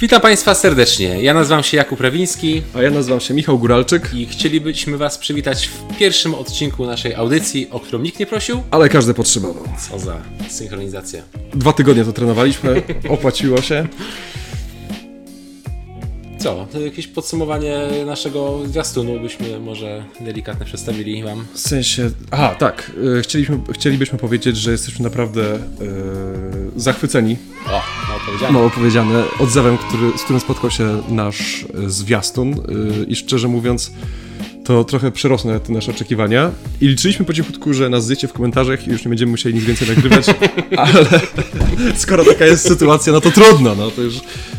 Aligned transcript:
Witam 0.00 0.20
Państwa 0.20 0.54
serdecznie. 0.54 1.22
Ja 1.22 1.34
nazywam 1.34 1.62
się 1.62 1.76
Jakub 1.76 2.00
Rawiński 2.00 2.62
A 2.74 2.82
ja 2.82 2.90
nazywam 2.90 3.20
się 3.20 3.34
Michał 3.34 3.58
Góralczyk, 3.58 4.14
i 4.14 4.26
chcielibyśmy 4.26 4.96
Was 4.98 5.18
przywitać 5.18 5.66
w 5.66 5.96
pierwszym 5.98 6.34
odcinku 6.34 6.86
naszej 6.86 7.14
audycji, 7.14 7.70
o 7.70 7.80
którą 7.80 8.02
nikt 8.02 8.20
nie 8.20 8.26
prosił. 8.26 8.62
ale 8.70 8.88
każdy 8.88 9.14
potrzebował. 9.14 9.64
Co 9.88 9.98
za 9.98 10.16
synchronizacja. 10.48 11.22
Dwa 11.54 11.72
tygodnie 11.72 12.04
to 12.04 12.12
trenowaliśmy, 12.12 12.82
opłaciło 13.08 13.62
się. 13.62 13.86
Co? 16.40 16.66
Jakieś 16.84 17.06
podsumowanie 17.06 17.88
naszego 18.06 18.58
zwiastunu 18.66 19.20
byśmy 19.20 19.60
może 19.60 20.04
delikatnie 20.20 20.66
przedstawili 20.66 21.22
Wam. 21.22 21.46
W 21.54 21.58
sensie, 21.58 22.10
aha, 22.30 22.54
tak, 22.58 22.92
y, 23.18 23.22
chcieliśmy, 23.22 23.60
chcielibyśmy 23.72 24.18
powiedzieć, 24.18 24.56
że 24.56 24.70
jesteśmy 24.72 25.04
naprawdę 25.04 25.54
y, 25.56 25.60
zachwyceni, 26.76 27.36
O, 27.66 27.82
no 28.08 28.14
powiedziane. 28.26 28.52
mało 28.52 28.70
powiedziane, 28.70 29.24
odzewem, 29.38 29.78
który, 29.78 30.18
z 30.18 30.22
którym 30.22 30.40
spotkał 30.40 30.70
się 30.70 31.02
nasz 31.08 31.66
y, 31.84 31.90
zwiastun 31.90 32.52
y, 32.52 33.04
i 33.08 33.16
szczerze 33.16 33.48
mówiąc, 33.48 33.92
to 34.70 34.84
trochę 34.84 35.10
przerosło 35.10 35.60
te 35.60 35.72
nasze 35.72 35.90
oczekiwania 35.90 36.50
i 36.80 36.88
liczyliśmy 36.88 37.24
po 37.24 37.32
cichutku, 37.34 37.74
że 37.74 37.88
nas 37.88 38.06
zjecie 38.06 38.28
w 38.28 38.32
komentarzach 38.32 38.86
i 38.86 38.90
już 38.90 39.04
nie 39.04 39.08
będziemy 39.08 39.30
musieli 39.30 39.54
nic 39.54 39.64
więcej 39.64 39.88
nagrywać, 39.88 40.26
ale 40.76 41.06
skoro 41.94 42.24
taka 42.24 42.46
jest 42.46 42.68
sytuacja, 42.68 43.12
no 43.12 43.20
to 43.20 43.30
trudno, 43.30 43.74
no 43.74 43.90
to 43.90 44.02
już 44.02 44.14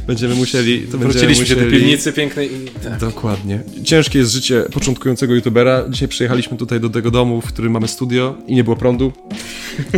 będziemy 0.08 0.36
musieli... 0.36 0.80
To 0.80 0.92
będziemy 0.92 1.12
Wróciliśmy 1.12 1.46
się 1.46 1.56
do 1.56 1.62
musieli- 1.62 1.80
piwnicy 1.80 2.14
pięknej 2.14 2.50
i... 2.54 2.68
Tak. 2.84 3.00
Dokładnie. 3.00 3.60
Ciężkie 3.84 4.20
jest 4.20 4.32
życie 4.32 4.64
początkującego 4.74 5.36
youtubera. 5.36 5.84
Dzisiaj 5.90 6.08
przyjechaliśmy 6.08 6.58
tutaj 6.58 6.80
do 6.80 6.90
tego 6.90 7.12
domu, 7.12 7.42
w 7.42 7.46
którym 7.46 7.72
mamy 7.72 7.88
studio 7.88 8.38
i 8.48 8.56
nie 8.56 8.64
było 8.64 8.76
prądu, 8.76 9.14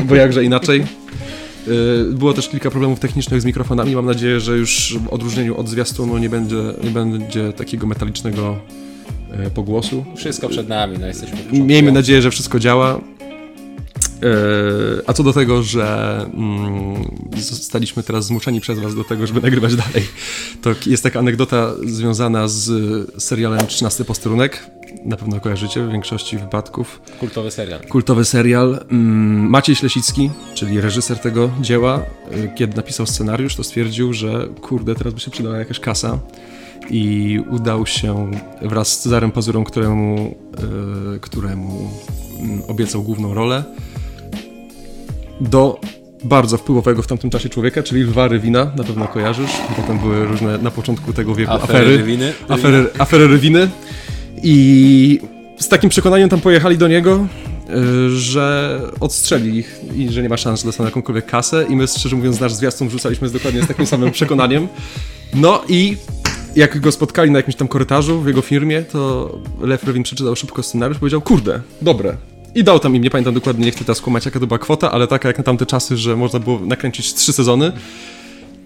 bo 0.06 0.16
jakże 0.16 0.44
inaczej. 0.44 0.86
Yy, 1.68 2.06
Było 2.14 2.34
też 2.34 2.50
kilka 2.50 2.72
problemów 2.72 3.00
technicznych 3.00 3.42
z 3.42 3.46
mikrofonami. 3.46 3.96
Mam 3.96 4.06
nadzieję, 4.06 4.40
że 4.40 4.58
już 4.58 4.98
w 5.06 5.14
odróżnieniu 5.14 5.58
od 5.58 5.70
zwiastunu 5.70 6.18
nie 6.18 6.30
będzie, 6.30 6.64
nie 6.84 6.90
będzie 6.90 7.54
takiego 7.54 7.88
metalicznego 7.88 8.60
pogłosu. 9.54 10.06
Wszystko 10.16 10.50
przed 10.50 10.68
nami, 10.70 10.98
no 11.00 11.08
jesteśmy. 11.08 11.38
Miejmy 11.52 11.92
nadzieję, 11.92 12.22
że 12.22 12.32
wszystko 12.32 12.60
działa. 12.60 13.00
Yy, 14.24 15.02
A 15.08 15.14
co 15.14 15.24
do 15.24 15.34
tego, 15.34 15.64
że 15.64 16.18
mm, 16.34 17.04
zostaliśmy 17.38 18.04
teraz 18.04 18.26
zmuszeni 18.26 18.62
przez 18.62 18.80
Was 18.80 18.96
do 18.96 19.04
tego, 19.04 19.28
żeby 19.28 19.42
nagrywać 19.48 19.76
dalej, 19.76 20.08
to 20.62 20.70
jest 20.86 21.04
taka 21.04 21.20
anegdota 21.20 21.72
związana 21.86 22.48
z 22.48 22.72
serialem 23.24 23.68
13 23.68 24.06
Posterunek. 24.06 24.70
Na 25.06 25.18
pewno 25.18 25.40
kojarzycie 25.40 25.84
w 25.84 25.92
większości 25.92 26.38
wypadków. 26.38 27.02
Kultowy 27.20 27.52
serial. 27.52 27.80
Kultowy 27.82 28.26
serial. 28.26 28.86
Mm, 28.92 29.50
Maciej 29.50 29.76
Ślesicki, 29.76 30.30
czyli 30.54 30.82
reżyser 30.82 31.20
tego 31.20 31.50
dzieła, 31.62 32.02
y, 32.32 32.52
kiedy 32.56 32.76
napisał 32.78 33.06
scenariusz, 33.08 33.56
to 33.56 33.64
stwierdził, 33.64 34.14
że 34.14 34.48
kurde, 34.62 34.96
teraz 34.96 35.14
by 35.14 35.20
się 35.20 35.32
przydała 35.32 35.58
jakaś 35.58 35.80
kasa. 35.80 36.20
I 36.90 37.40
udał 37.50 37.86
się 37.86 38.32
wraz 38.62 38.88
z 38.88 39.00
Cezarem 39.00 39.32
Pazurą, 39.32 39.64
któremu, 39.64 40.36
y, 41.16 41.20
któremu 41.20 41.90
mm, 42.40 42.62
obiecał 42.68 43.04
główną 43.04 43.34
rolę, 43.34 43.64
do 45.42 45.80
bardzo 46.24 46.58
wpływowego 46.58 47.02
w 47.02 47.08
tamtym 47.08 47.30
czasie 47.30 47.50
człowieka, 47.50 47.84
czyli 47.84 48.04
Lwa 48.04 48.28
Rywina, 48.28 48.72
na 48.76 48.84
pewno 48.84 49.08
kojarzysz. 49.08 49.52
Potem 49.76 50.00
były 50.00 50.26
różne 50.26 50.58
na 50.58 50.72
początku 50.72 51.14
tego 51.14 51.36
wieku 51.36 51.52
Afery, 51.52 51.80
afery, 51.80 51.98
Rywiny. 51.98 52.34
afery, 52.50 52.90
afery 53.00 53.28
Rywiny. 53.28 53.70
I 54.44 55.20
z 55.60 55.68
takim 55.68 55.90
przekonaniem 55.90 56.30
tam 56.30 56.42
pojechali 56.42 56.78
do 56.78 56.88
niego, 56.88 57.28
y, 57.70 58.10
że 58.10 58.80
odstrzeli 59.00 59.58
ich 59.58 59.82
i 59.96 60.10
że 60.10 60.22
nie 60.22 60.30
ma 60.30 60.38
szans, 60.38 60.60
że 60.60 60.66
dostaną 60.66 60.88
jakąkolwiek 60.88 61.26
kasę. 61.26 61.66
I 61.70 61.76
my, 61.76 61.88
szczerze 61.88 62.16
mówiąc, 62.16 62.40
nasz 62.40 62.54
zwiastun 62.54 62.88
wrzucaliśmy 62.88 63.30
z 63.30 63.32
dokładnie 63.32 63.64
z 63.64 63.68
takim 63.68 63.86
samym 63.86 64.12
przekonaniem. 64.12 64.68
No 65.34 65.62
i 65.70 65.98
jak 66.56 66.80
go 66.80 66.92
spotkali 66.92 67.32
na 67.32 67.40
jakimś 67.40 67.56
tam 67.56 67.68
korytarzu 67.68 68.22
w 68.22 68.28
jego 68.28 68.42
firmie, 68.42 68.82
to 68.82 69.32
Lew 69.62 69.84
Rywin 69.84 70.04
przeczytał 70.04 70.36
szybko 70.36 70.64
scenariusz 70.64 70.98
i 70.98 71.00
powiedział, 71.00 71.22
kurde, 71.22 71.62
dobre. 71.82 72.18
I 72.56 72.64
dał 72.64 72.80
tam 72.80 72.96
im, 72.96 73.04
nie 73.04 73.10
pamiętam 73.10 73.34
dokładnie, 73.34 73.66
nie 73.66 73.72
chcę 73.72 73.86
teraz 73.86 73.98
skłamać 73.98 74.26
jaka 74.26 74.40
to 74.40 74.48
była 74.48 74.60
kwota, 74.60 74.92
ale 74.92 75.08
taka 75.08 75.28
jak 75.28 75.38
na 75.38 75.44
tamte 75.44 75.66
czasy, 75.66 75.98
że 75.98 76.16
można 76.16 76.40
było 76.40 76.60
nakręcić 76.60 77.14
trzy 77.14 77.34
sezony. 77.34 77.72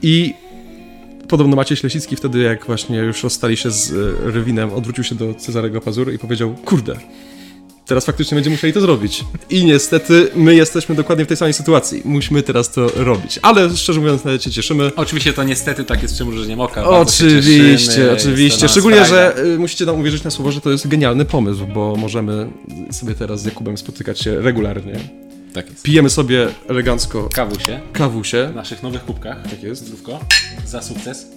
I 0.02 0.34
Podobno 1.28 1.56
Maciej 1.56 1.78
Ślesicki 1.78 2.16
wtedy, 2.16 2.40
jak 2.40 2.66
właśnie 2.66 2.98
już 2.98 3.24
rozstali 3.24 3.58
się 3.58 3.72
z 3.72 3.92
e, 3.92 4.32
Rywinem, 4.32 4.74
odwrócił 4.74 5.04
się 5.04 5.16
do 5.16 5.34
Cezarego 5.34 5.82
Pazury 5.82 6.14
i 6.14 6.20
powiedział, 6.20 6.56
kurde, 6.66 6.96
teraz 7.88 8.06
faktycznie 8.06 8.36
będziemy 8.36 8.54
musieli 8.56 8.74
to 8.74 8.82
zrobić. 8.82 9.24
I 9.50 9.66
niestety 9.66 10.28
my 10.36 10.56
jesteśmy 10.56 10.96
dokładnie 10.96 11.26
w 11.26 11.28
tej 11.28 11.38
samej 11.38 11.54
sytuacji. 11.54 12.02
Musimy 12.06 12.44
teraz 12.44 12.72
to 12.72 12.88
robić. 12.96 13.40
Ale 13.42 13.78
szczerze 13.78 14.00
mówiąc, 14.00 14.24
nawet 14.24 14.44
się 14.44 14.52
cieszymy. 14.52 14.92
Oczywiście 14.96 15.34
to 15.34 15.44
niestety 15.44 15.84
tak 15.84 16.02
jest 16.02 16.14
przymrużeniem 16.16 16.60
oka. 16.62 16.82
cieszymy, 17.06 17.30
Oczywiście, 17.32 18.12
oczywiście. 18.14 18.70
Szczególnie, 18.70 19.06
że 19.06 19.36
y, 19.46 19.58
musicie 19.60 19.86
nam 19.86 20.00
uwierzyć 20.00 20.24
na 20.24 20.32
słowo, 20.32 20.52
że 20.52 20.62
to 20.62 20.72
jest 20.72 20.88
genialny 20.88 21.26
pomysł, 21.26 21.68
bo 21.74 21.96
możemy 21.96 22.50
sobie 22.92 23.16
teraz 23.16 23.42
z 23.42 23.46
Jakubem 23.46 23.78
spotykać 23.78 24.20
się 24.20 24.42
regularnie. 24.42 25.00
Tak 25.54 25.70
jest. 25.70 25.84
Pijemy 25.84 26.10
sobie 26.10 26.48
elegancko 26.68 27.30
Kawusie 27.34 27.80
kawusie. 27.94 28.50
w 28.52 28.56
naszych 28.56 28.84
nowych 28.84 29.06
kubkach. 29.06 29.44
Tak 29.50 29.64
jest. 29.64 29.86
Zdrówko. 29.86 30.20
Za 30.66 30.82
sukces. 30.82 31.28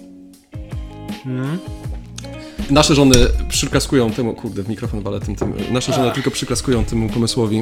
Nasze 2.69 2.95
żony 2.95 3.15
przyklaskują 3.49 4.11
temu, 4.11 4.33
kurde, 4.33 4.63
w 4.63 4.69
mikrofon 4.69 5.01
walę 5.01 5.19
tym, 5.19 5.35
tym. 5.35 5.53
Nasze 5.71 5.93
żony 5.93 6.11
tylko 6.11 6.31
przyklaskują 6.31 6.85
temu 6.85 7.09
pomysłowi, 7.09 7.57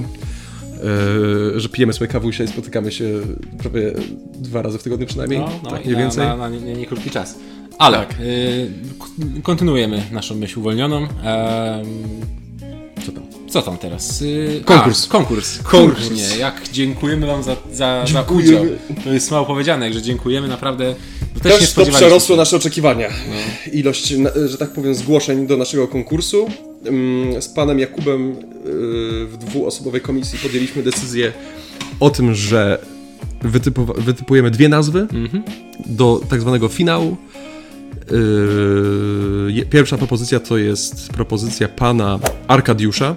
e, 1.55 1.59
że 1.59 1.69
pijemy 1.69 1.93
sobie 1.93 2.07
kawusie 2.07 2.43
i 2.43 2.47
spotykamy 2.47 2.91
się 2.91 3.05
prawie 3.57 3.93
dwa 4.35 4.61
razy 4.61 4.77
w 4.77 4.83
tygodniu 4.83 5.07
przynajmniej, 5.07 5.39
No, 5.39 5.49
no 5.63 5.69
tak 5.69 5.81
mniej 5.85 5.95
na, 5.95 6.01
więcej. 6.01 6.27
Na, 6.27 6.35
na 6.37 6.49
nie, 6.49 6.59
nie, 6.61 6.73
nie 6.73 6.85
krótki 6.85 7.09
czas. 7.09 7.35
Ale 7.77 7.97
Tak. 7.97 8.11
y, 8.21 8.71
k- 8.99 9.41
kontynuujemy 9.43 10.03
naszą 10.11 10.35
myśl 10.35 10.59
uwolnioną. 10.59 10.97
Em, 10.97 11.07
Co 13.49 13.61
tam? 13.61 13.77
teraz? 13.77 14.21
Y, 14.21 14.61
Konkurs. 14.65 15.05
A, 15.05 15.11
konkurs. 15.11 15.59
Konkurs. 15.63 16.07
Kurnie, 16.07 16.23
jak 16.39 16.69
dziękujemy 16.71 17.27
wam 17.27 17.43
za, 17.43 17.55
za, 17.73 18.05
za 18.13 18.21
udział. 18.21 18.65
To 19.03 19.13
jest 19.13 19.31
mało 19.31 19.45
powiedziane, 19.45 19.85
jak 19.85 19.93
że 19.93 20.01
dziękujemy 20.01 20.47
naprawdę. 20.47 20.95
Bo 21.33 21.39
też 21.39 21.59
Też 21.59 21.73
to 21.73 21.85
przerosło 21.85 22.35
nasze 22.35 22.55
oczekiwania. 22.55 23.07
Ilość, 23.73 24.17
na- 24.17 24.29
że 24.47 24.57
tak 24.57 24.73
powiem, 24.73 24.95
zgłoszeń 24.95 25.47
do 25.47 25.57
naszego 25.57 25.87
konkursu. 25.87 26.47
Ym, 26.87 27.41
Z 27.41 27.47
panem 27.47 27.79
Jakubem 27.79 28.31
y, 28.31 28.35
w 29.27 29.37
dwuosobowej 29.39 30.01
komisji 30.01 30.39
podjęliśmy 30.39 30.83
decyzję 30.83 31.31
o 31.99 32.09
tym, 32.09 32.35
że 32.35 32.79
wytypujemy 33.97 34.51
dwie 34.51 34.69
nazwy 34.69 34.99
Mhm. 34.99 35.43
do 35.85 36.21
tak 36.29 36.41
zwanego 36.41 36.67
finału. 36.67 37.17
Yy, 38.11 39.51
je- 39.51 39.65
Pierwsza 39.65 39.97
propozycja 39.97 40.39
to 40.39 40.57
jest 40.57 41.09
propozycja 41.09 41.67
pana 41.67 42.19
Arkadiusza. 42.47 43.15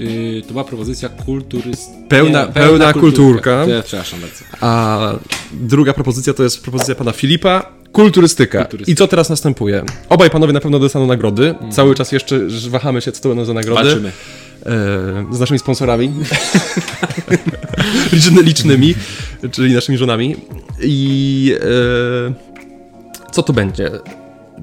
Y, 0.00 0.42
to 0.46 0.52
była 0.52 0.64
propozycja 0.64 1.08
kulturyst... 1.08 1.90
Pełna- 2.08 2.46
pełna 2.46 2.92
kulturka. 2.92 3.64
To 3.64 3.70
ja 3.70 3.82
Przepraszam 3.82 4.20
bardzo. 4.20 4.44
A 4.60 5.12
druga 5.52 5.92
propozycja 5.92 6.34
to 6.34 6.42
jest 6.42 6.62
propozycja 6.62 6.94
pana 6.94 7.12
Filipa, 7.12 7.72
kulturystyka. 7.92 8.58
Kulturystyka. 8.58 8.92
I 8.92 8.96
co 8.96 9.08
teraz 9.08 9.30
następuje? 9.30 9.84
Obaj 10.08 10.30
panowie 10.30 10.52
na 10.52 10.60
pewno 10.60 10.78
dostaną 10.78 11.06
nagrody. 11.06 11.54
Cały 11.70 11.94
czas 11.94 12.12
jeszcze 12.12 12.40
wahamy 12.68 13.00
się, 13.00 13.12
co 13.12 13.22
to 13.22 13.28
będą 13.28 13.44
za 13.44 13.54
nagrody. 13.54 13.84
Walczymy. 13.84 14.12
E, 14.66 15.26
z 15.30 15.40
naszymi 15.40 15.58
sponsorami. 15.58 16.12
Liczny, 18.12 18.42
licznymi, 18.42 18.94
czyli 19.50 19.74
naszymi 19.74 19.98
żonami. 19.98 20.36
I 20.82 21.54
e, 21.60 22.34
co 23.32 23.42
to 23.42 23.52
będzie? 23.52 23.90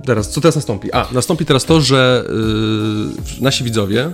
Teraz, 0.06 0.30
co 0.30 0.42
teraz 0.42 0.56
nastąpi? 0.56 0.92
A, 0.92 1.08
nastąpi 1.12 1.46
teraz 1.46 1.66
to, 1.66 1.82
że 1.82 2.26
y, 3.40 3.44
nasi 3.44 3.64
widzowie 3.64 4.12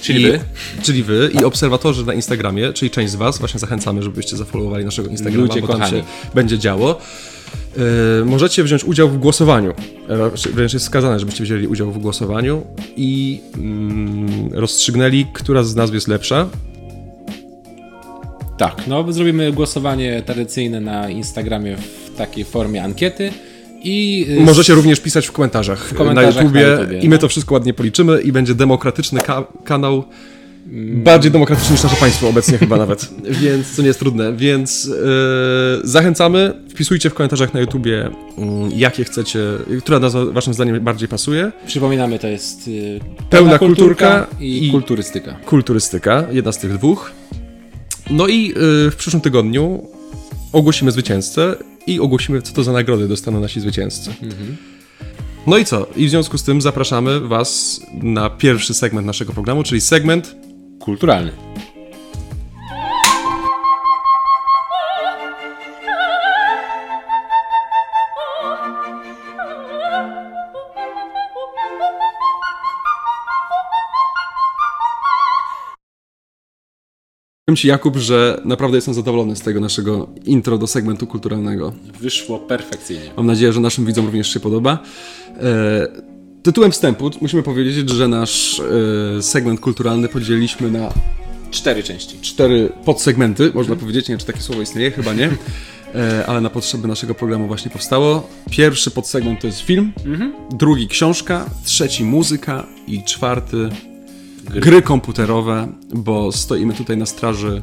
Czyli 0.00 0.22
i, 0.22 0.26
wy? 0.26 0.40
Czyli 0.82 1.02
wy 1.02 1.30
i 1.40 1.44
obserwatorzy 1.44 2.06
na 2.06 2.14
Instagramie, 2.14 2.72
czyli 2.72 2.90
część 2.90 3.12
z 3.12 3.16
was, 3.16 3.38
właśnie 3.38 3.60
zachęcamy, 3.60 4.02
żebyście 4.02 4.36
zafollowowali 4.36 4.84
naszego 4.84 5.08
Instagrama, 5.08 5.46
Ludzie 5.46 5.60
bo 5.60 5.68
tam 5.68 5.80
kochani. 5.80 6.00
się 6.00 6.06
będzie 6.34 6.58
działo. 6.58 6.98
Yy, 7.76 8.24
możecie 8.24 8.64
wziąć 8.64 8.84
udział 8.84 9.08
w 9.08 9.18
głosowaniu. 9.18 9.70
E, 10.08 10.50
Wręcz 10.52 10.72
jest 10.72 10.84
wskazane, 10.84 11.20
żebyście 11.20 11.44
wzięli 11.44 11.66
udział 11.66 11.92
w 11.92 11.98
głosowaniu 11.98 12.66
i 12.96 13.40
mm, 13.54 14.48
rozstrzygnęli, 14.52 15.26
która 15.32 15.62
z 15.62 15.74
nazw 15.74 15.94
jest 15.94 16.08
lepsza. 16.08 16.48
Tak, 18.58 18.86
no 18.86 19.12
zrobimy 19.12 19.52
głosowanie 19.52 20.22
tradycyjne 20.26 20.80
na 20.80 21.10
Instagramie 21.10 21.76
w 21.76 22.16
takiej 22.16 22.44
formie 22.44 22.84
ankiety 22.84 23.32
i 23.82 24.26
y, 24.30 24.40
Możecie 24.40 24.74
również 24.74 25.00
pisać 25.00 25.26
w 25.26 25.32
komentarzach, 25.32 25.94
komentarzach 25.94 26.34
na, 26.34 26.42
YouTubie, 26.42 26.66
na 26.66 26.72
YouTubie, 26.72 26.98
i 26.98 27.08
my 27.08 27.14
no. 27.16 27.20
to 27.20 27.28
wszystko 27.28 27.54
ładnie 27.54 27.74
policzymy 27.74 28.20
i 28.20 28.32
będzie 28.32 28.54
demokratyczny 28.54 29.20
ka- 29.20 29.44
kanał. 29.64 30.04
Bardziej 30.94 31.30
demokratyczny 31.32 31.72
niż 31.72 31.82
nasze 31.82 31.96
państwo 31.96 32.28
obecnie 32.28 32.58
chyba 32.58 32.76
nawet, 32.86 33.08
więc 33.40 33.76
to 33.76 33.82
nie 33.82 33.88
jest 33.88 33.98
trudne. 33.98 34.36
Więc 34.36 34.84
yy, 34.84 34.92
zachęcamy, 35.84 36.54
wpisujcie 36.70 37.10
w 37.10 37.14
komentarzach 37.14 37.54
na 37.54 37.60
YouTubie, 37.60 38.10
mm, 38.38 38.70
jakie 38.76 39.04
chcecie, 39.04 39.40
która 39.80 39.98
nazwa 39.98 40.24
waszym 40.24 40.54
zdaniem 40.54 40.80
bardziej 40.80 41.08
pasuje. 41.08 41.52
Przypominamy, 41.66 42.18
to 42.18 42.28
jest 42.28 42.68
y, 42.68 43.00
Pełna 43.30 43.58
kulturka 43.58 44.26
i, 44.40 44.66
i- 44.68 44.70
kulturystyka. 44.70 45.34
Kulturystyka, 45.46 46.24
jedna 46.32 46.52
z 46.52 46.58
tych 46.58 46.72
dwóch. 46.78 47.12
No 48.10 48.26
i 48.28 48.48
yy, 48.48 48.54
w 48.90 48.94
przyszłym 48.98 49.20
tygodniu 49.20 49.86
ogłosimy 50.52 50.90
zwycięzcę 50.90 51.54
i 51.86 52.00
ogłosimy, 52.00 52.42
co 52.42 52.52
to 52.52 52.64
za 52.64 52.72
nagrody 52.72 53.08
dostaną 53.08 53.40
nasi 53.40 53.60
zwycięzcy. 53.60 54.10
No 55.46 55.58
i 55.58 55.64
co? 55.64 55.86
I 55.96 56.06
w 56.06 56.10
związku 56.10 56.38
z 56.38 56.42
tym 56.42 56.60
zapraszamy 56.60 57.20
Was 57.20 57.80
na 58.02 58.30
pierwszy 58.30 58.74
segment 58.74 59.06
naszego 59.06 59.32
programu, 59.32 59.62
czyli 59.62 59.80
segment 59.80 60.36
Kulturalny. 60.80 61.32
Powiem 77.50 77.56
Ci, 77.56 77.68
Jakub, 77.68 77.96
że 77.96 78.40
naprawdę 78.44 78.76
jestem 78.76 78.94
zadowolony 78.94 79.36
z 79.36 79.40
tego 79.40 79.60
naszego 79.60 80.08
intro 80.24 80.58
do 80.58 80.66
segmentu 80.66 81.06
kulturalnego. 81.06 81.72
Wyszło 82.00 82.38
perfekcyjnie. 82.38 83.10
Mam 83.16 83.26
nadzieję, 83.26 83.52
że 83.52 83.60
naszym 83.60 83.86
widzom 83.86 84.06
również 84.06 84.32
się 84.32 84.40
podoba. 84.40 84.78
E, 85.42 85.88
tytułem 86.42 86.72
wstępu 86.72 87.10
musimy 87.20 87.42
powiedzieć, 87.42 87.90
że 87.90 88.08
nasz 88.08 88.62
e, 89.18 89.22
segment 89.22 89.60
kulturalny 89.60 90.08
podzieliliśmy 90.08 90.70
na 90.70 90.92
Cztery 91.50 91.82
części. 91.82 92.18
cztery 92.22 92.72
podsegmenty, 92.84 93.50
można 93.54 93.76
powiedzieć. 93.76 94.08
Nie 94.08 94.12
wiem, 94.12 94.20
czy 94.20 94.26
takie 94.26 94.40
słowo 94.40 94.62
istnieje, 94.62 94.90
chyba 94.90 95.14
nie. 95.14 95.30
E, 95.94 96.26
ale 96.26 96.40
na 96.40 96.50
potrzeby 96.50 96.88
naszego 96.88 97.14
programu 97.14 97.46
właśnie 97.46 97.70
powstało. 97.70 98.28
Pierwszy 98.50 98.90
podsegment 98.90 99.40
to 99.40 99.46
jest 99.46 99.60
film, 99.60 99.92
drugi 100.50 100.88
książka, 100.88 101.50
trzeci 101.64 102.04
muzyka 102.04 102.66
i 102.86 103.04
czwarty 103.04 103.68
gry, 104.44 104.82
komputerowe, 104.82 105.68
bo 105.94 106.32
stoimy 106.32 106.74
tutaj 106.74 106.96
na 106.96 107.06
straży 107.06 107.62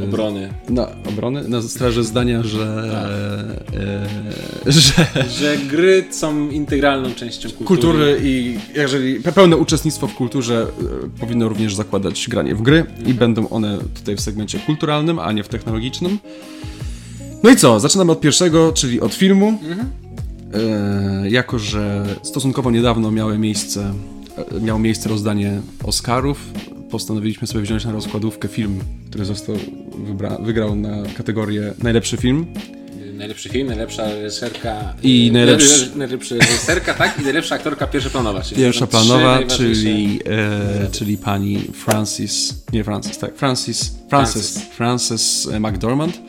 e, 0.00 0.04
Obrony. 0.04 0.48
na 0.68 0.88
obrony, 1.08 1.48
na 1.48 1.62
straży 1.62 2.04
zdania, 2.04 2.42
że, 2.42 2.84
e, 4.66 4.72
że 4.72 5.06
Że 5.28 5.56
gry 5.58 6.04
są 6.10 6.48
integralną 6.50 7.14
częścią 7.14 7.48
kultury. 7.50 7.66
kultury 7.66 8.20
i 8.24 8.58
jeżeli 8.74 9.20
pełne 9.20 9.56
uczestnictwo 9.56 10.06
w 10.06 10.14
kulturze 10.14 10.66
e, 11.14 11.20
powinno 11.20 11.48
również 11.48 11.74
zakładać 11.74 12.26
granie 12.28 12.54
w 12.54 12.62
gry 12.62 12.86
i 13.06 13.14
będą 13.14 13.48
one 13.48 13.78
tutaj 13.94 14.16
w 14.16 14.20
segmencie 14.20 14.58
kulturalnym, 14.58 15.18
a 15.18 15.32
nie 15.32 15.44
w 15.44 15.48
technologicznym. 15.48 16.18
No 17.42 17.50
i 17.50 17.56
co? 17.56 17.80
Zaczynamy 17.80 18.12
od 18.12 18.20
pierwszego, 18.20 18.72
czyli 18.72 19.00
od 19.00 19.14
filmu. 19.14 19.58
E, 20.54 21.30
jako, 21.30 21.58
że 21.58 22.06
stosunkowo 22.22 22.70
niedawno 22.70 23.10
miały 23.10 23.38
miejsce, 23.38 23.92
miało 24.60 24.78
miejsce 24.78 25.08
rozdanie 25.08 25.60
Oscarów, 25.84 26.38
postanowiliśmy 26.90 27.46
sobie 27.46 27.62
wziąć 27.62 27.84
na 27.84 27.92
rozkładówkę 27.92 28.48
film, 28.48 28.80
który 29.10 29.24
został 29.24 29.56
wygrał 30.40 30.76
na 30.76 31.02
kategorię 31.16 31.74
najlepszy 31.82 32.16
film. 32.16 32.46
Najlepszy 33.14 33.48
film, 33.48 33.66
najlepsza 33.66 34.04
reżyserka. 34.14 34.94
I 35.02 35.30
najlepszy- 35.32 35.90
najlepszy- 35.96 35.98
Najlepsza 35.98 36.34
reżyserka, 36.34 36.94
tak? 36.94 37.20
I 37.20 37.22
najlepsza 37.24 37.54
aktorka 37.54 37.86
pierwszoplanowa. 37.86 38.42
Czyli 38.42 38.56
Pierwsza 38.56 38.86
planowa, 38.86 39.42
czyli, 39.42 40.20
e, 40.26 40.88
czyli 40.92 41.16
pani 41.16 41.58
Francis, 41.84 42.54
nie 42.72 42.84
Francis, 42.84 43.18
tak, 43.18 43.36
Francis, 43.36 43.94
Francis, 44.08 44.58
Francis. 44.58 44.76
Francis 44.76 45.48
e, 45.52 45.60
McDormand. 45.60 46.20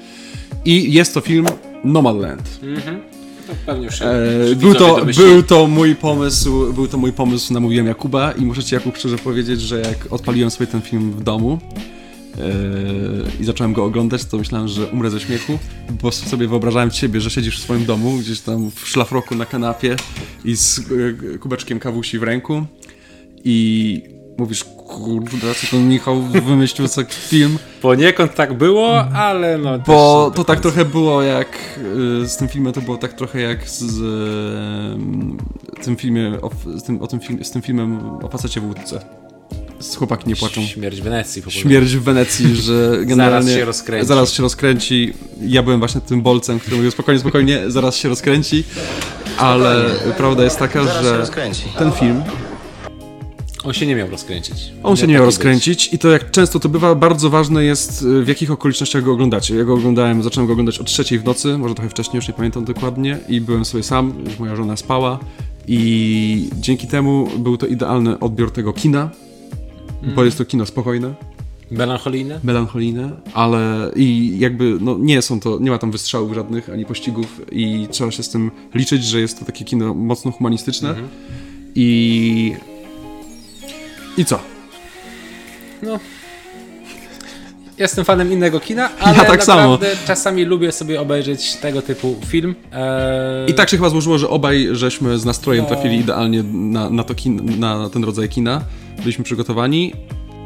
I 0.66 0.94
jest 0.94 1.14
to 1.14 1.22
film 1.22 1.46
Nomadland. 1.84 2.60
To 2.60 3.15
pewnie 3.66 3.86
już 3.86 4.00
się 4.00 4.06
E, 4.06 4.56
był, 4.56 4.76
to, 4.76 5.06
był 5.18 5.44
to 5.44 5.68
mój 5.68 5.96
pomysł, 5.96 6.74
był 6.74 6.88
to 6.88 6.98
mój 6.98 7.14
pomysł, 7.14 7.54
namówiłem 7.54 7.88
Jakuba 7.88 8.32
i 8.32 8.42
muszę 8.42 8.64
ci 8.64 8.76
Jakub 8.76 8.98
szczerze 8.98 9.18
powiedzieć, 9.18 9.62
że 9.62 9.80
jak 9.80 10.14
odpaliłem 10.14 10.52
sobie 10.52 10.68
ten 10.68 10.82
film 10.82 11.12
w 11.12 11.24
domu 11.24 11.60
e, 12.38 12.42
i 13.42 13.46
zacząłem 13.46 13.74
go 13.74 13.84
oglądać, 13.84 14.26
to 14.26 14.38
myślałem, 14.38 14.68
że 14.68 14.88
umrę 14.88 15.10
ze 15.10 15.20
śmiechu, 15.20 15.60
bo 16.02 16.12
sobie 16.12 16.48
wyobrażałem 16.48 16.92
ciebie, 16.92 17.22
że 17.22 17.30
siedzisz 17.30 17.60
w 17.60 17.64
swoim 17.64 17.86
domu, 17.86 18.18
gdzieś 18.18 18.42
tam 18.42 18.72
w 18.72 18.88
szlafroku 18.88 19.36
na 19.36 19.46
kanapie 19.46 19.96
i 20.46 20.56
z 20.56 20.80
e, 20.80 21.38
kubeczkiem 21.38 21.80
kawusi 21.80 22.20
w 22.20 22.24
ręku 22.24 22.66
i 23.44 24.15
mówisz, 24.38 24.64
kurde, 24.64 25.56
co 25.62 25.68
ten 25.72 25.90
Michał 25.90 26.22
wymyślił 26.22 26.88
za 26.88 27.04
film, 27.04 27.58
Poniekąd 27.82 28.36
tak 28.36 28.54
było, 28.54 29.04
ale 29.04 29.58
no... 29.58 29.80
bo 29.80 30.32
to 30.36 30.44
tak 30.44 30.60
trochę 30.60 30.86
było 30.86 31.22
jak 31.22 31.48
y, 32.24 32.28
z 32.28 32.38
tym 32.38 32.48
filmem, 32.48 32.74
to 32.74 32.82
było 32.82 32.98
tak 32.98 33.14
trochę 33.14 33.42
jak 33.42 33.70
z, 33.70 33.82
y, 35.80 35.84
tym 35.84 35.96
filmie, 35.96 36.32
o, 36.42 36.50
z, 36.78 36.84
tym, 36.84 37.02
o 37.02 37.08
tym 37.08 37.20
film, 37.20 37.44
z 37.44 37.52
tym 37.52 37.62
filmem 37.62 38.00
o 38.24 38.28
facecie 38.30 38.62
w 38.62 38.66
łódce. 38.68 39.06
Z 39.80 39.96
chłopaki 39.96 40.30
nie 40.30 40.36
płaczą. 40.36 40.62
Śmierć 40.62 41.02
Wenecji. 41.02 41.42
w 41.42 41.48
ogóle. 41.48 41.62
Śmierć 41.62 41.96
w 41.96 42.04
Wenecji, 42.04 42.56
że 42.56 42.98
generalnie 43.06 43.54
się 43.54 43.66
rozkręci. 43.66 44.08
zaraz 44.08 44.32
się 44.32 44.44
rozkręci. 44.44 45.14
Ja 45.42 45.64
byłem 45.64 45.80
właśnie 45.80 46.02
tym 46.02 46.22
bolcem, 46.22 46.60
który 46.60 46.76
mówił 46.76 46.92
spokojnie, 46.92 47.20
spokojnie, 47.20 47.60
zaraz 47.68 47.96
się 47.96 48.10
rozkręci. 48.10 48.64
Ale 49.38 49.86
prawda 50.18 50.44
jest 50.44 50.60
taka, 50.60 50.84
Zaraz 50.84 51.04
się 51.04 51.10
że 51.10 51.18
rozkręci. 51.18 51.64
ten 51.78 51.92
film 51.92 52.24
On 53.66 53.74
się 53.74 53.86
nie 53.86 53.96
miał 53.96 54.10
rozkręcić. 54.10 54.72
On 54.84 54.96
się 54.96 55.08
nie 55.08 55.14
miał 55.14 55.26
rozkręcić 55.26 55.94
i 55.94 55.98
to 55.98 56.10
jak 56.10 56.32
często 56.32 56.60
to 56.60 56.70
bywa, 56.70 56.96
bardzo 56.96 57.30
ważne 57.30 57.64
jest 57.64 58.02
y, 58.02 58.24
w 58.24 58.28
jakich 58.28 58.52
okolicznościach 58.52 59.04
go 59.04 59.12
oglądacie. 59.12 59.56
Ja 59.56 59.64
go 59.64 59.74
oglądałem, 59.74 60.24
zacząłem 60.24 60.48
go 60.48 60.54
oglądać 60.54 60.80
o 60.80 60.84
trzeciej 60.84 61.20
w 61.20 61.24
nocy, 61.24 61.58
może 61.58 61.76
trochę 61.76 61.90
wcześniej, 61.90 62.16
już 62.16 62.28
nie 62.28 62.34
pamiętam 62.34 62.66
dokładnie 62.66 63.18
i 63.30 63.42
byłem 63.42 63.66
sobie 63.66 63.84
sam, 63.84 64.14
już 64.26 64.40
moja 64.40 64.56
żona 64.56 64.78
spała 64.78 65.20
i 65.68 66.50
dzięki 66.56 66.88
temu 66.88 67.28
był 67.38 67.58
to 67.58 67.68
idealny 67.68 68.20
odbiór 68.20 68.52
tego 68.52 68.74
kina, 68.74 69.10
bo 70.16 70.24
jest 70.24 70.38
to 70.38 70.46
kino 70.46 70.66
spokojne, 70.66 71.08
być. 71.70 71.78
Melancholijne? 71.78 72.40
melancholijne, 72.44 73.12
ale 73.34 73.92
i 73.96 74.36
jakby, 74.40 74.78
no 74.82 74.98
nie 75.00 75.22
są 75.22 75.40
to, 75.40 75.60
nie 75.60 75.72
ma 75.72 75.78
tam 75.78 75.92
wystrzałów 75.92 76.34
żadnych, 76.34 76.70
ani 76.70 76.86
pościgów 76.86 77.42
i 77.52 77.88
trzeba 77.92 78.12
się 78.12 78.24
z 78.24 78.30
tym 78.30 78.52
liczyć, 78.74 79.06
że 79.06 79.22
jest 79.22 79.40
to 79.40 79.46
takie 79.46 79.66
kino 79.66 79.94
mocno 79.94 80.32
humanistyczne 80.32 80.96
i... 81.76 82.56
I 84.18 84.26
co? 84.26 84.40
No. 85.82 86.00
Jestem 87.78 88.06
fanem 88.06 88.32
innego 88.34 88.60
kina, 88.60 88.90
ale 89.00 89.16
tak 89.26 89.44
samo. 89.44 89.62
naprawdę 89.62 89.88
czasami 90.08 90.44
lubię 90.46 90.72
sobie 90.72 91.02
obejrzeć 91.02 91.54
tego 91.56 91.82
typu 91.82 92.16
film. 92.26 92.56
Eee, 92.74 93.52
I 93.52 93.54
tak 93.54 93.70
się 93.70 93.78
chyba 93.78 93.90
złożyło, 93.90 94.18
że 94.18 94.30
obaj 94.30 94.68
żeśmy 94.72 95.20
z 95.20 95.26
nastrojem 95.26 95.64
No. 95.64 95.70
trafili 95.70 95.98
idealnie 96.00 96.44
na, 96.44 96.90
na, 96.90 97.04
to 97.04 97.16
kin, 97.16 97.60
na 97.60 97.90
ten 97.90 98.04
rodzaj 98.04 98.30
kina. 98.30 98.62
Byliśmy 99.00 99.24
przygotowani. 99.24 99.94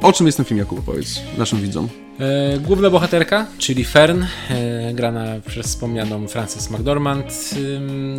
O 0.01 0.13
czym 0.13 0.25
jest 0.25 0.38
ten 0.38 0.45
film, 0.45 0.57
Jakub, 0.57 0.86
powiedz 0.86 1.21
naszym 1.38 1.62
widzom. 1.62 1.88
E, 2.19 2.60
główna 2.60 2.89
bohaterka, 2.89 3.45
czyli 3.57 3.83
Fern, 3.86 4.24
e, 4.50 4.94
grana 4.94 5.26
przez 5.47 5.66
wspomnianą 5.68 6.28
Frances 6.28 6.71
McDormand, 6.71 7.56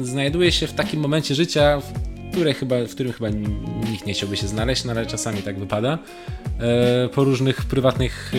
znajduje 0.02 0.52
się 0.52 0.66
w 0.66 0.72
takim 0.72 1.00
momencie 1.00 1.34
życia, 1.34 1.80
w, 2.30 2.32
której 2.32 2.54
chyba, 2.54 2.76
w 2.84 2.90
którym 2.90 3.12
chyba 3.12 3.28
nikt 3.90 4.06
nie 4.06 4.12
chciałby 4.14 4.36
się 4.36 4.48
znaleźć, 4.48 4.84
no 4.84 4.92
ale 4.92 5.06
czasami 5.06 5.42
tak 5.42 5.58
wypada. 5.58 5.98
E, 6.60 7.08
po 7.08 7.24
różnych 7.24 7.64
prywatnych 7.64 8.32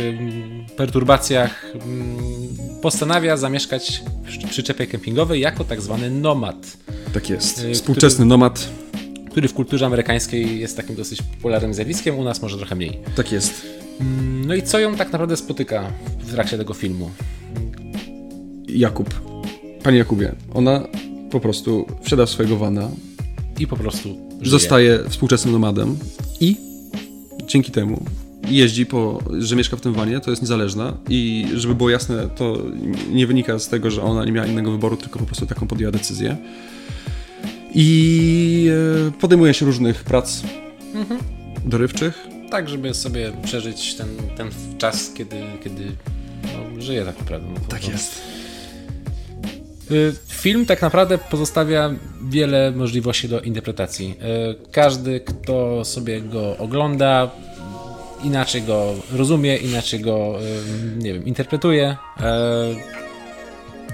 perturbacjach 0.78 1.74
postanawia 2.82 3.38
zamieszkać 3.38 4.04
w 4.46 4.50
przyczepie 4.50 4.88
kempingowej 4.88 5.42
jako 5.42 5.64
tak 5.64 5.82
zwany 5.82 6.10
nomad. 6.10 6.78
Tak 7.14 7.30
jest. 7.30 7.64
Y, 7.64 7.74
Współczesny 7.74 8.26
nomad. 8.26 8.70
który 9.32 9.48
w 9.48 9.54
kulturze 9.54 9.86
amerykańskiej 9.86 10.60
jest 10.60 10.78
takim 10.78 10.96
dosyć 10.96 11.22
popularnym 11.22 11.74
zjawiskiem, 11.74 12.20
u 12.20 12.24
nas 12.24 12.42
może 12.42 12.58
trochę 12.58 12.76
mniej. 12.76 13.00
Tak 13.16 13.32
jest. 13.32 13.68
No 14.46 14.56
i 14.56 14.64
co 14.64 14.80
ją 14.80 14.96
tak 14.96 15.12
naprawdę 15.12 15.38
spotyka 15.38 15.92
w 16.20 16.32
trakcie 16.32 16.58
tego 16.58 16.74
filmu? 16.74 17.12
Jakub. 18.68 19.10
Panie 19.84 19.98
Jakubie, 19.98 20.32
ona 20.54 20.88
po 21.32 21.40
prostu 21.40 21.86
wsiada 22.02 22.26
w 22.26 22.30
swojego 22.30 22.58
vana, 22.58 22.90
I 23.62 23.68
po 23.68 23.78
prostu 23.78 24.10
żyje. 24.40 24.52
zostaje 24.52 25.00
współczesnym 25.10 25.54
nomadem 25.54 25.98
i 26.40 26.56
dzięki 27.48 27.72
temu 27.72 28.06
jeździ 28.50 28.86
po, 28.86 29.20
że 29.40 29.56
mieszka 29.56 29.78
w 29.78 29.82
tym 29.82 29.94
wanie, 29.94 30.20
to 30.20 30.30
jest 30.30 30.42
niezależna 30.42 30.98
i 31.10 31.48
żeby 31.56 31.76
było 31.76 31.90
jasne, 31.90 32.30
to 32.36 32.58
nie 33.12 33.28
wynika 33.28 33.60
z 33.60 33.68
tego, 33.70 33.92
że 33.92 34.02
ona 34.02 34.26
nie 34.26 34.32
miała 34.32 34.48
innego 34.48 34.72
wyboru, 34.72 34.98
tylko 34.98 35.20
po 35.20 35.26
prostu 35.26 35.46
taką 35.46 35.68
podjęła 35.68 35.92
decyzję. 35.92 36.38
I 37.76 38.70
e, 39.08 39.12
podejmuje 39.12 39.54
się 39.54 39.66
różnych 39.66 40.04
prac 40.04 40.42
dorywczych. 41.66 42.28
Tak, 42.50 42.70
żeby 42.70 42.94
sobie 42.94 43.32
przeżyć 43.44 43.96
ten, 43.96 44.08
ten 44.38 44.48
czas, 44.78 45.12
kiedy, 45.14 45.36
kiedy 45.64 45.84
no, 46.44 46.82
żyje 46.82 47.06
tak 47.06 47.20
naprawdę. 47.20 47.48
No, 47.54 47.60
to- 47.70 47.78
Y, 47.78 48.41
Film 50.28 50.66
tak 50.66 50.82
naprawdę 50.82 51.18
pozostawia 51.18 51.92
wiele 52.30 52.72
możliwości 52.72 53.30
do 53.30 53.42
interpretacji. 53.42 54.18
Y, 54.66 54.72
Każdy, 54.72 55.20
kto 55.20 55.86
sobie 55.86 56.22
go 56.22 56.58
ogląda, 56.58 57.32
inaczej 58.24 58.62
go 58.62 58.94
rozumie, 59.14 59.58
inaczej 59.58 60.00
go, 60.00 60.40
y, 60.42 61.04
nie 61.04 61.14
wiem, 61.14 61.26
interpretuje. 61.26 61.98
Y, 62.20 62.24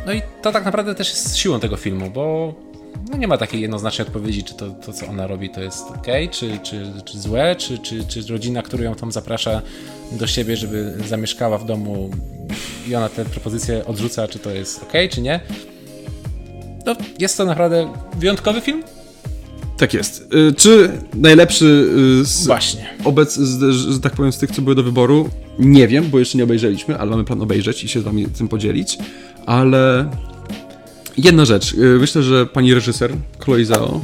No 0.06 0.14
i 0.14 0.22
to 0.42 0.52
tak 0.52 0.66
naprawdę 0.66 0.96
też 0.96 1.10
jest 1.10 1.38
siłą 1.38 1.60
tego 1.60 1.76
filmu, 1.78 2.10
bo 2.10 2.54
no 3.12 3.18
nie 3.18 3.28
ma 3.28 3.38
takiej 3.38 3.62
jednoznacznej 3.62 4.08
odpowiedzi, 4.08 4.44
czy 4.44 4.54
to, 4.54 4.70
to 4.70 4.94
co 4.94 5.08
ona 5.08 5.28
robi, 5.28 5.50
to 5.50 5.62
jest 5.62 5.92
ok, 5.92 6.08
czy, 6.32 6.60
czy, 6.64 6.92
czy 7.06 7.20
złe, 7.20 7.56
czy, 7.56 7.78
czy, 7.78 8.04
czy 8.06 8.22
rodzina, 8.30 8.62
która 8.62 8.84
ją 8.84 8.96
tam 8.96 9.12
zaprasza 9.12 9.62
do 10.12 10.28
siebie, 10.28 10.58
żeby 10.58 10.94
zamieszkała 11.08 11.58
w 11.58 11.66
domu 11.66 12.10
i 12.88 12.96
ona 12.96 13.10
te 13.10 13.26
propozycje 13.26 13.86
odrzuca, 13.86 14.28
czy 14.28 14.40
to 14.40 14.50
jest 14.52 14.84
ok, 14.84 14.94
czy 15.10 15.22
nie. 15.22 15.40
No, 16.88 16.96
jest 17.20 17.38
to 17.38 17.46
naprawdę 17.46 17.94
wyjątkowy 18.20 18.62
film. 18.62 18.84
Tak 19.78 19.94
jest. 19.94 20.34
Y, 20.50 20.54
Czy 20.54 20.90
najlepszy 21.16 21.66
y, 22.22 22.26
z, 22.26 22.46
Właśnie. 22.46 22.86
obec, 23.04 23.36
z, 23.36 23.76
że 23.76 24.00
tak 24.00 24.14
powiem, 24.14 24.32
z 24.32 24.38
tych, 24.38 24.52
co 24.52 24.62
były 24.62 24.76
do 24.76 24.84
wyboru? 24.84 25.30
Nie 25.60 25.88
wiem, 25.88 26.10
bo 26.10 26.20
jeszcze 26.20 26.38
nie 26.38 26.44
obejrzeliśmy, 26.44 26.98
ale 26.98 27.12
mamy 27.12 27.24
plan 27.24 27.42
obejrzeć 27.42 27.84
i 27.84 27.88
się 27.88 28.00
z 28.00 28.04
wami 28.04 28.26
tym 28.26 28.48
podzielić. 28.48 28.98
Ale 29.46 30.10
jedna 31.18 31.46
rzecz. 31.46 31.74
Y, 31.74 31.78
Myślę, 32.00 32.24
że 32.24 32.46
pani 32.46 32.74
reżyser, 32.74 33.12
Chloe 33.40 33.66
Zhao, 33.66 34.02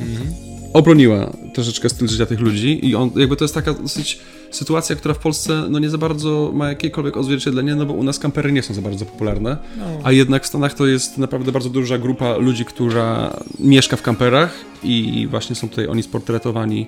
obroniła 0.74 1.34
troszeczkę 1.54 1.90
styl 1.90 2.08
życia 2.08 2.26
tych 2.26 2.40
ludzi 2.40 2.88
i 2.88 2.96
on, 2.96 3.12
jakby 3.16 3.36
to 3.36 3.44
jest 3.44 3.54
taka 3.54 3.74
dosyć 3.74 4.20
sytuacja, 4.52 4.96
która 4.96 5.14
w 5.14 5.18
Polsce 5.18 5.66
no 5.70 5.80
nie 5.80 5.90
za 5.90 5.98
bardzo 5.98 6.52
ma 6.54 6.70
jakiekolwiek 6.70 7.18
odzwierciedlenie, 7.18 7.76
no 7.76 7.86
bo 7.86 7.94
u 7.94 8.04
nas 8.04 8.20
kampery 8.20 8.52
nie 8.52 8.64
są 8.64 8.74
za 8.74 8.82
bardzo 8.82 9.06
popularne, 9.06 9.58
a 10.04 10.12
jednak 10.12 10.44
w 10.44 10.48
Stanach 10.48 10.74
to 10.74 10.88
jest 10.88 11.18
naprawdę 11.18 11.52
bardzo 11.52 11.70
duża 11.70 11.98
grupa 11.98 12.38
ludzi, 12.38 12.66
która 12.66 13.38
mieszka 13.60 13.98
w 13.98 14.02
kamperach 14.02 14.56
i 14.84 15.28
właśnie 15.30 15.56
są 15.56 15.70
tutaj 15.70 15.88
oni 15.88 16.04
sportretowani 16.04 16.88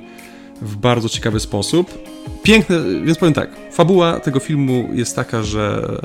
w 0.61 0.75
bardzo 0.75 1.09
ciekawy 1.09 1.39
sposób. 1.39 2.03
Piękne, 2.43 2.79
więc 3.05 3.17
powiem 3.17 3.33
tak, 3.33 3.49
fabuła 3.71 4.19
tego 4.19 4.39
filmu 4.39 4.89
jest 4.93 5.15
taka, 5.15 5.43
że 5.43 5.97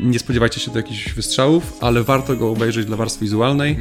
nie 0.00 0.18
spodziewajcie 0.18 0.60
się 0.60 0.70
tu 0.70 0.76
jakichś 0.76 1.12
wystrzałów, 1.14 1.78
ale 1.80 2.02
warto 2.02 2.36
go 2.36 2.50
obejrzeć 2.50 2.86
dla 2.86 2.96
warstwy 2.96 3.24
wizualnej. 3.24 3.76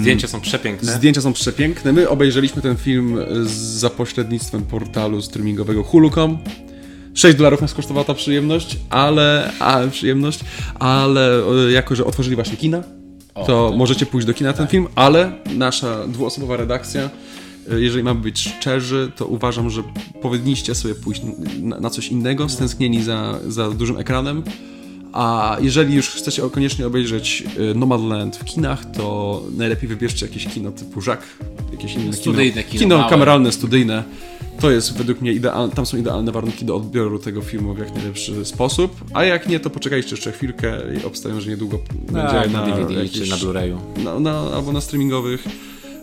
Zdjęcia 0.00 0.28
są 0.28 0.40
przepiękne. 0.40 0.92
Zdjęcia 0.92 1.20
są 1.20 1.32
przepiękne. 1.32 1.92
My 1.92 2.08
obejrzeliśmy 2.08 2.62
ten 2.62 2.76
film 2.76 3.18
za 3.78 3.90
pośrednictwem 3.90 4.62
portalu 4.62 5.22
streamingowego 5.22 5.82
Hulu.com. 5.82 6.38
6 7.14 7.38
dolarów 7.38 7.60
nas 7.60 7.74
kosztowała 7.74 8.04
ta 8.04 8.14
przyjemność, 8.14 8.78
ale, 8.90 9.52
a, 9.58 9.80
przyjemność, 9.90 10.40
ale 10.78 11.42
e, 11.68 11.72
jako, 11.72 11.96
że 11.96 12.04
otworzyli 12.04 12.36
właśnie 12.36 12.56
kina, 12.56 12.82
to 13.34 13.68
tak. 13.68 13.78
możecie 13.78 14.06
pójść 14.06 14.26
do 14.26 14.34
kina 14.34 14.50
na 14.50 14.56
ten 14.56 14.66
film, 14.66 14.86
ale 14.94 15.32
nasza 15.56 16.06
dwuosobowa 16.08 16.56
redakcja, 16.56 17.10
e, 17.72 17.80
jeżeli 17.80 18.04
mamy 18.04 18.20
być 18.20 18.40
szczerzy, 18.40 19.12
to 19.16 19.26
uważam, 19.26 19.70
że 19.70 19.82
powinniście 20.22 20.74
sobie 20.74 20.94
pójść 20.94 21.22
na, 21.62 21.80
na 21.80 21.90
coś 21.90 22.08
innego, 22.08 22.48
stęsknieni 22.48 23.02
za, 23.02 23.38
za 23.48 23.70
dużym 23.70 23.96
ekranem. 23.96 24.42
A 25.12 25.56
jeżeli 25.60 25.94
już 25.94 26.08
chcecie 26.10 26.42
koniecznie 26.50 26.86
obejrzeć 26.86 27.44
e, 27.70 27.74
Nomadland 27.74 28.36
w 28.36 28.44
kinach, 28.44 28.90
to 28.90 29.42
najlepiej 29.56 29.88
wybierzcie 29.88 30.26
jakieś 30.26 30.46
kino 30.46 30.72
typu 30.72 31.00
Żak, 31.00 31.22
jakieś 31.72 31.94
inne 31.94 32.12
Studyjne 32.12 32.62
kino, 32.64 32.80
Kino 32.80 32.98
małe. 32.98 33.10
kameralne, 33.10 33.52
studyjne. 33.52 34.04
To 34.60 34.70
jest 34.70 34.96
według 34.96 35.20
mnie 35.20 35.32
idealne, 35.32 35.74
tam 35.74 35.86
są 35.86 35.96
idealne 35.96 36.32
warunki 36.32 36.64
do 36.64 36.76
odbioru 36.76 37.18
tego 37.18 37.40
filmu 37.42 37.74
w 37.74 37.78
jak 37.78 37.94
najlepszy 37.94 38.44
sposób. 38.44 39.04
A 39.14 39.24
jak 39.24 39.48
nie, 39.48 39.60
to 39.60 39.70
poczekajcie 39.70 40.10
jeszcze 40.10 40.32
chwilkę 40.32 40.78
i 41.02 41.04
obstawiam, 41.04 41.40
że 41.40 41.50
niedługo 41.50 41.78
będzie 42.10 42.28
Tak, 42.28 42.50
na 42.52 42.66
DVD 42.66 42.94
jakieś- 42.94 43.22
czy 43.22 43.30
na 43.30 43.36
Blu-rayu. 43.36 43.76
na, 44.04 44.20
na, 44.20 44.40
albo 44.54 44.72
na 44.72 44.80
streamingowych. 44.80 45.44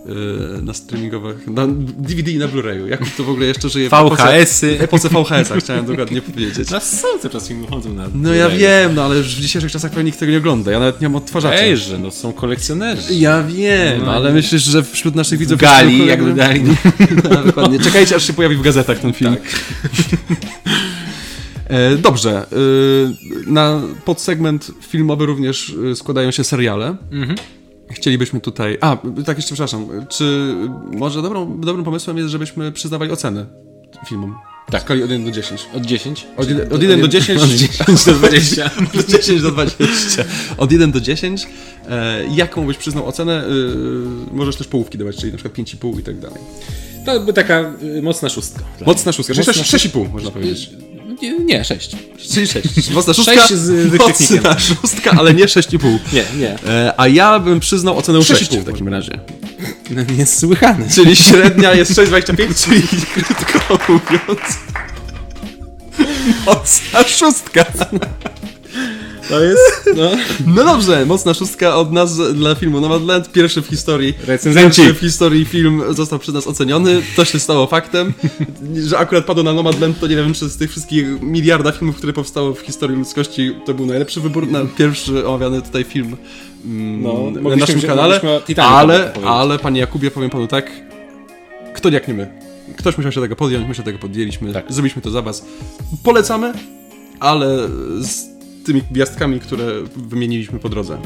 Yy, 0.05 0.61
Na 0.61 0.73
streamingowych. 0.73 1.47
Na 1.47 1.67
DVD 1.97 2.31
i 2.31 2.37
na 2.37 2.47
Blu-rayu. 2.47 2.87
Jak 2.87 2.99
to 3.17 3.23
w 3.23 3.29
ogóle 3.29 3.45
jeszcze 3.45 3.69
żyje 3.69 3.89
w 3.89 3.91
VHS-y. 3.91 4.77
epoce- 4.77 4.83
epoce 4.83 5.09
VHS-a, 5.09 5.57
chciałem 5.59 5.85
dokładnie 5.85 6.21
powiedzieć. 6.21 6.69
No 6.71 6.79
są 6.79 7.07
cały 7.21 7.33
czas 7.33 7.47
filmy 7.47 7.67
chodzą 7.67 7.93
na 7.93 8.05
No 8.13 8.33
ja 8.33 8.49
wiem, 8.49 8.95
no 8.95 9.03
ale 9.05 9.17
już 9.17 9.35
w 9.35 9.41
dzisiejszych 9.41 9.71
czasach 9.71 9.91
pewnie 9.91 10.03
nikt 10.05 10.19
tego 10.19 10.31
nie 10.31 10.37
ogląda. 10.37 10.71
Ja 10.71 10.79
nawet 10.79 11.01
nie 11.01 11.09
mam 11.09 11.15
odtwarzacza. 11.15 11.55
Ejże, 11.55 11.97
no 11.99 12.11
są 12.11 12.33
kolekcjonerzy. 12.33 13.13
Ja 13.13 13.43
wiem, 13.43 14.01
No, 14.05 14.13
ale 14.13 14.33
myślisz, 14.33 14.63
że 14.63 14.83
wśród 14.83 15.15
naszych 15.15 15.39
widzów... 15.39 15.59
Gali, 15.59 15.97
jest 15.97 16.09
jakby 16.09 16.33
dali. 16.33 16.61
No, 17.29 17.43
dokładnie. 17.43 17.79
Czekajcie, 17.79 18.15
aż 18.15 18.27
się 18.27 18.33
pojawi 18.33 18.55
w 18.55 18.61
gazetach 18.61 18.99
ten 18.99 19.13
film. 19.13 19.35
E, 21.67 21.95
Dobrze. 21.95 22.45
e, 22.51 22.55
Na 23.51 23.81
podsegment 24.05 24.71
filmowy 24.89 25.25
również 25.25 25.75
e, 25.91 25.95
składają 25.95 26.31
się 26.31 26.43
seriale. 26.43 26.95
Chcielibyśmy 27.91 28.41
tutaj. 28.41 28.77
A, 28.81 28.97
tak 29.25 29.37
jeszcze 29.37 29.55
przepraszam. 29.55 29.87
Czy 30.09 30.55
może 30.91 31.21
dobrą, 31.21 31.59
dobrym 31.61 31.85
pomysłem 31.85 32.17
jest, 32.17 32.29
żebyśmy 32.29 32.71
przyznawali 32.71 33.11
oceny 33.11 33.45
filmom? 34.07 34.35
Tak. 34.71 34.81
W 34.81 34.85
skali 34.85 35.03
od 35.03 35.09
1 35.09 35.25
do 35.25 35.31
10. 35.31 35.65
Od 35.73 35.85
10? 35.85 36.27
Od, 36.37 36.47
jed- 36.47 36.73
od 36.73 36.81
1 36.81 37.01
do 37.01 37.07
10. 37.07 37.41
Od 37.41 37.49
10 37.49 38.05
do 38.05 38.13
20. 38.13 38.71
Od 38.99 39.05
10 39.05 39.41
do 39.41 39.51
20. 39.51 40.25
Od 40.57 40.71
1 40.71 40.91
do 40.91 41.01
10. 41.01 41.47
E, 41.89 42.25
jaką 42.35 42.65
byś 42.65 42.77
przyznał 42.77 43.07
ocenę? 43.07 43.43
E, 43.43 44.35
możesz 44.35 44.55
też 44.55 44.67
połówki 44.67 44.97
dawać, 44.97 45.15
czyli 45.15 45.31
na 45.31 45.37
przykład 45.37 45.57
5,5 45.67 45.99
i 45.99 46.03
tak 46.03 46.19
dalej. 46.19 46.39
To 47.05 47.19
by 47.19 47.33
taka 47.33 47.73
y, 47.83 48.01
mocna 48.01 48.29
szóstka. 48.29 48.63
Mocna 48.85 49.11
szóstka, 49.11 49.33
czyli 49.33 49.47
Mocna 49.47 49.63
6, 49.63 49.87
6,5 49.87 50.11
można 50.13 50.31
powiedzieć. 50.31 50.69
Nie, 51.21 51.39
nie 51.39 51.63
6. 51.63 51.95
Czyli 52.33 52.47
6. 52.47 52.89
Mocna 52.91 53.13
szóstka, 53.13 53.35
Sześć 53.35 53.53
z 53.53 53.89
wykrzyknikiem. 53.89 54.37
mocna 54.37 54.59
szóstka, 54.59 55.11
ale 55.17 55.33
nie 55.33 55.45
6,5. 55.45 55.99
Nie, 56.13 56.23
nie. 56.37 56.55
E, 56.69 56.93
a 56.97 57.07
ja 57.07 57.39
bym 57.39 57.59
przyznał 57.59 57.97
ocenę 57.97 58.19
6,5 58.19 58.35
6,5 58.35 58.59
w 58.59 58.65
takim 58.65 58.87
razie. 58.87 59.19
No, 59.89 60.01
niesłychane. 60.17 60.89
Czyli 60.95 61.15
średnia 61.15 61.73
jest 61.73 61.91
6,25, 61.91 62.35
czyli 62.65 62.81
krótko 63.13 63.79
mówiąc... 63.93 64.41
Mocna 66.45 67.03
szóstka. 67.03 67.65
To 69.29 69.43
jest, 69.43 69.89
no... 69.95 70.11
No 70.47 70.63
dobrze, 70.63 71.05
mocna 71.05 71.33
szóstka 71.33 71.75
od 71.75 71.91
nas 71.91 72.17
dla 72.35 72.55
filmu 72.55 72.81
Nomadland. 72.81 73.31
Pierwszy 73.31 73.61
w 73.61 73.67
historii. 73.67 74.13
Recenzenci. 74.27 74.81
Pierwszy 74.81 74.93
w 74.93 74.99
historii 74.99 75.45
film 75.45 75.81
został 75.89 76.19
przez 76.19 76.33
nas 76.35 76.47
oceniony. 76.47 77.01
To 77.15 77.25
się 77.25 77.39
stało 77.39 77.67
faktem. 77.67 78.13
Że 78.85 78.97
akurat 78.97 79.25
padło 79.25 79.43
na 79.43 79.53
Nomadland, 79.53 79.99
to 79.99 80.07
nie 80.07 80.15
wiem, 80.15 80.33
czy 80.33 80.49
z 80.49 80.57
tych 80.57 80.71
wszystkich 80.71 81.21
miliarda 81.21 81.71
filmów, 81.71 81.95
które 81.95 82.13
powstało 82.13 82.53
w 82.53 82.59
historii 82.59 82.97
ludzkości, 82.97 83.55
to 83.65 83.73
był 83.73 83.85
najlepszy 83.85 84.21
wybór 84.21 84.47
na 84.51 84.59
pierwszy 84.77 85.27
omawiany 85.27 85.61
tutaj 85.61 85.83
film 85.83 86.17
mm, 86.65 87.01
No, 87.01 87.31
na 87.49 87.55
naszym 87.55 87.75
wziąć- 87.75 87.85
kanale. 87.85 88.21
Ale, 88.57 88.99
powiedzieć. 88.99 89.23
ale, 89.25 89.59
panie 89.59 89.79
Jakubie, 89.79 90.11
powiem 90.11 90.29
panu 90.29 90.47
tak, 90.47 90.71
kto 91.73 91.89
jak 91.89 92.07
nie 92.07 92.13
my. 92.13 92.27
Ktoś 92.77 92.97
musiał 92.97 93.11
się 93.11 93.21
tego 93.21 93.35
podjąć, 93.35 93.67
my 93.67 93.75
się 93.75 93.83
tego 93.83 93.99
podjęliśmy, 93.99 94.53
Tak. 94.53 94.65
zrobiliśmy 94.69 95.01
to 95.01 95.09
za 95.11 95.21
was. 95.21 95.45
Polecamy, 96.03 96.53
ale 97.19 97.69
z 98.01 98.38
tymi 98.69 98.83
gwiazdkami, 98.91 99.39
które 99.39 99.65
wymieniliśmy 99.95 100.59
po 100.59 100.69
drodze. 100.69 100.97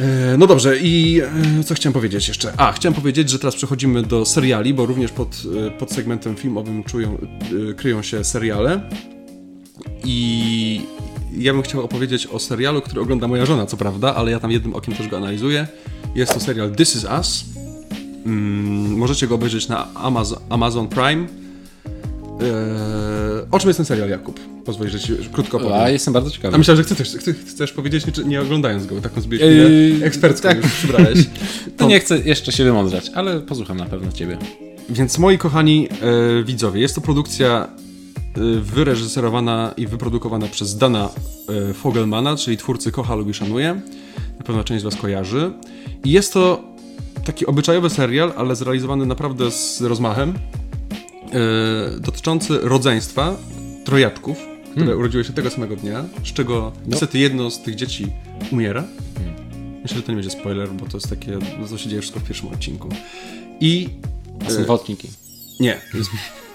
E, 0.00 0.36
No 0.38 0.46
dobrze, 0.46 0.78
i 0.78 1.20
e, 1.60 1.64
co 1.64 1.74
chciałem 1.74 1.92
powiedzieć 1.92 2.28
jeszcze? 2.28 2.52
A, 2.56 2.72
chciałem 2.72 2.94
powiedzieć, 2.94 3.30
że 3.30 3.38
teraz 3.38 3.54
przechodzimy 3.56 4.02
do 4.02 4.24
seriali, 4.24 4.74
bo 4.74 4.86
również 4.86 5.12
pod, 5.12 5.42
e, 5.66 5.70
pod 5.70 5.92
segmentem 5.92 6.36
filmowym 6.36 6.84
czują, 6.84 7.18
kryją 7.76 8.02
się 8.02 8.24
seriale. 8.24 8.80
I 10.04 10.80
ja 11.38 11.52
bym 11.52 11.62
chciał 11.62 11.84
opowiedzieć 11.84 12.26
o 12.26 12.38
serialu, 12.38 12.80
który 12.80 13.00
ogląda 13.00 13.28
moja 13.28 13.46
żona, 13.46 13.66
co 13.66 13.76
prawda, 13.76 14.14
ale 14.14 14.30
ja 14.30 14.40
tam 14.40 14.50
jednym 14.50 14.74
okiem 14.74 14.94
też 14.94 15.08
go 15.08 15.16
analizuję. 15.16 15.66
Jest 16.14 16.34
to 16.34 16.40
serial 16.40 16.70
This 16.70 16.96
Is 16.96 17.06
Us. 17.18 17.44
Mm, 18.26 18.96
możecie 18.98 19.26
go 19.26 19.34
obejrzeć 19.34 19.68
na 19.68 19.94
Amazon, 19.94 20.38
Amazon 20.48 20.88
Prime. 20.88 21.26
Eee, 22.40 23.46
o 23.50 23.58
czym 23.58 23.68
jest 23.68 23.76
ten 23.76 23.86
serial, 23.86 24.08
Jakub? 24.08 24.40
Pozwól, 24.64 24.88
że 24.88 25.00
ci 25.00 25.12
krótko 25.32 25.56
opowiem. 25.56 25.76
A 25.76 25.88
jestem 25.90 26.14
bardzo 26.14 26.30
A 26.30 26.32
ciekawy. 26.32 26.58
myślałem, 26.58 26.84
że 26.84 26.94
chcesz, 26.94 27.08
chcesz, 27.08 27.36
chcesz 27.46 27.72
powiedzieć, 27.72 28.04
nie, 28.06 28.24
nie 28.24 28.40
oglądając 28.40 28.86
go, 28.86 29.00
taką 29.00 29.20
zbiegł 29.20 29.44
Yy, 29.44 29.98
ekspercką 30.04 30.48
tak. 30.48 30.62
już 30.62 30.72
przybrałeś. 30.72 31.18
To 31.76 31.86
nie 31.86 32.00
chcę 32.00 32.18
jeszcze 32.18 32.52
się 32.52 32.64
wymądrzać, 32.64 33.10
ale 33.14 33.40
posłucham 33.40 33.76
na 33.76 33.84
pewno 33.86 34.12
ciebie. 34.12 34.38
Więc 34.88 35.18
moi 35.18 35.38
kochani 35.38 35.88
e, 36.40 36.44
widzowie, 36.44 36.80
jest 36.80 36.94
to 36.94 37.00
produkcja 37.00 37.68
e, 38.36 38.40
wyreżyserowana 38.60 39.74
i 39.76 39.86
wyprodukowana 39.86 40.46
przez 40.46 40.78
Dana 40.78 41.08
e, 41.70 41.74
Fogelmana, 41.74 42.36
czyli 42.36 42.56
twórcy 42.56 42.92
Kocha 42.92 43.14
lubi 43.14 43.34
szanuje. 43.34 43.80
Na 44.38 44.44
pewno 44.44 44.64
część 44.64 44.80
z 44.80 44.84
was 44.84 44.96
kojarzy. 44.96 45.50
I 46.04 46.10
jest 46.10 46.32
to 46.32 46.64
taki 47.24 47.46
obyczajowy 47.46 47.90
serial, 47.90 48.32
ale 48.36 48.56
zrealizowany 48.56 49.06
naprawdę 49.06 49.50
z 49.50 49.80
rozmachem, 49.82 50.30
e, 50.30 50.34
dotyczący 52.00 52.58
rodzeństwa 52.62 53.36
trojaczków, 53.84 54.38
które 54.70 54.96
urodziły 54.96 55.24
się 55.24 55.32
tego 55.32 55.50
samego 55.50 55.76
dnia, 55.76 56.04
z 56.24 56.32
czego 56.32 56.72
niestety 56.86 57.18
jedno 57.18 57.50
z 57.50 57.62
tych 57.62 57.74
dzieci 57.74 58.06
umiera. 58.52 58.84
Myślę, 59.82 59.96
że 59.96 60.02
to 60.02 60.12
nie 60.12 60.16
będzie 60.16 60.30
spoiler, 60.30 60.68
bo 60.68 60.86
to 60.86 60.96
jest 60.96 61.10
takie, 61.10 61.38
co 61.70 61.78
się 61.78 61.88
dzieje 61.88 62.02
wszystko 62.02 62.20
w 62.20 62.24
pierwszym 62.24 62.48
odcinku. 62.48 62.88
I 63.60 63.88
A 64.46 64.50
są 64.50 64.64
wodniki. 64.64 65.08
nie, 65.60 65.80
jest 65.94 66.10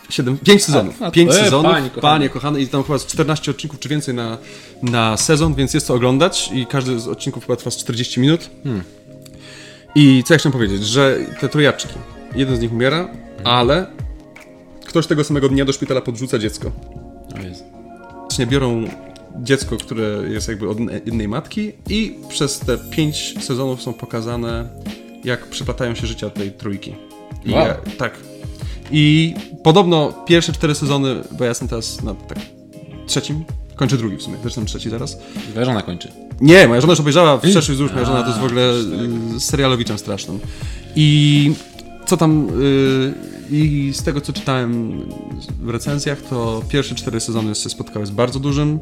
7, 0.10 0.38
5 0.38 0.64
sezonów. 0.64 1.02
A, 1.02 1.06
no 1.06 1.12
to- 1.12 1.16
5 1.16 1.32
e, 1.32 1.34
sezonów, 1.34 1.72
panie 1.72 1.90
panie 1.90 1.90
kochany. 2.00 2.30
kochane. 2.30 2.62
i 2.62 2.68
tam 2.68 2.84
chyba 2.84 2.98
z 2.98 3.06
14 3.06 3.52
odcinków 3.52 3.80
czy 3.80 3.90
więcej 3.90 4.14
na, 4.14 4.38
na 4.84 5.18
sezon, 5.18 5.56
więc 5.56 5.74
jest 5.74 5.88
co 5.88 5.94
oglądać 5.94 6.50
i 6.54 6.66
każdy 6.66 7.00
z 7.00 7.08
odcinków 7.08 7.46
chyba 7.46 7.56
trwa 7.56 7.72
z 7.72 7.78
40 7.78 8.20
minut. 8.20 8.50
Hmm. 8.64 8.84
I 9.96 10.24
co 10.26 10.34
ja 10.34 10.38
chciałem 10.38 10.54
powiedzieć, 10.54 10.86
że 10.86 11.20
te 11.40 11.50
trojaczki, 11.50 11.94
jeden 12.36 12.58
z 12.58 12.60
nich 12.60 12.74
umiera, 12.74 13.10
ale 13.44 13.88
ktoś 14.92 15.08
tego 15.08 15.24
samego 15.24 15.50
dnia 15.50 15.66
do 15.66 15.74
szpitala 15.74 16.02
podrzuca 16.02 16.40
dziecko. 16.40 16.72
O 17.36 17.40
Jezu. 17.40 17.64
Biorą 18.48 18.88
dziecko, 19.40 19.78
które 19.78 20.04
jest 20.30 20.48
jakby 20.48 20.70
od 20.70 20.80
jednej 20.80 21.28
matki 21.28 21.72
i 21.90 22.16
przez 22.30 22.60
te 22.60 22.78
5 22.78 23.36
sezonów 23.40 23.82
są 23.82 23.94
pokazane, 23.94 24.70
jak 25.24 25.48
przeplatają 25.48 25.96
się 25.96 26.08
życia 26.08 26.30
tej 26.30 26.52
trójki. 26.52 26.96
I 27.46 27.52
Wow. 27.52 27.66
tak. 27.98 28.18
I 28.92 29.34
podobno 29.64 30.14
pierwsze 30.26 30.54
cztery 30.54 30.76
sezony, 30.76 31.16
bo 31.32 31.44
ja 31.44 31.50
jestem 31.50 31.68
teraz 31.68 32.02
na 32.02 32.14
tak, 32.14 32.40
trzecim 33.08 33.44
Kończę 33.82 33.98
drugi 33.98 34.18
w 34.18 34.22
sumie, 34.22 34.38
zaczynam 34.44 34.66
trzeci 34.66 34.90
zaraz. 34.90 35.18
Twoja 35.52 35.66
żona 35.66 35.82
kończy. 35.82 36.12
Nie, 36.42 36.68
moja 36.68 36.82
żona 36.82 36.92
już 36.92 37.00
obejrzała 37.00 37.38
wszerszy 37.38 37.72
wzdłuż, 37.72 37.92
moja 37.92 38.06
żona 38.06 38.22
to 38.22 38.28
jest 38.28 38.40
w 38.40 38.44
ogóle 38.44 38.74
y, 39.36 39.40
serialowiczem 39.40 39.98
strasznym. 39.98 40.40
I 40.96 41.54
co 42.12 42.18
tam, 42.18 42.48
y, 42.62 43.14
i 43.52 43.92
z 43.94 44.04
tego 44.04 44.22
co 44.22 44.34
czytałem 44.34 45.02
w 45.62 45.70
recenzjach, 45.70 46.22
to 46.22 46.64
pierwsze 46.70 46.96
cztery 46.96 47.20
sezony 47.20 47.56
się 47.56 47.70
spotkały 47.70 48.06
z 48.06 48.12
bardzo 48.12 48.40
dużym 48.40 48.80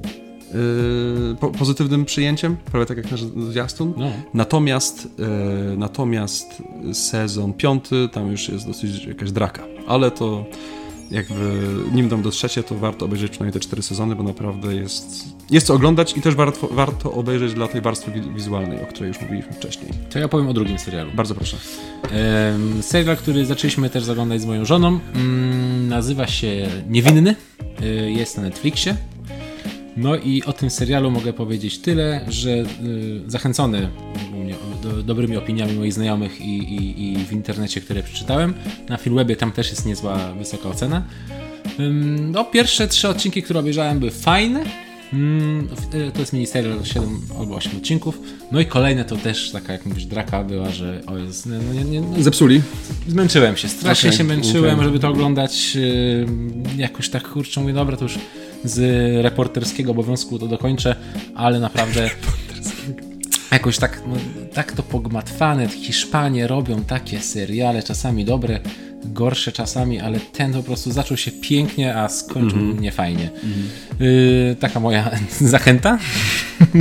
y, 1.34 1.36
po, 1.40 1.50
pozytywnym 1.50 2.06
przyjęciem, 2.06 2.58
prawie 2.72 2.86
tak 2.86 2.98
jak 2.98 3.12
nasz 3.12 3.24
zwiastun. 3.24 3.94
No. 3.98 4.12
Natomiast, 4.34 5.06
y, 5.06 5.78
natomiast 5.78 6.64
sezon 6.94 7.54
piąty, 7.54 8.10
tam 8.12 8.32
już 8.32 8.50
jest 8.50 8.68
dosyć 8.68 9.06
jakaś 9.06 9.32
draka, 9.32 9.64
ale 9.88 10.12
to 10.12 10.46
jakby 11.12 11.58
nim 11.94 12.10
tam 12.10 12.22
dotrzecie, 12.22 12.64
to 12.64 12.76
warto 12.76 13.06
obejrzeć 13.06 13.32
przynajmniej 13.32 13.54
te 13.54 13.60
cztery 13.60 13.82
sezony, 13.82 14.16
bo 14.16 14.24
naprawdę 14.24 14.76
jest, 14.76 15.26
jest 15.52 15.68
co 15.68 15.74
oglądać 15.74 16.18
i 16.18 16.22
też 16.22 16.36
warto, 16.36 16.68
warto 16.68 17.12
obejrzeć 17.12 17.54
dla 17.54 17.68
tej 17.68 17.82
warstwy 17.82 18.12
wi- 18.12 18.34
wizualnej, 18.36 18.82
o 18.82 18.86
której 18.86 19.08
już 19.08 19.22
mówiliśmy 19.22 19.54
wcześniej. 19.54 19.92
To 20.10 20.20
ja 20.20 20.28
powiem 20.28 20.48
o 20.48 20.54
drugim 20.54 20.80
serialu. 20.80 21.12
Bardzo 21.16 21.36
proszę. 21.36 21.58
Em, 22.12 22.84
serial, 22.84 23.18
który 23.18 23.46
zaczęliśmy 23.46 23.90
też 23.90 24.04
zaglądać 24.04 24.42
z 24.42 24.46
moją 24.46 24.66
żoną, 24.66 25.00
mm, 25.16 25.88
nazywa 25.88 26.28
się 26.28 26.68
Niewinny. 26.90 27.36
Y, 27.82 28.12
Jest 28.12 28.38
na 28.38 28.44
Netflixie. 28.44 28.96
No 29.98 30.16
i 30.18 30.44
o 30.44 30.54
tym 30.54 30.70
serialu 30.70 31.12
mogę 31.12 31.34
powiedzieć 31.34 31.80
tyle, 31.80 32.26
że 32.28 32.50
y, 32.50 32.66
zachęcony 33.28 33.90
do, 34.84 35.04
dobrymi 35.04 35.38
opiniami 35.38 35.74
moich 35.74 35.94
znajomych 35.94 36.42
i, 36.42 36.58
i, 36.58 37.04
i 37.14 37.26
w 37.26 37.32
internecie, 37.32 37.82
które 37.82 38.04
przeczytałem. 38.04 38.54
Na 38.90 38.98
Filmwebie 38.98 39.36
tam 39.36 39.52
też 39.52 39.70
jest 39.70 39.86
niezła, 39.86 40.34
wysoka 40.34 40.70
ocena. 40.70 41.04
No, 42.32 42.46
pierwsze 42.46 42.88
trzy 42.88 43.10
odcinki, 43.10 43.44
które 43.44 43.60
obejrzałem, 43.60 44.00
były 44.00 44.12
fajne. 44.12 44.64
Mm, 45.14 45.68
y, 45.94 46.12
To 46.12 46.20
jest 46.20 46.34
miniserial 46.34 46.84
7 46.84 47.22
albo 47.40 47.56
8 47.56 47.78
odcinków. 47.78 48.20
No 48.52 48.60
i 48.60 48.66
kolejne 48.66 49.06
to 49.06 49.16
też 49.16 49.52
taka, 49.52 49.74
jak 49.74 49.86
mówisz, 49.86 50.06
draka 50.06 50.44
była, 50.44 50.70
że 50.70 51.02
o 51.08 51.18
jest, 51.18 51.46
no, 51.46 51.74
nie, 51.74 51.84
nie, 51.84 52.02
no, 52.02 52.24
Zepsuli? 52.24 52.62
Zmęczyłem 53.08 53.58
się, 53.58 53.68
strasznie 53.68 54.10
Okej, 54.10 54.18
się 54.18 54.24
męczyłem, 54.24 54.74
okej. 54.74 54.86
żeby 54.86 55.00
to 55.00 55.10
oglądać. 55.10 55.78
Jakoś 56.78 57.10
tak 57.10 57.30
kurczę, 57.30 57.62
mówię, 57.62 57.74
dobra, 57.74 57.98
to 57.98 58.06
już 58.06 58.18
z 58.64 58.80
reporterskiego 59.24 59.92
obowiązku 59.92 60.40
to 60.40 60.48
dokończę, 60.48 60.96
ale 61.36 61.60
naprawdę 61.60 62.10
jakoś 63.52 63.78
tak, 63.78 64.02
no, 64.08 64.16
tak 64.54 64.72
to 64.72 64.84
pogmatwane. 64.84 65.68
Hiszpanie 65.68 66.48
robią 66.48 66.84
takie 66.84 67.20
seriale, 67.20 67.84
czasami 67.84 68.26
dobre, 68.26 68.60
gorsze 69.06 69.52
czasami, 69.52 70.00
ale 70.00 70.20
ten 70.20 70.54
po 70.54 70.64
prostu 70.64 70.92
zaczął 70.92 71.18
się 71.18 71.32
pięknie, 71.32 71.96
a 71.96 72.10
skończył 72.10 72.60
mnie 72.60 72.92
fajnie. 72.92 73.30
Yy, 74.00 74.56
taka 74.60 74.80
moja 74.80 75.12
zachęta. 75.40 75.98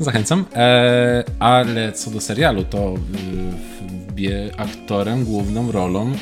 Zachęcam. 0.00 0.44
E, 0.54 1.24
ale 1.38 1.92
co 1.92 2.10
do 2.10 2.20
serialu, 2.20 2.64
to 2.64 2.94
y, 2.94 4.12
bie 4.12 4.50
aktorem 4.56 5.24
główną 5.24 5.72
rolą 5.72 6.12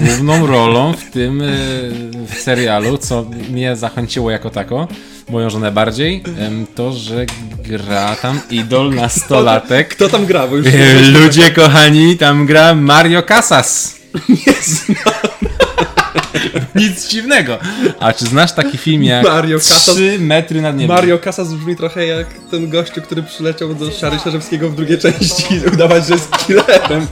y, 0.00 0.04
główną 0.04 0.46
rolą 0.46 0.92
w 0.92 1.10
tym 1.10 1.40
y, 1.40 1.50
w 2.26 2.34
serialu, 2.34 2.98
co 2.98 3.26
mnie 3.50 3.76
zachęciło 3.76 4.30
jako 4.30 4.50
tako, 4.50 4.88
moją 5.28 5.50
żonę 5.50 5.72
bardziej, 5.72 6.22
to, 6.74 6.92
że 6.92 7.26
gra 7.64 8.16
tam 8.16 8.40
idol 8.50 8.94
nastolatek. 8.94 9.88
Kto 9.88 10.08
tam 10.08 10.26
gra? 10.26 10.48
Bo 10.48 10.56
już 10.56 10.66
Ludzie 11.20 11.50
kochani, 11.50 12.16
tam 12.16 12.46
gra 12.46 12.74
Mario 12.74 13.22
Casas. 13.22 13.94
Nic 16.74 17.08
dziwnego. 17.08 17.58
A 18.00 18.12
czy 18.12 18.24
znasz 18.24 18.52
taki 18.52 18.78
film 18.78 19.04
jak 19.04 19.24
Mario 19.24 19.58
Casas? 19.58 19.94
3 19.94 20.18
metry 20.18 20.60
nad 20.62 20.76
niebem? 20.76 20.96
Mario 20.96 21.18
Casas 21.18 21.52
brzmi 21.54 21.76
trochę 21.76 22.06
jak 22.06 22.26
ten 22.50 22.70
gościu, 22.70 23.02
który 23.02 23.22
przyleciał 23.22 23.74
do 23.74 23.90
Szary 23.90 24.18
Szerzewskiego 24.24 24.70
w 24.70 24.76
drugiej 24.76 24.98
części 24.98 25.54
i 25.54 25.66
udawać, 25.74 26.06
że 26.06 26.14
jest 26.14 26.46
killerem. 26.46 27.06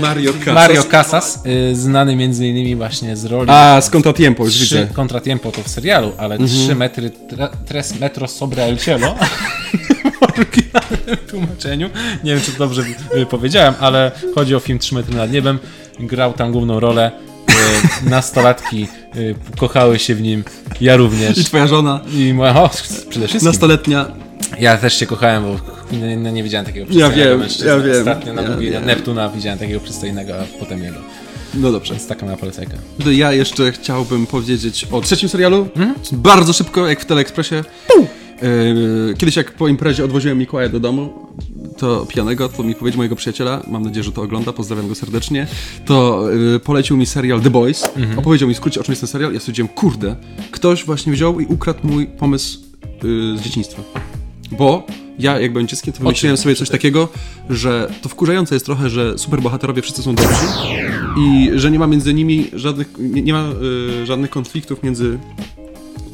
Mario 0.00 0.32
Casas. 0.32 0.54
Mario 0.54 0.84
Casas, 0.84 1.42
y, 1.46 1.76
znany 1.76 2.16
między 2.16 2.46
innymi 2.46 2.76
właśnie 2.76 3.16
z 3.16 3.24
roli 3.24 3.50
A, 3.50 3.80
z 3.80 3.90
Contratiempo, 3.90 4.44
już 4.44 4.54
3 4.54 4.64
widzę. 4.64 4.78
Mhm. 4.78 4.94
Contratiempo 4.96 5.52
to 5.52 5.62
w 5.62 5.68
serialu, 5.68 6.12
ale 6.18 6.38
3 6.38 6.74
metry, 6.74 7.10
tre, 7.10 7.48
tres 7.66 8.00
metros 8.00 8.36
sobre 8.36 8.64
el 8.64 8.78
cielo 8.78 9.14
w 10.14 10.22
oryginalnym 10.22 11.26
tłumaczeniu. 11.30 11.90
Nie 12.24 12.34
wiem, 12.34 12.40
czy 12.44 12.52
to 12.52 12.58
dobrze 12.58 12.82
powiedziałem, 13.30 13.74
ale 13.80 14.12
chodzi 14.34 14.54
o 14.54 14.60
film 14.60 14.78
3 14.78 14.94
metry 14.94 15.16
nad 15.16 15.32
niebem. 15.32 15.58
Grał 16.00 16.32
tam 16.32 16.52
główną 16.52 16.80
rolę. 16.80 17.10
Y, 18.06 18.10
nastolatki 18.10 18.88
y, 19.16 19.34
kochały 19.58 19.98
się 19.98 20.14
w 20.14 20.22
nim, 20.22 20.44
ja 20.80 20.96
również. 20.96 21.38
I 21.38 21.44
twoja 21.44 21.66
żona, 21.66 22.00
I 22.14 22.34
moja, 22.34 22.62
o, 22.62 22.68
przede 23.10 23.28
wszystkim. 23.28 23.40
nastoletnia. 23.52 24.06
Ja 24.60 24.76
też 24.76 24.94
się 24.98 25.06
kochałem, 25.06 25.42
bo 25.44 25.56
nie, 25.96 26.16
nie, 26.16 26.32
nie 26.32 26.42
widziałem 26.42 26.66
takiego 26.66 26.86
Ja 26.86 26.90
przystojnego 26.90 27.30
wiem, 27.30 27.38
mężczyzny. 27.38 27.66
ja 27.68 27.78
wiem. 27.78 27.98
Ostatnio 27.98 28.32
na 28.32 28.42
Ja 28.42 28.56
wiem. 28.56 28.84
Neptuna 28.86 29.28
widziałem 29.28 29.58
takiego 29.58 29.80
przystojnego, 29.80 30.32
a 30.40 30.44
potem 30.60 30.82
jego. 30.82 30.96
No 31.54 31.72
dobrze. 31.72 31.94
Jest 31.94 32.08
taka 32.08 32.26
moja 32.26 32.36
polecajka. 32.38 32.72
To 33.04 33.10
Ja 33.10 33.32
jeszcze 33.32 33.72
chciałbym 33.72 34.26
powiedzieć 34.26 34.86
o 34.92 35.00
trzecim 35.00 35.28
serialu. 35.28 35.68
Mhm. 35.76 35.94
Bardzo 36.12 36.52
szybko, 36.52 36.88
jak 36.88 37.00
w 37.00 37.04
Teleekspresie. 37.04 37.54
Yy, 37.98 38.06
Kiedyś 39.18 39.36
jak 39.36 39.52
po 39.52 39.68
imprezie 39.68 40.04
odwoziłem 40.04 40.38
Mikołaja 40.38 40.68
do 40.68 40.80
domu, 40.80 41.12
to 41.78 42.06
pijanego, 42.06 42.48
to 42.48 42.62
mi 42.62 42.74
powiedział 42.74 42.96
mojego 42.96 43.16
przyjaciela, 43.16 43.62
mam 43.70 43.82
nadzieję, 43.82 44.04
że 44.04 44.12
to 44.12 44.22
ogląda, 44.22 44.52
pozdrawiam 44.52 44.88
go 44.88 44.94
serdecznie, 44.94 45.46
to 45.86 46.26
yy, 46.30 46.60
polecił 46.60 46.96
mi 46.96 47.06
serial 47.06 47.40
The 47.40 47.50
Boys, 47.50 47.84
Mhm. 47.96 48.18
opowiedział 48.18 48.48
mi 48.48 48.54
w 48.54 48.56
skrócie, 48.56 48.80
o 48.80 48.82
czym 48.84 48.92
jest 48.92 49.00
ten 49.00 49.08
serial, 49.08 49.32
ja 49.34 49.40
stwierdziłem, 49.40 49.68
kurde, 49.68 50.16
ktoś 50.50 50.84
właśnie 50.84 51.12
wziął 51.12 51.40
i 51.40 51.46
ukradł 51.46 51.78
mój 51.86 52.06
pomysł 52.06 52.58
yy, 53.02 53.38
z 53.38 53.40
dzieciństwa. 53.42 53.82
Bo 54.58 54.86
ja, 55.18 55.40
jak 55.40 55.52
byłem 55.52 55.66
dzieckiem, 55.68 55.92
to 55.92 55.98
wymyśliłem 55.98 56.36
sobie 56.36 56.54
coś 56.56 56.68
takiego, 56.70 57.08
że 57.50 57.90
to 58.02 58.08
wkurzające 58.08 58.54
jest 58.54 58.66
trochę, 58.66 58.90
że 58.90 59.18
superbohaterowie 59.18 59.82
wszyscy 59.82 60.02
są 60.02 60.14
dobrzy 60.14 60.34
i 61.20 61.50
że 61.54 61.70
nie 61.70 61.78
ma 61.78 61.86
między 61.86 62.14
nimi 62.14 62.50
żadnych, 62.52 62.88
nie, 62.98 63.22
nie 63.22 63.32
ma 63.32 63.48
y, 64.02 64.06
żadnych 64.06 64.30
konfliktów 64.30 64.82
między 64.82 65.18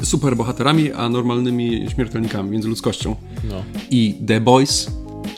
superbohaterami, 0.02 0.92
a 0.92 1.08
normalnymi 1.08 1.86
śmiertelnikami, 1.94 2.50
między 2.50 2.68
ludzkością. 2.68 3.16
No. 3.48 3.62
I 3.90 4.14
The 4.26 4.40
Boys, 4.40 4.90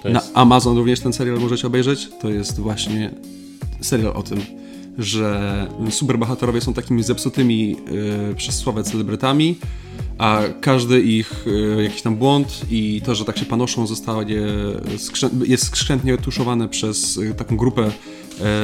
To 0.03 0.09
na 0.09 0.21
jest- 0.21 0.31
Amazon 0.35 0.77
również 0.77 1.01
ten 1.01 1.13
serial 1.13 1.41
możecie 1.41 1.67
obejrzeć, 1.67 2.09
to 2.21 2.31
jest 2.31 2.61
właśnie 2.61 3.11
serial 3.81 4.13
o 4.17 4.23
tym, 4.23 4.39
że 4.99 5.67
superbohaterowie 5.91 6.61
są 6.61 6.75
takimi 6.75 7.03
zepsutymi 7.03 7.77
y, 8.31 8.35
przez 8.35 8.55
sławę 8.55 8.85
celebrytami, 8.85 9.57
a 10.19 10.41
każdy 10.61 11.01
ich 11.03 11.47
y, 11.47 11.83
jakiś 11.83 12.03
tam 12.03 12.17
błąd 12.17 12.61
i 12.71 13.03
to, 13.05 13.15
że 13.15 13.25
tak 13.25 13.39
się 13.39 13.45
panoszą, 13.45 13.87
zostaje 13.87 14.41
skrzę 14.99 15.31
jest 15.47 15.65
skrzętnie 15.67 16.19
tuszowane 16.19 16.69
przez 16.69 17.17
y, 17.17 17.35
taką 17.35 17.57
grupę 17.57 17.91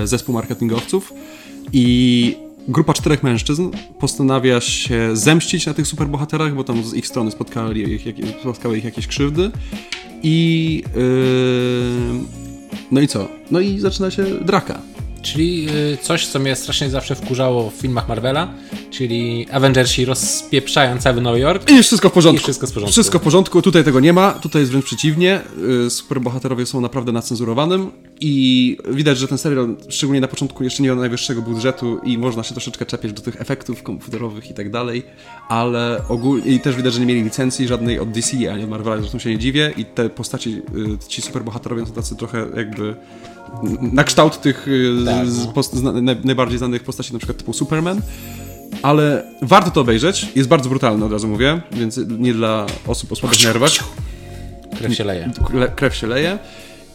zespół 0.05 0.35
marketingowców 0.35 1.13
i 1.73 2.37
grupa 2.69 2.95
czterech 2.95 3.23
mężczyzn 3.23 3.71
postanawia 3.99 4.61
się 4.61 5.17
zemścić 5.17 5.67
na 5.67 5.75
tych 5.75 5.87
superbohaterach, 5.87 6.55
bo 6.55 6.65
tam 6.65 6.85
z 6.85 6.95
ich 6.95 7.07
strony 7.07 7.31
spotkali 7.31 7.93
ich, 7.93 8.05
spotkały 8.41 8.79
ich 8.79 8.85
jakieś 8.85 9.07
krzywdy 9.07 9.51
i 10.23 10.83
yy, 10.97 12.39
no 12.91 13.01
i 13.01 13.09
co? 13.09 13.29
No 13.51 13.61
i 13.61 13.79
zaczyna 13.79 14.11
się 14.11 14.25
draka. 14.25 14.81
Czyli 15.23 15.69
y, 15.71 15.99
coś, 16.03 16.27
co 16.27 16.39
mnie 16.39 16.57
strasznie 16.57 16.91
zawsze 16.91 17.15
wkurzało 17.15 17.71
w 17.71 17.75
filmach 17.75 18.09
Marvela, 18.09 18.55
czyli 18.91 19.47
Avengersi 19.51 20.05
rozpieprzają 20.05 20.99
cały 20.99 21.21
Nowy 21.21 21.39
Jork. 21.39 21.71
I 21.71 21.77
już 21.77 21.87
wszystko 21.87 22.09
w 22.09 22.13
porządku. 22.13 22.41
I 22.41 22.45
wszystko 22.45 22.67
w 22.67 22.73
porządku. 22.73 22.93
Wszystko 22.93 23.19
w 23.19 23.23
porządku, 23.23 23.63
tutaj 23.63 23.85
tego 23.85 24.01
nie 24.01 24.13
ma, 24.13 24.33
tutaj 24.33 24.63
jest 24.63 24.73
wręcz 24.73 24.85
przeciwnie. 24.85 25.41
Yy, 25.83 25.91
Superbohaterowie 25.91 26.67
są 26.67 26.81
naprawdę 26.81 27.13
na 27.13 27.23
cenzurowanym 27.23 27.91
i 28.21 28.77
widać, 28.91 29.19
że 29.19 29.29
ten 29.29 29.39
serial, 29.39 29.77
szczególnie 29.89 30.21
na 30.21 30.29
początku, 30.29 30.65
jeszcze 30.65 30.83
nie 30.83 30.89
ma 30.89 31.01
najwyższego 31.01 31.43
budżetu 31.43 31.99
i 32.05 32.19
można 32.19 32.43
się 32.43 32.53
troszeczkę 32.55 32.87
czepiać 32.87 33.13
do 33.13 33.23
tych 33.23 33.41
efektów 33.41 33.83
komputerowych 33.83 34.51
i 34.51 34.55
tak 34.55 34.71
dalej, 34.71 35.03
ale 35.49 36.01
ogólnie, 36.09 36.51
i 36.53 36.61
też 36.61 36.77
widać, 36.77 36.95
że 36.95 37.01
nie 37.01 37.07
mieli 37.07 37.23
licencji 37.23 37.69
żadnej 37.69 37.99
od 37.99 38.11
DC, 38.11 38.53
ani 38.53 38.65
od 38.65 38.71
Marvela, 38.71 38.99
zresztą 38.99 39.19
się 39.19 39.31
nie 39.31 39.39
dziwię 39.39 39.73
i 39.77 39.85
te 39.85 40.11
postaci, 40.11 40.51
yy, 40.51 40.99
ci 41.09 41.23
superbohaterowie 41.23 41.87
są 41.87 41.93
tacy 41.93 42.17
trochę 42.17 42.47
jakby 42.57 42.95
na 43.81 44.05
kształt 44.05 44.41
tych 44.41 44.67
yy, 44.67 45.05
Tak, 45.05 45.27
no. 45.47 45.53
post, 45.53 45.75
zna, 45.75 45.93
naj, 45.93 46.17
najbardziej 46.25 46.59
znanych 46.59 46.83
postaci, 46.85 47.13
na 47.13 47.19
przykład 47.19 47.39
typu 47.39 47.53
Superman, 47.53 48.01
ale 48.83 49.25
warto 49.43 49.71
to 49.71 49.81
obejrzeć. 49.81 50.27
Jest 50.35 50.49
bardzo 50.49 50.69
brutalny, 50.69 51.05
od 51.05 51.13
razu 51.13 51.29
mówię, 51.29 51.61
więc 51.73 52.01
nie 52.19 52.35
dla 52.35 52.67
osób 52.87 53.13
o 53.13 53.17
słabych 53.17 53.45
nerwach. 53.45 53.71
Krew 54.79 54.95
się 54.95 55.05
leje. 55.05 55.31
Le- 55.55 55.69
Krew 55.69 55.95
się 55.95 56.07
leje. 56.07 56.39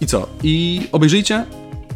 I 0.02 0.06
co? 0.06 0.28
I 0.44 0.82
obejrzyjcie. 0.92 1.46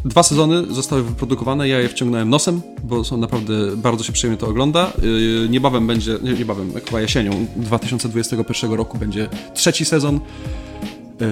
Dwa 0.04 0.22
sezony 0.22 0.74
zostały 0.74 1.02
wyprodukowane, 1.02 1.68
ja 1.68 1.80
je 1.80 1.88
wciągnąłem 1.88 2.30
nosem, 2.30 2.60
bo 2.84 3.04
są 3.04 3.16
naprawdę 3.16 3.76
bardzo 3.76 4.04
się 4.04 4.12
przyjemnie 4.12 4.38
to 4.38 4.46
ogląda. 4.46 4.92
Yy, 5.02 5.48
niebawem 5.48 5.86
będzie, 5.86 6.18
nie, 6.22 6.32
niebawem, 6.32 6.72
chyba 6.86 7.00
jesienią 7.00 7.46
2021 7.56 8.72
roku 8.72 8.98
będzie 8.98 9.28
trzeci 9.54 9.84
sezon. 9.84 10.14
Yy, 10.14 11.26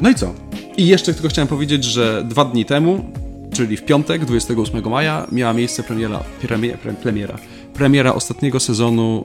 no 0.00 0.10
i 0.10 0.14
co? 0.14 0.34
I 0.76 0.86
jeszcze 0.86 1.14
tylko 1.14 1.28
chciałem 1.28 1.48
powiedzieć, 1.48 1.84
że 1.84 2.24
dwa 2.28 2.44
dni 2.44 2.64
temu, 2.64 3.04
czyli 3.52 3.76
w 3.76 3.84
piątek, 3.84 4.24
28 4.24 4.90
maja, 4.90 5.26
miała 5.32 5.52
miejsce 5.52 5.82
premiera, 5.82 6.18
premiera, 6.42 6.78
premiera, 7.02 7.38
premiera 7.74 8.14
ostatniego 8.14 8.60
sezonu 8.60 9.24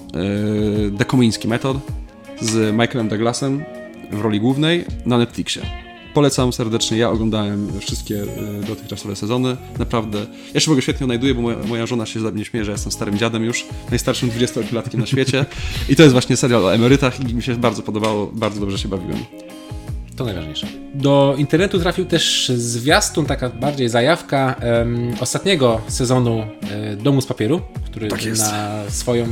e, 0.93 0.97
The 0.97 1.05
Komiński 1.05 1.47
Method 1.47 1.77
z 2.41 2.73
Michaelem 2.73 3.07
Douglasem 3.07 3.63
w 4.11 4.21
roli 4.21 4.39
głównej 4.39 4.85
na 5.05 5.17
Netflixie. 5.17 5.82
Polecam 6.13 6.53
serdecznie, 6.53 6.97
ja 6.97 7.09
oglądałem 7.09 7.79
wszystkie 7.79 8.23
e, 8.23 8.67
dotychczasowe 8.67 9.15
sezony, 9.15 9.57
naprawdę. 9.79 10.25
Ja 10.53 10.59
się 10.59 10.65
w 10.65 10.69
ogóle 10.69 10.81
świetnie 10.81 11.03
odnajduję, 11.03 11.35
bo 11.35 11.41
moja, 11.41 11.57
moja 11.67 11.85
żona 11.85 12.05
się 12.05 12.19
ze 12.19 12.31
mnie 12.31 12.45
śmieje, 12.45 12.65
że 12.65 12.71
jestem 12.71 12.91
starym 12.91 13.17
dziadem 13.17 13.43
już, 13.43 13.65
najstarszym 13.89 14.29
28-latkiem 14.29 14.97
na 14.97 15.05
świecie 15.05 15.45
i 15.89 15.95
to 15.95 16.03
jest 16.03 16.13
właśnie 16.13 16.37
serial 16.37 16.65
o 16.65 16.73
emerytach 16.73 17.29
i 17.29 17.35
mi 17.35 17.43
się 17.43 17.55
bardzo 17.55 17.83
podobało, 17.83 18.31
bardzo 18.33 18.59
dobrze 18.59 18.77
się 18.77 18.89
bawiłem. 18.89 19.17
To 20.15 20.25
najważniejsze. 20.25 20.67
Do 20.93 21.35
internetu 21.37 21.79
trafił 21.79 22.05
też 22.05 22.51
zwiastun, 22.55 23.25
taka 23.25 23.49
bardziej 23.49 23.89
zajawka 23.89 24.55
em, 24.59 25.13
ostatniego 25.19 25.81
sezonu 25.87 26.45
e, 26.71 26.95
Domu 26.95 27.21
z 27.21 27.25
Papieru, 27.25 27.61
który 27.85 28.07
Tak 28.07 28.25
na 28.37 28.83
swoją... 28.89 29.27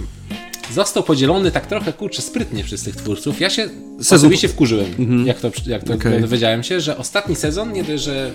Został 0.74 1.04
podzielony 1.04 1.52
tak 1.52 1.68
trochę, 1.68 1.94
kurczę, 1.94 2.22
sprytnie 2.22 2.64
przez 2.64 2.84
tych 2.84 2.96
twórców. 2.96 3.40
Ja 3.40 3.50
się 3.50 3.70
Sezon- 4.00 4.16
osobiście 4.16 4.48
wkurzyłem, 4.48 5.26
jak 5.26 5.40
to, 5.40 5.52
jak 5.66 5.84
to 5.84 5.94
Okej. 5.94 6.22
dowiedziałem 6.22 6.64
się, 6.64 6.82
że 6.82 6.98
ostatni 6.98 7.36
sezon, 7.36 7.74
nie 7.74 7.84
dość, 7.84 8.04
że 8.04 8.32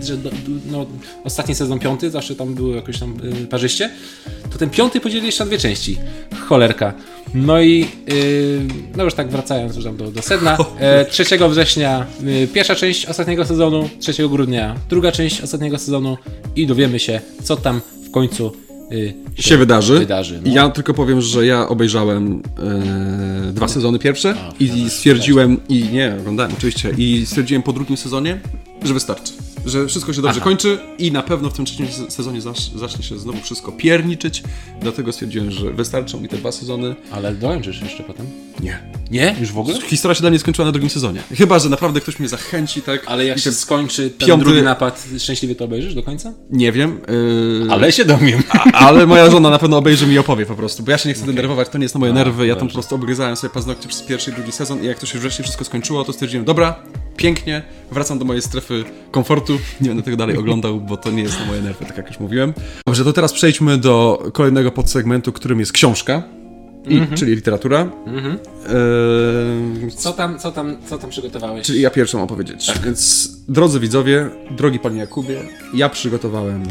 że 0.00 0.16
do, 0.16 0.30
no, 0.70 0.86
ostatni 1.24 1.54
sezon 1.54 1.78
piąty, 1.78 2.10
zawsze 2.10 2.34
tam 2.34 2.54
było 2.54 2.74
jakoś 2.74 2.98
tam 2.98 3.14
y, 3.42 3.46
parzyście, 3.46 3.90
to 4.52 4.58
ten 4.58 4.70
piąty 4.70 5.00
podzielili 5.00 5.26
jeszcze 5.26 5.44
na 5.44 5.48
dwie 5.48 5.58
części. 5.58 5.98
Cholerka. 6.48 6.94
No 7.34 7.60
i 7.60 7.88
y, 8.12 8.60
no 8.96 9.04
już 9.04 9.14
tak 9.14 9.28
wracając 9.28 9.76
już 9.76 9.84
tam 9.84 9.96
do, 9.96 10.10
do 10.10 10.22
sedna, 10.22 10.58
e, 10.80 11.04
3 11.04 11.24
września 11.48 12.06
y, 12.44 12.48
pierwsza 12.54 12.74
część 12.74 13.06
ostatniego 13.06 13.44
sezonu, 13.44 13.88
3 14.00 14.28
grudnia 14.28 14.76
druga 14.90 15.12
część 15.12 15.40
ostatniego 15.40 15.78
sezonu 15.78 16.18
i 16.56 16.66
dowiemy 16.66 16.98
się, 16.98 17.20
co 17.42 17.56
tam 17.56 17.80
w 18.04 18.10
końcu 18.10 18.52
y, 18.92 19.14
się 19.42 19.56
wydarzy. 19.56 19.98
wydarzy, 19.98 20.40
no. 20.44 20.52
Ja 20.52 20.68
tylko 20.70 20.94
powiem, 20.94 21.20
że 21.20 21.46
ja 21.46 21.68
obejrzałem 21.68 22.42
e, 23.48 23.52
dwa 23.52 23.68
sezony 23.68 23.98
pierwsze 23.98 24.36
i 24.60 24.66
wyobraź 24.66 24.92
stwierdziłem, 24.92 25.56
i 25.68 25.84
nie, 25.92 26.16
oglądałem 26.20 26.52
oczywiście, 26.58 26.90
i 26.98 27.26
stwierdziłem 27.26 27.62
po 27.62 27.72
drugim 27.72 27.96
sezonie, 27.96 28.40
że 28.82 28.94
wystarczy. 28.94 29.32
Że 29.66 29.86
wszystko 29.86 30.12
się 30.12 30.22
dobrze 30.22 30.40
Aha. 30.40 30.44
kończy 30.50 30.78
i 30.98 31.12
na 31.12 31.22
pewno 31.22 31.50
w 31.50 31.52
tym 31.52 31.64
trzecim 31.64 31.86
se- 31.88 32.10
sezonie 32.10 32.40
zacznie 32.74 33.04
się 33.04 33.18
znowu 33.18 33.40
wszystko 33.40 33.72
pierniczyć. 33.72 34.42
Dlatego 34.80 35.12
stwierdziłem, 35.12 35.50
że 35.50 35.70
wystarczą 35.70 36.20
mi 36.20 36.28
te 36.28 36.36
dwa 36.36 36.52
sezony. 36.52 36.94
Ale 37.12 37.34
dołączysz 37.34 37.80
jeszcze 37.82 38.02
potem? 38.02 38.26
Nie. 38.60 38.82
Nie? 39.10 39.36
Już 39.40 39.52
w 39.52 39.58
ogóle? 39.58 39.80
Historia 39.80 40.14
się 40.14 40.20
dla 40.20 40.30
mnie 40.30 40.38
skończyła 40.38 40.66
na 40.66 40.72
drugim 40.72 40.90
sezonie. 40.90 41.22
Chyba, 41.36 41.58
że 41.58 41.68
naprawdę 41.68 42.00
ktoś 42.00 42.18
mnie 42.18 42.28
zachęci, 42.28 42.82
tak? 42.82 43.02
Ale 43.06 43.24
jak 43.24 43.38
się 43.38 43.52
skończy 43.52 44.10
ten 44.10 44.28
piąty- 44.28 44.44
drugi 44.44 44.62
napad, 44.62 45.06
szczęśliwie 45.18 45.54
to 45.54 45.64
obejrzysz 45.64 45.94
do 45.94 46.02
końca? 46.02 46.32
Nie 46.50 46.72
wiem. 46.72 47.00
Yy... 47.62 47.72
Ale 47.72 47.92
się 47.92 48.04
dowiem. 48.04 48.42
Ale 48.72 49.06
moja 49.06 49.30
żona 49.30 49.50
na 49.50 49.58
pewno 49.58 49.76
obejrzy 49.78 50.06
mi 50.06 50.14
i 50.14 50.18
opowie 50.18 50.46
po 50.46 50.54
prostu, 50.54 50.82
bo 50.82 50.90
ja 50.90 50.98
się 50.98 51.08
nie 51.08 51.14
chcę 51.14 51.26
denerwować, 51.26 51.68
to 51.68 51.78
nie 51.78 51.82
jest 51.84 51.94
na 51.94 51.98
moje 52.00 52.12
A, 52.12 52.14
nerwy, 52.14 52.46
ja 52.46 52.54
tam 52.54 52.60
dobrze. 52.60 52.72
po 52.72 52.74
prostu 52.74 52.94
obgryzałem 52.94 53.36
sobie 53.36 53.54
paznokcie 53.54 53.88
przez 53.88 54.02
pierwszy 54.02 54.30
i 54.30 54.34
drugi 54.34 54.52
sezon 54.52 54.82
i 54.82 54.86
jak 54.86 54.98
to 54.98 55.06
się 55.06 55.18
wreszcie 55.18 55.42
wszystko 55.42 55.64
skończyło, 55.64 56.04
to 56.04 56.12
stwierdziłem, 56.12 56.44
dobra, 56.44 56.74
pięknie, 57.16 57.62
wracam 57.90 58.18
do 58.18 58.24
mojej 58.24 58.42
strefy 58.42 58.84
komfortu, 59.10 59.58
nie 59.80 59.88
będę 59.88 60.02
tego 60.02 60.16
dalej 60.16 60.36
oglądał, 60.36 60.80
bo 60.80 60.96
to 60.96 61.10
nie 61.10 61.22
jest 61.22 61.40
na 61.40 61.46
moje 61.46 61.62
nerwy, 61.62 61.84
tak 61.84 61.96
jak 61.96 62.08
już 62.08 62.20
mówiłem. 62.20 62.52
Dobrze, 62.86 63.04
to 63.04 63.12
teraz 63.12 63.32
przejdźmy 63.32 63.78
do 63.78 64.22
kolejnego 64.32 64.70
podsegmentu, 64.70 65.32
którym 65.32 65.60
jest 65.60 65.72
książka, 65.72 66.22
i, 66.88 67.16
czyli 67.16 67.34
literatura. 67.34 67.80
Eee, 67.80 67.88
Co 69.90 70.12
tam, 70.12 70.38
co 70.38 70.52
tam, 70.52 70.76
co 70.86 70.98
tam 70.98 71.10
przygotowałeś? 71.10 71.66
Czyli 71.66 71.80
ja 71.80 71.90
pierwszą 71.90 72.18
mam 72.18 72.24
opowiedzieć. 72.24 72.72
Więc, 72.84 73.28
drodzy 73.48 73.80
widzowie, 73.80 74.30
drogi 74.50 74.78
panie 74.78 74.98
Jakubie, 74.98 75.40
ja 75.74 75.88
przygotowałem 75.88 76.62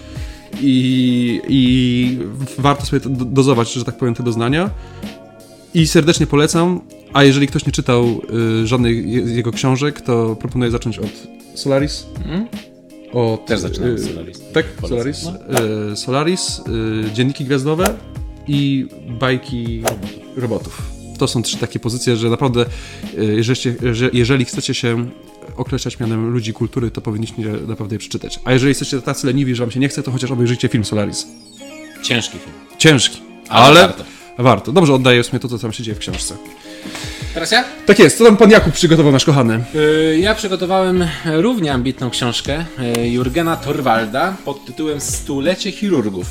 i, 0.62 1.42
i 1.48 2.20
warto 2.58 2.86
sobie 2.86 3.02
dozować, 3.10 3.74
że 3.74 3.86
tak 3.86 3.98
powiem, 3.98 4.16
te 4.16 4.24
doznania. 4.24 4.70
I 5.74 5.88
serdecznie 5.88 6.28
polecam. 6.28 6.82
A 7.16 7.24
jeżeli 7.24 7.48
ktoś 7.48 7.66
nie 7.66 7.72
czytał 7.72 8.22
y, 8.64 8.68
z 9.28 9.36
jego 9.36 9.52
książek, 9.52 10.02
to 10.02 10.36
proponuję 10.36 10.72
zacząć 10.72 11.00
od 11.00 11.28
Solaris. 11.56 12.06
Mhm. 12.18 12.48
Od, 13.14 13.46
Też 13.46 13.60
zaczynam 13.60 13.92
od 13.94 14.00
y, 14.00 14.04
Solaris. 14.04 14.42
Tak. 14.54 14.66
Solaris. 14.90 15.24
No. 15.24 15.92
Y, 15.92 15.96
Solaris, 15.96 16.60
y, 17.08 17.12
Dzienniki 17.14 17.46
Gwiazdowe 17.46 17.94
i 18.48 18.88
bajki 19.20 19.84
robotów. 20.38 20.82
To 21.18 21.28
są 21.28 21.42
trzy 21.44 21.58
takie 21.58 21.80
pozycje, 21.80 22.16
że 22.16 22.30
naprawdę, 22.30 22.66
y, 23.20 23.24
jeżeli, 23.36 23.76
że- 23.94 24.10
jeżeli 24.14 24.46
chcecie 24.46 24.74
się 24.74 25.06
określać 25.58 26.00
mianem 26.00 26.30
ludzi 26.30 26.54
kultury, 26.54 26.92
to 26.92 27.02
powinniście 27.02 27.42
naprawdę 27.68 27.96
je 27.96 28.00
przeczytać. 28.00 28.40
A 28.46 28.52
jeżeli 28.54 28.70
jesteście 28.70 29.02
tacy 29.02 29.28
leniwi, 29.28 29.56
że 29.56 29.64
wam 29.64 29.72
się 29.72 29.80
nie 29.80 29.88
chce, 29.90 30.04
to 30.04 30.12
chociaż 30.12 30.32
obejrzyjcie 30.32 30.68
film 30.68 30.86
Solaris. 30.86 31.28
Ciężki 32.04 32.38
film. 32.40 32.56
Ciężki, 32.78 33.22
Ale 33.50 33.66
ale, 33.66 33.82
warto. 33.82 34.04
warto. 34.38 34.72
Dobrze, 34.72 34.94
oddaję 34.94 35.24
w 35.24 35.26
sumie 35.26 35.40
to, 35.40 35.48
co 35.48 35.60
tam 35.60 35.74
się 35.74 35.84
dzieje 35.84 35.96
w 35.96 36.00
książce. 36.00 36.36
Teraz 37.34 37.52
ja? 37.52 37.64
Tak 37.86 38.00
jest, 38.00 38.18
co 38.18 38.26
tam 38.26 38.38
pan 38.38 38.52
Jakub 38.52 38.74
przygotował, 38.74 39.12
nasz 39.12 39.26
kochany? 39.26 39.64
Y, 39.76 40.18
Ja 40.20 40.36
przygotowałem 40.36 41.08
równie 41.26 41.74
ambitną 41.74 42.10
książkę 42.10 42.66
y, 42.98 43.08
Jurgena 43.10 43.56
Torwalda 43.58 44.36
pod 44.46 44.66
tytułem 44.66 45.02
Stulecie 45.02 45.72
chirurgów. 45.72 46.28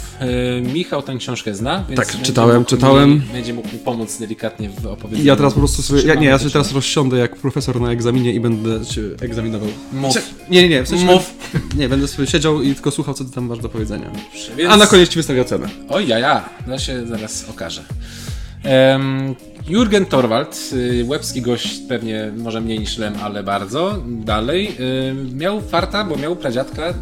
Y, 0.58 0.60
Michał 0.60 1.02
tę 1.02 1.16
książkę 1.18 1.54
zna, 1.54 1.84
więc 1.88 2.00
Tak, 2.00 2.22
czytałem, 2.22 2.56
mógł 2.58 2.70
czytałem. 2.70 3.10
Mi, 3.10 3.20
będzie 3.20 3.54
mógł 3.54 3.68
mi 3.72 3.78
pomóc 3.78 4.18
delikatnie 4.18 4.70
w 4.70 4.86
opowiedzeniu. 4.86 5.26
Ja 5.28 5.36
teraz 5.36 5.52
po 5.52 5.58
prostu 5.58 5.82
sobie, 5.82 6.02
ja, 6.02 6.14
nie, 6.14 6.26
ja 6.26 6.38
sobie 6.38 6.50
Trzymamy 6.50 6.52
teraz 6.64 6.72
rozsiądę 6.74 7.18
jak 7.18 7.36
profesor 7.36 7.80
na 7.80 7.90
egzaminie 7.92 8.32
i 8.32 8.40
będę 8.40 8.86
cię 8.86 9.02
egzaminował. 9.22 9.68
Mów. 9.92 10.14
Cze- 10.14 10.20
Nie, 10.50 10.62
nie, 10.62 10.68
nie, 10.68 10.82
w 10.84 10.88
sensie 10.88 11.04
Mów. 11.04 11.30
Nie, 11.76 11.88
będę 11.88 12.08
sobie 12.08 12.26
siedział 12.28 12.62
i 12.62 12.74
tylko 12.74 12.90
słuchał, 12.90 13.14
co 13.14 13.24
ty 13.24 13.30
tam 13.32 13.46
masz 13.46 13.58
do 13.58 13.68
powiedzenia. 13.68 14.10
Więc... 14.56 14.72
A 14.72 14.76
na 14.76 14.86
koniec 14.86 15.08
ci 15.08 15.16
wystawię 15.16 15.42
ocenę. 15.42 15.68
Oj, 15.88 16.08
ja, 16.08 16.18
ja, 16.18 16.48
to 16.66 16.78
się 16.78 17.06
zaraz 17.06 17.44
okaże. 17.50 17.82
Em, 18.64 19.34
Jurgen 19.68 20.06
Torwald, 20.06 20.70
y, 20.72 21.04
łebski 21.08 21.42
gość, 21.42 21.78
pewnie 21.88 22.32
może 22.36 22.60
mniej 22.60 22.78
niż 22.78 22.98
Lem, 22.98 23.14
ale 23.22 23.42
bardzo. 23.42 24.02
Dalej. 24.06 24.76
y, 24.80 25.34
Miał 25.34 25.60
farta, 25.60 26.04
bo 26.04 26.16
miał 26.16 26.36
pradziadka, 26.36 26.94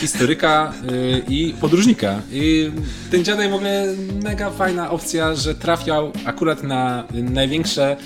historyka 0.00 0.72
y, 0.92 1.22
i 1.28 1.54
podróżnika. 1.60 2.20
I 2.32 2.70
ten 3.10 3.24
dziadek 3.24 3.50
w 3.50 3.54
ogóle 3.54 3.86
mega 4.24 4.50
fajna 4.50 4.90
opcja, 4.90 5.34
że 5.34 5.54
trafiał 5.54 6.12
akurat 6.24 6.62
na 6.62 7.04
największe 7.12 7.96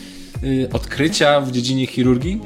y, 0.45 0.69
odkrycia 0.73 1.41
w 1.41 1.53
dziedzinie 1.53 1.87
chirurgii, 1.87 2.41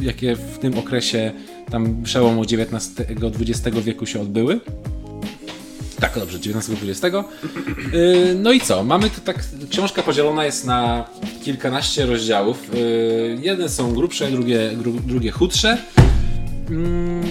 y, 0.00 0.04
jakie 0.04 0.36
w 0.36 0.58
tym 0.58 0.78
okresie 0.78 1.32
tam 1.70 2.02
przełomu 2.02 2.42
XIX-XX 2.42 3.78
wieku 3.84 4.06
się 4.06 4.20
odbyły. 4.20 4.60
Tak, 6.02 6.18
dobrze, 6.18 6.38
19-20. 6.38 7.24
Yy, 7.92 8.34
No 8.34 8.52
i 8.52 8.60
co? 8.60 8.84
Mamy 8.84 9.10
tu 9.10 9.20
tak. 9.20 9.44
Książka 9.70 10.02
podzielona 10.02 10.44
jest 10.44 10.64
na 10.66 11.04
kilkanaście 11.44 12.06
rozdziałów. 12.06 12.74
Yy, 12.74 13.38
Jedne 13.42 13.68
są 13.68 13.94
grubsze, 13.94 14.30
drugie, 14.30 14.70
drugie 15.06 15.30
chudsze. 15.30 15.78
Mm, 16.70 17.22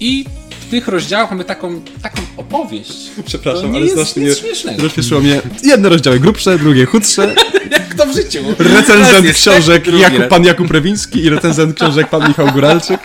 I 0.00 0.24
tych 0.70 0.88
rozdziałach 0.88 1.30
mamy 1.30 1.44
taką, 1.44 1.80
taką 2.02 2.22
opowieść. 2.36 3.10
Przepraszam, 3.26 3.62
To 3.62 3.68
nie 3.68 3.76
ale 3.76 3.84
jest 3.86 3.92
strasznie 3.94 4.22
nic 4.22 4.32
mnie 4.42 4.48
śmiesznego. 4.48 4.82
rozśmieszyło 4.82 5.20
mnie. 5.20 5.40
Jedne 5.62 5.88
rozdziały 5.88 6.20
grubsze, 6.20 6.58
drugie 6.58 6.86
chudsze. 6.86 7.34
Jak 7.70 7.94
to 7.94 8.06
w 8.06 8.14
życiu? 8.16 8.38
Recenzent 8.58 9.32
książek 9.32 9.84
tak, 9.84 9.94
Jakub, 9.94 10.28
pan 10.28 10.44
Jakub 10.44 10.70
Rewiński 10.70 11.24
i 11.24 11.30
recenzent 11.30 11.76
książek 11.76 12.08
pan 12.08 12.28
Michał 12.28 12.46
Góralczyk. 12.52 13.00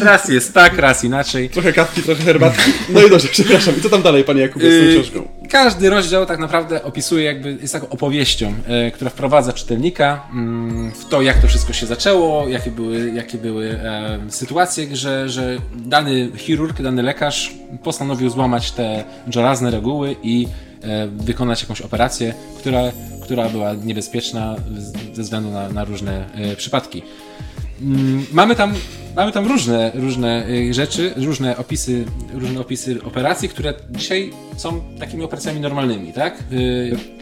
Raz 0.00 0.28
jest 0.28 0.54
tak, 0.54 0.78
raz 0.78 1.04
inaczej. 1.04 1.50
Trochę 1.50 1.72
kawki, 1.72 2.02
trochę 2.02 2.22
herbatki. 2.22 2.70
No 2.88 3.02
i 3.02 3.10
dobrze, 3.10 3.28
przepraszam. 3.28 3.76
I 3.78 3.80
co 3.80 3.88
tam 3.90 4.02
dalej, 4.02 4.24
panie 4.24 4.40
Jakubie, 4.40 4.70
z 4.70 4.80
tą 4.80 4.86
Yy, 4.86 5.02
książką? 5.02 5.28
Każdy 5.50 5.90
rozdział 5.90 6.26
tak 6.26 6.38
naprawdę 6.38 6.82
opisuje, 6.82 7.24
jakby 7.24 7.58
jest 7.60 7.72
taką 7.72 7.88
opowieścią, 7.88 8.54
e, 8.66 8.90
która 8.90 9.10
wprowadza 9.10 9.52
czytelnika 9.52 10.22
mm, 10.32 10.92
w 10.92 11.04
to, 11.08 11.22
jak 11.22 11.38
to 11.40 11.48
wszystko 11.48 11.72
się 11.72 11.86
zaczęło, 11.86 12.48
jakie 12.48 12.70
były, 12.70 13.12
jakie 13.14 13.38
były 13.38 13.70
e, 13.70 14.18
sytuacje, 14.28 14.96
że, 14.96 15.28
że 15.28 15.56
dany 15.76 16.28
chirurg, 16.36 16.82
dany 16.82 17.02
lekarz 17.04 17.52
postanowił 17.82 18.30
złamać 18.30 18.72
te 18.72 19.04
żelazne 19.28 19.70
reguły 19.70 20.16
i 20.22 20.48
e, 20.82 21.06
wykonać 21.06 21.62
jakąś 21.62 21.80
operację, 21.80 22.34
która, 22.58 22.82
która 23.22 23.48
była 23.48 23.74
niebezpieczna 23.74 24.56
ze 25.14 25.22
względu 25.22 25.50
na, 25.50 25.68
na 25.68 25.84
różne 25.84 26.26
e, 26.34 26.56
przypadki. 26.56 27.02
Mm, 27.82 28.26
Mamy 28.32 28.56
tam, 28.56 28.74
mamy 29.16 29.32
tam 29.32 29.46
różne, 29.46 29.92
różne 29.94 30.48
y, 30.48 30.74
rzeczy, 30.74 31.14
różne 31.16 31.56
opisy, 31.56 32.04
różne 32.32 32.60
opisy 32.60 33.02
operacji, 33.04 33.48
które 33.48 33.74
dzisiaj 33.90 34.30
są 34.56 34.80
takimi 34.98 35.22
operacjami 35.22 35.60
normalnymi, 35.60 36.12
tak? 36.12 36.44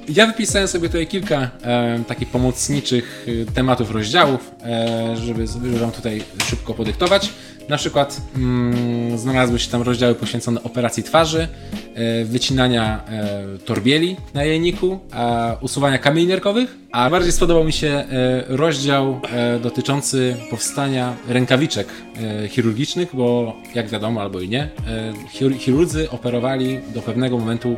Ja 0.09 0.27
wypisałem 0.27 0.69
sobie 0.69 0.89
tutaj 0.89 1.07
kilka 1.07 1.51
e, 1.63 1.99
takich 2.09 2.29
pomocniczych 2.29 3.27
tematów 3.55 3.91
rozdziałów, 3.91 4.51
e, 4.65 5.17
żeby, 5.17 5.47
żeby 5.47 5.79
wam 5.79 5.91
tutaj 5.93 6.23
szybko 6.45 6.75
podyktować. 6.75 7.31
Na 7.69 7.77
przykład 7.77 8.21
mm, 8.37 9.19
znalazły 9.19 9.59
się 9.59 9.71
tam 9.71 9.83
rozdziały 9.83 10.15
poświęcone 10.15 10.63
operacji 10.63 11.03
twarzy, 11.03 11.49
e, 11.95 12.25
wycinania 12.25 13.05
e, 13.09 13.59
torbieli 13.59 14.17
na 14.35 14.45
jajniku, 14.45 14.99
a 15.11 15.57
usuwania 15.61 15.99
kamieni 15.99 16.29
nerkowych, 16.29 16.77
a 16.93 17.11
bardziej 17.11 17.33
spodobał 17.33 17.65
mi 17.65 17.73
się 17.73 17.89
e, 17.89 18.05
rozdział 18.49 19.21
e, 19.33 19.59
dotyczący 19.59 20.37
powstania 20.51 21.17
rękawiczek 21.29 21.89
e, 22.45 22.49
chirurgicznych, 22.49 23.09
bo 23.13 23.57
jak 23.75 23.89
wiadomo, 23.89 24.21
albo 24.21 24.41
i 24.41 24.49
nie, 24.49 24.63
e, 24.63 24.69
chir- 25.39 25.59
chirurdzy 25.59 26.11
operowali 26.11 26.81
do 26.95 27.03
pewnego 27.03 27.39
momentu 27.39 27.77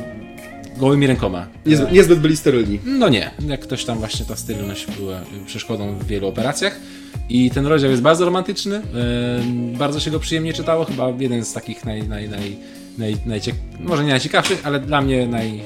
gołymi 0.77 1.07
rękoma. 1.07 1.47
Niezbyt, 1.65 1.91
niezbyt 1.91 2.19
byli 2.19 2.37
sterylni. 2.37 2.79
No 2.85 3.09
nie, 3.09 3.31
jak 3.47 3.59
ktoś 3.61 3.85
tam 3.85 3.97
właśnie 3.97 4.25
ta 4.25 4.35
stylność 4.35 4.87
była 4.99 5.19
przeszkodą 5.45 5.95
w 5.97 6.07
wielu 6.07 6.27
operacjach. 6.27 6.79
I 7.29 7.51
ten 7.51 7.67
rozdział 7.67 7.91
jest 7.91 8.03
bardzo 8.03 8.25
romantyczny, 8.25 8.75
yy, 8.75 9.77
bardzo 9.77 9.99
się 9.99 10.11
go 10.11 10.19
przyjemnie 10.19 10.53
czytało, 10.53 10.85
chyba 10.85 11.09
jeden 11.19 11.45
z 11.45 11.53
takich 11.53 11.85
naj, 11.85 12.07
naj, 12.07 12.29
naj, 12.29 12.57
naj, 12.97 13.17
najciek... 13.25 13.55
może 13.79 14.03
nie 14.03 14.09
najciekawszych, 14.09 14.61
ale 14.63 14.79
dla 14.79 15.01
mnie 15.01 15.27
naj... 15.27 15.63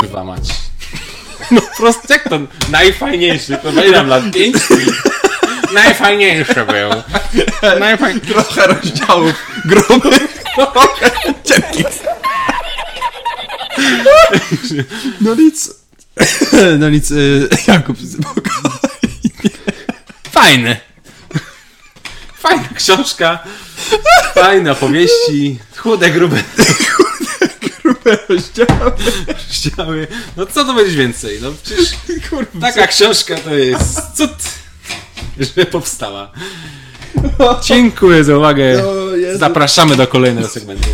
Kurwa 0.00 0.24
mać. 0.24 0.48
No 1.50 1.60
prosto, 1.76 2.12
jak 2.14 2.28
to 2.28 2.38
najfajniejszy, 2.70 3.56
to 3.62 3.70
ile 3.70 3.90
nam 3.90 4.08
lat? 4.08 4.24
Pięć? 4.34 4.56
Najfajniejszy 5.74 6.54
był. 6.54 6.90
Najfaj... 7.80 8.20
Trochę 8.20 8.66
rozdziałów 8.66 9.34
grubych, 9.64 10.42
trochę. 10.54 11.10
No 15.20 15.34
nic. 15.34 15.74
No 16.78 16.90
nic, 16.90 17.10
y, 17.10 17.48
Jakub, 17.68 17.96
spokojnie. 17.98 18.81
Fajny. 20.32 20.76
Fajna 22.34 22.68
książka, 22.74 23.38
fajne 24.34 24.72
opowieści, 24.72 25.58
chude, 25.76 26.10
grube 26.10 26.42
grube 27.82 28.18
rozdziały. 28.28 28.92
rozdziały. 29.26 30.06
No 30.36 30.46
co 30.46 30.64
to 30.64 30.74
będzie 30.74 30.96
więcej? 30.96 31.38
No 31.42 31.52
przecież 31.62 31.88
Kurwa, 32.30 32.72
taka 32.72 32.86
książka 32.86 33.36
to 33.36 33.54
jest 33.54 34.00
cud, 34.16 34.30
że 35.38 35.66
powstała. 35.66 36.32
Dziękuję 37.64 38.24
za 38.24 38.36
uwagę. 38.36 38.82
No, 38.82 39.16
Jezu. 39.16 39.38
Zapraszamy 39.38 39.96
do 39.96 40.06
kolejnego 40.06 40.48
segmentu. 40.48 40.88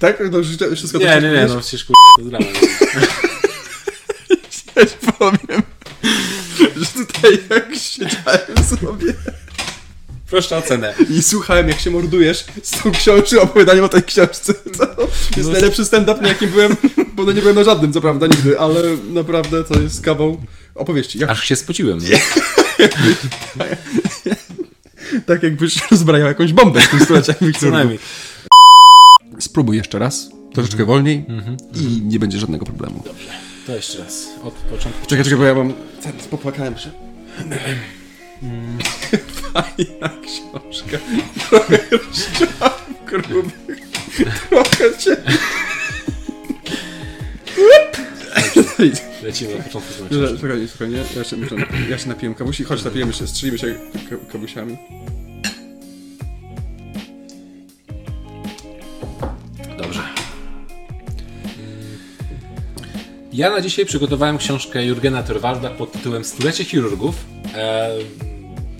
Tak? 0.00 0.22
No, 0.30 0.38
już 0.38 0.48
wszystko 0.76 0.98
Nie, 0.98 1.06
to 1.06 1.20
nie, 1.20 1.32
nie, 1.32 1.46
no 1.46 1.60
przecież 1.60 1.84
kurwa, 1.84 2.00
to 2.18 2.24
drama. 2.24 2.46
Ja 4.76 4.86
ci 4.86 4.94
powiem, 5.18 5.62
że 6.84 7.04
tutaj 7.04 7.38
jak 7.50 7.74
siedziałem 7.76 8.64
sobie 8.70 9.14
Proszę 10.30 10.56
o 10.56 10.62
cenę. 10.62 10.94
i 11.10 11.22
słuchałem 11.22 11.68
jak 11.68 11.80
się 11.80 11.90
mordujesz 11.90 12.44
z 12.62 12.70
tą 12.70 12.92
książką, 12.92 13.40
opowiadaniem 13.40 13.84
o 13.84 13.88
tej 13.88 14.02
książce, 14.02 14.54
to 14.54 15.08
jest 15.36 15.46
No. 15.48 15.52
najlepszy 15.52 15.84
stand-up, 15.84 16.20
na 16.22 16.28
jakim 16.28 16.50
byłem, 16.50 16.76
bo 17.14 17.24
no 17.24 17.32
nie 17.32 17.40
byłem 17.40 17.56
na 17.56 17.64
żadnym, 17.64 17.92
co 17.92 18.00
prawda, 18.00 18.26
nigdy, 18.26 18.58
ale 18.60 18.82
naprawdę 19.12 19.64
to 19.64 19.80
jest 19.80 20.00
kawał 20.00 20.40
opowieści. 20.74 21.18
Jak, 21.18 21.30
Aż 21.30 21.44
się 21.44 21.56
spociłem. 21.56 21.98
tak 25.26 25.42
jakbyś 25.42 25.90
rozbrajał 25.90 26.28
jakąś 26.28 26.52
bombę 26.52 26.80
w 26.80 26.88
tym 26.88 27.00
stuleciu. 27.00 27.32
Co 27.60 27.70
najmniej. 27.70 27.98
Spróbuj 29.38 29.76
jeszcze 29.76 29.98
raz, 29.98 30.28
troszeczkę 30.54 30.84
wolniej 30.84 31.24
i 31.74 32.02
nie 32.02 32.18
będzie 32.18 32.38
żadnego 32.38 32.66
problemu. 32.66 33.04
To 33.66 33.74
jeszcze 33.76 33.98
raz, 33.98 34.28
od 34.42 34.54
początku. 34.54 35.06
Czekaj, 35.06 35.24
czekaj, 35.24 35.38
bo 35.38 35.44
ja 35.44 35.54
mam... 35.54 35.74
Popłakałem 36.30 36.78
się. 36.78 36.90
Fajna 39.52 40.10
książka. 40.22 40.98
Trochę 41.48 41.78
rozdziałów 41.90 42.84
grubych. 43.06 43.80
Trochę 44.48 44.98
cię... 44.98 45.16
Lecimy 49.22 49.54
od 49.54 49.64
początku. 49.64 49.92
Spokojnie, 50.38 50.68
spokojnie. 50.68 50.96
Ja 51.16 51.24
się, 51.24 51.36
ja 51.90 51.98
się 51.98 52.08
napiję 52.08 52.34
kawusi. 52.34 52.64
Chodź, 52.64 52.84
napijemy 52.84 53.12
się, 53.12 53.26
strzelimy 53.26 53.58
się 53.58 53.74
ka- 54.10 54.32
kawusiami. 54.32 54.76
Ja 63.34 63.50
na 63.50 63.60
dzisiaj 63.60 63.86
przygotowałem 63.86 64.38
książkę 64.38 64.86
Jurgena 64.86 65.22
Torwalda 65.22 65.70
pod 65.70 65.92
tytułem 65.92 66.24
Stulecie 66.24 66.64
chirurgów. 66.64 67.14
E, 67.54 67.90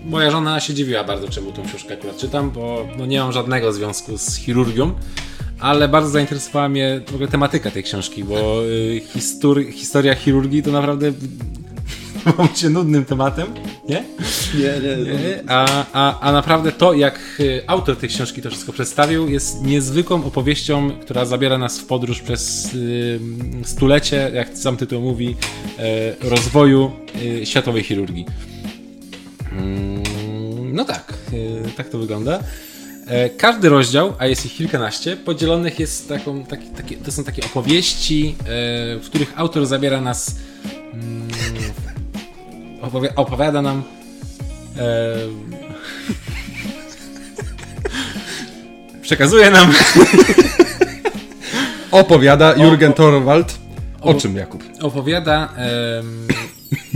moja 0.04 0.30
żona 0.30 0.60
się 0.60 0.74
dziwiła 0.74 1.04
bardzo, 1.04 1.28
czemu 1.28 1.52
tą 1.52 1.62
książkę 1.66 1.94
akurat 1.94 2.16
czytam, 2.16 2.50
bo 2.50 2.88
no, 2.98 3.06
nie 3.06 3.20
mam 3.20 3.32
żadnego 3.32 3.72
związku 3.72 4.18
z 4.18 4.36
chirurgią, 4.36 4.92
ale 5.60 5.88
bardzo 5.88 6.10
zainteresowała 6.10 6.68
mnie 6.68 7.00
w 7.06 7.14
ogóle 7.14 7.28
tematyka 7.28 7.70
tej 7.70 7.82
książki, 7.82 8.24
bo 8.24 8.64
y, 8.64 9.00
histor- 9.14 9.72
historia 9.72 10.14
chirurgii 10.14 10.62
to 10.62 10.72
naprawdę 10.72 11.12
mam 12.38 12.48
się 12.56 12.70
nudnym 12.70 13.04
tematem, 13.04 13.46
nie? 13.88 14.04
Nie, 14.54 14.62
nie, 14.62 15.12
Nie, 15.12 15.42
A, 15.48 15.84
a, 15.92 16.20
a 16.20 16.32
naprawdę 16.32 16.72
to, 16.72 16.92
jak 16.94 17.18
y, 17.40 17.62
autor 17.66 17.96
tej 17.96 18.08
książki 18.08 18.42
to 18.42 18.50
wszystko 18.50 18.72
przedstawił, 18.72 19.28
jest 19.28 19.62
niezwykłą 19.62 20.24
opowieścią, 20.24 20.90
która 21.00 21.24
zabiera 21.24 21.58
nas 21.58 21.78
w 21.78 21.86
podróż 21.86 22.20
przez 22.20 22.74
y, 22.74 23.20
stulecie, 23.64 24.30
jak 24.34 24.58
sam 24.58 24.76
tytuł 24.76 25.00
mówi, 25.02 25.36
y, 26.22 26.28
rozwoju 26.28 26.90
y, 27.22 27.46
światowej 27.46 27.82
chirurgii. 27.82 28.26
Mm, 29.52 30.02
No 30.74 30.84
tak, 30.84 31.14
y, 31.32 31.62
tak 31.76 31.88
to 31.88 31.98
wygląda. 31.98 32.40
E, 33.06 33.30
Każdy 33.30 33.68
rozdział, 33.68 34.12
a 34.18 34.26
jest 34.26 34.46
ich 34.46 34.54
kilkanaście, 34.54 35.16
podzielonych 35.16 35.80
jest 35.80 36.08
taką, 36.08 36.44
taki, 36.44 36.66
takie, 36.68 36.96
to 36.96 37.12
są 37.12 37.24
takie 37.24 37.44
opowieści, 37.44 38.34
e, 38.38 38.44
w 38.98 39.02
których 39.06 39.32
autor 39.36 39.66
zabiera 39.66 40.00
nas, 40.00 40.36
mm, 40.92 41.28
opowi- 42.84 43.12
opowiada 43.16 43.62
nam 43.62 43.82
e, 44.78 45.14
przekazuje 49.02 49.50
nam 49.50 49.72
Opowiada 51.90 52.54
Jurgen 52.56 52.92
Torwald. 52.92 53.58
O 54.00 54.14
czym, 54.14 54.36
Jakub? 54.36 54.64
opowiada, 54.80 55.48
em, 55.56 56.26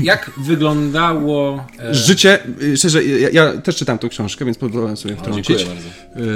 jak 0.04 0.30
wyglądało... 0.36 1.64
e, 1.80 1.94
Życie, 1.94 2.38
y, 2.62 2.76
szczerze, 2.76 3.04
ja, 3.04 3.28
ja 3.32 3.52
też 3.58 3.76
czytałem 3.76 3.98
tą 3.98 4.08
książkę, 4.08 4.44
więc 4.44 4.58
pozwolę 4.58 4.96
sobie 4.96 5.16
wtrącić. 5.16 5.46
dziękuję 5.46 5.68
bardzo. 6.14 6.30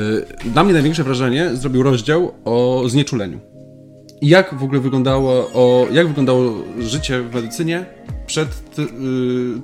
Y, 0.47 0.51
Dla 0.51 0.65
mnie 0.65 0.73
największe 0.73 1.05
wrażenie 1.05 1.51
zrobił 1.57 1.83
rozdział 1.83 2.35
o 2.45 2.85
znieczuleniu. 2.89 3.41
Jak 4.23 4.55
w 4.55 4.63
ogóle 4.63 4.81
wyglądało, 4.81 5.33
o, 5.55 5.87
jak 5.93 6.09
wyglądało 6.09 6.53
życie 6.79 7.23
w 7.23 7.35
medycynie 7.35 7.85
przed 8.27 8.75
ty, 8.75 8.83
y, 8.83 8.87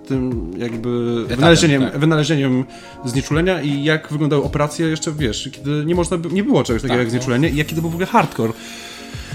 tym 0.08 0.50
jakby 0.58 1.24
wynalezieniem, 1.26 1.82
tak. 1.82 1.98
wynalezieniem 1.98 2.64
znieczulenia 3.04 3.62
i 3.62 3.84
jak 3.84 4.08
wyglądały 4.10 4.44
operacje 4.44 4.86
jeszcze, 4.86 5.12
wiesz, 5.12 5.48
kiedy 5.52 5.84
nie 5.86 5.94
można, 5.94 6.16
nie 6.30 6.44
było 6.44 6.64
czegoś 6.64 6.82
takiego 6.82 6.94
Tak, 6.94 6.98
jak 6.98 7.06
no. 7.06 7.10
znieczulenie 7.10 7.50
i 7.50 7.56
jaki 7.56 7.74
to 7.74 7.80
był 7.80 7.90
w 7.90 7.94
ogóle 7.94 8.06
hardcore. 8.06 8.52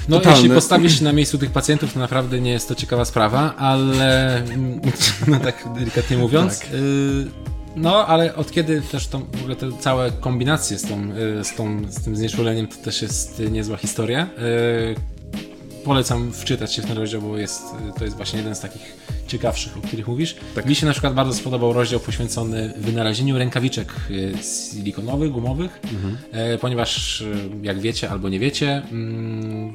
No, 0.09 0.17
Totalny. 0.17 0.37
jeśli 0.37 0.55
postawisz 0.55 0.99
się 0.99 1.03
na 1.03 1.13
miejscu 1.13 1.37
tych 1.37 1.51
pacjentów, 1.51 1.93
to 1.93 1.99
naprawdę 1.99 2.41
nie 2.41 2.51
jest 2.51 2.67
to 2.67 2.75
ciekawa 2.75 3.05
sprawa, 3.05 3.55
ale 3.55 4.41
no 5.27 5.39
tak 5.39 5.63
delikatnie 5.75 6.17
mówiąc. 6.17 6.59
Tak. 6.59 6.69
y, 6.73 7.25
no, 7.75 8.07
ale 8.07 8.35
od 8.35 8.51
kiedy 8.51 8.81
też 8.81 9.07
tą, 9.07 9.19
w 9.19 9.39
ogóle 9.39 9.55
te 9.55 9.71
całe 9.79 10.11
kombinacje 10.11 10.77
z, 10.77 10.81
tą, 10.81 11.11
y, 11.39 11.43
z, 11.43 11.55
tą, 11.55 11.81
z 11.89 12.03
tym 12.03 12.15
znieczuleniem, 12.15 12.67
to 12.67 12.75
też 12.75 13.01
jest 13.01 13.39
y, 13.39 13.51
niezła 13.51 13.77
historia. 13.77 14.27
Polecam 15.85 16.31
wczytać 16.33 16.73
się 16.73 16.81
w 16.81 16.85
ten 16.85 16.97
rozdział, 16.97 17.21
bo 17.21 17.37
jest, 17.37 17.61
to 17.97 18.03
jest 18.03 18.17
właśnie 18.17 18.39
jeden 18.39 18.55
z 18.55 18.59
takich 18.59 18.97
ciekawszych, 19.27 19.77
o 19.77 19.81
których 19.81 20.07
mówisz. 20.07 20.35
Tak. 20.55 20.65
Mi 20.65 20.75
się 20.75 20.85
na 20.85 20.91
przykład 20.91 21.13
bardzo 21.13 21.33
spodobał 21.33 21.73
rozdział 21.73 21.99
poświęcony 21.99 22.73
wynalezieniu 22.77 23.37
rękawiczek 23.37 23.93
y, 24.09 24.33
silikonowych, 24.71 25.31
gumowych, 25.31 25.79
e, 26.31 26.57
ponieważ 26.57 27.21
y, 27.21 27.35
jak 27.61 27.79
wiecie 27.79 28.09
albo 28.09 28.29
nie 28.29 28.39
wiecie, 28.39 28.81
mm, 28.91 29.73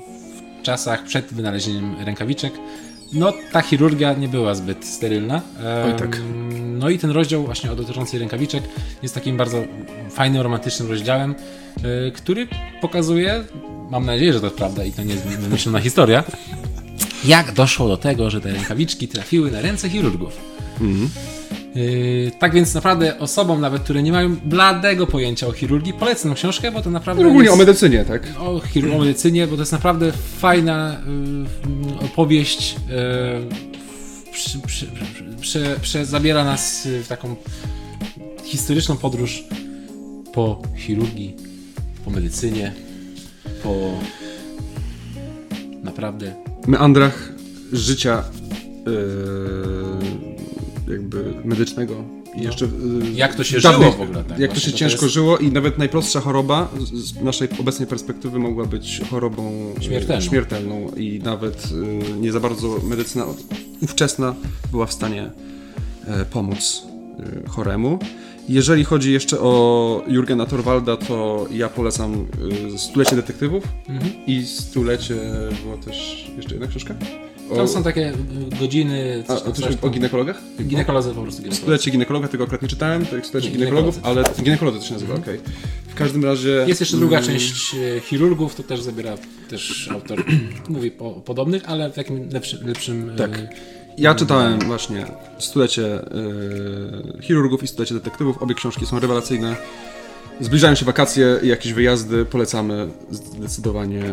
w 0.60 0.62
czasach 0.62 1.04
przed 1.04 1.26
wynalezieniem 1.26 1.96
rękawiczek 2.04 2.52
no, 3.12 3.32
ta 3.52 3.62
chirurgia 3.62 4.12
nie 4.12 4.28
była 4.28 4.54
zbyt 4.54 4.84
sterylna. 4.84 5.42
Oj, 5.86 5.98
tak. 5.98 6.20
No 6.78 6.88
i 6.88 6.98
ten 6.98 7.10
rozdział 7.10 7.44
właśnie 7.44 7.72
o 7.72 7.76
dotyczący 7.76 8.18
rękawiczek 8.18 8.64
jest 9.02 9.14
takim 9.14 9.36
bardzo 9.36 9.62
fajnym, 10.10 10.42
romantycznym 10.42 10.88
rozdziałem, 10.88 11.34
y, 12.08 12.12
który 12.12 12.48
pokazuje, 12.80 13.44
mam 13.90 14.06
nadzieję, 14.06 14.32
że 14.32 14.40
to 14.40 14.50
prawda 14.50 14.84
i 14.84 14.92
to 14.92 15.02
nie 15.02 15.14
jest 15.14 15.26
wymyślona 15.26 15.80
historia, 15.80 16.24
jak 17.24 17.52
doszło 17.52 17.88
do 17.88 17.96
tego, 17.96 18.30
że 18.30 18.40
te 18.40 18.52
rękawiczki 18.52 19.08
trafiły 19.08 19.50
na 19.50 19.60
ręce 19.60 19.88
chirurgów. 19.88 20.36
Yy, 20.80 21.37
tak 22.38 22.54
więc 22.54 22.74
naprawdę 22.74 23.18
osobom 23.18 23.60
nawet, 23.60 23.82
które 23.82 24.02
nie 24.02 24.12
mają 24.12 24.36
bladego 24.36 25.06
pojęcia 25.06 25.46
o 25.46 25.52
chirurgii, 25.52 25.92
polecam 25.92 26.34
książkę, 26.34 26.72
bo 26.72 26.82
to 26.82 26.90
naprawdę 26.90 27.22
No, 27.22 27.28
ogólnie 27.28 27.44
jest 27.48 27.54
o 27.54 27.58
medycynie, 27.58 28.04
tak? 28.04 28.22
o, 28.38 28.58
chir- 28.58 28.94
o 28.94 28.98
medycynie, 28.98 29.46
bo 29.46 29.56
to 29.56 29.62
jest 29.62 29.72
naprawdę 29.72 30.12
fajna 30.38 31.00
y, 32.00 32.04
opowieść. 32.04 32.76
Y, 34.30 34.32
przy, 34.32 34.58
przy, 34.66 34.86
przy, 34.86 35.24
przy, 35.40 35.76
przy, 35.82 36.04
zabiera 36.04 36.44
nas 36.44 36.88
w 37.04 37.08
taką 37.08 37.36
historyczną 38.44 38.96
podróż 38.96 39.44
po 40.32 40.62
chirurgii, 40.76 41.36
po 42.04 42.10
medycynie, 42.10 42.72
po 43.62 43.74
naprawdę 45.82 46.34
meandrach 46.66 47.32
życia 47.72 48.24
yy, 48.86 50.27
jakby 50.90 51.34
medycznego. 51.44 51.94
I 52.36 52.42
jeszcze, 52.42 52.64
yy, 52.64 52.70
No. 52.82 53.04
Jak 53.14 53.34
to 53.34 53.44
się 53.44 53.60
dawnych- 53.60 53.82
żyło 53.92 53.98
w 54.06 54.08
ogóle, 54.08 54.24
tak, 54.24 54.38
jak 54.38 54.52
to 54.52 54.60
się 54.60 54.70
to 54.70 54.76
ciężko 54.78 55.02
jest- 55.04 55.14
żyło 55.14 55.38
i 55.38 55.52
nawet 55.52 55.78
najprostsza 55.78 56.20
choroba 56.20 56.68
z, 56.94 57.22
naszej 57.22 57.48
obecnej 57.60 57.88
perspektywy 57.88 58.38
mogła 58.38 58.64
być 58.64 59.00
chorobą 59.10 59.72
yy, 59.78 59.84
Śmiertelną. 59.84 60.22
śmiertelną 60.22 60.90
i 60.96 61.20
nawet 61.24 61.70
yy, 61.70 62.20
nie 62.20 62.32
za 62.32 62.40
bardzo 62.40 62.78
medycyna 62.84 63.24
ówczesna 63.82 64.34
była 64.70 64.86
w 64.86 64.92
stanie 64.92 65.30
e, 66.06 66.24
pomóc 66.24 66.82
choremu. 67.48 67.98
Jeżeli 68.48 68.84
chodzi 68.84 69.12
jeszcze 69.12 69.40
o 69.40 70.04
Jurgena 70.08 70.46
Torwalda, 70.46 70.96
to 70.96 71.46
ja 71.50 71.68
polecam 71.68 72.26
Stulecie 72.76 73.16
detektywów 73.16 73.64
Mhm. 73.88 74.12
i 74.26 74.46
Stulecie 74.46 75.14
była 75.64 75.76
też 75.76 76.26
jeszcze 76.36 76.54
jedna 76.54 76.66
książka? 76.68 76.94
O, 77.50 77.56
Tam 77.56 77.68
są 77.68 77.82
takie 77.82 78.10
y, 78.10 78.14
godziny, 78.60 79.24
coś 79.26 79.42
tam, 79.42 79.50
a 79.52 79.54
coś 79.54 79.64
coś 79.64 79.74
o 79.74 79.78
tam. 79.78 79.90
ginekologach? 79.90 80.40
Ginekolodzy 80.62 81.10
po 81.10 81.22
prostu. 81.22 81.52
Stulecie 81.52 81.90
ginekologa, 81.90 82.28
tego 82.28 82.44
akurat 82.44 82.62
nie 82.62 82.68
czytałem, 82.68 83.06
to 83.06 83.24
stulecie 83.24 83.50
ginekologów, 83.50 84.00
ale 84.02 84.24
ginekolodzy. 84.42 84.78
to 84.78 84.84
się 84.84 84.92
nazywa, 84.92 85.14
okej. 85.14 85.40
W 85.88 85.94
każdym 85.94 86.24
razie... 86.24 86.64
Jest 86.66 86.80
jeszcze 86.80 86.96
druga 86.96 87.22
część 87.22 87.74
e, 87.74 88.00
chirurgów, 88.00 88.54
to 88.54 88.62
też 88.62 88.82
zabiera 88.82 89.14
też 89.50 89.88
autor, 89.92 90.24
mówi 90.68 90.90
po, 90.90 91.04
o 91.16 91.20
podobnych, 91.20 91.62
ale 91.66 91.90
w 91.90 91.94
takim 91.94 92.28
lepszym... 92.32 92.66
lepszym 92.68 93.10
e, 93.10 93.16
Tak. 93.16 93.30
Ja 93.98 94.14
czytałem 94.14 94.58
właśnie 94.60 95.06
Stulecie 95.38 96.00
y, 97.18 97.22
chirurgów 97.22 97.62
i 97.62 97.66
Stulecie 97.68 97.94
detektywów. 97.94 98.42
Obie 98.42 98.54
książki 98.54 98.86
są 98.86 99.00
rewelacyjne. 99.00 99.56
Zbliżają 100.40 100.74
się 100.74 100.84
wakacje 100.84 101.38
i 101.42 101.48
jakieś 101.48 101.72
wyjazdy. 101.72 102.24
Polecamy 102.24 102.88
zdecydowanie 103.10 104.04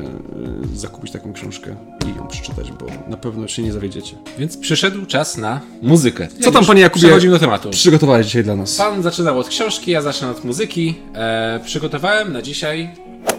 y, 0.73 0.77
zakupić 0.77 1.11
taką 1.11 1.33
książkę 1.33 1.75
i 2.05 2.17
ją 2.17 2.27
przeczytać, 2.27 2.71
bo 2.71 2.85
na 3.07 3.17
pewno 3.17 3.47
się 3.47 3.63
nie 3.63 3.73
zawiedziecie. 3.73 4.15
Więc 4.39 4.57
przyszedł 4.57 5.05
czas 5.05 5.38
na 5.38 5.61
muzykę. 5.81 6.27
Co 6.41 6.51
tam, 6.51 6.65
panie 6.65 6.81
Jakubie? 6.81 7.01
Przechodzimy 7.01 7.33
do 7.33 7.39
tematu. 7.39 7.69
Przygotowałeś 7.69 8.25
dzisiaj 8.25 8.43
dla 8.43 8.55
nas. 8.55 8.75
Pan 8.75 9.03
zaczynał 9.03 9.39
od 9.39 9.49
książki, 9.49 9.91
ja 9.91 10.01
zacznę 10.01 10.29
od 10.29 10.43
muzyki. 10.43 10.95
E, 11.15 11.59
przygotowałem 11.65 12.33
na 12.33 12.41
dzisiaj 12.41 12.89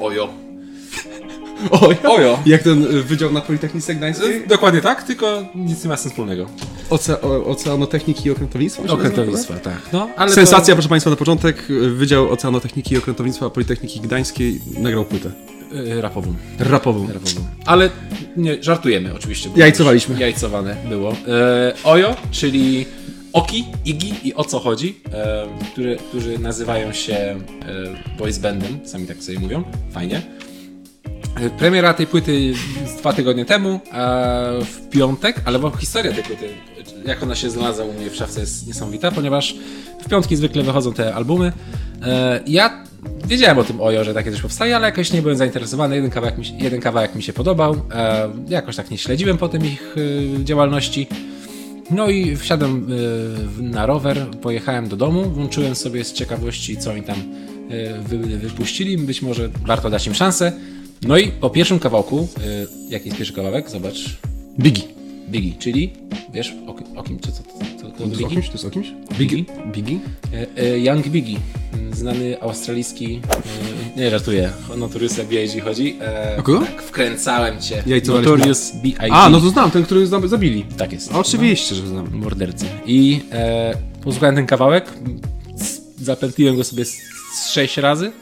Ojo. 0.01 0.45
Oj, 1.71 1.97
Ojo. 2.05 2.38
Jak 2.47 2.62
ten 2.62 2.83
y, 2.85 3.03
wydział 3.03 3.33
na 3.33 3.40
Politechnice 3.40 3.95
Gdańskiej? 3.95 4.47
Dokładnie 4.47 4.81
tak, 4.81 5.03
tylko 5.03 5.45
nic 5.55 5.85
nie 5.85 5.88
ma 5.90 5.97
z 5.97 6.03
tym 6.03 6.11
wspólnego. 6.11 6.47
Oce, 6.90 7.21
oceanotechniki 7.21 8.29
i 8.29 8.31
okrętownictwa? 8.31 8.83
Okrętownictwa, 8.88 9.55
tak. 9.55 9.79
No, 9.92 10.09
ale 10.16 10.33
Sensacja, 10.33 10.75
proszę 10.75 10.88
Państwa, 10.88 11.11
na 11.11 11.16
początek. 11.16 11.62
Wydział 11.97 12.33
Oceanotechniki 12.33 12.95
i 12.95 12.99
Okrętownictwa 12.99 13.51
Politechniki 13.51 14.01
Gdańskiej 14.01 14.61
nagrał 14.79 15.05
płytę. 15.05 15.31
To, 15.71 15.79
e, 15.79 16.01
rapową. 16.01 16.35
Rapową. 16.59 17.07
rapową. 17.07 17.40
Ale 17.66 17.90
nie, 18.37 18.62
żartujemy 18.62 19.14
oczywiście. 19.14 19.51
Jajcowaliśmy. 19.57 20.21
Jajcowane 20.21 20.77
było. 20.88 21.16
Ojo, 21.85 22.16
czyli 22.31 22.87
Oki, 23.37 23.64
Igi 23.85 24.29
i 24.29 24.35
o 24.35 24.45
co 24.45 24.59
chodzi, 24.59 25.01
e, 25.12 25.47
które, 25.73 25.97
którzy 25.97 26.38
nazywają 26.38 26.92
się 26.92 27.14
e, 27.14 27.38
boys 28.19 28.38
bandem, 28.38 28.79
sami 28.85 29.07
tak 29.07 29.23
sobie 29.23 29.38
mówią, 29.38 29.64
fajnie. 29.90 30.23
E, 31.40 31.51
Premiera 31.51 31.94
tej 31.94 32.07
płyty 32.07 32.53
dwa 32.99 33.12
tygodnie 33.12 33.44
temu, 33.44 33.81
a 33.92 34.27
w 34.64 34.88
piątek, 34.90 35.40
ale 35.44 35.59
historia 35.81 36.12
tej 36.12 36.22
płyty, 36.25 36.49
jak 37.05 37.22
ona 37.22 37.35
się 37.35 37.51
znalazła 37.51 37.85
u 37.85 37.92
mnie 37.92 38.11
w 38.11 38.14
szafce 38.16 38.40
jest 38.40 38.66
niesamowita, 38.66 39.11
ponieważ 39.11 39.55
w 40.05 40.09
piątki 40.09 40.37
zwykle 40.37 40.62
wychodzą 40.62 40.92
te 40.92 41.14
albumy. 41.14 41.53
E, 42.03 42.40
Ja 42.46 42.85
wiedziałem 43.27 43.59
o 43.59 43.64
tym 43.64 43.81
Ojo, 43.81 44.05
że 44.05 44.14
takie 44.14 44.33
coś 44.33 44.40
powstaje, 44.40 44.77
ale 44.77 44.87
jakoś 44.87 45.12
nie 45.12 45.22
byłem 45.22 45.37
zainteresowany. 45.37 45.94
Jeden 45.96 46.11
kawałek 46.11 46.38
mi 46.38 46.44
jeden 46.59 46.81
kawałek 46.81 47.14
mi 47.14 47.22
się 47.22 47.33
podobał. 47.33 47.77
E, 47.94 48.29
Jakoś 48.49 48.77
tak 48.77 48.90
nie 48.90 48.99
śledziłem 48.99 49.38
potem 49.38 49.64
ich 49.66 49.94
e, 50.40 50.44
działalności. 50.44 51.07
No 51.90 52.09
i 52.11 52.37
wsiadłem 52.37 52.87
e, 53.59 53.62
na 53.62 53.87
rower, 53.87 54.27
pojechałem 54.42 54.88
do 54.88 54.96
domu, 54.96 55.25
włączyłem 55.31 55.75
sobie 55.75 56.05
z 56.05 56.12
ciekawości, 56.12 56.77
co 56.77 56.90
oni 56.90 57.03
tam 57.03 57.16
e, 57.70 57.99
wy, 58.01 58.18
wypuścili. 58.18 58.99
Być 58.99 59.22
może 59.22 59.49
warto 59.66 59.90
dać 59.90 60.07
im 60.07 60.14
szansę. 60.14 60.53
No 61.02 61.18
i 61.18 61.28
po 61.28 61.50
pierwszym 61.50 61.78
kawałku, 61.78 62.28
e, 62.38 62.66
jaki 62.88 63.06
jest 63.06 63.18
pierwszy 63.18 63.35
kawałek? 63.35 63.70
Zobacz. 63.70 64.16
Biggie. 64.61 64.82
Biggie, 65.30 65.52
czyli 65.59 65.92
wiesz 66.32 66.54
o, 66.66 66.98
o 67.00 67.02
kim, 67.02 67.18
czy 67.18 67.32
co 67.32 67.42
to, 67.42 67.48
to, 67.82 67.90
to, 67.98 68.04
jest 68.09 68.22
o 68.22 68.28
kimś? 68.28 68.46
To 68.46 68.52
jest 68.52 68.64
o 68.64 68.70
kimś? 68.70 68.87
Biggie? 69.18 69.44
Biggie? 69.72 69.98
E, 70.32 70.62
e, 70.62 70.78
Young 70.78 71.09
Biggie, 71.09 71.38
znany 71.92 72.40
australijski, 72.42 73.20
e, 73.96 74.00
nie 74.00 74.11
żartuję, 74.11 74.50
o 74.74 74.76
Notoriousa 74.76 75.24
B.I.G. 75.24 75.61
chodzi. 75.61 75.96
E, 76.00 76.37
O 76.38 76.42
kogo? 76.42 76.59
Tak, 76.61 76.82
wkręcałem 76.82 77.61
cię. 77.61 77.82
Jajcowaliśmy. 77.87 78.30
Notorious 78.32 78.72
B.I.G. 78.82 79.12
A, 79.12 79.28
no 79.28 79.40
to 79.40 79.50
znam, 79.50 79.70
ten, 79.70 79.85
który 79.85 80.06
zab- 80.06 80.28
zabili. 80.28 80.64
Tak 80.76 80.92
jest. 80.92 81.12
Oczywiście, 81.12 81.74
że 81.74 81.87
znam. 81.87 82.11
Mordercy. 82.14 82.66
I 82.87 83.20
e, 83.32 83.74
posłuchałem 84.02 84.35
ten 84.35 84.46
kawałek, 84.46 84.92
zapętliłem 86.00 86.56
go 86.56 86.64
sobie 86.64 86.85
z, 86.85 86.96
z 87.38 87.51
sześć 87.51 87.76
razy 87.76 88.12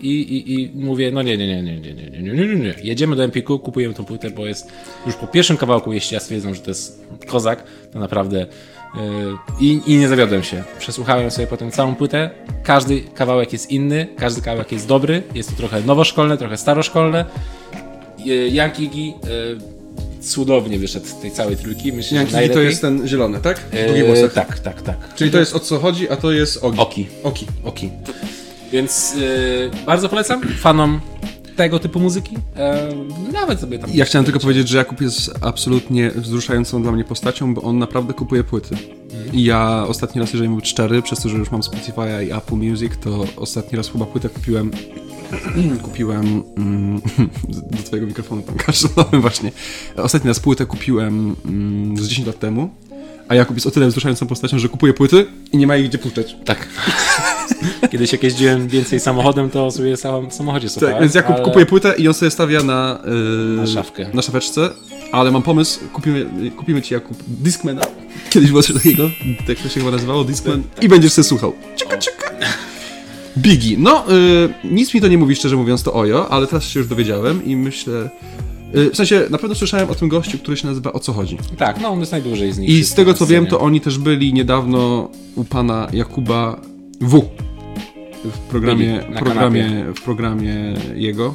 i, 0.00 0.08
i, 0.08 0.54
i 0.54 0.70
mówię, 0.74 1.10
no 1.10 1.22
nie, 1.22 1.36
nie, 1.36 1.46
nie, 1.46 1.62
nie, 1.62 1.80
nie, 1.80 1.94
nie, 1.94 2.10
nie, 2.10 2.20
nie, 2.20 2.46
nie, 2.46 2.56
nie. 2.56 2.74
Jedziemy 2.82 3.16
do 3.16 3.24
Empiku, 3.24 3.58
kupujemy 3.58 3.94
tą 3.94 4.04
płytę, 4.04 4.30
bo 4.30 4.46
jest 4.46 4.68
już 5.06 5.14
po 5.14 5.26
pierwszym 5.26 5.56
kawałku, 5.56 5.92
jeśli 5.92 6.14
ja 6.14 6.20
stwierdzam, 6.20 6.54
że 6.54 6.60
to 6.60 6.70
jest 6.70 7.04
kozak, 7.26 7.64
to 7.92 7.98
naprawdę 7.98 8.40
e, 8.40 8.46
i, 9.60 9.80
i 9.86 9.96
nie 9.96 10.08
zawiodłem 10.08 10.42
się. 10.42 10.64
Przesłuchałem 10.78 11.30
sobie 11.30 11.46
potem 11.46 11.70
całą 11.70 11.94
płytę, 11.94 12.30
każdy 12.62 13.00
kawałek 13.00 13.52
jest 13.52 13.70
inny, 13.70 14.06
każdy 14.16 14.42
kawałek 14.42 14.72
jest 14.72 14.86
dobry, 14.86 15.22
jest 15.34 15.50
to 15.50 15.56
trochę 15.56 15.82
nowoszkolne, 15.82 16.38
trochę 16.38 16.56
staroszkolne. 16.56 17.24
E, 18.26 18.68
Iggy 18.78 19.12
e, 19.24 19.78
cudownie 20.20 20.78
wyszedł 20.78 21.06
z 21.06 21.20
tej 21.20 21.30
całej 21.30 21.56
trójki, 21.56 21.92
myślę, 21.92 22.26
Jaki 22.32 22.50
to 22.50 22.60
jest 22.60 22.80
ten 22.80 23.08
zielony, 23.08 23.38
tak? 23.40 23.58
W 23.58 23.74
Eee, 23.74 24.30
tak, 24.34 24.58
tak, 24.58 24.82
tak. 24.82 25.14
Czyli 25.16 25.30
to 25.30 25.38
jest 25.38 25.56
o 25.56 25.60
co 25.60 25.78
chodzi, 25.78 26.08
a 26.08 26.16
to 26.16 26.32
jest 26.32 26.64
Ogi. 26.64 26.78
Oki. 26.80 27.06
Oki. 27.22 27.46
Oki. 27.64 27.90
Więc 28.72 29.14
yy, 29.14 29.70
bardzo 29.86 30.08
polecam 30.08 30.40
fanom 30.42 31.00
tego 31.58 31.78
typu 31.78 32.00
muzyki, 32.00 32.36
e, 32.56 32.88
nawet 33.32 33.60
sobie 33.60 33.78
tam... 33.78 33.90
Ja 33.94 34.04
chciałem 34.04 34.24
tylko 34.24 34.40
powiedzieć, 34.40 34.68
że 34.68 34.78
Jakub 34.78 35.00
jest 35.00 35.30
absolutnie 35.40 36.10
wzruszającą 36.10 36.82
dla 36.82 36.92
mnie 36.92 37.04
postacią, 37.04 37.54
bo 37.54 37.62
on 37.62 37.78
naprawdę 37.78 38.14
kupuje 38.14 38.44
płyty. 38.44 38.76
I 39.32 39.44
ja 39.44 39.84
ostatni 39.88 40.20
raz, 40.20 40.32
jeżeli 40.32 40.50
był 40.50 40.60
cztery, 40.60 41.02
przez 41.02 41.20
to, 41.20 41.28
że 41.28 41.36
już 41.36 41.50
mam 41.50 41.60
Spotify'a 41.60 42.26
i 42.26 42.32
Apple 42.32 42.54
Music, 42.54 42.92
to 43.00 43.26
ostatni 43.36 43.76
raz 43.76 43.90
chyba 43.90 44.06
płytę 44.06 44.28
kupiłem 44.28 44.70
kupiłem 45.82 46.42
mm, 46.56 47.00
do 47.70 47.82
twojego 47.84 48.06
mikrofonu 48.06 48.42
tam 48.42 48.54
kaszlowałem 48.54 49.20
właśnie. 49.26 49.52
Ostatni 49.96 50.28
raz 50.28 50.40
płytę 50.40 50.66
kupiłem 50.66 51.36
mm, 51.44 51.96
z 51.96 52.08
10 52.08 52.26
lat 52.26 52.38
temu, 52.38 52.70
a 53.28 53.34
Jakub 53.34 53.56
jest 53.56 53.66
o 53.66 53.70
tyle 53.70 53.88
wzruszającą 53.88 54.26
postacią, 54.26 54.58
że 54.58 54.68
kupuje 54.68 54.94
płyty 54.94 55.26
i 55.52 55.56
nie 55.56 55.66
ma 55.66 55.76
ich 55.76 55.88
gdzie 55.88 55.98
puszczać. 55.98 56.36
Tak. 56.44 56.68
Kiedyś 57.90 58.12
jak 58.12 58.22
jeździłem 58.22 58.68
więcej 58.68 59.00
samochodem, 59.00 59.50
to 59.50 59.70
sobie 59.70 59.96
sam 59.96 60.30
w 60.30 60.34
samochodzie 60.34 60.68
słuchałem. 60.68 60.94
Tak, 60.94 61.02
więc 61.02 61.14
Jakub 61.14 61.34
ale... 61.34 61.44
kupuje 61.44 61.66
płytę 61.66 61.94
i 61.98 62.08
on 62.08 62.14
sobie 62.14 62.30
stawia 62.30 62.62
na, 62.62 62.98
yy, 63.04 63.56
Na 63.56 63.66
szafkę. 63.66 64.10
na 64.14 64.22
szafeczce, 64.22 64.70
ale 65.12 65.30
mam 65.30 65.42
pomysł, 65.42 65.80
kupimy, 65.92 66.50
kupimy 66.56 66.82
ci 66.82 66.94
Jakub 66.94 67.16
Discmana, 67.28 67.82
kiedyś 68.30 68.50
było 68.50 68.62
coś 68.62 68.76
takiego, 68.76 69.10
tak 69.46 69.56
to 69.56 69.68
się 69.68 69.80
chyba 69.80 69.90
nazywało, 69.90 70.24
Discman, 70.24 70.62
i 70.80 70.88
będziesz 70.88 71.12
sobie 71.12 71.24
słuchał. 71.24 71.52
Cieka, 71.76 71.98
cieka. 71.98 72.30
Biggie. 73.38 73.76
No, 73.78 74.04
yy, 74.08 74.70
nic 74.70 74.94
mi 74.94 75.00
to 75.00 75.08
nie 75.08 75.18
mówi, 75.18 75.36
szczerze 75.36 75.56
mówiąc, 75.56 75.82
to 75.82 75.92
Ojo, 75.94 76.28
ale 76.30 76.46
teraz 76.46 76.64
się 76.64 76.80
już 76.80 76.88
dowiedziałem 76.88 77.44
i 77.44 77.56
myślę... 77.56 78.10
Yy, 78.74 78.90
w 78.90 78.96
sensie, 78.96 79.26
na 79.30 79.38
pewno 79.38 79.54
słyszałem 79.54 79.90
o 79.90 79.94
tym 79.94 80.08
gościu, 80.08 80.38
który 80.38 80.56
się 80.56 80.66
nazywa 80.66 80.92
O 80.92 80.98
co 80.98 81.12
chodzi. 81.12 81.38
Tak, 81.58 81.80
no 81.80 81.88
on 81.88 82.00
jest 82.00 82.12
najdłużej 82.12 82.52
z 82.52 82.58
nich. 82.58 82.70
I 82.70 82.84
z 82.84 82.94
tego 82.94 83.14
co 83.14 83.26
wiem, 83.26 83.46
to 83.46 83.60
oni 83.60 83.80
też 83.80 83.98
byli 83.98 84.32
niedawno 84.32 85.08
u 85.34 85.44
pana 85.44 85.88
Jakuba 85.92 86.60
W. 87.00 87.22
W 88.24 88.38
programie, 88.38 89.00
Byli 89.08 89.18
programie, 89.18 89.84
w 89.96 90.02
programie 90.02 90.54
jego 90.94 91.34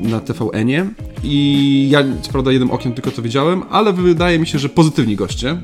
na 0.00 0.20
TVN-ie. 0.20 0.86
I 1.24 1.88
ja 1.90 2.04
co 2.22 2.32
prawda 2.32 2.52
jednym 2.52 2.70
okiem 2.70 2.92
tylko 2.92 3.10
to 3.10 3.22
widziałem, 3.22 3.62
ale 3.70 3.92
wydaje 3.92 4.38
mi 4.38 4.46
się, 4.46 4.58
że 4.58 4.68
pozytywni 4.68 5.16
goście. 5.16 5.56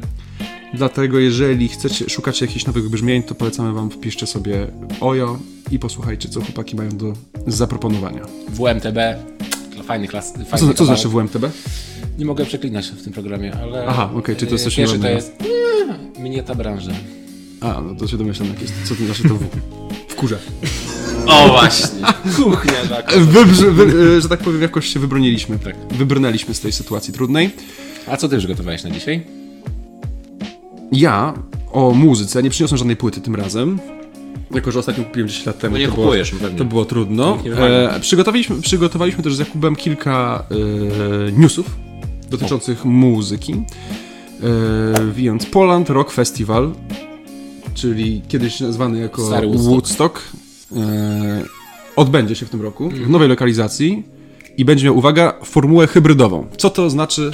Dlatego 0.74 1.18
jeżeli 1.18 1.68
chcecie, 1.68 2.10
szukacie 2.10 2.46
jakichś 2.46 2.66
nowych 2.66 2.88
brzmień, 2.88 3.22
to 3.22 3.34
polecamy 3.34 3.72
wam 3.72 3.90
wpiszcie 3.90 4.26
sobie 4.26 4.66
Ojo 5.00 5.38
i 5.70 5.78
posłuchajcie, 5.78 6.28
co 6.28 6.40
chłopaki 6.40 6.76
mają 6.76 6.90
do 6.90 7.12
zaproponowania. 7.46 8.22
WMTB, 8.48 8.98
fajny 9.82 10.08
klas. 10.08 10.32
Fajny 10.32 10.68
Co, 10.68 10.74
co 10.74 10.84
znaczy 10.84 11.08
WMTB? 11.08 11.44
Nie 12.18 12.24
mogę 12.24 12.44
przeklinać 12.44 12.88
w 12.88 13.04
tym 13.04 13.12
programie, 13.12 13.54
ale... 13.54 13.86
Aha, 13.86 14.10
okej, 14.14 14.36
czyli 14.36 14.48
to 14.48 14.54
jest 14.54 14.64
e, 14.64 14.66
coś 14.66 14.76
Pierwszy 14.76 14.98
to 14.98 15.08
jest... 15.08 15.32
e, 16.18 16.20
Mnie 16.22 16.42
ta 16.42 16.54
branża. 16.54 16.92
A, 17.60 17.80
no 17.80 17.94
to 17.94 18.06
się 18.08 18.16
domyślam, 18.16 18.48
jak 18.48 18.60
jest, 18.62 18.72
co 18.84 18.94
to 18.94 19.04
znaczy 19.04 19.22
to 19.22 19.34
W. 19.34 19.44
W 20.08 20.14
kurze. 20.14 20.38
O 21.26 21.48
właśnie, 21.48 21.98
kuchnia 22.36 22.86
tak. 22.88 23.18
Wybrze, 23.18 23.70
wy, 23.70 24.20
że 24.20 24.28
tak 24.28 24.40
powiem, 24.40 24.62
jakoś 24.62 24.86
się 24.86 25.00
wybroniliśmy. 25.00 25.58
Tak. 25.58 25.76
Wybrnęliśmy 25.90 26.54
z 26.54 26.60
tej 26.60 26.72
sytuacji 26.72 27.14
trudnej. 27.14 27.50
A 28.06 28.16
co 28.16 28.28
ty 28.28 28.38
przygotowałeś 28.38 28.84
na 28.84 28.90
dzisiaj? 28.90 29.22
Ja 30.92 31.34
o 31.72 31.90
muzyce 31.90 32.42
nie 32.42 32.50
przyniosłem 32.50 32.78
żadnej 32.78 32.96
płyty 32.96 33.20
tym 33.20 33.34
razem. 33.36 33.78
Jako, 34.54 34.72
że 34.72 34.78
ostatnio 34.78 35.04
kupiłem 35.04 35.28
10 35.28 35.46
lat 35.46 35.58
temu. 35.58 35.72
No 35.72 35.78
nie 35.78 35.88
to 35.88 35.94
kupujesz, 35.94 36.30
było, 36.30 36.42
pewnie. 36.42 36.58
To 36.58 36.64
było 36.64 36.84
trudno. 36.84 37.36
Wymaga. 37.36 37.66
E, 37.66 38.00
przygotowaliśmy, 38.00 38.60
przygotowaliśmy 38.62 39.22
też 39.24 39.34
z 39.36 39.38
Jakubem 39.38 39.76
kilka 39.76 40.44
e, 41.28 41.32
newsów 41.32 41.66
dotyczących 42.30 42.84
muzyki. 42.84 43.52
E, 43.52 45.12
więc 45.14 45.46
Poland 45.46 45.90
Rock 45.90 46.12
Festival, 46.12 46.72
czyli 47.74 48.22
kiedyś 48.28 48.60
nazwany 48.60 48.98
jako 48.98 49.26
Stary 49.26 49.46
Woodstock. 49.46 49.70
Woodstock, 49.70 50.22
e, 50.76 51.44
odbędzie 51.96 52.34
się 52.34 52.46
w 52.46 52.50
tym 52.50 52.62
roku 52.62 52.84
Mhm. 52.84 53.04
w 53.04 53.10
nowej 53.10 53.28
lokalizacji 53.28 54.02
i 54.56 54.64
będzie 54.64 54.84
miał, 54.84 54.96
uwaga, 54.98 55.34
formułę 55.44 55.86
hybrydową. 55.86 56.46
Co 56.56 56.70
to 56.70 56.90
znaczy? 56.90 57.32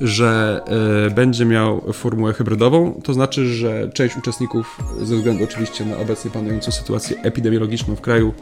Że 0.00 0.60
e, 1.06 1.10
będzie 1.10 1.44
miał 1.44 1.92
formułę 1.92 2.32
hybrydową, 2.32 3.00
to 3.04 3.14
znaczy, 3.14 3.46
że 3.54 3.90
część 3.94 4.16
uczestników, 4.16 4.78
ze 5.02 5.16
względu 5.16 5.44
oczywiście 5.44 5.84
na 5.84 5.96
obecnie 5.96 6.30
panującą 6.30 6.70
sytuację 6.72 7.16
epidemiologiczną 7.22 7.96
w 7.96 8.00
kraju, 8.00 8.32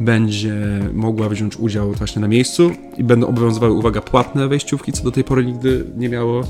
będzie 0.00 0.54
mogła 0.92 1.28
wziąć 1.28 1.56
udział 1.56 1.92
właśnie 1.92 2.20
na 2.20 2.28
miejscu 2.28 2.70
i 2.98 3.04
będą 3.04 3.26
obowiązywały, 3.26 3.72
uwaga, 3.72 4.00
płatne 4.00 4.48
wejściówki, 4.48 4.92
co 4.92 5.04
do 5.04 5.10
tej 5.12 5.24
pory 5.24 5.44
nigdy 5.44 5.84
nie 5.96 6.08
miało 6.08 6.44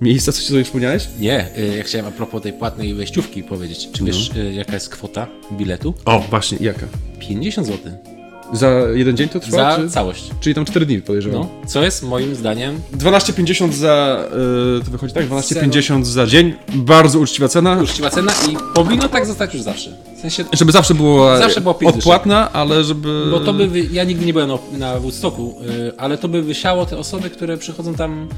miejsca. 0.00 0.32
Co 0.32 0.40
ci 0.42 0.48
sobie 0.48 0.64
wspomniałeś? 0.64 1.08
Nie, 1.20 1.46
y, 1.58 1.76
ja 1.76 1.82
chciałem 1.82 2.06
a 2.06 2.10
propos 2.10 2.42
tej 2.42 2.52
płatnej 2.52 2.94
wejściówki 2.94 3.42
powiedzieć. 3.42 3.88
Czy 3.92 4.04
wiesz, 4.04 4.30
No. 4.36 4.42
y, 4.42 4.52
jaka 4.54 4.74
jest 4.74 4.88
kwota 4.88 5.26
biletu? 5.52 5.94
O, 6.04 6.20
właśnie, 6.30 6.58
jaka? 6.60 6.86
50 7.18 7.66
zł. 7.66 7.92
Za 8.52 8.70
jeden 8.94 9.16
dzień 9.16 9.28
to 9.28 9.40
trwa? 9.40 9.56
Za 9.76 9.82
czy? 9.82 9.90
całość. 9.90 10.30
Czyli 10.40 10.54
tam 10.54 10.64
4 10.64 10.86
dni 10.86 11.02
podejrzewam. 11.02 11.40
No, 11.40 11.48
co 11.66 11.82
jest 11.84 12.02
moim 12.02 12.34
zdaniem 12.34 12.80
12,50 12.98 13.72
za. 13.72 14.24
Yy, 14.76 14.84
to 14.84 14.90
wychodzi 14.90 15.14
tak? 15.14 15.28
12,50 15.28 16.04
za 16.04 16.26
dzień. 16.26 16.54
Bardzo 16.74 17.18
uczciwa 17.18 17.48
cena. 17.48 17.78
uczciwa 17.82 18.10
cena 18.10 18.32
i 18.52 18.56
powinno 18.74 19.08
tak 19.08 19.26
zostać 19.26 19.54
już 19.54 19.62
zawsze. 19.62 19.96
W 20.16 20.20
sensie, 20.20 20.44
Żeby 20.52 20.72
zawsze 20.72 20.94
było 20.94 21.38
Zawsze 21.38 21.60
było 21.60 21.78
odpłatna, 21.84 22.52
ale 22.52 22.84
żeby. 22.84 23.24
bo 23.30 23.40
to 23.40 23.52
by, 23.52 23.68
wy... 23.68 23.80
ja 23.92 24.04
nigdy 24.04 24.26
nie 24.26 24.32
byłem 24.32 24.48
na, 24.48 24.58
na 24.78 25.00
Woodstocku, 25.00 25.54
y, 25.88 25.92
ale 25.98 26.18
to 26.18 26.28
by 26.28 26.42
wysiało 26.42 26.86
te 26.86 26.98
osoby, 26.98 27.30
które 27.30 27.56
przychodzą 27.56 27.94
tam 27.94 28.28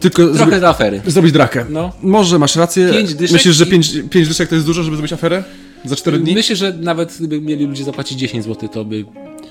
Tylko 0.00 0.28
trochę 0.28 0.68
afery. 0.68 1.00
zrobić 1.06 1.32
drakę. 1.32 1.64
No. 1.68 1.92
Może 2.02 2.38
masz 2.38 2.56
rację. 2.56 2.88
Pięć 2.92 3.14
dyszek 3.14 3.32
Myślisz, 3.32 3.56
że 3.56 3.64
i- 3.64 3.70
5 3.70 3.92
pięć, 3.92 4.10
pięć 4.10 4.28
dyszek 4.28 4.48
to 4.48 4.54
jest 4.54 4.66
dużo, 4.66 4.82
żeby 4.82 4.96
zrobić 4.96 5.12
aferę? 5.12 5.44
Za 5.86 5.96
4 5.96 6.18
dni? 6.18 6.34
Myślę, 6.34 6.56
że 6.56 6.72
nawet 6.72 7.16
gdyby 7.18 7.40
mieli 7.40 7.66
ludzie 7.66 7.84
zapłacić 7.84 8.18
10 8.18 8.44
zł, 8.44 8.68
to 8.68 8.84
by... 8.84 9.04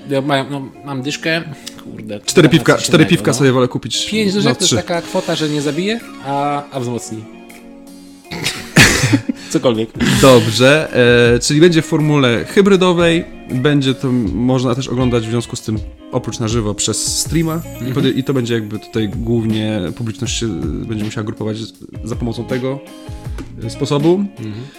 Ja 0.09 0.21
mają, 0.21 0.49
no, 0.49 0.61
mam 0.86 1.01
dyszkę, 1.01 1.43
kurde. 1.83 2.19
Cztery 2.19 2.47
dam 2.47 2.51
piwka, 2.51 2.75
coś 2.75 2.83
cztery 2.83 3.03
innego, 3.03 3.09
piwka 3.09 3.31
no. 3.31 3.38
sobie 3.38 3.51
wolę 3.51 3.67
kupić. 3.67 4.05
5 4.09 4.33
na 4.33 4.41
dyszek 4.41 4.57
to 4.57 4.63
jest 4.63 4.75
taka 4.75 5.01
kwota, 5.01 5.36
że 5.36 5.49
nie 5.49 5.61
zabije, 5.61 5.99
a, 6.25 6.63
a 6.71 6.79
wzmocni. 6.79 7.23
Cokolwiek. 9.49 9.89
Dobrze, 10.21 10.93
e, 11.35 11.39
czyli 11.39 11.61
będzie 11.61 11.81
w 11.81 11.85
formule 11.85 12.45
hybrydowej, 12.45 13.25
będzie 13.51 13.93
to 13.93 14.11
można 14.33 14.75
też 14.75 14.87
oglądać 14.87 15.27
w 15.27 15.29
związku 15.29 15.55
z 15.55 15.61
tym 15.61 15.77
oprócz 16.11 16.39
na 16.39 16.47
żywo 16.47 16.73
przez 16.73 17.19
streama 17.19 17.61
I, 17.89 17.93
pod, 17.93 18.05
i 18.05 18.23
to 18.23 18.33
będzie 18.33 18.53
jakby 18.53 18.79
tutaj 18.79 19.09
głównie 19.09 19.79
publiczność 19.95 20.37
się 20.39 20.47
będzie 20.87 21.05
musiała 21.05 21.25
grupować 21.25 21.57
za 22.03 22.15
pomocą 22.15 22.45
tego 22.45 22.79
e, 23.63 23.69
sposobu. 23.69 24.25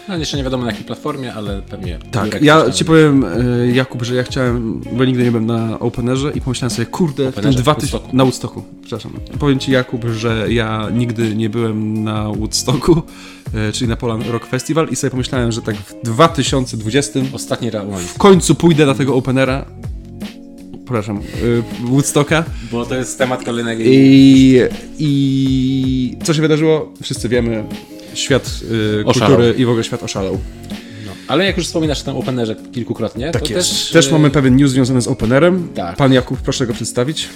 No 0.08 0.16
jeszcze 0.16 0.36
nie 0.36 0.44
wiadomo 0.44 0.64
na 0.64 0.70
jakiej 0.70 0.86
platformie, 0.86 1.34
ale 1.34 1.62
pewnie... 1.62 1.98
Tak, 2.10 2.42
ja 2.42 2.70
ci 2.70 2.84
powiem 2.84 3.24
e, 3.24 3.66
Jakub, 3.72 4.02
że 4.02 4.14
ja 4.14 4.22
chciałem, 4.22 4.80
bo 4.92 5.04
nigdy 5.04 5.24
nie 5.24 5.30
byłem 5.30 5.46
na 5.46 5.78
Openerze 5.78 6.32
i 6.34 6.40
pomyślałem 6.40 6.70
sobie, 6.70 6.86
kurde, 6.86 7.12
w 7.12 7.16
tym 7.16 7.28
Openerze? 7.28 7.58
dwa 7.58 7.72
Woodstocku. 7.72 7.98
tysiące... 7.98 8.16
Na 8.16 8.24
Woodstocku, 8.24 8.64
przepraszam. 8.80 9.12
Powiem 9.38 9.58
ci 9.58 9.72
Jakub, 9.72 10.04
że 10.04 10.46
ja 10.52 10.88
nigdy 10.92 11.36
nie 11.36 11.50
byłem 11.50 12.04
na 12.04 12.28
Woodstocku, 12.28 13.02
e, 13.54 13.72
czyli 13.72 13.88
na 13.88 13.96
Poland 13.96 14.28
Rock 14.28 14.46
Festival 14.66 14.88
i 14.88 14.96
sobie 14.96 15.10
pomyślałem, 15.10 15.52
że 15.52 15.62
tak 15.62 15.76
w 15.76 15.94
2020 16.04 17.20
Ostatni 17.32 17.70
round. 17.70 18.00
w 18.00 18.18
końcu 18.18 18.54
pójdę 18.54 18.86
na 18.86 18.94
tego 18.94 19.14
Openera. 19.14 19.64
Przepraszam, 20.84 21.18
y, 21.18 21.62
Woodstocka. 21.84 22.44
Bo 22.72 22.86
to 22.86 22.94
jest 22.94 23.18
temat 23.18 23.44
kolejnego. 23.44 23.82
I, 23.86 24.60
I 24.98 26.16
co 26.24 26.34
się 26.34 26.42
wydarzyło? 26.42 26.92
Wszyscy 27.02 27.28
wiemy. 27.28 27.64
Świat 28.14 28.60
y, 29.00 29.04
kultury 29.04 29.54
i 29.58 29.64
w 29.64 29.68
ogóle 29.68 29.84
świat 29.84 30.02
oszalał. 30.02 30.38
No. 31.06 31.12
Ale 31.28 31.44
jak 31.44 31.56
już 31.56 31.66
wspominasz 31.66 32.02
o 32.02 32.04
tym 32.04 32.16
Openerze 32.16 32.56
kilkukrotnie, 32.72 33.30
Tak 33.30 33.42
to 33.42 33.54
jest. 33.54 33.70
też... 33.70 33.90
Też, 33.90 34.08
e, 34.08 34.12
mamy 34.12 34.30
pewien 34.30 34.56
news 34.56 34.70
związany 34.70 35.02
z 35.02 35.08
Openerem. 35.08 35.68
Tak. 35.74 35.96
Pan 35.96 36.12
Jakub, 36.12 36.38
proszę 36.38 36.66
go 36.66 36.74
przedstawić. 36.74 37.28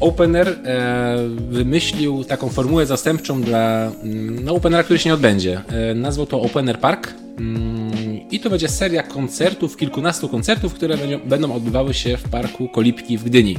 Opener 0.00 0.48
e, 0.48 1.16
wymyślił 1.50 2.24
taką 2.24 2.48
formułę 2.48 2.86
zastępczą 2.86 3.42
dla 3.42 3.92
mm, 4.02 4.44
no, 4.44 4.54
Openera, 4.54 4.82
który 4.82 4.98
się 4.98 5.08
nie 5.08 5.14
odbędzie. 5.14 5.60
E, 5.90 5.94
nazwał 5.94 6.26
to 6.26 6.40
Opener 6.40 6.80
Park 6.80 7.14
mm, 7.38 8.30
i 8.30 8.40
to 8.40 8.50
będzie 8.50 8.68
seria 8.68 9.02
koncertów, 9.02 9.76
kilkunastu 9.76 10.28
koncertów, 10.28 10.74
które 10.74 10.96
będą, 10.96 11.18
będą 11.18 11.54
odbywały 11.54 11.94
się 11.94 12.16
w 12.16 12.22
parku 12.22 12.68
Kolipki 12.68 13.18
w 13.18 13.24
Gdyni. 13.24 13.56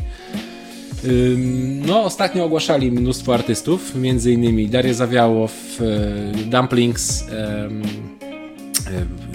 No, 1.85 2.03
ostatnio 2.03 2.45
ogłaszali 2.45 2.91
mnóstwo 2.91 3.33
artystów, 3.33 3.95
między 3.95 4.31
innymi 4.31 4.69
Daria 4.69 4.93
Zawiałow, 4.93 5.51
e, 5.81 6.45
Dumplings, 6.45 7.21
em, 7.21 7.81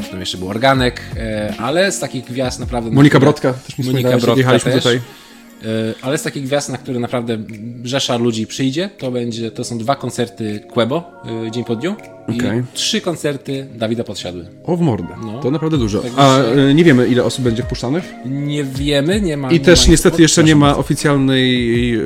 e, 0.03 0.11
tam 0.11 0.21
jeszcze 0.21 0.39
był 0.39 0.49
Organek, 0.49 1.03
e, 1.17 1.55
ale 1.59 1.93
z 1.93 1.99
takich 1.99 2.25
gwiazd 2.25 2.61
naprawdę... 2.61 2.91
na 2.91 2.97
Monika 2.97 3.21
Brodka 3.21 3.53
też 3.53 3.79
mi 3.79 3.85
Monika 3.85 4.11
Brodka 4.11 4.39
jechaliśmy 4.39 4.73
też. 4.73 4.83
tutaj. 4.83 5.01
E, 5.63 5.95
Ale 6.03 6.19
z 6.19 6.23
takich 6.23 6.45
gwiazd, 6.45 6.69
na 6.69 6.79
które 6.79 7.01
naprawdę 7.01 7.39
rzesza 7.85 8.17
ludzi 8.17 8.47
przyjdzie, 8.47 8.91
to 8.99 9.11
będzie, 9.11 9.51
to 9.51 9.65
są 9.65 9.79
dwa 9.79 9.97
koncerty 9.97 10.61
Quebo 10.73 11.11
e, 11.47 11.51
dzień 11.51 11.65
po 11.65 11.77
dniu 11.77 11.95
i 12.29 12.39
Okej. 12.39 12.63
trzy 12.75 13.01
koncerty 13.01 13.67
Dawida 13.75 14.05
Podsiadły. 14.05 14.47
O, 14.65 14.77
w 14.77 14.81
mordę. 14.81 15.09
No. 15.25 15.41
To 15.41 15.51
naprawdę 15.51 15.79
dużo. 15.79 15.99
Także- 16.01 16.19
A 16.19 16.43
y, 16.71 16.75
nie 16.75 16.85
wiemy, 16.85 17.07
ile 17.09 17.25
osób 17.25 17.45
będzie 17.45 17.63
wpuszczanych. 17.63 18.05
Nie 18.25 18.65
wiemy, 18.65 19.21
nie 19.21 19.37
ma. 19.37 19.51
I 19.51 19.53
nie 19.53 19.61
też 19.61 19.87
ma 19.87 19.91
niestety 19.91 20.23
jeszcze 20.23 20.45
nie 20.45 20.57
ma 20.57 20.77
oficjalnej 20.77 21.99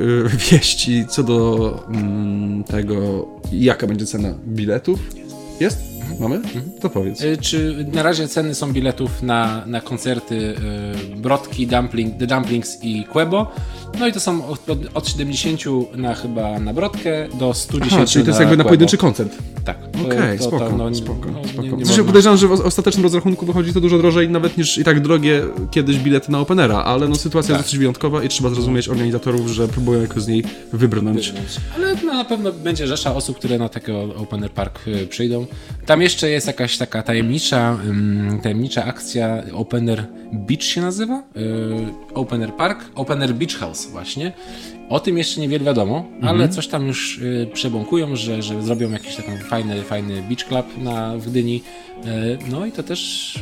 wieści 0.51 1.05
co 1.09 1.23
do 1.23 1.83
mm, 1.89 2.63
tego, 2.63 3.27
jaka 3.51 3.87
będzie 3.87 4.05
cena 4.05 4.33
biletów. 4.47 4.99
Jest? 5.59 5.88
Mamy? 6.19 6.41
To 6.81 6.89
powiedz. 6.89 7.21
Y, 7.21 7.37
Czy 7.41 7.85
na 7.93 8.03
razie 8.03 8.27
ceny 8.27 8.55
są 8.55 8.73
biletów 8.73 9.23
na, 9.23 9.63
na 9.65 9.81
koncerty 9.81 10.35
y, 10.35 11.15
Brodki, 11.15 11.67
Dumpling, 11.67 12.17
The 12.17 12.27
Dumplings 12.27 12.83
i 12.83 13.03
Quebo. 13.03 13.51
No 13.99 14.07
i 14.07 14.13
to 14.13 14.19
są 14.19 14.47
od, 14.47 14.69
od- 14.69 14.79
od 14.93 15.07
70 15.09 15.61
na 15.95 16.15
chyba 16.15 16.59
na 16.59 16.73
Brodkę 16.73 17.27
do 17.39 17.53
110 17.53 17.93
Aha, 17.93 18.05
czyli 18.05 18.25
to 18.25 18.29
jest 18.31 18.39
jakby 18.39 18.57
na 18.57 18.63
Quebo. 18.63 18.69
pojedynczy 18.69 18.97
koncert. 18.97 19.35
Tak. 19.65 19.77
Okej, 20.05 20.37
to- 20.37 20.43
spoko, 20.43 20.69
to, 20.69 20.77
no, 20.77 20.95
spoko, 20.95 21.31
no, 21.31 21.47
spoko. 21.47 21.61
Nie, 21.63 21.69
nie 21.69 21.75
można- 21.85 22.03
podejrzewam, 22.03 22.37
że 22.37 22.47
w 22.47 22.51
os- 22.51 22.61
ostatecznym 22.61 23.03
rozrachunku 23.03 23.45
wychodzi 23.45 23.73
to 23.73 23.81
dużo 23.81 23.97
drożej 23.97 24.29
nawet 24.29 24.57
niż 24.57 24.77
i 24.77 24.83
tak 24.83 24.99
drogie 25.01 25.41
kiedyś 25.71 25.97
bilety 25.97 26.31
na 26.31 26.39
Openera, 26.39 26.77
ale 26.83 27.07
no 27.07 27.15
sytuacja 27.15 27.51
jest 27.53 27.57
Tak. 27.59 27.65
dosyć 27.65 27.77
wyjątkowa 27.79 28.23
i 28.23 28.29
trzeba 28.29 28.49
zrozumieć 28.49 28.89
organizatorów, 28.89 29.47
że 29.47 29.67
próbują 29.67 30.01
jakoś 30.01 30.23
z 30.23 30.27
niej 30.27 30.43
wybrnąć. 30.73 31.33
Ale 31.75 31.95
no, 32.05 32.13
na 32.13 32.25
pewno 32.25 32.51
będzie 32.51 32.87
rzesza 32.87 33.15
osób, 33.15 33.37
które 33.37 33.57
na 33.57 33.69
takiego 33.69 34.01
Open 34.15 34.43
Air 34.43 34.51
Park 34.51 34.87
y, 34.87 35.07
przyjdą. 35.07 35.45
Tam 35.85 35.98
jeszcze 36.01 36.29
jest 36.29 36.47
jakaś 36.47 36.77
taka 36.77 37.03
tajemnicza, 37.03 37.77
tajemnicza 38.43 38.85
akcja 38.85 39.43
Open 39.53 39.89
Air 39.89 40.05
Beach 40.33 40.63
się 40.63 40.81
nazywa. 40.81 41.23
Y, 41.37 42.13
Open 42.13 42.41
Air 42.41 42.53
Park, 42.53 42.85
Open 42.95 43.21
Air 43.21 43.33
Beach 43.33 43.53
House 43.53 43.85
właśnie. 43.91 44.31
O 44.89 44.99
tym 44.99 45.17
jeszcze 45.17 45.41
niewiele 45.41 45.65
wiadomo, 45.65 46.05
ale 46.21 46.49
coś 46.49 46.67
tam 46.67 46.87
już 46.87 47.17
y, 47.17 47.49
przebąkują, 47.53 48.15
że, 48.15 48.41
że 48.41 48.63
zrobią 48.63 48.91
jakiś 48.91 49.15
taki 49.15 49.31
fajny, 49.49 49.83
fajny 49.83 50.21
beach 50.21 50.47
club 50.47 50.77
na, 50.77 51.17
w 51.17 51.29
Gdyni. 51.29 51.63
Y, 52.05 52.37
no 52.51 52.65
i 52.65 52.71
to 52.71 52.83
też 52.83 53.33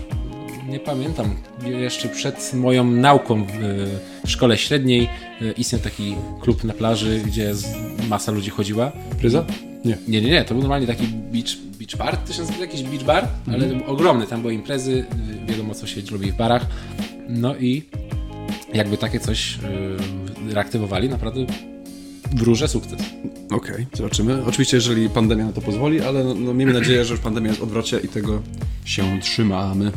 nie 0.69 0.79
pamiętam. 0.79 1.35
Jeszcze 1.65 2.09
przed 2.09 2.53
moją 2.53 2.83
nauką 2.83 3.43
w, 3.43 4.29
szkole 4.29 4.57
średniej 4.57 5.09
istniał 5.57 5.81
taki 5.81 6.15
klub 6.41 6.63
na 6.63 6.73
plaży, 6.73 7.21
gdzie 7.25 7.53
masa 8.09 8.31
ludzi 8.31 8.49
chodziła. 8.49 8.91
Pryza? 9.19 9.45
Nie. 9.87 9.97
Nie, 10.07 10.21
nie, 10.21 10.29
nie, 10.29 10.45
to 10.45 10.53
był 10.53 10.61
normalnie 10.61 10.87
taki 10.87 11.07
beach, 11.07 11.57
beach 11.79 11.97
bar, 11.97 12.17
to 12.17 12.33
się 12.33 12.39
nazywa 12.41 12.59
jakiś 12.59 12.83
beach 12.83 13.03
bar, 13.03 13.27
ale 13.53 13.67
był 13.67 13.85
ogromny, 13.87 14.27
tam 14.27 14.41
były 14.41 14.53
imprezy, 14.53 15.05
wiadomo 15.47 15.75
co 15.75 15.87
się 15.87 16.01
robi 16.11 16.31
w 16.31 16.35
barach. 16.35 16.65
No 17.29 17.55
i 17.55 17.83
jakby 18.73 18.97
takie 18.97 19.19
coś 19.19 19.55
y, 20.49 20.53
reaktywowali, 20.53 21.09
naprawdę 21.09 21.45
wróżę 22.35 22.67
sukces. 22.67 22.99
Okej, 23.51 23.87
zobaczymy. 23.93 24.45
Oczywiście, 24.45 24.77
jeżeli 24.77 25.09
pandemia 25.09 25.45
na 25.45 25.53
to 25.53 25.61
pozwoli, 25.61 26.01
ale 26.01 26.23
no, 26.23 26.33
no, 26.35 26.53
miejmy 26.53 26.73
nadzieję, 26.73 27.05
że 27.05 27.13
już 27.13 27.21
pandemia 27.21 27.47
jest 27.47 27.59
w 27.59 27.63
odwrocie 27.63 27.99
i 27.99 28.07
tego 28.07 28.41
się 28.85 29.19
trzymamy. 29.21 29.91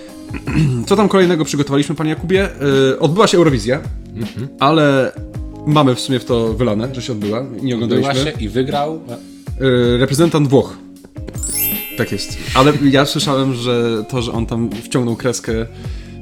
Co 0.86 0.96
tam 0.96 1.08
kolejnego 1.08 1.44
przygotowaliśmy, 1.44 1.94
panie 1.94 2.10
Jakubie? 2.10 2.48
Yy, 2.60 2.98
odbyła 2.98 3.26
się 3.26 3.38
Eurowizja, 3.38 3.80
ale 4.60 5.12
mamy 5.72 5.94
w 5.94 6.00
sumie 6.00 6.18
w 6.18 6.24
to 6.24 6.54
wylane, 6.54 6.94
że 6.94 7.02
się 7.02 7.12
odbyła. 7.12 7.44
Nie 7.62 7.74
oglądaliśmy. 7.74 8.14
się 8.14 8.32
i 8.40 8.48
wygrał. 8.48 9.00
Yy, 9.60 9.98
reprezentant 9.98 10.48
Włoch. 10.48 10.76
Tak 11.96 12.12
jest. 12.12 12.36
Ale 12.54 12.72
ja 12.90 13.06
słyszałem, 13.06 13.54
że 13.54 14.04
to, 14.08 14.22
że 14.22 14.32
on 14.32 14.46
tam 14.46 14.70
wciągnął 14.82 15.16
kreskę 15.16 15.66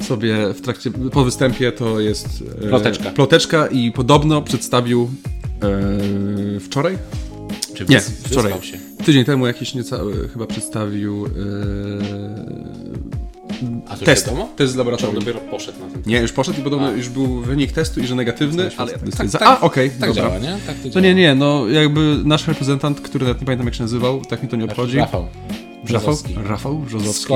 sobie 0.09 0.55
w 0.55 0.61
trakcie, 0.61 0.91
po 0.91 1.25
występie, 1.25 1.73
to 1.73 2.01
jest... 2.01 2.41
yy, 2.63 2.69
Ploteczka. 2.69 3.11
Ploteczka 3.11 3.67
i 3.67 3.93
podobno 3.93 4.43
przedstawił 4.43 5.11
yy, 6.53 6.61
wczoraj? 6.61 6.99
Czy 7.75 7.85
Nie, 7.89 8.01
wczoraj. 8.01 8.53
Tydzień 9.05 9.25
temu 9.25 9.47
jakiś 9.47 9.75
niecały 9.75 10.29
chyba 10.29 10.47
przedstawił 10.47 11.27
to 13.99 14.05
test. 14.05 14.27
wiadomo? 14.27 14.49
Test 14.57 14.73
z 14.73 14.75
Czy 14.75 14.81
on 14.81 14.87
laboratorium. 14.87 15.19
dopiero 15.25 15.41
poszedł 15.41 15.79
na 15.81 15.87
ten 15.93 16.03
Nie, 16.07 16.21
już 16.21 16.33
poszedł 16.33 16.61
i 16.61 16.63
podobno 16.63 16.91
już 16.91 17.09
był 17.09 17.41
wynik 17.41 17.73
testu 17.73 18.01
i 18.01 18.07
że 18.07 18.15
negatywny, 18.15 18.71
ale... 18.77 18.93
Tak, 18.93 19.29
za- 19.29 19.39
tak, 19.39 19.49
A, 19.49 19.61
okej, 19.61 19.91
tak 19.91 20.09
dobra. 20.09 20.15
działa, 20.23 20.39
nie? 20.39 20.59
Tak 20.67 20.77
to 20.77 20.83
To 20.83 20.89
działa. 20.89 21.03
nie, 21.07 21.15
nie, 21.15 21.35
no 21.35 21.69
jakby 21.69 22.17
nasz 22.25 22.49
reprezentant, 22.49 23.01
który 23.01 23.25
nawet 23.25 23.41
nie 23.41 23.45
pamiętam 23.47 23.67
jak 23.67 23.75
się 23.75 23.83
nazywał, 23.83 24.25
tak 24.25 24.43
mi 24.43 24.49
to 24.49 24.57
nie 24.57 24.65
obchodzi. 24.65 24.97
Rafał. 24.97 25.23
Rafał, 25.23 25.85
Brzozowski. 25.85 26.35
Rafał 26.49 26.83
Z 26.83 26.87
Brzozowski. 26.89 27.35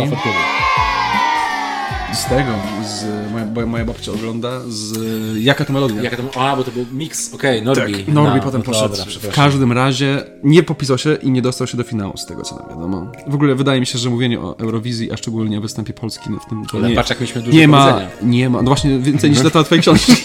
Z 2.12 2.24
tego, 2.24 2.52
z, 2.84 3.32
moja, 3.32 3.44
bo 3.46 3.66
moja 3.66 3.84
babcia 3.84 4.12
ogląda, 4.12 4.60
z 4.68 4.98
Jaka 5.38 5.64
to 5.64 5.72
melodia. 5.72 6.02
Jak 6.02 6.16
to, 6.16 6.40
a, 6.40 6.56
bo 6.56 6.64
to 6.64 6.70
był 6.70 6.86
mix, 6.92 7.34
okej, 7.34 7.62
Norbi. 7.62 7.94
Tak, 7.94 8.08
Norbi 8.08 8.36
No, 8.36 8.42
potem 8.42 8.60
no 8.60 8.72
poszedł. 8.72 8.96
Dobra, 8.96 9.30
w 9.30 9.34
każdym 9.34 9.72
razie 9.72 10.24
nie 10.42 10.62
popisał 10.62 10.98
się 10.98 11.14
i 11.14 11.30
nie 11.30 11.42
dostał 11.42 11.66
się 11.66 11.76
do 11.76 11.82
finału, 11.82 12.16
z 12.16 12.26
tego 12.26 12.42
co 12.42 12.56
nam 12.56 12.68
wiadomo. 12.68 13.12
W 13.26 13.34
ogóle 13.34 13.54
wydaje 13.54 13.80
mi 13.80 13.86
się, 13.86 13.98
że 13.98 14.10
mówienie 14.10 14.40
o 14.40 14.58
Eurowizji, 14.58 15.12
a 15.12 15.16
szczególnie 15.16 15.58
o 15.58 15.60
występie 15.60 15.92
Polski 15.92 16.30
no 16.30 16.38
w 16.38 16.46
tym 16.46 16.64
Ale 16.74 16.88
nie, 16.88 16.94
patrz, 16.94 17.10
jak 17.10 17.20
mieliśmy 17.20 17.42
dużo 17.42 17.56
nie 17.56 17.68
ma, 17.68 17.92
powiedzenia. 17.92 18.10
nie 18.22 18.50
ma, 18.50 18.62
no 18.62 18.66
właśnie 18.66 18.98
więcej 18.98 19.30
niż 19.30 19.42
na 19.44 19.50
temat 19.50 19.66
twojej 19.66 19.82
książki. 19.82 20.12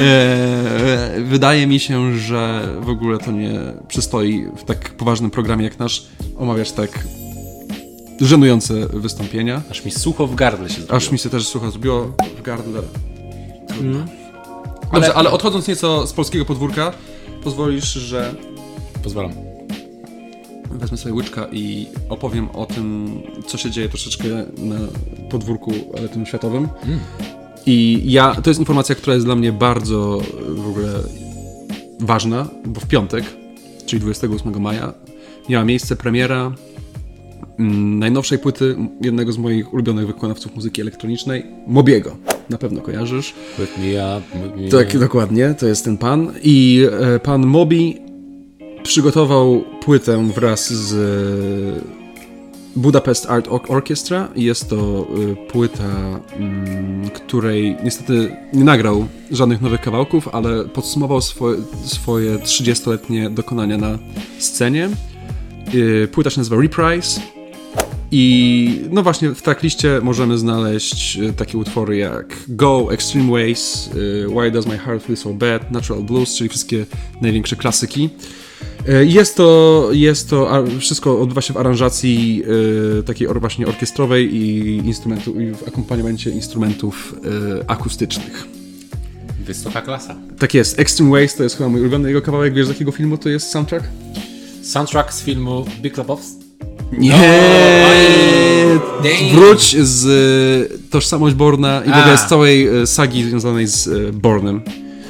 e, 0.00 1.22
wydaje 1.24 1.66
mi 1.66 1.80
się, 1.80 2.18
że 2.18 2.68
w 2.80 2.88
ogóle 2.88 3.18
to 3.18 3.32
nie 3.32 3.60
przystoi 3.88 4.46
w 4.56 4.64
tak 4.64 4.90
poważnym 4.90 5.30
programie 5.30 5.64
jak 5.64 5.78
nasz 5.78 6.06
omawiać 6.38 6.72
tak 6.72 6.90
żenujące 8.20 8.74
wystąpienia. 8.86 9.62
Aż 9.70 9.84
mi 9.84 9.90
sucho 9.90 10.26
w 10.26 10.34
gardle 10.34 10.68
się 10.68 10.74
zrobiło. 10.74 10.96
Aż 10.96 11.10
mi 11.12 11.18
się 11.18 11.30
też 11.30 11.48
słucha 11.48 11.70
zrobiło 11.70 12.12
w 12.38 12.42
gardle. 12.42 12.82
Mm. 13.80 14.06
Dobrze, 14.92 15.14
ale 15.14 15.30
odchodząc 15.30 15.68
nieco 15.68 16.06
z 16.06 16.12
polskiego 16.12 16.44
podwórka, 16.44 16.92
pozwolisz, 17.44 17.92
że 17.92 18.34
Pozwalam. 19.02 19.32
wezmę 20.70 20.96
sobie 20.96 21.14
łyczka 21.14 21.46
i 21.52 21.86
opowiem 22.08 22.50
o 22.50 22.66
tym, 22.66 23.08
co 23.46 23.58
się 23.58 23.70
dzieje 23.70 23.88
troszeczkę 23.88 24.28
na 24.58 24.76
podwórku, 25.30 25.72
ale 25.98 26.08
tym 26.08 26.26
światowym. 26.26 26.68
I 27.66 28.02
ja, 28.04 28.34
to 28.42 28.50
jest 28.50 28.60
informacja, 28.60 28.94
która 28.94 29.14
jest 29.14 29.26
dla 29.26 29.36
mnie 29.36 29.52
bardzo 29.52 30.20
w 30.48 30.68
ogóle 30.68 30.92
ważna, 32.00 32.48
bo 32.66 32.80
w 32.80 32.86
piątek, 32.86 33.24
czyli 33.86 34.00
28 34.00 34.60
maja, 34.60 34.92
miała 35.48 35.64
miejsce 35.64 35.96
premiera 35.96 36.40
mm, 36.46 36.56
najnowszej 37.58 38.38
płyty 38.38 38.76
jednego 39.02 39.32
z 39.32 39.38
moich 39.38 39.72
ulubionych 39.72 40.06
wykonawców 40.06 40.54
muzyki 40.54 40.80
elektronicznej, 40.80 41.46
Mobiego. 41.66 42.16
Na 42.50 42.58
pewno 42.58 42.80
kojarzysz. 42.80 43.34
Put 43.56 43.68
me 43.78 44.16
up, 44.18 44.22
put 44.32 44.62
me 44.62 44.68
Tak, 44.68 44.88
up. 44.88 44.98
dokładnie, 44.98 45.54
to 45.58 45.66
jest 45.66 45.84
ten 45.84 45.98
pan. 45.98 46.32
I 46.42 46.86
e, 47.00 47.18
pan 47.18 47.46
Mobi 47.46 47.96
przygotował 48.82 49.64
płytę 49.84 50.28
wraz 50.34 50.72
z 50.72 50.92
e, 50.94 51.98
Budapest 52.76 53.26
Art 53.30 53.48
Or- 53.48 53.60
Orchestra. 53.68 54.28
Jest 54.36 54.68
to 54.70 55.06
e, 55.32 55.50
płyta, 55.52 56.20
mm, 56.36 57.10
której 57.10 57.76
niestety 57.84 58.36
nie 58.52 58.64
nagrał 58.64 59.06
żadnych 59.30 59.60
nowych 59.60 59.80
kawałków, 59.80 60.28
ale 60.28 60.64
podsumował 60.64 61.20
swoje, 61.20 61.56
swoje 61.84 62.36
30-letnie 62.36 63.30
dokonania 63.30 63.78
na 63.78 63.98
scenie. 64.38 64.88
Płyta 66.12 66.30
się 66.30 66.40
nazywa 66.40 66.56
Reprise. 66.62 67.20
I 68.10 68.80
no 68.90 69.02
właśnie 69.02 69.30
w 69.34 69.42
trackliście 69.42 70.00
możemy 70.02 70.38
znaleźć 70.38 71.18
e, 71.18 71.32
takie 71.32 71.58
utwory 71.58 71.96
jak 71.96 72.36
Go, 72.48 72.88
Extreme 72.90 73.30
Ways, 73.30 73.90
e, 74.26 74.28
Why 74.28 74.50
Does 74.50 74.66
My 74.66 74.78
Heart 74.78 75.04
Feel 75.04 75.16
So 75.16 75.30
Bad, 75.34 75.70
Natural 75.70 76.02
Blues, 76.02 76.34
czyli 76.36 76.48
wszystkie 76.50 76.86
największe 77.20 77.56
klasyki. 77.56 78.10
E, 78.88 79.04
Jest 79.04 79.36
to, 79.36 79.88
jest 79.92 80.30
to 80.30 80.64
wszystko 80.80 81.20
odbywa 81.20 81.40
się 81.40 81.52
w 81.52 81.56
aranżacji 81.56 82.42
takiej 83.06 83.28
właśnie 83.28 83.66
orkiestrowej 83.66 84.34
i, 84.36 84.76
instrumentu, 84.76 85.40
i 85.40 85.54
w 85.54 85.68
akompaniamencie 85.68 86.30
instrumentów 86.30 87.14
akustycznych. 87.66 88.46
Wysoka 89.44 89.82
klasa. 89.82 90.16
Tak 90.38 90.54
jest, 90.54 90.78
Extreme 90.78 91.10
Ways 91.10 91.34
to 91.34 91.42
jest 91.42 91.56
chyba 91.56 91.68
mój 91.68 91.80
ulubiony 91.80 92.08
jego 92.08 92.22
kawałek. 92.22 92.54
Wiesz 92.54 92.66
z 92.66 92.68
jakiego 92.68 92.92
filmu 92.92 93.18
to 93.18 93.28
jest 93.28 93.50
soundtrack? 93.50 93.84
Soundtrack 94.62 95.12
z 95.12 95.22
filmu 95.22 95.64
Big 95.82 95.96
Lebowski. 95.96 96.37
Nie! 96.92 98.78
Damn. 99.02 99.30
Wróć 99.32 99.76
z 99.76 100.06
e, 100.06 100.78
Tożsamość 100.90 101.34
Borna 101.34 101.82
i 101.84 101.88
w 101.88 101.98
ogóle 101.98 102.18
z 102.18 102.26
całej 102.26 102.66
e, 102.66 102.86
sagi 102.86 103.24
związanej 103.24 103.66
z 103.66 103.88
e, 103.88 104.12
Bornem. 104.12 104.60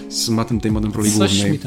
Z 0.09 0.29
Mattem 0.29 0.59
Damonem 0.59 0.93
w 0.93 0.97
roli 0.97 1.11
głównej. 1.11 1.61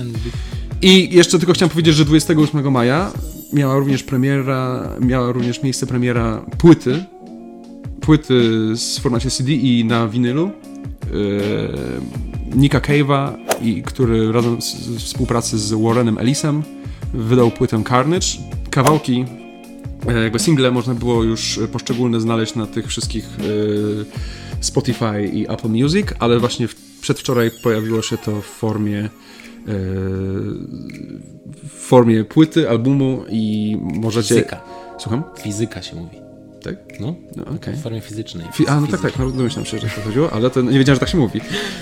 I 0.82 1.16
jeszcze 1.16 1.40
tylko 1.40 1.54
chciałem 1.54 1.70
powiedzieć, 1.70 1.96
że 1.96 2.06
28 2.06 2.72
maja 2.72 3.12
miała 3.54 3.78
również 3.78 4.04
premiera, 4.04 4.90
miała 5.00 5.32
również 5.32 5.64
miejsce 5.64 5.88
premiera 5.88 6.46
płyty. 6.58 7.04
Płyty 8.02 8.42
z 8.76 9.00
w 9.00 9.02
formacie 9.02 9.30
CD 9.30 9.52
i 9.52 9.86
na 9.86 10.08
winylu. 10.08 10.52
Yy, 11.14 12.56
Nika 12.56 12.80
Cave'a, 12.80 13.34
i 13.62 13.84
który 13.84 14.32
razem 14.32 14.62
z, 14.62 14.76
z 14.76 15.04
współpracy 15.04 15.58
z 15.58 15.74
Warrenem 15.74 16.18
Ellisem 16.18 16.64
wydał 17.14 17.52
płytę 17.52 17.84
Carnage. 17.90 18.28
Kawałki 18.70 19.26
jego 20.24 20.40
single 20.40 20.72
można 20.72 20.94
było 20.94 21.24
już 21.24 21.60
poszczególne 21.72 22.22
znaleźć 22.22 22.56
na 22.56 22.68
tych 22.68 22.88
wszystkich 22.88 23.26
e, 23.26 24.64
Spotify 24.64 25.30
i 25.34 25.50
Apple 25.50 25.70
Music, 25.70 26.08
ale 26.20 26.40
właśnie 26.40 26.68
przedwczoraj 27.02 27.52
pojawiło 27.64 28.02
się 28.02 28.18
to 28.18 28.42
w 28.42 28.46
formie 28.46 29.00
e, 29.00 29.10
w 31.64 31.80
formie 31.80 32.24
płyty, 32.24 32.70
albumu 32.70 33.24
i 33.30 33.78
możecie... 33.82 34.36
Fizyka. 34.36 34.62
Słucham? 34.98 35.24
Fizyka 35.40 35.82
się 35.82 35.96
mówi. 35.96 36.31
Tak? 36.64 36.76
No, 37.00 37.16
No, 37.36 37.44
okej. 37.56 37.74
w 37.76 37.82
formie 37.82 38.02
fizycznej. 38.02 38.46
Fi- 38.60 38.68
A, 38.70 38.80
no 38.82 38.88
tak, 38.88 39.02
tak, 39.02 39.20
no, 39.20 39.30
domyślam 39.32 39.66
się, 39.66 39.80
że 39.80 39.88
to 39.88 40.02
chodziło, 40.02 40.34
ale 40.34 40.50
to 40.50 40.62
nie 40.62 40.80
wiedziałem, 40.80 40.96
że 40.96 41.00
tak 41.00 41.10
się 41.10 41.18
mówi. 41.18 41.42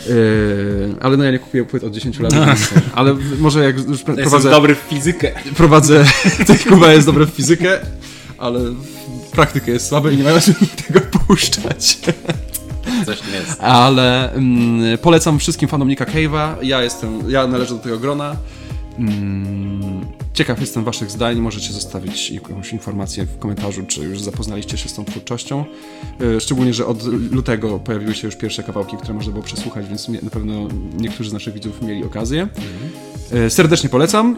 Yy, 0.10 0.96
ale 1.02 1.18
no 1.18 1.24
ja 1.24 1.32
nie 1.32 1.40
kupuję 1.40 1.66
płyt 1.66 1.84
od 1.84 1.94
10 1.94 2.20
lat, 2.20 2.34
więc, 2.34 2.70
ale 2.96 3.16
może 3.40 3.64
jak 3.64 3.78
już 3.78 3.86
Jestem 3.90 4.16
prowadzę, 4.16 4.50
dobry 4.50 4.76
w 4.76 4.80
fizykę. 4.80 5.32
prowadzę, 5.58 6.06
Kuba 6.70 6.94
jest 6.94 7.06
dobry 7.08 7.26
w 7.26 7.30
fizykę, 7.30 7.80
ale 8.38 8.60
w 8.60 9.32
praktykę 9.32 9.72
jest 9.72 9.88
słaby 9.88 10.14
i 10.14 10.18
nie 10.18 10.24
mają 10.24 10.40
się 10.40 10.54
tego 10.88 11.02
puszczać. 11.02 11.98
Coś 13.06 13.20
nie 13.32 13.38
jest. 13.40 13.62
Ale 13.62 14.34
mm, 14.34 14.98
polecam 14.98 15.40
wszystkim 15.40 15.70
fanom 15.70 15.88
Nicka 15.88 16.06
Cave'a. 16.06 16.56
Ja 16.62 16.84
jestem, 16.84 17.32
ja 17.32 17.48
należę 17.48 17.74
do 17.76 17.80
tego 17.82 18.00
grona. 18.00 18.36
Mm, 19.00 19.99
ciekaw 20.40 20.62
jestem 20.62 20.84
waszych 20.84 21.12
zdań. 21.12 21.40
Możecie 21.40 21.74
zostawić 21.74 22.32
jakąś 22.32 22.74
informację 22.74 23.26
w 23.26 23.40
komentarzu, 23.40 23.84
czy 23.88 24.02
już 24.02 24.22
zapoznaliście 24.22 24.78
się 24.78 24.90
z 24.90 24.94
tą 24.94 25.06
twórczością. 25.06 25.66
E, 26.38 26.42
Szczególnie, 26.42 26.74
że 26.74 26.86
od 26.86 27.04
lutego 27.32 27.80
pojawiły 27.80 28.16
się 28.16 28.28
już 28.28 28.36
pierwsze 28.36 28.64
kawałki, 28.64 28.98
które 28.98 29.14
można 29.14 29.32
było 29.32 29.44
przesłuchać, 29.44 29.88
więc 29.88 30.10
na 30.10 30.30
pewno 30.30 30.54
niektórzy 30.98 31.30
z 31.30 31.34
naszych 31.34 31.54
widzów 31.54 31.82
mieli 31.82 32.04
okazję. 32.04 32.48
E, 33.32 33.50
Serdecznie 33.50 33.90
polecam. 33.90 34.38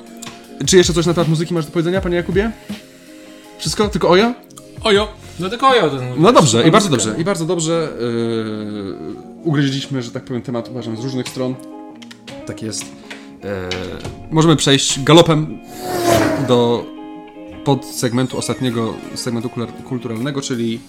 Czy 0.66 0.78
jeszcze 0.78 0.94
coś 0.94 1.06
na 1.06 1.14
temat 1.14 1.28
muzyki 1.28 1.54
masz 1.54 1.66
do 1.66 1.72
powiedzenia, 1.72 2.02
panie 2.02 2.16
Jakubie? 2.16 2.52
Wszystko? 3.58 3.88
Tylko 3.90 4.10
ojo? 4.10 4.34
Ojo, 4.84 5.08
no 5.40 5.50
tylko 5.50 5.68
ojo. 5.70 5.90
To, 5.90 5.98
No 6.18 6.34
dobrze, 6.34 6.68
i 6.68 6.72
bardzo 6.72 6.90
dobrze, 6.90 7.16
i 7.18 7.24
bardzo 7.24 7.46
dobrze. 7.46 7.90
Yy, 8.00 8.96
ugryźliśmy, 9.44 10.02
że 10.02 10.12
tak 10.12 10.24
powiem, 10.24 10.42
temat 10.42 10.70
uważam 10.70 10.98
z 10.98 11.04
różnych 11.04 11.30
stron. 11.30 11.56
Tak 12.46 12.62
jest. 12.62 12.86
Yy, 13.44 13.50
możemy 14.32 14.56
przejść 14.56 15.04
galopem 15.04 15.60
do 16.48 16.86
podsegmentu 17.64 18.38
ostatniego 18.38 18.94
segmentu 19.16 19.50
kulturalnego, 19.86 20.42
czyli 20.42 20.80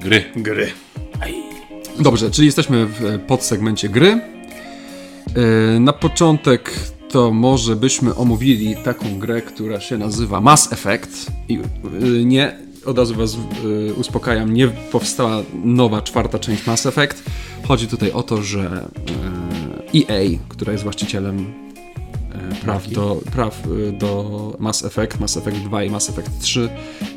Gry. 0.00 0.24
gry. 0.36 0.70
Dobrze, 1.98 2.30
czyli 2.30 2.46
jesteśmy 2.46 2.86
w 2.86 3.18
podsegmencie 3.26 3.88
gry. 3.88 4.20
Yy, 5.36 5.80
na 5.80 5.92
początek 5.92 6.72
to 7.08 7.30
może 7.30 7.76
byśmy 7.76 8.14
omówili 8.14 8.76
taką 8.76 9.18
grę, 9.18 9.42
która 9.42 9.80
się 9.80 9.98
nazywa 9.98 10.40
Mass 10.40 10.72
Effect. 10.72 11.26
I 11.48 11.54
yy, 12.00 12.24
nie, 12.24 12.58
od 12.86 12.98
razu 12.98 13.14
was 13.14 13.36
uspokajam, 13.96 14.54
nie 14.54 14.68
powstała 14.68 15.42
nowa, 15.64 16.02
czwarta 16.02 16.38
część 16.38 16.66
Mass 16.66 16.86
Effect. 16.86 17.22
Chodzi 17.68 17.88
tutaj 17.88 18.12
o 18.12 18.22
to, 18.22 18.42
że 18.42 18.88
EA, 19.94 20.38
która 20.48 20.72
jest 20.72 20.84
właścicielem 20.84 21.65
praw 22.62 22.88
do, 22.88 23.20
praw 23.32 23.62
yy, 23.66 23.92
do 23.92 24.56
Mass 24.58 24.84
Effect, 24.84 25.20
Mass 25.20 25.36
Effect 25.36 25.58
2 25.58 25.84
i 25.84 25.90
Mass 25.90 26.10
Effect 26.10 26.40
3 26.40 26.68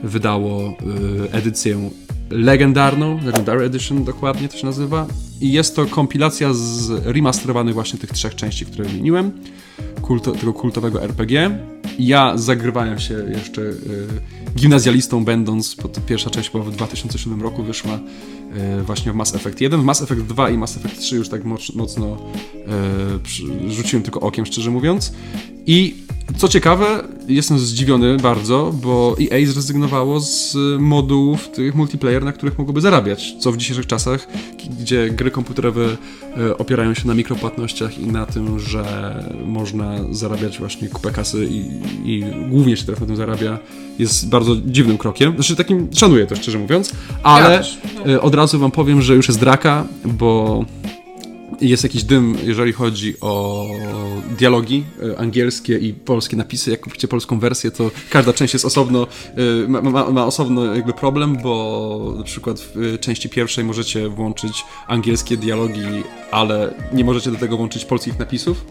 wydało 0.03 0.61
yy, 0.61 1.31
edycję 1.31 1.89
legendarną, 2.29 3.19
Legendary 3.25 3.65
Edition 3.65 4.03
dokładnie 4.03 4.49
to 4.49 4.57
się 4.57 4.65
nazywa. 4.65 5.07
I 5.41 5.51
jest 5.51 5.75
to 5.75 5.85
kompilacja 5.85 6.53
z 6.53 7.05
remasterowanych 7.05 7.73
właśnie 7.73 7.99
tych 7.99 8.11
trzech 8.11 8.35
części, 8.35 8.65
które 8.65 8.85
wymieniłem. 8.85 9.31
Kulto, 10.01 10.31
tego 10.31 10.53
kultowego 10.53 11.03
RPG. 11.03 11.59
Ja 11.99 12.37
zagrywałem 12.37 12.99
się 12.99 13.13
jeszcze 13.13 13.61
y, 13.61 13.75
gimnazjalistą 14.55 15.25
będąc, 15.25 15.75
bo 15.75 15.89
pierwsza 15.89 16.29
część 16.29 16.49
była 16.49 16.63
w 16.63 16.71
2007 16.71 17.41
roku 17.41 17.63
wyszła 17.63 17.99
właśnie 18.83 19.11
w 19.11 19.15
Mass 19.15 19.35
Effect 19.35 19.61
1. 19.61 19.81
W 19.81 19.83
Mass 19.83 20.01
Effect 20.01 20.21
2 20.21 20.49
i 20.49 20.57
Mass 20.57 20.77
Effect 20.77 20.99
3 20.99 21.15
już 21.15 21.29
tak 21.29 21.45
moc, 21.45 21.75
mocno 21.75 22.17
przy, 23.23 23.43
rzuciłem 23.71 24.03
tylko 24.03 24.19
okiem, 24.19 24.45
szczerze 24.45 24.71
mówiąc. 24.71 25.13
I 25.65 25.95
co 26.37 26.47
ciekawe, 26.47 27.03
jestem 27.27 27.59
zdziwiony 27.59 28.17
bardzo, 28.17 28.73
bo 28.83 29.15
EA 29.31 29.45
zrezygnowało 29.45 30.19
z 30.19 30.57
modułów 30.79 31.49
tych 31.49 31.75
multiplayer, 31.75 32.23
na 32.23 32.33
których 32.33 32.57
mogłoby 32.57 32.81
zarabiać, 32.81 33.35
co 33.39 33.51
w 33.51 33.57
dzisiejszych 33.57 33.87
czasach, 33.87 34.27
gdzie 34.79 35.09
gry 35.09 35.31
komputerowe 35.31 35.97
e, 36.37 36.57
opierają 36.57 36.93
się 36.93 37.07
na 37.07 37.13
mikropłatnościach 37.13 37.99
i 37.99 38.07
na 38.07 38.25
tym, 38.25 38.59
że 38.59 39.13
można 39.45 39.95
zarabiać 40.11 40.59
właśnie 40.59 40.87
kupę 40.87 41.11
kasy 41.11 41.47
i, 41.51 41.65
i 42.05 42.23
głównie 42.49 42.77
się 42.77 42.85
teraz 42.85 42.99
na 42.99 43.07
tym 43.07 43.15
zarabia, 43.15 43.59
jest 43.99 44.29
bardzo 44.29 44.55
dziwnym 44.65 44.97
krokiem. 44.97 45.33
Znaczy 45.33 45.55
takim, 45.55 45.87
szanuję 45.95 46.27
to 46.27 46.35
szczerze 46.35 46.59
mówiąc, 46.59 46.91
ale 47.23 47.57
też. 47.57 47.77
e, 48.07 48.21
od 48.21 48.35
razu 48.35 48.59
wam 48.59 48.71
powiem, 48.71 49.01
że 49.01 49.15
już 49.15 49.27
jest 49.27 49.39
draka, 49.39 49.85
bo 50.05 50.65
jest 51.61 51.83
jakiś 51.83 52.03
dym, 52.03 52.37
jeżeli 52.43 52.73
chodzi 52.73 53.15
o 53.21 53.65
dialogi 54.37 54.83
e, 55.13 55.19
angielskie 55.19 55.77
i 55.77 55.93
polskie 55.93 56.37
napisy. 56.37 56.71
Jak 56.71 56.79
kupicie 56.79 57.07
polską 57.07 57.39
wersję, 57.39 57.71
to 57.71 57.91
każda 58.09 58.33
część 58.33 58.53
jest 58.53 58.65
osobno, 58.65 59.07
e, 59.65 59.67
ma, 59.67 59.81
ma, 59.81 60.09
ma 60.09 60.25
osobno 60.25 60.75
jakby 60.75 60.93
problem, 60.93 61.37
bo 61.43 62.13
na 62.17 62.23
przykład 62.23 62.59
w 62.59 62.77
e, 62.77 62.97
części 62.97 63.29
pierwszej 63.29 63.63
możecie 63.63 64.09
włączyć 64.09 64.65
angielskie 64.87 65.37
dialogi, 65.37 65.81
ale 66.31 66.73
nie 66.93 67.03
możecie 67.03 67.31
do 67.31 67.37
tego 67.37 67.57
włączyć 67.57 67.85
polskich 67.85 68.19
napisów. 68.19 68.65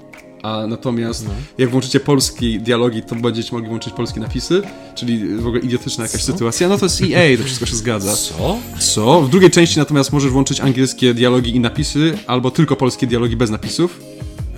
A 0.48 0.66
natomiast 0.66 1.26
jak 1.58 1.70
włączycie 1.70 2.00
polskie 2.00 2.58
dialogi, 2.58 3.02
to 3.02 3.14
będziecie 3.14 3.52
mogli 3.52 3.68
włączyć 3.68 3.94
polskie 3.94 4.20
napisy, 4.20 4.62
czyli 4.94 5.36
w 5.36 5.46
ogóle 5.46 5.60
idiotyczna 5.62 6.04
jakaś 6.04 6.22
sytuacja. 6.22 6.68
No 6.68 6.78
to 6.78 6.84
jest 6.86 7.02
EA, 7.02 7.36
to 7.38 7.44
wszystko 7.44 7.66
się 7.66 7.76
zgadza. 7.76 8.16
Co? 8.16 8.58
Co? 8.78 9.22
W 9.22 9.30
drugiej 9.30 9.50
części 9.50 9.78
natomiast 9.78 10.12
możesz 10.12 10.30
włączyć 10.30 10.60
angielskie 10.60 11.14
dialogi 11.14 11.56
i 11.56 11.60
napisy, 11.60 12.18
albo 12.26 12.50
tylko 12.50 12.76
polskie 12.76 13.06
dialogi 13.06 13.36
bez 13.36 13.50
napisów. 13.50 14.00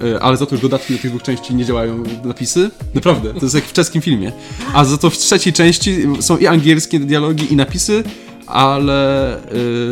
E, 0.04 0.22
Ale 0.22 0.36
za 0.36 0.46
to 0.46 0.54
już 0.54 0.62
dodatki 0.62 0.92
do 0.94 0.98
tych 0.98 1.10
dwóch 1.10 1.22
części 1.22 1.54
nie 1.54 1.64
działają 1.64 2.02
napisy. 2.24 2.70
Naprawdę, 2.94 3.34
to 3.34 3.40
jest 3.42 3.54
jak 3.54 3.64
w 3.64 3.72
czeskim 3.72 4.02
filmie. 4.02 4.32
A 4.74 4.84
za 4.84 4.98
to 4.98 5.10
w 5.10 5.18
trzeciej 5.18 5.52
części 5.52 5.96
są 6.20 6.36
i 6.36 6.46
angielskie 6.46 7.00
dialogi 7.00 7.52
i 7.52 7.56
napisy, 7.56 8.04
ale 8.52 9.38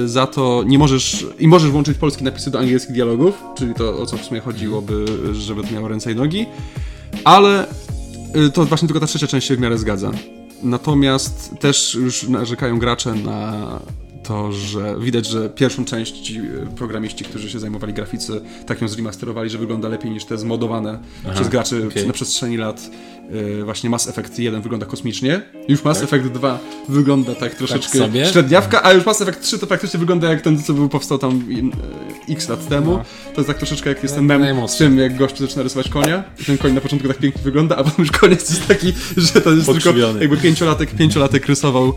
y, 0.05 0.09
za 0.09 0.27
to 0.27 0.63
nie 0.67 0.79
możesz. 0.79 1.27
I 1.39 1.49
możesz 1.49 1.71
włączyć 1.71 1.99
polskie 1.99 2.25
napisy 2.25 2.51
do 2.51 2.59
angielskich 2.59 2.95
dialogów, 2.95 3.43
czyli 3.57 3.75
to 3.75 3.99
o 3.99 4.07
co 4.07 4.17
w 4.17 4.25
sumie 4.25 4.41
chodziłoby, 4.41 5.05
żeby 5.33 5.63
to 5.63 5.75
miało 5.75 5.89
ręce 5.89 6.13
i 6.13 6.17
nogi. 6.17 6.47
Ale 7.25 7.67
y, 8.37 8.51
to 8.51 8.65
właśnie 8.65 8.89
tylko 8.89 9.01
ta 9.01 9.07
trzecia 9.07 9.27
część 9.27 9.49
się 9.49 9.57
w 9.57 9.61
miarę 9.61 9.79
zgadza. 9.79 10.11
Natomiast 10.63 11.55
też 11.61 11.95
już 11.95 12.29
narzekają 12.29 12.79
gracze 12.79 13.15
na 13.15 13.81
to, 14.29 14.53
że 14.53 14.97
widać, 15.01 15.27
że 15.27 15.51
pierwszą 15.51 15.85
część 15.85 16.21
ci 16.21 16.41
y, 16.41 16.67
programiści, 16.77 17.25
którzy 17.25 17.51
się 17.51 17.59
zajmowali 17.59 17.93
graficy, 17.93 18.41
tak 18.67 18.81
ją 18.81 18.89
zremasterowali, 18.89 19.51
że 19.51 19.59
wygląda 19.59 19.89
lepiej 19.89 20.11
niż 20.11 20.25
te 20.25 20.39
zmodowane 20.39 20.99
przez 21.35 21.49
graczy 21.49 21.87
okej. 21.87 22.07
na 22.07 22.13
przestrzeni 22.13 22.57
lat. 22.57 22.91
Y, 23.35 23.65
Właśnie 23.65 23.91
Mass 23.91 24.09
Effect 24.09 24.39
1 24.39 24.63
wygląda 24.63 24.87
kosmicznie, 24.87 25.43
już 25.69 25.85
Mass 25.85 26.03
Effect 26.03 26.27
2 26.27 26.59
wygląda 26.89 27.35
tak 27.35 27.55
troszeczkę 27.55 27.99
sobie? 27.99 28.27
średniawka, 28.27 28.85
a 28.85 28.93
już 28.93 29.07
Mass 29.07 29.21
Effect 29.21 29.43
3 29.43 29.59
to 29.59 29.67
praktycznie 29.67 30.01
wygląda 30.01 30.31
jak 30.31 30.41
ten, 30.41 30.63
co 30.63 30.75
był 30.75 30.89
powstał 30.89 31.19
tam 31.19 31.43
y, 32.29 32.33
x 32.33 32.49
lat 32.49 32.69
temu. 32.69 32.91
No. 32.91 33.05
To 33.35 33.41
jest 33.41 33.49
tak 33.49 33.57
troszeczkę 33.59 33.89
jak 33.89 34.03
jest 34.03 34.15
ten 34.15 34.25
mem 34.25 34.69
z 34.69 34.77
tym, 34.77 34.99
jak 34.99 35.17
gościu 35.17 35.39
zaczyna 35.39 35.63
rysować 35.63 35.89
konia 35.89 36.25
i 36.41 36.45
ten 36.45 36.59
koń 36.59 36.73
na 36.73 36.81
początku 36.81 37.09
tak 37.09 37.19
pięknie 37.19 37.43
wygląda, 37.43 37.77
a 37.77 37.85
potem 37.85 38.05
już 38.05 38.11
koniec 38.11 38.51
jest 38.51 38.67
taki, 38.67 38.93
że 39.17 39.41
to 39.41 39.51
jest 39.51 39.67
tylko 39.73 39.99
jakby 40.21 40.37
pięciolatek, 40.37 40.91
pięciolatek 40.91 41.47
rysował 41.47 41.95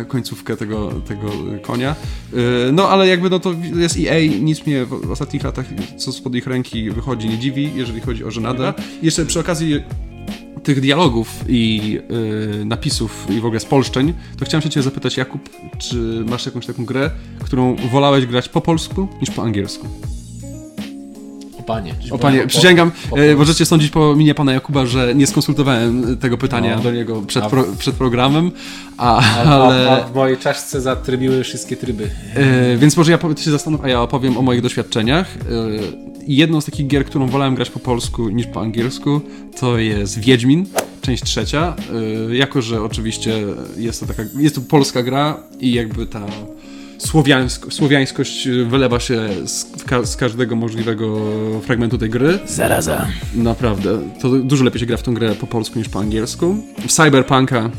e, 0.00 0.04
końcówkę 0.04 0.56
tego, 0.56 0.92
tego 1.08 1.30
konia. 1.62 1.90
E, 2.32 2.72
no 2.72 2.88
ale 2.88 3.08
jakby 3.08 3.30
no 3.30 3.38
to 3.38 3.54
jest 3.74 3.96
EA, 3.98 4.20
nic 4.40 4.66
mnie 4.66 4.84
w 4.84 5.10
ostatnich 5.10 5.44
latach, 5.44 5.66
co 5.96 6.12
spod 6.12 6.34
ich 6.34 6.46
ręki 6.46 6.90
wychodzi, 6.90 7.28
nie 7.28 7.38
dziwi, 7.38 7.70
jeżeli 7.74 8.00
chodzi 8.00 8.24
o 8.24 8.30
żenadę. 8.30 8.74
Jeszcze 9.02 9.26
przy 9.26 9.40
okazji 9.40 9.80
tych 10.66 10.80
dialogów 10.80 11.44
i 11.48 11.98
y, 12.60 12.64
napisów 12.64 13.26
i 13.30 13.40
w 13.40 13.44
ogóle 13.44 13.60
spolszczeń, 13.60 14.14
to 14.38 14.44
chciałem 14.44 14.62
się 14.62 14.70
cię 14.70 14.82
zapytać, 14.82 15.16
Jakub, 15.16 15.48
czy 15.78 16.24
masz 16.28 16.46
jakąś 16.46 16.66
taką 16.66 16.84
grę, 16.84 17.10
którą 17.44 17.76
wolałeś 17.76 18.26
grać 18.26 18.48
po 18.48 18.60
polsku 18.60 19.08
niż 19.20 19.30
po 19.30 19.42
angielsku? 19.42 19.88
O 21.66 21.68
panie. 21.68 21.94
O 22.10 22.18
panie, 22.18 22.46
przysięgam, 22.46 22.90
e, 23.16 23.34
możecie 23.36 23.66
sądzić 23.66 23.90
po 23.90 24.16
minie 24.16 24.34
pana 24.34 24.52
Jakuba, 24.52 24.86
że 24.86 25.14
nie 25.14 25.26
skonsultowałem 25.26 26.16
tego 26.16 26.38
pytania 26.38 26.76
No. 26.76 26.82
do 26.82 26.92
niego 26.92 27.22
przed, 27.22 27.44
A- 27.44 27.50
pro, 27.50 27.64
przed 27.78 27.94
programem, 27.94 28.50
a, 28.96 29.16
Ale... 29.40 29.50
ale... 29.50 29.90
A, 29.90 30.04
w 30.08 30.14
mojej 30.14 30.36
czaszce 30.36 30.80
zatrybiły 30.80 31.44
wszystkie 31.44 31.76
tryby. 31.76 32.10
E, 32.34 32.76
więc 32.76 32.96
może 32.96 33.12
ja 33.12 33.18
ty 33.18 33.42
się 33.42 33.50
zastanów, 33.50 33.80
a 33.84 33.88
ja 33.88 34.02
opowiem 34.02 34.36
o 34.38 34.42
moich 34.42 34.62
doświadczeniach. 34.62 35.36
E, 35.36 35.40
jedną 36.26 36.60
z 36.60 36.64
takich 36.64 36.86
gier, 36.86 37.04
którą 37.04 37.26
wolałem 37.28 37.54
grać 37.54 37.70
po 37.70 37.78
polsku 37.78 38.28
niż 38.28 38.46
po 38.46 38.60
angielsku, 38.60 39.20
to 39.60 39.78
jest 39.78 40.18
Wiedźmin, 40.18 40.66
część 41.02 41.22
trzecia. 41.22 41.74
E, 42.30 42.36
jako, 42.36 42.62
że 42.62 42.82
oczywiście 42.82 43.32
jest 43.76 44.00
to 44.00 44.06
taka, 44.06 44.22
jest 44.38 44.54
to 44.54 44.60
polska 44.60 45.02
gra 45.02 45.36
i 45.60 45.72
jakby 45.72 46.06
ta 46.06 46.20
słowiańsko, 46.98 47.70
słowiańskość 47.70 48.48
wylewa 48.66 49.00
się 49.00 49.28
z, 49.46 49.64
ka- 49.86 50.04
z 50.04 50.16
każdego 50.16 50.56
możliwego 50.56 51.20
fragmentu 51.62 51.98
tej 51.98 52.10
gry. 52.10 52.38
Zaraza. 52.46 53.06
Naprawdę. 53.34 53.98
To 54.20 54.28
dużo 54.30 54.64
lepiej 54.64 54.80
się 54.80 54.86
gra 54.86 54.96
w 54.96 55.02
tą 55.02 55.14
grę 55.14 55.34
po 55.34 55.46
polsku 55.46 55.78
niż 55.78 55.88
po 55.88 55.98
angielsku. 56.00 56.56
W 56.88 56.92
Cyberpunka 56.92 57.70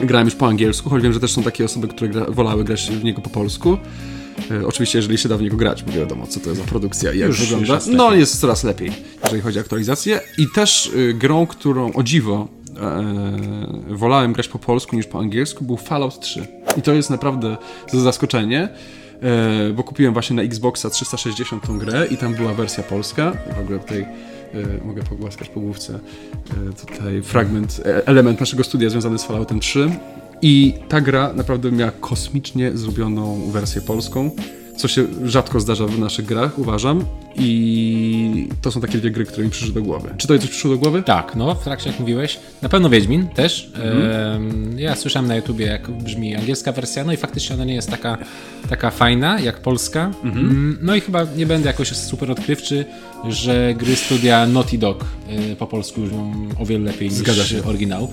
grałem 0.00 0.26
już 0.26 0.34
po 0.34 0.46
angielsku, 0.46 0.90
choć 0.90 1.02
wiem, 1.02 1.12
że 1.12 1.20
też 1.20 1.32
są 1.32 1.42
takie 1.42 1.64
osoby, 1.64 1.88
które 1.88 2.08
gra, 2.10 2.24
wolały 2.28 2.64
grać 2.64 2.90
w 2.90 3.04
niego 3.04 3.22
po 3.22 3.30
polsku. 3.30 3.78
E, 4.50 4.66
oczywiście, 4.66 4.98
jeżeli 4.98 5.18
się 5.18 5.28
da 5.28 5.36
w 5.36 5.42
niego 5.42 5.56
grać, 5.56 5.82
bo 5.82 5.92
wiadomo, 5.92 6.26
co 6.26 6.40
to 6.40 6.48
jest 6.50 6.60
za 6.62 6.66
produkcja 6.68 7.12
i 7.12 7.18
jak 7.18 7.28
Już- 7.28 7.40
wygląda. 7.40 7.74
już 7.74 7.84
jest 7.86 7.96
no, 7.98 8.14
jest 8.14 8.40
coraz 8.40 8.64
lepiej, 8.64 8.92
jeżeli 9.24 9.42
chodzi 9.42 9.58
o 9.58 9.60
aktualizację. 9.60 10.20
I 10.38 10.46
też 10.54 10.86
y, 10.96 11.14
grą, 11.14 11.46
którą 11.46 11.92
o 11.92 12.02
dziwo 12.02 12.48
e, 12.80 13.94
wolałem 13.96 14.32
grać 14.32 14.48
po 14.48 14.58
polsku 14.58 14.96
niż 14.96 15.06
po 15.06 15.18
angielsku, 15.18 15.64
był 15.64 15.76
Fallout 15.76 16.20
3. 16.20 16.46
I 16.76 16.82
to 16.82 16.92
jest 16.92 17.10
naprawdę 17.10 17.56
zaskoczenie, 17.92 18.68
e, 19.22 19.72
bo 19.72 19.82
kupiłem 19.82 20.12
właśnie 20.12 20.36
na 20.36 20.42
Xboxa 20.42 20.90
360 20.90 21.66
tą 21.66 21.78
grę 21.78 22.06
i 22.10 22.16
tam 22.16 22.34
była 22.34 22.54
wersja 22.54 22.82
polska. 22.82 23.32
W 23.56 23.60
ogóle 23.60 23.78
tutaj 23.78 24.00
e, 24.00 24.06
mogę 24.84 25.02
pogłaskać 25.02 25.48
po 25.48 25.60
główce. 25.60 26.00
E, 26.70 26.86
tutaj 26.86 27.22
fragment, 27.22 27.80
e, 27.84 28.06
element 28.06 28.40
naszego 28.40 28.64
studia 28.64 28.90
związany 28.90 29.18
z 29.18 29.24
Falloutem 29.24 29.60
3. 29.60 29.90
I 30.42 30.74
ta 30.88 31.00
gra 31.00 31.32
naprawdę 31.32 31.72
miała 31.72 31.90
kosmicznie 31.90 32.70
zrobioną 32.74 33.50
wersję 33.50 33.80
polską 33.80 34.30
co 34.76 34.88
się 34.88 35.06
rzadko 35.24 35.60
zdarza 35.60 35.86
w 35.86 35.98
naszych 35.98 36.26
grach, 36.26 36.58
uważam. 36.58 37.04
I 37.38 38.48
to 38.62 38.70
są 38.70 38.80
takie 38.80 38.98
dwie 38.98 39.10
gry, 39.10 39.24
które 39.24 39.44
mi 39.44 39.50
przyszły 39.50 39.74
do 39.74 39.82
głowy. 39.82 40.08
Czy 40.16 40.28
to 40.28 40.38
coś 40.38 40.50
przyszło 40.50 40.70
do 40.70 40.78
głowy? 40.78 41.02
Tak, 41.02 41.36
no 41.36 41.54
w 41.54 41.64
trakcie 41.64 41.90
jak 41.90 42.00
mówiłeś. 42.00 42.38
Na 42.62 42.68
pewno 42.68 42.90
Wiedźmin 42.90 43.28
też. 43.28 43.72
Mhm. 43.74 44.78
Ja 44.78 44.96
słyszałem 44.96 45.28
na 45.28 45.36
YouTubie, 45.36 45.66
jak 45.66 45.90
brzmi 45.90 46.34
angielska 46.36 46.72
wersja, 46.72 47.04
no 47.04 47.12
i 47.12 47.16
faktycznie 47.16 47.54
ona 47.54 47.64
nie 47.64 47.74
jest 47.74 47.90
taka, 47.90 48.18
taka 48.68 48.90
fajna 48.90 49.40
jak 49.40 49.60
polska. 49.60 50.10
Mhm. 50.24 50.46
Mm, 50.50 50.78
no 50.82 50.94
i 50.96 51.00
chyba 51.00 51.26
nie 51.36 51.46
będę 51.46 51.66
jakoś 51.68 51.88
super 51.88 52.30
odkrywczy, 52.30 52.84
że 53.28 53.74
gry 53.78 53.96
studia 53.96 54.46
Naughty 54.46 54.78
Dog 54.78 55.04
y, 55.52 55.56
po 55.56 55.66
polsku 55.66 56.00
brzmią 56.00 56.32
o 56.60 56.66
wiele 56.66 56.84
lepiej 56.84 57.10
Zgadza 57.10 57.42
niż 57.42 57.50
się. 57.50 57.64
oryginał. 57.64 58.08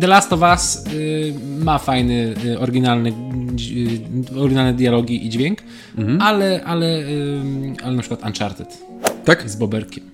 The 0.00 0.06
Last 0.06 0.32
of 0.32 0.40
Us 0.40 0.84
y, 0.94 1.34
ma 1.58 1.78
fajny, 1.78 2.34
y, 2.44 2.58
oryginalny, 2.58 3.12
oryginalne 4.36 4.74
dialogi 4.74 5.26
i 5.26 5.30
dźwięk, 5.30 5.58
Mhm. 5.98 6.20
ale, 6.22 6.64
ale, 6.64 7.04
ale 7.84 7.92
na 7.94 8.00
przykład 8.02 8.23
Uncharted 8.26 8.78
Tak? 9.24 9.50
z 9.50 9.56
Boberkiem. 9.56 10.04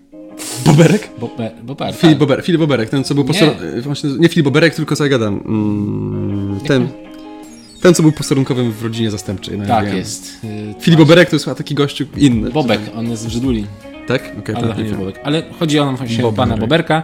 Boberek? 0.66 1.10
Bober, 1.20 1.52
Bober, 1.62 1.94
Filip, 1.94 2.18
Bober, 2.18 2.42
Filip 2.44 2.58
Boberek, 2.60 2.88
ten 2.88 3.04
co 3.04 3.14
był 3.14 3.24
Nie. 3.24 3.28
posterunkowym. 3.28 3.82
Właśnie, 3.82 4.10
nie 4.18 4.28
Filip 4.28 4.44
Boberek, 4.44 4.74
tylko 4.74 4.96
co 4.96 5.04
ja 5.04 5.10
gadam. 5.10 5.40
Mm, 5.46 6.60
ten, 6.66 6.88
ten, 7.82 7.94
co 7.94 8.02
był 8.02 8.12
posterunkowym 8.12 8.72
w 8.72 8.82
rodzinie 8.82 9.10
zastępczej. 9.10 9.58
No, 9.58 9.64
ja 9.64 9.68
Tak 9.68 9.86
wiem. 9.86 9.96
jest. 9.96 10.44
Y, 10.44 10.74
Filip 10.80 10.98
Boberek 10.98 11.30
to 11.30 11.36
jest 11.36 11.44
chyba 11.44 11.54
taki 11.54 11.74
gościu 11.74 12.04
inny. 12.16 12.50
Bobek, 12.50 12.80
on 12.96 13.10
jest 13.10 13.26
w 13.26 13.30
Żyduli, 13.30 13.66
Tak? 14.06 14.32
Okej, 14.38 14.54
ale 14.54 14.68
tak, 14.68 14.78
nie. 14.78 14.84
Bobek. 14.92 15.20
Ale 15.24 15.42
chodzi 15.58 15.78
o 15.78 15.96
właśnie 15.96 16.16
Boberek. 16.22 16.36
pana 16.36 16.56
Boberka, 16.56 17.02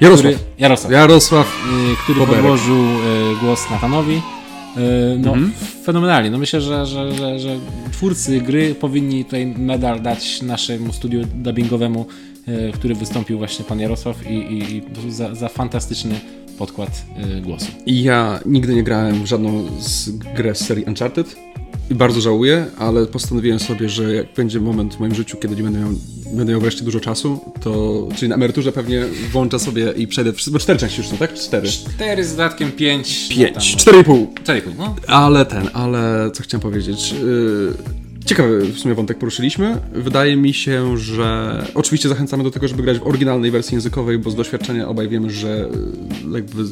Jarosław. 0.00 0.34
który, 0.34 0.50
Jarosław, 0.58 0.92
Jarosław. 0.92 1.46
y, 1.92 1.96
który 2.04 2.18
Boberek. 2.18 2.40
podłożył 2.40 2.76
y, 2.84 3.40
głos 3.40 3.70
Natanowi. 3.70 4.22
Y, 4.76 5.18
No, 5.18 5.32
Mhm. 5.32 5.52
fenomenalnie. 5.82 6.30
No 6.30 6.38
myślę, 6.38 6.60
że, 6.60 6.86
że, 6.86 7.14
że, 7.14 7.38
że 7.38 7.56
twórcy 7.92 8.40
gry 8.40 8.74
powinni 8.74 9.24
tutaj 9.24 9.46
medal 9.46 10.02
dać 10.02 10.42
naszemu 10.42 10.92
studiu 10.92 11.20
dubbingowemu, 11.34 12.06
w 12.46 12.70
który 12.74 12.94
wystąpił 12.94 13.38
właśnie 13.38 13.64
pan 13.64 13.80
Jarosław 13.80 14.26
i, 14.30 14.34
i, 14.34 14.76
i 15.08 15.12
za, 15.12 15.34
za 15.34 15.48
fantastyczny 15.48 16.14
podkład 16.66 17.02
y, 17.38 17.40
głosu. 17.40 17.66
I 17.86 18.02
ja 18.02 18.40
nigdy 18.46 18.74
nie 18.74 18.82
grałem 18.82 19.22
w 19.22 19.26
żadną 19.26 19.64
z 19.80 20.10
grę 20.10 20.54
z 20.54 20.66
serii 20.66 20.84
Uncharted 20.84 21.36
i 21.90 21.94
bardzo 21.94 22.20
żałuję, 22.20 22.66
ale 22.78 23.06
postanowiłem 23.06 23.58
sobie, 23.60 23.88
że 23.88 24.14
jak 24.14 24.26
będzie 24.36 24.60
moment 24.60 24.94
w 24.94 25.00
moim 25.00 25.14
życiu, 25.14 25.36
kiedy 25.36 25.56
nie 25.56 25.62
będę 25.62 25.78
miał, 25.80 25.88
będę 26.34 26.52
miał 26.52 26.60
wreszcie 26.60 26.84
dużo 26.84 27.00
czasu, 27.00 27.40
to, 27.60 28.08
czyli 28.16 28.28
na 28.28 28.34
emeryturze 28.34 28.72
pewnie 28.72 29.04
włączę 29.32 29.58
sobie 29.58 29.92
i 29.96 30.06
przejdę, 30.06 30.32
wszystko- 30.32 30.52
bo 30.52 30.58
cztery 30.58 30.78
części 30.78 30.98
już 31.00 31.08
są, 31.10 31.16
tak? 31.16 31.34
Cztery. 31.34 31.68
4 31.68 32.24
z 32.24 32.30
dodatkiem 32.30 32.72
5. 32.72 33.28
Pięć, 33.28 33.76
cztery 33.76 33.98
i 33.98 34.04
pół. 34.04 34.34
4,5, 34.44 34.60
no. 34.78 34.96
Ale 35.06 35.46
ten, 35.46 35.68
ale 35.72 36.30
co 36.34 36.42
chciałem 36.42 36.62
powiedzieć. 36.62 37.12
Yy, 37.12 38.01
ciekawy 38.24 38.60
w 38.72 38.78
sumie 38.78 38.94
wątek 38.94 39.18
poruszyliśmy. 39.18 39.78
Wydaje 39.92 40.36
mi 40.36 40.54
się, 40.54 40.98
że 40.98 41.62
oczywiście 41.74 42.08
zachęcamy 42.08 42.44
do 42.44 42.50
tego, 42.50 42.68
żeby 42.68 42.82
grać 42.82 42.98
w 42.98 43.06
oryginalnej 43.06 43.50
wersji 43.50 43.74
językowej, 43.74 44.18
bo 44.18 44.30
z 44.30 44.36
doświadczenia 44.36 44.88
obaj 44.88 45.08
wiemy, 45.08 45.30
że 45.30 45.68
yy, 46.28 46.32
jakby 46.34 46.62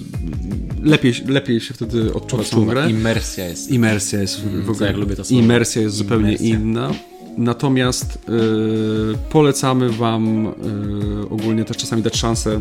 lepiej, 0.83 1.13
lepiej 1.29 1.61
się 1.61 1.75
wtedy 1.75 2.15
odczuwa 2.15 2.45
tą 2.45 2.65
grę. 2.67 2.91
Imersja 2.91 3.49
jest. 3.49 3.71
Imersja 3.71 4.21
jest 4.21 4.41
w 4.41 4.67
co 4.67 4.73
ogóle. 4.73 4.87
jak 4.87 4.97
lubię 4.97 5.17
to 5.17 5.25
słowo. 5.25 5.43
Imersja 5.43 5.83
jest 5.83 5.97
zupełnie 5.97 6.35
inna. 6.35 6.91
Natomiast 7.39 8.19
yy, 8.29 9.15
polecamy 9.31 9.91
Wam 9.91 10.45
yy, 10.45 11.29
ogólnie 11.29 11.65
też 11.65 11.77
czasami 11.77 12.03
dać 12.03 12.17
szansę 12.17 12.61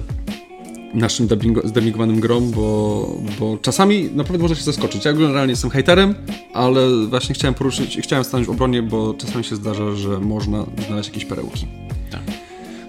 naszym 0.94 1.28
dubbingo, 1.28 1.68
zdubbingowanym 1.68 2.20
grom, 2.20 2.52
bo, 2.52 3.08
bo 3.40 3.58
czasami 3.62 4.10
naprawdę 4.14 4.42
można 4.42 4.56
się 4.58 4.64
zaskoczyć. 4.64 5.06
Ja 5.06 5.14
generalnie 5.14 5.52
jestem 5.52 5.70
hejterem, 5.70 6.16
ale 6.54 6.82
właśnie 7.10 7.36
chciałem 7.36 7.54
poruszyć, 7.54 7.98
chciałem 8.02 8.24
stanąć 8.26 8.48
w 8.48 8.52
obronie, 8.52 8.82
bo 8.82 9.14
czasami 9.14 9.44
się 9.44 9.56
zdarza, 9.56 9.96
że 9.96 10.20
można 10.20 10.66
znaleźć 10.88 11.10
jakieś 11.10 11.26
perełki. 11.26 11.68
Tak. 12.12 12.22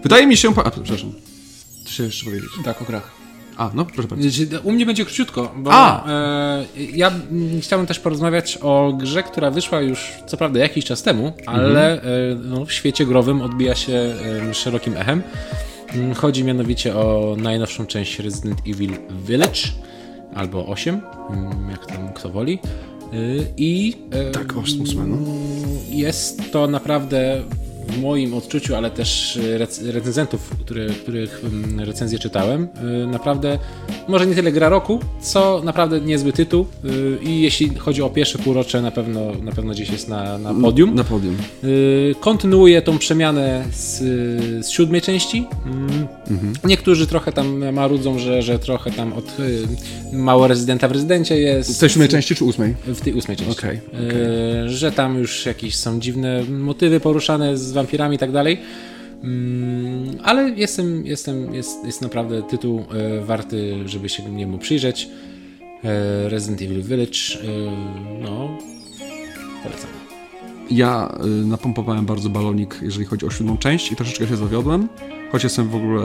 Wydaje 0.02 0.26
mi 0.26 0.36
się... 0.36 0.54
pa- 0.54 0.64
A, 0.64 0.70
przepraszam. 0.70 1.12
Co 1.84 1.90
się 1.90 2.02
jeszcze 2.02 2.24
powiedzieć? 2.24 2.50
Tak, 2.64 2.82
o 2.82 2.84
grach. 2.84 3.10
A, 3.56 3.70
no, 3.74 3.84
proszę 3.84 4.08
bardzo. 4.08 4.28
U 4.64 4.72
mnie 4.72 4.86
będzie 4.86 5.04
króciutko, 5.04 5.52
bo 5.56 5.70
A! 5.72 6.08
e, 6.10 6.64
ja 6.94 7.12
chciałbym 7.60 7.86
też 7.86 7.98
porozmawiać 7.98 8.58
o 8.62 8.92
grze, 8.98 9.22
która 9.22 9.50
wyszła 9.50 9.80
już 9.80 10.12
co 10.26 10.36
prawda 10.36 10.60
jakiś 10.60 10.84
czas 10.84 11.02
temu, 11.02 11.32
ale 11.46 12.02
e, 12.02 12.06
no, 12.44 12.64
w 12.64 12.72
świecie 12.72 13.06
growym 13.06 13.42
odbija 13.42 13.74
się 13.74 14.14
e, 14.50 14.54
szerokim 14.54 14.96
echem. 14.96 15.22
Mm, 15.94 16.14
Chodzi 16.14 16.44
mianowicie 16.44 16.96
o 16.96 17.36
najnowszą 17.38 17.86
część 17.86 18.18
Resident 18.18 18.60
Evil 18.68 18.90
Village, 19.26 19.60
albo 20.34 20.66
8, 20.66 21.00
mm, 21.30 21.70
jak 21.70 21.86
tam 21.86 22.12
kto 22.12 22.28
woli. 22.30 22.58
Y, 23.14 23.46
I 23.56 23.96
Tak, 24.32 24.56
ósme, 24.56 25.06
no. 25.06 25.16
jest 25.90 26.52
to 26.52 26.66
naprawdę 26.66 27.42
w 27.90 28.00
moim 28.02 28.34
odczuciu, 28.34 28.74
ale 28.74 28.90
też 28.90 29.38
rec- 29.58 29.90
recenzentów, 29.90 30.50
które, 30.60 30.86
których 30.86 31.42
recenzje 31.78 32.18
czytałem, 32.18 32.68
y, 33.02 33.06
naprawdę 33.06 33.58
może 34.08 34.26
nie 34.26 34.34
tyle 34.34 34.52
gra 34.52 34.68
roku, 34.68 34.98
co 35.22 35.60
naprawdę 35.64 36.00
niezły 36.00 36.32
tytuł 36.32 36.66
y, 36.84 37.18
i 37.24 37.40
jeśli 37.42 37.74
chodzi 37.74 38.02
o 38.02 38.10
pierwsze 38.10 38.38
półrocze 38.38 38.82
na 38.82 38.90
pewno, 38.90 39.20
na 39.42 39.52
pewno 39.52 39.72
gdzieś 39.72 39.90
jest 39.90 40.08
na, 40.08 40.38
na 40.38 40.54
podium. 40.54 40.94
Na 40.94 41.04
podium. 41.04 41.36
Kontynuuje 42.20 42.82
tą 42.82 42.98
przemianę 42.98 43.64
z, 43.72 43.98
z 44.66 44.70
siódmej 44.70 45.00
części. 45.02 45.44
Mm. 45.66 46.06
Niektórzy 46.64 47.06
trochę 47.06 47.32
tam 47.32 47.72
marudzą, 47.72 48.18
że, 48.18 48.42
że 48.42 48.58
trochę 48.58 48.90
tam 48.90 49.12
od 49.12 49.24
mało 50.12 50.46
rezydenta 50.46 50.88
w 50.88 50.92
rezydencie 50.92 51.38
jest. 51.38 51.76
W 51.76 51.78
tej 51.78 51.88
siódmej 51.88 52.08
części 52.08 52.34
czy 52.34 52.44
ósmej? 52.44 52.74
W 52.86 53.00
tej 53.00 53.12
ósmej 53.12 53.36
części. 53.36 53.52
Okej, 53.52 53.80
E, 54.64 54.68
Że 54.68 54.92
tam 54.92 55.18
już 55.18 55.46
jakieś 55.46 55.76
są 55.76 56.00
dziwne 56.00 56.44
motywy 56.44 57.00
poruszane 57.00 57.58
z 57.58 57.72
wampirami 57.80 58.16
i 58.16 58.18
tak 58.18 58.32
dalej. 58.32 58.58
Mm, 59.24 60.18
Ale 60.22 60.50
jestem, 60.50 61.06
jestem, 61.06 61.54
jest, 61.54 61.84
jest 61.84 62.02
naprawdę 62.02 62.42
tytuł 62.42 62.80
e, 62.80 63.20
warty, 63.24 63.88
żeby 63.88 64.08
się 64.08 64.22
niemu 64.22 64.58
przyjrzeć. 64.58 65.08
E, 65.84 66.28
Resident 66.28 66.62
Evil 66.62 66.82
Village. 66.82 67.20
e, 67.42 67.46
No, 68.22 68.58
polecam. 69.62 69.99
Ja 70.70 71.18
y, 71.24 71.46
napompowałem 71.46 72.06
bardzo 72.06 72.30
balonik, 72.30 72.78
jeżeli 72.82 73.04
chodzi 73.04 73.26
o 73.26 73.30
siódmą 73.30 73.58
część 73.58 73.92
i 73.92 73.96
troszeczkę 73.96 74.26
się 74.26 74.36
zawiodłem, 74.36 74.88
choć 75.32 75.44
jestem 75.44 75.68
w 75.68 75.74
ogóle 75.74 76.02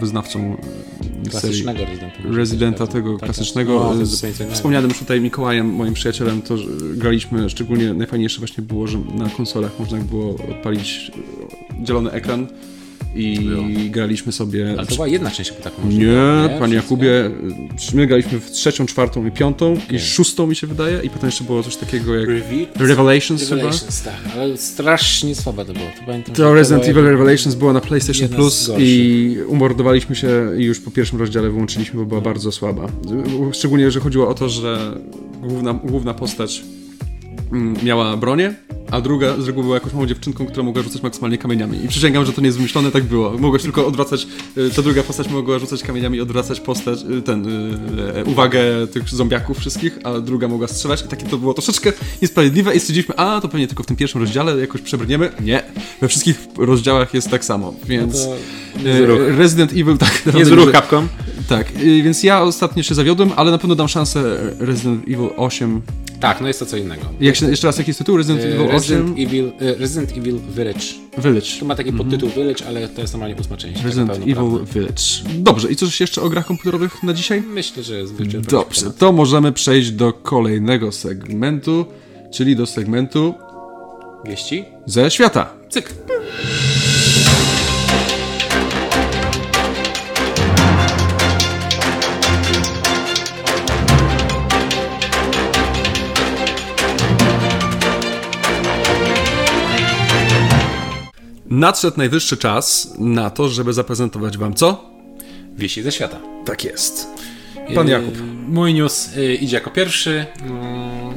wyznawcą 0.00 0.38
y, 0.40 0.56
serii 1.04 1.30
Klasycznego 1.30 1.84
Residenta. 1.84 2.16
Rezydenta 2.24 2.86
Tak, 2.86 2.92
tego 2.92 3.18
tak, 3.18 3.24
klasycznego. 3.24 3.94
No, 3.98 4.06
z 4.06 4.26
wspomnianym 4.52 4.90
już 4.90 4.98
tutaj 4.98 5.20
Mikołajem, 5.20 5.74
moim 5.74 5.94
przyjacielem, 5.94 6.42
to 6.42 6.54
graliśmy, 6.94 7.50
szczególnie 7.50 7.94
najfajniejsze 7.94 8.38
właśnie 8.38 8.64
było, 8.64 8.86
że 8.86 8.98
na 8.98 9.28
konsolach 9.28 9.78
można 9.78 9.98
było 9.98 10.34
odpalić 10.34 11.10
y, 11.80 11.84
dzielony 11.84 12.10
ekran 12.10 12.46
i 13.14 13.40
Było. 13.40 13.64
graliśmy 13.90 14.32
sobie... 14.32 14.74
Ale 14.78 14.86
to 14.86 14.94
była 14.94 15.08
jedna 15.08 15.30
część 15.30 15.50
chyba 15.50 15.62
tak 15.62 15.72
Nie, 15.84 16.14
panie 16.58 16.78
Wszystko? 16.78 16.94
Jakubie, 16.94 17.30
my 17.94 18.06
graliśmy 18.06 18.40
w 18.40 18.50
trzecią, 18.50 18.86
czwartą 18.86 19.26
i 19.26 19.30
piątą 19.30 19.76
i 19.90 19.98
szóstą 19.98 20.46
mi 20.46 20.56
się 20.56 20.66
wydaje 20.66 21.00
i 21.02 21.10
potem 21.10 21.26
jeszcze 21.26 21.44
było 21.44 21.62
coś 21.62 21.76
takiego 21.76 22.16
jak 22.16 22.28
Reveal? 22.28 22.66
Revelations 22.76 23.42
chyba. 23.42 23.56
Revelations, 23.56 24.02
tak, 24.02 24.14
ale 24.34 24.56
strasznie 24.56 25.34
słabe 25.34 25.64
to 25.64 25.72
było. 25.72 25.86
To, 26.00 26.06
pamiętam, 26.06 26.34
To 26.34 26.54
Resident 26.54 26.88
Evil 26.88 27.04
Revelations 27.04 27.54
było 27.54 27.72
na 27.72 27.80
PlayStation 27.80 28.28
Plus 28.28 28.70
i 28.78 29.36
umordowaliśmy 29.46 30.16
się 30.16 30.50
i 30.58 30.64
już 30.64 30.80
po 30.80 30.90
pierwszym 30.90 31.18
rozdziale 31.18 31.50
wyłączyliśmy, 31.50 32.00
bo 32.00 32.06
była 32.06 32.20
bardzo 32.20 32.52
słaba. 32.52 32.88
Szczególnie, 33.52 33.90
że 33.90 34.00
chodziło 34.00 34.28
o 34.28 34.34
to, 34.34 34.48
że 34.48 35.00
główna, 35.42 35.74
główna 35.74 36.14
postać 36.14 36.62
miała 37.82 38.16
bronię, 38.16 38.54
a 38.90 39.00
druga 39.00 39.36
z 39.36 39.46
reguły 39.46 39.64
była 39.64 39.76
jakąś 39.76 39.92
małą 39.92 40.06
dziewczynką, 40.06 40.46
która 40.46 40.62
mogła 40.62 40.82
rzucać 40.82 41.02
maksymalnie 41.02 41.38
kamieniami. 41.38 41.84
I 41.84 41.88
przysięgam, 41.88 42.24
że 42.24 42.32
to 42.32 42.40
nie 42.40 42.46
jest 42.46 42.58
wymyślone, 42.58 42.90
tak 42.90 43.04
było. 43.04 43.38
Mogłaś 43.38 43.62
tylko 43.62 43.86
odwracać, 43.86 44.26
y, 44.56 44.70
ta 44.70 44.82
druga 44.82 45.02
postać 45.02 45.28
mogła 45.28 45.58
rzucać 45.58 45.82
kamieniami 45.82 46.18
i 46.18 46.20
odwracać 46.20 46.60
postać, 46.60 46.98
y, 47.18 47.22
ten, 47.22 47.46
y, 48.18 48.24
uwagę 48.24 48.86
tych 48.92 49.08
zombiaków 49.08 49.58
wszystkich, 49.58 49.98
a 50.04 50.20
druga 50.20 50.48
mogła 50.48 50.68
strzelać 50.68 51.04
i 51.04 51.08
takie 51.08 51.26
to 51.26 51.38
było 51.38 51.54
troszeczkę 51.54 51.92
niesprawiedliwe 52.22 52.74
i 52.74 52.80
stwierdziliśmy, 52.80 53.16
a 53.16 53.40
to 53.40 53.48
pewnie 53.48 53.66
tylko 53.66 53.82
w 53.82 53.86
tym 53.86 53.96
pierwszym 53.96 54.20
rozdziale 54.20 54.60
jakoś 54.60 54.80
przebrniemy. 54.80 55.32
Nie, 55.40 55.62
we 56.00 56.08
wszystkich 56.08 56.38
rozdziałach 56.58 57.14
jest 57.14 57.30
tak 57.30 57.44
samo, 57.44 57.74
więc... 57.86 58.24
To 58.24 58.36
niezły 58.84 59.06
ruch. 59.06 59.20
Resident 59.38 59.72
Evil, 59.72 59.98
tak. 59.98 60.34
Niezły 60.34 60.56
ruch 60.56 60.72
Capcom. 60.72 61.08
Tak, 61.50 61.72
y, 61.82 62.02
więc 62.02 62.22
ja 62.22 62.42
ostatnio 62.42 62.82
się 62.82 62.94
zawiodłem, 62.94 63.32
ale 63.36 63.50
na 63.50 63.58
pewno 63.58 63.74
dam 63.74 63.88
szansę 63.88 64.38
Resident 64.58 65.04
Evil 65.08 65.28
8 65.36 65.82
Tak, 66.20 66.40
no 66.40 66.48
jest 66.48 66.60
to 66.60 66.66
co 66.66 66.76
innego. 66.76 67.02
Jak 67.20 67.36
się, 67.36 67.50
jeszcze 67.50 67.66
raz, 67.66 67.78
jaki 67.78 67.90
jest 67.90 67.98
tytuł? 67.98 68.16
Resident 68.16 68.44
Evil 68.44 68.60
8? 68.60 68.72
Resident 68.72 69.18
Evil, 69.18 69.52
e, 69.60 69.74
Resident 69.74 70.18
Evil 70.18 70.38
Village. 70.56 70.80
Village. 71.18 71.46
Tu 71.58 71.64
ma 71.66 71.74
taki 71.74 71.92
podtytuł 71.92 72.28
Village, 72.28 72.66
ale 72.66 72.88
to 72.88 73.00
jest 73.00 73.12
normalnie 73.12 73.36
ósma 73.36 73.56
część. 73.56 73.74
taka 73.74 73.86
Resident 73.86 74.10
Evil 74.10 74.34
pełnoprawna. 74.34 74.72
Village. 74.74 75.02
Dobrze, 75.34 75.70
i 75.70 75.76
coś 75.76 76.00
jeszcze 76.00 76.22
o 76.22 76.28
grach 76.28 76.46
komputerowych 76.46 77.02
na 77.02 77.12
dzisiaj? 77.12 77.42
Myślę, 77.42 77.82
że 77.82 77.98
jest 77.98 78.12
wyczerpany 78.12 78.50
Dobrze, 78.50 78.80
temat. 78.80 78.96
to 78.98 79.12
możemy 79.12 79.52
przejść 79.52 79.90
do 79.90 80.12
kolejnego 80.12 80.92
segmentu, 80.92 81.86
czyli 82.32 82.56
do 82.56 82.66
segmentu 82.66 83.34
Wieści? 84.24 84.64
ze 84.86 85.10
świata. 85.10 85.52
Cyk. 85.70 85.94
Nadszedł 101.50 101.96
najwyższy 101.96 102.36
czas 102.36 102.94
na 102.98 103.30
to, 103.30 103.48
żeby 103.48 103.72
zaprezentować 103.72 104.38
wam 104.38 104.54
co? 104.54 104.90
Wieści 105.56 105.82
ze 105.82 105.92
świata. 105.92 106.16
Tak 106.44 106.64
jest. 106.64 107.06
Pan 107.74 107.86
Yy, 107.86 107.92
Jakub. 107.92 108.14
Mój 108.48 108.74
news 108.74 109.16
y, 109.16 109.34
idzie 109.34 109.56
jako 109.56 109.70
pierwszy. 109.70 110.26
Mm, 110.42 111.14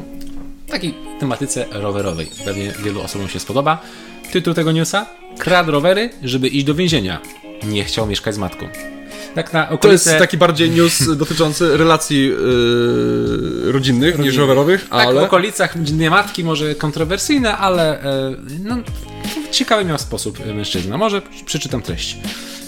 takiej 0.68 0.94
tematyce 1.20 1.66
rowerowej. 1.72 2.28
Pewnie 2.46 2.74
wielu 2.84 3.02
osobom 3.02 3.28
się 3.28 3.40
spodoba. 3.40 3.82
Tytuł 4.32 4.54
tego 4.54 4.72
newsa? 4.72 5.06
Kradł 5.40 5.72
rowery, 5.72 6.10
żeby 6.24 6.48
iść 6.48 6.66
do 6.66 6.76
więzienia. 6.76 7.20
Nie 7.64 7.84
chciał 7.84 8.08
mieszkać 8.08 8.36
z 8.36 8.38
matką. 8.38 8.68
Tak 9.36 9.54
na 9.54 9.66
To 9.66 9.74
okolice... 9.74 10.10
jest 10.10 10.22
taki 10.22 10.38
bardziej 10.38 10.70
news 10.72 11.04
dotyczący 11.18 11.78
relacji 11.78 12.26
yy, 12.26 13.72
rodzinnych 13.72 14.10
niż 14.12 14.18
Rodzinnych. 14.18 14.40
rowerowych, 14.40 14.90
Tak, 14.90 15.14
w 15.16 15.18
okolicach 15.18 15.80
Dnia 15.84 16.10
Matki 16.10 16.44
może 16.44 16.76
kontrowersyjne, 16.76 17.58
ale 17.58 18.02
e, 18.04 18.36
no, 18.64 18.78
ciekawy 19.54 19.86
miał 19.86 19.98
sposób 19.98 20.40
e, 20.40 20.54
mężczyzna. 20.54 20.98
Może 20.98 21.22
przeczytam 21.46 21.82
treść. 21.82 22.18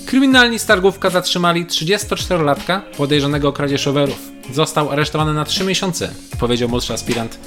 Kryminalni 0.05 0.59
z 0.59 0.65
Targówka 0.65 1.09
zatrzymali 1.09 1.65
34-latka 1.65 2.81
podejrzanego 2.97 3.49
o 3.49 3.53
kradzież 3.53 3.85
rowerów. 3.85 4.19
Został 4.53 4.89
aresztowany 4.89 5.33
na 5.33 5.45
3 5.45 5.63
miesiące, 5.63 6.13
powiedział 6.39 6.69
młodszy 6.69 6.93
aspirant. 6.93 7.37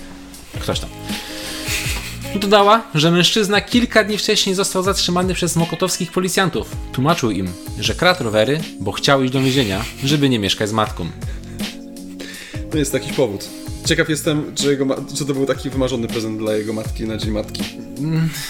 Ktoś 0.61 0.81
tam. 0.81 0.91
Dodała, 2.35 2.83
że 2.95 3.11
mężczyzna 3.11 3.61
kilka 3.61 4.05
dni 4.05 4.19
wcześniej 4.19 4.55
został 4.55 4.83
zatrzymany 4.83 5.35
przez 5.35 5.57
mokotowskich 5.57 6.13
policjantów. 6.13 6.77
Tłumaczył 6.93 7.31
im, 7.31 7.53
że 7.81 7.95
kradł 7.95 8.25
rowery, 8.25 8.61
bo 8.81 8.93
chciał 8.93 9.23
iść 9.23 9.33
do 9.33 9.41
więzienia, 9.41 9.85
żeby 10.05 10.29
nie 10.29 10.39
mieszkać 10.39 10.69
z 10.69 10.73
matką. 10.73 11.11
To 12.71 12.79
jest 12.79 12.95
jakiś 12.95 13.13
powód. 13.13 13.49
Ciekaw 13.89 14.09
jestem, 14.09 14.55
czy, 14.55 14.71
jego 14.71 14.87
czy 15.15 15.27
to 15.27 15.35
był 15.35 15.47
taki 15.47 15.71
wymarzony 15.71 16.09
prezent 16.09 16.39
dla 16.39 16.53
jego 16.53 16.73
matki 16.73 17.05
na 17.05 17.17
Dzień 17.17 17.31
Matki. 17.31 17.63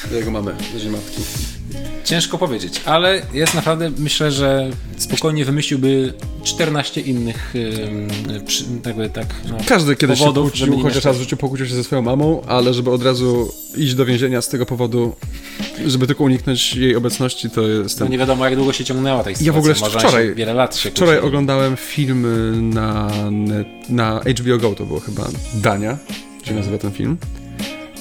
Dla 0.09 0.19
jego 0.19 0.31
mamy 0.31 0.55
na 0.75 0.81
Dzień 0.81 0.91
Matki. 0.91 1.23
Ciężko 2.05 2.39
powiedzieć, 2.39 2.81
ale 2.85 3.23
jest 3.35 3.55
naprawdę, 3.55 3.91
myślę, 3.99 4.31
że 4.33 4.71
spokojnie 4.97 5.45
wymyśliłby 5.45 6.13
14 6.45 7.01
innych 7.01 7.55
przy, 8.47 8.65
jakby 8.87 9.11
tak, 9.11 9.27
no, 9.51 9.57
Każdy 9.67 9.97
kiedyś 9.97 10.19
powodów, 10.19 10.57
się 10.57 10.67
kłócił, 10.67 10.83
chociaż 10.83 11.05
raz 11.05 11.17
w 11.17 11.21
życiu 11.21 11.37
pokłócił 11.37 11.67
się 11.67 11.75
ze 11.75 11.85
swoją 11.85 12.03
mamą, 12.03 12.43
ale 12.47 12.75
żeby 12.75 12.91
od 12.91 13.03
razu 13.03 13.53
iść 13.77 13.95
do 13.95 14.05
więzienia 14.07 14.43
z 14.43 14.49
tego 14.49 14.67
powodu, 14.67 15.15
żeby 15.87 16.07
tylko 16.07 16.25
uniknąć 16.25 16.75
jej 16.75 16.97
obecności, 16.97 17.51
to 17.51 17.69
jest 17.69 18.01
No 18.01 18.07
ten... 18.07 18.13
nie 18.13 18.19
wiadomo, 18.19 18.45
jak 18.45 18.57
długo 18.57 18.73
się 18.73 18.85
ciągnęła 18.85 19.19
ta 19.25 19.31
sytuacja. 19.31 19.53
w 19.53 19.57
ogóle 19.59 19.75
Może 19.81 19.99
wczoraj- 19.99 20.35
wiele 20.35 20.55
lat 20.55 20.77
się 20.77 20.91
Wczoraj 20.91 21.19
oglądałem 21.19 21.77
film 21.77 22.27
na, 22.75 23.11
na 23.89 24.21
HBO 24.21 24.59
Go, 24.59 24.75
to 24.75 24.87
było 24.87 25.01
chyba 25.01 25.29
Dania, 25.55 25.99
się 26.45 26.55
nazywa 26.55 26.79
ten 26.79 26.93
film. 26.93 27.17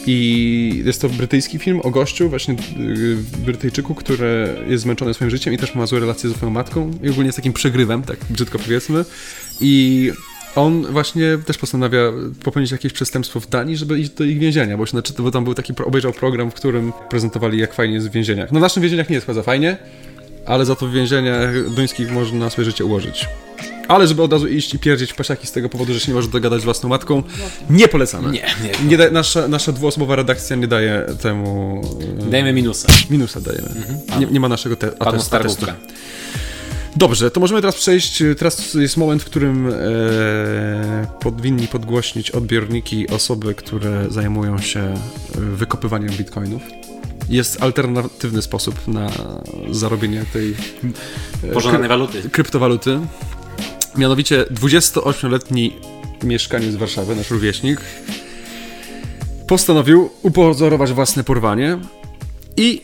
I 0.08 0.84
jest 0.86 1.02
to 1.02 1.10
brytyjski 1.10 1.60
film 1.60 1.82
o 1.84 1.90
gościu, 1.90 2.30
właśnie 2.30 2.56
yy, 2.78 3.18
Brytyjczyku, 3.46 3.96
który 3.96 4.50
jest 4.68 4.84
zmęczony 4.84 5.14
swoim 5.14 5.32
życiem 5.32 5.54
i 5.54 5.58
też 5.58 5.76
ma 5.76 5.86
złe 5.86 6.00
relacje 6.00 6.30
ze 6.30 6.36
swoją 6.36 6.52
matką 6.52 6.92
i 7.04 7.10
ogólnie 7.10 7.28
jest 7.28 7.36
takim 7.36 7.54
przegrywem, 7.54 8.04
tak 8.04 8.18
brzydko 8.30 8.60
powiedzmy. 8.60 9.06
I 9.62 10.12
on 10.56 10.86
właśnie 10.86 11.38
też 11.46 11.58
postanawia 11.58 12.00
popełnić 12.44 12.72
jakieś 12.72 12.94
przestępstwo 12.94 13.40
w 13.40 13.50
Danii, 13.50 13.78
żeby 13.78 14.00
iść 14.00 14.10
do 14.10 14.24
ich 14.24 14.40
więzienia, 14.40 14.78
bo, 14.78 14.86
się, 14.86 14.92
znaczy, 14.92 15.14
bo 15.18 15.32
tam 15.32 15.44
był 15.44 15.54
taki, 15.54 15.74
obejrzał 15.86 16.14
program, 16.14 16.52
w 16.52 16.54
którym 16.54 16.94
prezentowali 17.10 17.60
jak 17.60 17.74
fajnie 17.74 17.96
jest 17.96 18.10
w 18.10 18.12
więzieniach. 18.12 18.52
No 18.52 18.60
w 18.60 18.62
naszych 18.62 18.84
więzieniach 18.84 19.10
nie 19.10 19.16
jest 19.16 19.26
chyba 19.26 19.34
za 19.34 19.44
fajnie, 19.44 19.78
ale 20.46 20.66
za 20.66 20.76
to 20.76 20.88
w 20.88 20.92
więzieniach 20.92 21.76
duńskich 21.76 22.12
można 22.12 22.50
swoje 22.50 22.66
życie 22.66 22.86
ułożyć. 22.86 23.28
Ale 23.88 24.08
żeby 24.08 24.24
od 24.24 24.34
razu 24.34 24.48
iść 24.48 24.74
i 24.74 24.80
pierdzieć 24.80 25.12
w 25.12 25.16
pasiaki 25.16 25.48
z 25.48 25.52
tego 25.52 25.70
powodu, 25.70 25.94
że 25.94 26.00
się 26.00 26.08
nie 26.12 26.16
może 26.16 26.28
dogadać 26.28 26.62
z 26.62 26.64
własną 26.64 26.90
matką, 26.90 27.24
nie 27.70 27.88
polecamy. 27.88 28.32
Nie, 28.32 28.46
nie. 28.64 28.88
nie 28.90 28.98
da, 28.98 29.10
nasza, 29.12 29.48
nasza 29.48 29.72
dwuosobowa 29.72 30.16
redakcja 30.16 30.56
nie 30.56 30.68
daje 30.68 31.06
temu... 31.22 31.82
e, 32.20 32.30
Dajmy 32.32 32.54
minusa. 32.54 32.88
Minusa 33.10 33.42
dajemy. 33.42 33.70
Nie, 34.20 34.26
nie 34.26 34.40
ma 34.40 34.50
naszego 34.50 34.76
te, 34.76 34.88
Panu 34.88 35.22
atestu. 35.32 35.66
Dobrze, 36.96 37.32
to 37.32 37.40
możemy 37.40 37.62
teraz 37.62 37.76
przejść. 37.76 38.24
Teraz 38.38 38.74
jest 38.74 38.98
moment, 38.98 39.22
w 39.24 39.26
którym 39.26 39.68
e, 39.68 39.74
powinni 41.20 41.68
podgłośnić 41.68 42.32
odbiorniki 42.32 43.10
osoby, 43.10 43.56
które 43.56 44.06
zajmują 44.10 44.58
się 44.60 44.80
e, 44.80 44.94
wykopywaniem 45.36 46.10
bitcoinów. 46.10 46.62
Jest 47.30 47.64
alternatywny 47.64 48.42
sposób 48.42 48.88
na 48.88 49.12
zarobienie 49.72 50.26
tej 50.34 50.56
e, 51.44 51.48
Pożądanej 51.54 51.90
waluty. 51.90 52.30
kryptowaluty. 52.30 53.00
Mianowicie 53.98 54.46
28-letni 54.52 55.76
mieszkaniec 56.24 56.76
Warszawy, 56.76 57.16
nasz 57.16 57.30
rówieśnik, 57.30 57.82
postanowił 59.48 60.10
upozorować 60.22 60.94
własne 60.94 61.24
porwanie 61.24 61.80
i 62.58 62.82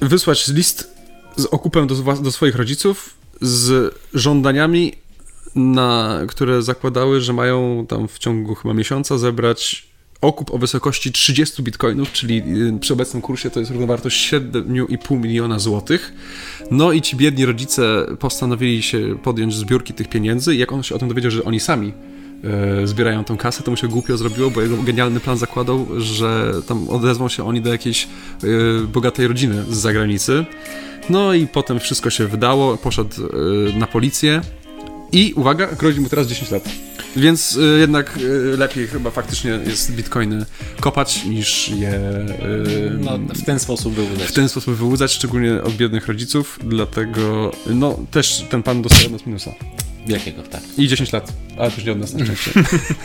wysłać 0.00 0.48
list 0.48 0.94
z 1.36 1.44
okupem 1.44 1.86
do, 1.86 1.94
do 1.94 2.32
swoich 2.32 2.56
rodziców 2.56 3.14
z 3.40 3.94
żądaniami, 4.14 4.92
na, 5.54 6.20
które 6.28 6.62
zakładały, 6.62 7.20
że 7.20 7.32
mają 7.32 7.86
tam 7.88 8.08
w 8.08 8.18
ciągu 8.18 8.54
chyba 8.54 8.74
miesiąca 8.74 9.18
zebrać 9.18 9.87
okup 10.20 10.54
o 10.54 10.58
wysokości 10.58 11.12
30 11.12 11.62
bitcoinów, 11.62 12.12
czyli 12.12 12.42
y, 12.76 12.78
przy 12.80 12.92
obecnym 12.92 13.22
kursie 13.22 13.50
to 13.50 13.60
jest 13.60 13.72
równowartość 13.72 14.32
7,5 14.32 15.20
miliona 15.20 15.58
złotych. 15.58 16.12
No 16.70 16.92
i 16.92 17.02
ci 17.02 17.16
biedni 17.16 17.46
rodzice 17.46 18.06
postanowili 18.18 18.82
się 18.82 19.18
podjąć 19.22 19.54
zbiórki 19.54 19.94
tych 19.94 20.08
pieniędzy 20.08 20.54
i 20.54 20.58
jak 20.58 20.72
on 20.72 20.82
się 20.82 20.94
o 20.94 20.98
tym 20.98 21.08
dowiedział, 21.08 21.30
że 21.30 21.44
oni 21.44 21.60
sami 21.60 21.92
e, 22.82 22.86
zbierają 22.86 23.24
tą 23.24 23.36
kasę, 23.36 23.62
to 23.62 23.70
mu 23.70 23.76
się 23.76 23.88
głupio 23.88 24.16
zrobiło, 24.16 24.50
bo 24.50 24.62
jego 24.62 24.76
genialny 24.76 25.20
plan 25.20 25.38
zakładał, 25.38 25.86
że 25.98 26.52
tam 26.68 26.88
odezwą 26.88 27.28
się 27.28 27.46
oni 27.46 27.60
do 27.60 27.70
jakiejś 27.70 28.04
e, 28.04 28.86
bogatej 28.86 29.28
rodziny 29.28 29.64
z 29.70 29.76
zagranicy. 29.76 30.44
No 31.10 31.34
i 31.34 31.46
potem 31.46 31.80
wszystko 31.80 32.10
się 32.10 32.26
wydało, 32.26 32.76
poszedł 32.76 33.14
na 33.74 33.86
policję 33.86 34.40
i 35.12 35.32
uwaga, 35.36 35.66
grozi 35.66 36.00
mu 36.00 36.08
teraz 36.08 36.26
10 36.26 36.50
lat. 36.50 36.87
Więc 37.16 37.56
y, 37.56 37.78
jednak 37.78 38.16
y, 38.16 38.56
lepiej 38.56 38.86
chyba 38.86 39.10
faktycznie 39.10 39.50
jest 39.66 39.92
bitcoiny 39.92 40.46
kopać 40.80 41.24
niż 41.24 41.68
je 41.68 41.94
y, 41.94 42.98
No, 43.00 43.18
w 43.18 43.44
ten 43.44 43.58
sposób 43.58 43.94
był 43.94 44.06
w 44.06 44.32
ten 44.32 44.48
sposób 44.48 44.74
wyłudzać, 44.74 45.12
szczególnie 45.12 45.62
od 45.62 45.72
biednych 45.72 46.06
rodziców, 46.06 46.58
dlatego 46.64 47.52
no 47.66 47.98
też 48.10 48.44
ten 48.50 48.62
pan 48.62 48.82
dostaje 48.82 49.06
od 49.06 49.12
nas 49.12 49.26
minusa. 49.26 49.54
Wielkiego, 50.06 50.42
tak. 50.42 50.62
I 50.78 50.88
10 50.88 51.12
lat, 51.12 51.32
ale 51.58 51.70
też 51.70 51.84
nie 51.84 51.92
od 51.92 51.98
nas 51.98 52.14
na 52.14 52.24
szczęście. 52.24 52.50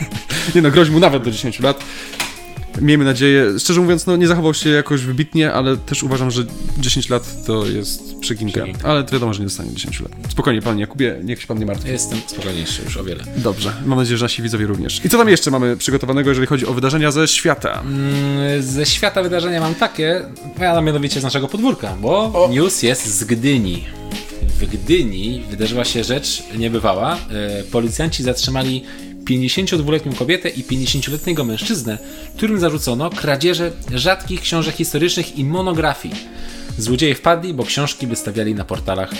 nie 0.54 0.62
no, 0.62 0.70
grozi 0.70 0.90
mu 0.90 1.00
nawet 1.00 1.22
do 1.22 1.30
10 1.30 1.60
lat. 1.60 1.84
Miejmy 2.80 3.04
nadzieję, 3.04 3.46
szczerze 3.58 3.80
mówiąc, 3.80 4.06
no 4.06 4.16
nie 4.16 4.26
zachował 4.26 4.54
się 4.54 4.70
jakoś 4.70 5.00
wybitnie, 5.00 5.52
ale 5.52 5.76
też 5.76 6.02
uważam, 6.02 6.30
że 6.30 6.44
10 6.78 7.08
lat 7.08 7.44
to 7.46 7.66
jest 7.66 8.18
przeginka. 8.20 8.60
Przeginka. 8.60 8.88
Ale 8.88 9.04
wiadomo, 9.12 9.34
że 9.34 9.40
nie 9.40 9.46
dostanie 9.46 9.72
10 9.74 10.00
lat. 10.00 10.12
Spokojnie, 10.28 10.62
panie 10.62 10.80
Jakubie, 10.80 11.20
niech 11.24 11.40
się 11.40 11.46
pan 11.46 11.58
nie 11.58 11.66
martwi. 11.66 11.88
Jestem 11.90 12.18
spokojniejszy 12.26 12.82
już 12.84 12.96
o 12.96 13.04
wiele. 13.04 13.24
Dobrze, 13.36 13.72
mam 13.86 13.98
nadzieję, 13.98 14.18
że 14.18 14.24
nasi 14.24 14.42
widzowie 14.42 14.66
również. 14.66 15.04
I 15.04 15.08
co 15.08 15.18
tam 15.18 15.28
jeszcze 15.28 15.50
mamy 15.50 15.76
przygotowanego, 15.76 16.30
jeżeli 16.30 16.46
chodzi 16.46 16.66
o 16.66 16.74
wydarzenia 16.74 17.10
ze 17.10 17.28
świata? 17.28 17.80
Mm, 17.80 18.62
Ze 18.62 18.86
świata 18.86 19.22
wydarzenia 19.22 19.60
mam 19.60 19.74
takie, 19.74 20.22
a 20.76 20.80
mianowicie 20.80 21.20
z 21.20 21.22
naszego 21.22 21.48
podwórka, 21.48 21.96
bo 22.00 22.48
news 22.52 22.82
jest 22.82 23.06
z 23.18 23.24
Gdyni. 23.24 23.84
W 24.60 24.66
Gdyni 24.66 25.42
wydarzyła 25.50 25.84
się 25.84 26.04
rzecz 26.04 26.42
niebywała. 26.58 27.16
E, 27.30 27.62
Policjanci 27.62 28.22
zatrzymali 28.22 28.84
52-letnią 29.24 30.14
kobietę 30.14 30.48
i 30.48 30.64
50-letniego 30.64 31.44
mężczyznę, 31.44 31.98
którym 32.36 32.60
zarzucono 32.60 33.10
kradzieże 33.10 33.72
rzadkich 33.94 34.40
książek 34.40 34.74
historycznych 34.74 35.38
i 35.38 35.44
monografii. 35.44 36.14
Złodzieje 36.78 37.14
wpadli, 37.14 37.54
bo 37.54 37.64
książki 37.64 38.06
wystawiali 38.06 38.54
na 38.54 38.64
portalach 38.64 39.10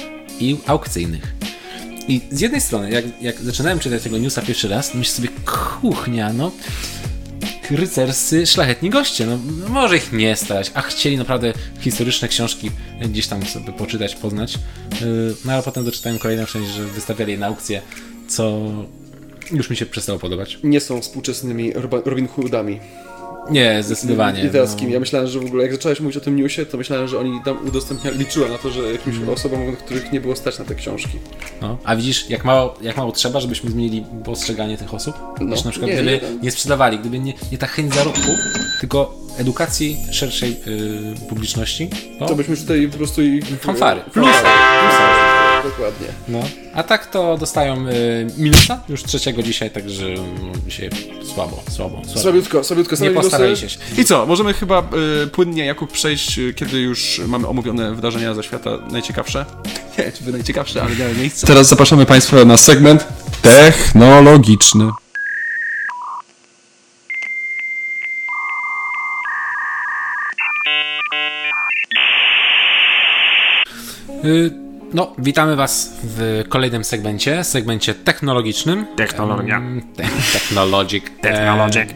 i 0.40 0.56
aukcyjnych. 0.66 1.34
I 2.08 2.20
z 2.30 2.40
jednej 2.40 2.60
strony, 2.60 2.90
jak, 2.90 3.04
jak 3.22 3.40
zaczynałem 3.40 3.78
czytać 3.78 4.02
tego 4.02 4.18
newsa 4.18 4.42
pierwszy 4.42 4.68
raz, 4.68 4.94
myślę 4.94 5.14
sobie, 5.14 5.28
kuchnia, 5.46 6.32
no, 6.32 6.52
rycerscy 7.70 8.46
szlachetni 8.46 8.90
goście. 8.90 9.26
No, 9.26 9.38
no 9.60 9.68
może 9.68 9.96
ich 9.96 10.12
nie 10.12 10.36
stać, 10.36 10.70
a 10.74 10.82
chcieli 10.82 11.16
naprawdę 11.16 11.52
historyczne 11.80 12.28
książki 12.28 12.70
gdzieś 13.00 13.26
tam 13.26 13.46
sobie 13.46 13.72
poczytać, 13.72 14.14
poznać. 14.14 14.58
Yy, 15.00 15.34
No 15.44 15.52
ale 15.52 15.62
potem 15.62 15.84
doczytałem 15.84 16.18
kolejną 16.18 16.46
część, 16.46 16.70
że 16.70 16.84
wystawiali 16.84 17.32
je 17.32 17.38
na 17.38 17.46
aukcję, 17.46 17.82
co 18.28 18.60
Już 19.52 19.70
mi 19.70 19.76
się 19.76 19.86
przestało 19.86 20.18
podobać. 20.18 20.58
nie 20.62 20.80
są 20.80 21.00
współczesnymi 21.00 21.72
Robin 22.04 22.28
Hoodami. 22.28 22.80
Nie, 23.50 23.82
zdecydowanie. 23.82 24.42
Literackimi. 24.42 24.88
no. 24.88 24.94
Ja 24.94 25.00
myślałem, 25.00 25.28
że 25.28 25.40
w 25.40 25.44
ogóle 25.44 25.62
jak 25.62 25.72
zacząłeś 25.72 26.00
mówić 26.00 26.16
o 26.16 26.20
tym 26.20 26.36
newsie, 26.36 26.66
to 26.66 26.76
myślałem, 26.78 27.08
że 27.08 27.18
oni 27.18 27.40
tam 27.44 27.66
udostępniali, 27.68 28.18
liczyłem 28.18 28.52
na 28.52 28.58
to, 28.58 28.70
że 28.70 28.80
jakimś 28.92 29.16
Mhm. 29.16 29.34
osobom, 29.34 29.76
których 29.76 30.12
nie 30.12 30.20
było 30.20 30.36
stać 30.36 30.58
na 30.58 30.64
te 30.64 30.74
książki. 30.74 31.18
No. 31.62 31.78
A 31.84 31.96
widzisz, 31.96 32.30
jak 32.30 32.44
mało, 32.44 32.74
jak 32.82 32.96
mało 32.96 33.12
trzeba, 33.12 33.40
żebyśmy 33.40 33.70
zmienili 33.70 34.04
postrzeganie 34.24 34.78
tych 34.78 34.94
osób? 34.94 35.14
No. 35.40 35.46
Wiesz, 35.56 35.64
na 35.64 35.70
przykład, 35.70 35.90
Nie, 35.90 35.96
gdyby 35.96 36.10
nie, 36.12 36.20
nie, 36.42 36.50
sprzedawali, 36.50 36.98
gdyby 36.98 37.18
nie, 37.18 37.32
nie 37.52 37.58
ta 37.58 37.66
chęć 37.66 37.94
zarobku, 37.94 38.30
tylko 38.80 39.14
edukacji 39.38 39.96
szerszej 40.12 40.50
y, 40.66 41.28
publiczności, 41.28 41.90
to, 42.18 42.26
To 42.26 42.34
byśmy 42.34 42.50
już 42.50 42.60
tutaj 42.60 42.88
po 42.88 42.96
prostu. 42.98 43.20
Fanfary. 43.60 44.00
Plusa. 44.12 44.30
Plusa. 44.32 45.23
Dokładnie. 45.64 46.06
no. 46.28 46.42
A 46.74 46.82
tak 46.82 47.06
to 47.06 47.36
dostają 47.38 47.88
y, 47.88 48.26
minusa 48.36 48.80
już 48.88 49.02
trzeciego 49.02 49.42
dzisiaj, 49.42 49.70
także 49.70 50.06
mm, 50.06 50.52
dzisiaj 50.66 50.90
słabo, 51.34 51.62
słabo, 51.70 52.02
słabo. 52.04 52.20
Słabiutko, 52.20 52.64
słabiutko. 52.64 52.96
Nie 53.00 53.10
postarali 53.10 53.56
się. 53.56 53.66
I 53.98 54.04
co, 54.04 54.26
możemy 54.26 54.54
chyba 54.54 54.82
y, 55.24 55.26
płynnie, 55.26 55.66
Jakub, 55.66 55.92
przejść, 55.92 56.38
y, 56.38 56.54
kiedy 56.54 56.78
już 56.78 57.20
mamy 57.26 57.48
omówione 57.48 57.94
wydarzenia 57.94 58.34
ze 58.34 58.42
świata 58.42 58.70
najciekawsze? 58.90 59.44
Nie, 59.98 60.12
czy 60.12 60.24
wy 60.24 60.32
najciekawsze, 60.32 60.82
ale 60.82 60.96
miały 60.96 61.14
miejsce. 61.14 61.46
Teraz 61.46 61.68
zapraszamy 61.68 62.06
Państwa 62.06 62.44
na 62.44 62.56
segment 62.56 63.06
technologiczny. 63.42 64.90
Y, 74.24 74.63
No, 74.92 75.12
witamy 75.18 75.56
Was 75.56 75.96
w 76.02 76.44
kolejnym 76.48 76.84
segmencie, 76.84 77.44
segmencie 77.44 77.94
technologicznym. 77.94 78.86
Technologia. 78.96 79.62
Te- 79.96 80.02
Technologic. 80.32 81.04
Technologic. 81.22 81.88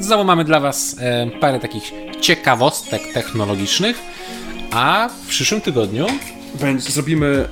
Znowu 0.00 0.24
mamy 0.24 0.44
dla 0.44 0.60
Was 0.60 0.96
parę 1.40 1.60
takich 1.60 1.92
ciekawostek 2.20 3.12
technologicznych, 3.14 3.96
a 4.72 5.08
w 5.24 5.26
przyszłym 5.28 5.60
tygodniu 5.60 6.06
zrobimy 6.78 7.48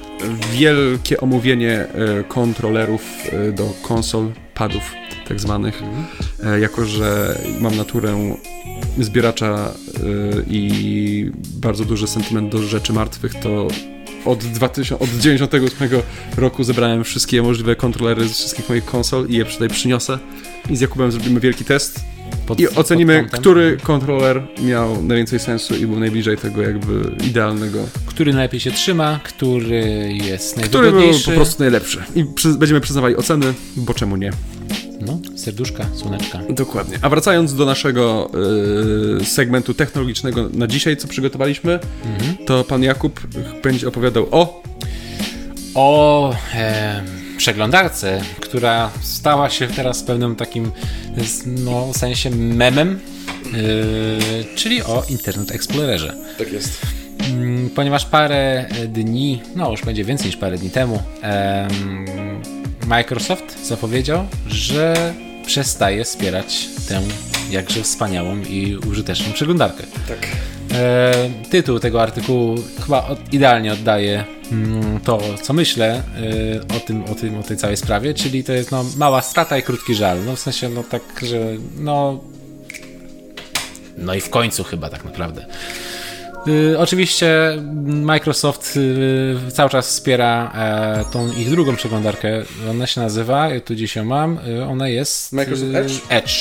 wielkie 0.53 1.21
omówienie 1.21 1.73
e, 1.73 1.89
kontrolerów 2.29 3.03
e, 3.33 3.53
do 3.53 3.73
konsol, 3.83 4.31
padów 4.55 4.83
tak 5.29 5.41
zwanych. 5.41 5.83
E, 6.45 6.61
Jako, 6.61 6.85
że 6.85 7.39
mam 7.61 7.77
naturę 7.77 8.35
zbieracza 8.99 9.71
i 10.47 11.31
bardzo 11.55 11.85
duży 11.85 12.07
sentyment 12.07 12.53
do 12.53 12.59
rzeczy 12.63 12.93
martwych, 12.93 13.35
to 13.35 13.69
od, 14.25 14.39
2000, 14.45 14.99
od 14.99 15.11
98 15.11 15.89
roku 16.37 16.65
zebrałem 16.65 17.05
wszystkie 17.05 17.43
możliwe 17.43 17.77
kontrolery 17.77 18.29
z 18.29 18.33
wszystkich 18.33 18.69
moich 18.69 18.85
konsol 18.85 19.27
i 19.29 19.37
je 19.37 19.45
tutaj 19.45 19.69
przyniosę. 19.69 20.19
I 20.71 20.77
z 20.77 20.81
Jakubem 20.81 21.13
zrobimy 21.13 21.41
wielki 21.41 21.65
test. 21.65 22.01
pod, 22.47 22.61
I 22.61 22.69
ocenimy, 22.69 23.27
który 23.33 23.77
kontroler 23.83 24.43
miał 24.63 25.03
najwięcej 25.03 25.39
sensu 25.39 25.75
i 25.77 25.87
był 25.87 26.01
najbliżej 26.01 26.37
tego 26.37 26.63
jakby 26.63 27.17
idealnego. 27.27 27.79
który 28.07 28.33
najlepiej 28.33 28.61
się 28.61 28.71
trzyma, 28.71 29.21
który 29.25 30.09
jest 30.13 30.55
Który 30.55 30.69
był 30.71 30.83
najwygodniejszy. 30.83 31.31
po 31.31 31.37
prostu 31.37 31.63
najlepszy. 31.63 32.03
I 32.15 32.25
przy, 32.35 32.49
będziemy 32.49 32.81
przyznawali 32.81 33.17
oceny, 33.17 33.55
bo 33.77 33.95
czemu 33.95 34.17
nie. 34.17 34.31
Serduszka, 35.41 35.87
słoneczka. 35.95 36.39
Dokładnie. 36.51 36.99
A 37.03 37.09
wracając 37.09 37.55
do 37.55 37.67
naszego 37.67 38.31
y, 39.21 39.25
segmentu 39.25 39.75
technologicznego 39.75 40.49
na 40.53 40.67
dzisiaj, 40.67 40.97
co 40.97 41.09
przygotowaliśmy, 41.09 41.79
to 42.47 42.65
pan 42.65 42.83
Jakub 42.83 43.21
będzie 43.63 43.89
opowiadał 43.89 44.27
o... 44.31 44.63
o 45.75 46.35
e, 46.55 47.03
przeglądarce, 47.37 48.21
która 48.41 48.91
stała 49.03 49.51
się 49.51 49.67
teraz 49.69 50.03
pewnym 50.03 50.37
takim 50.37 50.71
no, 51.47 51.89
sensie 51.95 52.31
memem, 52.31 52.89
e, 52.91 54.57
czyli 54.57 54.83
o 54.83 55.05
Internet 55.09 55.51
Explorerze. 55.53 56.17
Tak 56.39 56.53
jest. 56.53 56.87
Mm, 57.31 57.71
Ponieważ 57.71 58.07
parę 58.07 58.67
dni, 58.89 59.43
no 59.57 59.71
już 59.71 59.83
będzie 59.83 60.05
więcej 60.05 60.27
niż 60.27 60.37
parę 60.37 60.59
dni 60.59 60.71
temu, 60.71 61.03
em, 61.23 62.07
Microsoft 62.87 63.67
zapowiedział, 63.67 64.27
że 64.49 65.15
przestaje 65.51 66.05
wspierać 66.05 66.69
tę 66.89 67.03
jakże 67.51 67.83
wspaniałą 67.83 68.41
i 68.41 68.77
użyteczną 68.91 69.33
przeglądarkę. 69.33 69.85
Tak. 70.09 70.19
E, 70.73 71.13
tytuł 71.51 71.79
tego 71.79 72.03
artykułu 72.03 72.55
chyba 72.83 73.07
od, 73.07 73.33
idealnie 73.33 73.73
oddaje 73.73 74.25
mm, 74.53 75.01
to, 75.01 75.21
co 75.43 75.53
myślę 75.53 76.03
e, 76.71 76.77
o, 76.77 76.81
tym, 76.81 77.05
o, 77.05 77.15
tym, 77.15 77.39
o 77.39 77.43
tej 77.43 77.57
całej 77.57 77.77
sprawie, 77.77 78.15
czyli 78.15 78.45
to 78.45 78.53
jest 78.53 78.71
no, 78.71 78.85
mała 78.97 79.23
strata 79.23 79.59
i 79.59 79.63
krótki 79.63 79.95
żal. 79.95 80.25
No 80.25 80.37
w 80.37 80.41
sensie, 80.41 80.69
no 80.69 80.83
tak, 80.83 81.03
że 81.23 81.39
no. 81.79 82.21
No 83.99 84.15
i 84.15 84.21
w 84.21 84.31
końcu 84.31 84.65
chyba 84.65 84.89
tak 84.91 85.05
naprawdę. 85.05 85.47
Y, 86.49 86.79
oczywiście 86.79 87.57
Microsoft 87.85 88.77
y, 88.77 89.53
cały 89.53 89.71
czas 89.71 89.89
wspiera 89.89 90.53
e, 90.55 91.05
tą 91.13 91.33
ich 91.33 91.51
drugą 91.51 91.77
przeglądarkę. 91.77 92.43
Ona 92.71 92.87
się 92.87 93.01
nazywa, 93.01 93.49
ja 93.49 93.61
tu 93.61 93.75
dziś 93.75 93.97
ją 93.97 94.05
mam, 94.05 94.39
y, 94.49 94.65
ona 94.65 94.89
jest... 94.89 95.33
Microsoft 95.33 95.75
Edge? 95.75 95.93
Edge. 96.09 96.33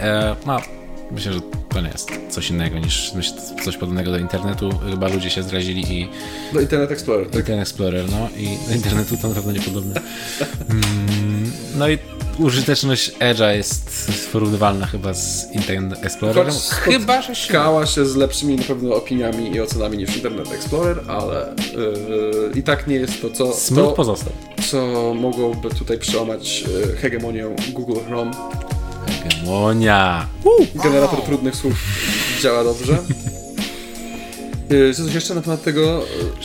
E, 0.00 0.36
no, 0.46 0.60
myślę, 1.10 1.32
że 1.32 1.40
to 1.68 1.80
nie 1.80 1.88
jest 1.88 2.10
coś 2.30 2.50
innego 2.50 2.78
niż 2.78 3.12
myślę, 3.14 3.36
coś 3.64 3.76
podobnego 3.76 4.10
do 4.10 4.18
internetu. 4.18 4.70
Chyba 4.90 5.08
ludzie 5.08 5.30
się 5.30 5.42
zrazili 5.42 5.92
i 5.92 6.08
Do 6.52 6.60
Internet 6.60 6.90
Explorer, 6.90 7.26
tak? 7.26 7.40
Internet 7.40 7.62
Explorer, 7.68 8.04
no 8.10 8.28
i 8.36 8.58
do 8.68 8.74
internetu 8.74 9.16
to 9.22 9.28
na 9.28 9.34
pewno 9.34 9.52
niepodobne. 9.52 10.00
Mm, 10.70 11.52
no 11.76 11.88
i 11.88 11.98
użyteczność 12.38 13.12
Edge'a 13.12 13.50
jest 13.56 14.12
porównywalna 14.32 14.86
chyba 14.86 15.14
z 15.14 15.52
Internet 15.52 16.04
Explorerem. 16.04 16.54
Chyba, 16.70 17.22
że 17.22 17.34
się... 17.34 17.48
Skała 17.48 17.86
się 17.86 18.06
z 18.06 18.16
lepszymi 18.16 18.56
na 18.56 18.62
pewno 18.64 18.94
opiniami 18.94 19.54
i 19.56 19.60
ocenami 19.60 19.98
niż 19.98 20.16
Internet 20.16 20.52
Explorer, 20.52 21.00
ale 21.08 21.54
yy, 21.72 22.52
i 22.60 22.62
tak 22.62 22.86
nie 22.86 22.96
jest 22.96 23.22
to, 23.22 23.30
co, 23.30 23.52
Smród 23.52 23.88
to, 23.88 23.92
pozostał. 23.92 24.32
co 24.70 25.14
mogłoby 25.14 25.70
tutaj 25.70 25.98
przełamać 25.98 26.60
yy, 26.62 26.96
hegemonię 26.96 27.44
Google 27.72 28.00
Chrome. 28.06 28.30
Hegemonia. 29.10 30.26
Generator 30.74 31.22
trudnych 31.22 31.56
słów 31.56 31.74
działa 32.42 32.64
dobrze. 32.64 32.98
Yy, 34.70 34.92
Czy 34.96 35.04
coś 35.04 35.14
jeszcze 35.14 35.34
na 35.34 35.42
temat 35.42 35.62
tego? 35.62 36.04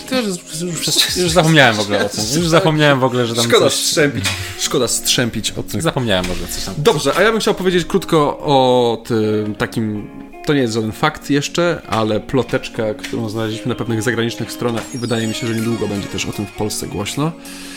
To 0.09 0.22
już, 0.22 0.38
już, 0.61 1.18
już 1.18 1.32
zapomniałem 1.32 1.76
w 1.76 1.80
ogóle 1.80 2.05
o 2.05 2.09
tym. 2.09 2.24
Już 2.36 2.47
zapomniałem 2.47 2.99
w 2.99 3.03
ogóle, 3.03 3.26
że 3.26 3.36
tam 3.36 3.45
Szkoda 3.45 3.66
coś... 3.66 3.74
strzępić. 3.74 4.26
Szkoda 4.59 4.88
strzępić 4.88 5.51
o 5.51 5.64
tym. 5.64 5.82
Zapomniałem 5.82 6.26
w 6.26 6.32
ogóle 6.32 6.47
coś 6.47 6.64
tam. 6.64 6.74
Dobrze, 6.78 7.14
a 7.16 7.22
ja 7.22 7.32
bym 7.32 7.39
chciał 7.41 7.53
powiedzieć 7.55 7.86
krótko 7.86 8.38
o 8.39 8.97
tym 9.07 9.55
takim. 9.55 10.09
To 10.45 10.53
nie 10.53 10.61
jest 10.61 10.73
żaden 10.73 10.91
fakt 10.91 11.29
jeszcze, 11.29 11.81
ale 11.87 12.19
ploteczka, 12.19 12.93
którą 12.93 13.29
znaleźliśmy 13.29 13.69
na 13.69 13.75
pewnych 13.75 14.01
zagranicznych 14.01 14.51
stronach 14.51 14.95
i 14.95 14.97
wydaje 14.97 15.27
mi 15.27 15.33
się, 15.33 15.47
że 15.47 15.55
niedługo 15.55 15.87
będzie 15.87 16.07
też 16.07 16.25
o 16.25 16.31
tym 16.31 16.45
w 16.45 16.51
Polsce 16.51 16.87
głośno. 16.87 17.31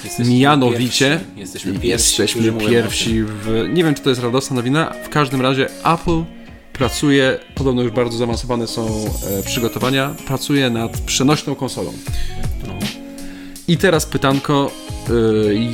Jesteśmy 0.04 0.34
Mianowicie 0.38 1.08
pierwsi. 1.08 1.40
Jesteśmy 1.40 1.72
pierwsi. 1.72 1.88
jesteśmy 2.22 2.52
pierwsi 2.52 3.22
w. 3.24 3.68
Nie 3.72 3.84
wiem, 3.84 3.94
czy 3.94 4.02
to 4.02 4.10
jest 4.10 4.22
radosna 4.22 4.56
nowina. 4.56 4.92
W 5.04 5.08
każdym 5.08 5.40
razie 5.40 5.68
Apple 5.84 6.22
pracuje, 6.72 7.38
podobno 7.54 7.82
już 7.82 7.92
bardzo 7.92 8.18
zaawansowane 8.18 8.66
są 8.66 8.86
e, 8.86 9.42
przygotowania, 9.42 10.14
pracuje 10.26 10.70
nad 10.70 10.98
przenośną 11.00 11.54
konsolą. 11.54 11.92
No. 12.66 12.74
I 13.68 13.76
teraz 13.76 14.06
pytanko, 14.06 14.70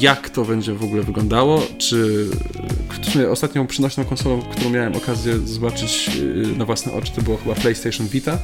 jak 0.00 0.30
to 0.30 0.44
będzie 0.44 0.74
w 0.74 0.84
ogóle 0.84 1.02
wyglądało? 1.02 1.62
Czy 1.78 2.26
w 3.02 3.10
sumie 3.12 3.28
ostatnią 3.30 3.66
przynośną 3.66 4.04
konsolą, 4.04 4.42
którą 4.42 4.70
miałem 4.70 4.96
okazję 4.96 5.38
zobaczyć 5.38 6.10
y, 6.16 6.56
na 6.58 6.64
własne 6.64 6.92
oczy, 6.92 7.12
to 7.16 7.22
było 7.22 7.36
chyba 7.36 7.54
PlayStation 7.54 8.06
Vita. 8.08 8.38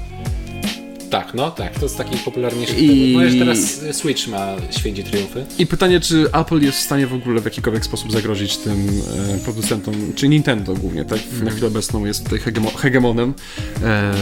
Tak, 1.10 1.34
no 1.34 1.50
tak. 1.50 1.74
To 1.74 1.82
jest 1.82 1.96
taki 1.98 2.16
popularniejszy. 2.16 2.74
I- 2.76 3.12
I... 3.12 3.16
No 3.16 3.22
już 3.24 3.38
teraz 3.38 3.80
Switch 3.92 4.28
ma 4.28 4.56
święci 4.70 5.04
triumfy. 5.04 5.46
I 5.58 5.66
pytanie, 5.66 6.00
czy 6.00 6.26
Apple 6.32 6.60
jest 6.60 6.78
w 6.78 6.80
stanie 6.82 7.06
w 7.06 7.14
ogóle 7.14 7.40
w 7.40 7.44
jakikolwiek 7.44 7.84
sposób 7.84 8.12
zagrozić 8.12 8.56
tym 8.56 8.88
e, 9.34 9.38
producentom, 9.38 9.94
czy 10.14 10.28
Nintendo 10.28 10.74
głównie, 10.74 11.04
tak? 11.04 11.18
Na 11.42 11.50
chwilę 11.50 11.66
obecną 11.66 12.04
jest 12.04 12.24
tutaj 12.24 12.38
hegemo 12.38 12.70
hegemonem. 12.70 13.34
E, 13.82 14.12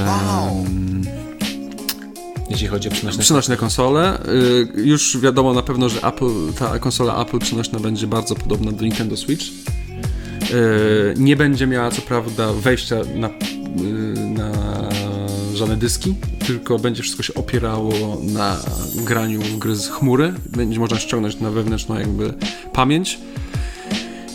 Jeśli 2.50 2.66
chodzi 2.66 2.88
o 2.88 2.92
przynośne 2.92 3.22
Przynośne 3.22 3.56
konsole. 3.56 4.18
Y, 4.76 4.82
Już 4.84 5.18
wiadomo 5.18 5.52
na 5.54 5.62
pewno, 5.62 5.88
że 5.88 6.02
Apple, 6.02 6.52
ta 6.58 6.78
konsola 6.78 7.22
Apple 7.22 7.38
przynośna 7.38 7.80
będzie 7.80 8.06
bardzo 8.06 8.34
podobna 8.34 8.72
do 8.72 8.82
Nintendo 8.82 9.16
Switch. 9.16 9.44
Y, 9.44 11.14
Nie 11.16 11.36
będzie 11.36 11.66
miała 11.66 11.90
co 11.90 12.02
prawda 12.02 12.52
wejścia 12.52 12.96
na, 13.14 13.28
y, 13.28 13.32
na 14.16 14.52
żadne 15.54 15.76
dyski, 15.76 16.14
tylko 16.46 16.78
będzie 16.78 17.02
wszystko 17.02 17.22
się 17.22 17.34
opierało 17.34 18.18
na 18.22 18.56
graniu 18.96 19.40
w 19.40 19.58
gry 19.58 19.76
z 19.76 19.88
chmury. 19.88 20.34
Będzie 20.56 20.80
można 20.80 20.98
ściągnąć 20.98 21.40
na 21.40 21.50
wewnętrzną 21.50 21.98
jakby 21.98 22.34
pamięć. 22.72 23.18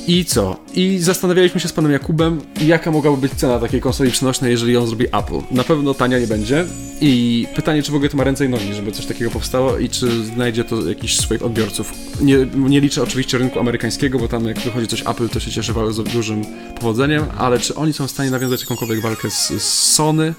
I 0.07 0.25
co? 0.25 0.59
I 0.73 0.99
zastanawialiśmy 0.99 1.59
się 1.59 1.67
z 1.67 1.73
panem 1.73 1.91
Jakubem, 1.91 2.41
jaka 2.61 2.91
mogłaby 2.91 3.17
być 3.17 3.33
cena 3.33 3.59
takiej 3.59 3.81
konsoli 3.81 4.11
przenośnej, 4.11 4.51
jeżeli 4.51 4.73
ją 4.73 4.87
zrobi 4.87 5.05
Apple. 5.05 5.41
Na 5.51 5.63
pewno 5.63 5.93
tania 5.93 6.19
nie 6.19 6.27
będzie. 6.27 6.65
I 7.01 7.47
pytanie, 7.55 7.83
czy 7.83 7.91
w 7.91 7.95
ogóle 7.95 8.09
to 8.09 8.17
ma 8.17 8.23
ręce 8.23 8.45
i 8.45 8.49
nogi, 8.49 8.73
żeby 8.73 8.91
coś 8.91 9.05
takiego 9.05 9.31
powstało 9.31 9.77
i 9.77 9.89
czy 9.89 10.23
znajdzie 10.23 10.63
to 10.63 10.89
jakiś 10.89 11.17
swoich 11.17 11.43
odbiorców. 11.43 11.93
Nie, 12.21 12.37
nie 12.55 12.81
liczę 12.81 13.03
oczywiście 13.03 13.37
rynku 13.37 13.59
amerykańskiego, 13.59 14.19
bo 14.19 14.27
tam 14.27 14.45
jak 14.45 14.59
wychodzi 14.59 14.87
coś 14.87 15.01
Apple, 15.01 15.29
to 15.29 15.39
się 15.39 15.51
cieszy 15.51 15.73
bardzo 15.73 16.03
dużym 16.03 16.45
powodzeniem, 16.79 17.23
ale 17.37 17.59
czy 17.59 17.75
oni 17.75 17.93
są 17.93 18.07
w 18.07 18.11
stanie 18.11 18.31
nawiązać 18.31 18.61
jakąkolwiek 18.61 19.01
walkę 19.01 19.29
z, 19.29 19.47
z 19.47 19.93
Sony 19.93 20.33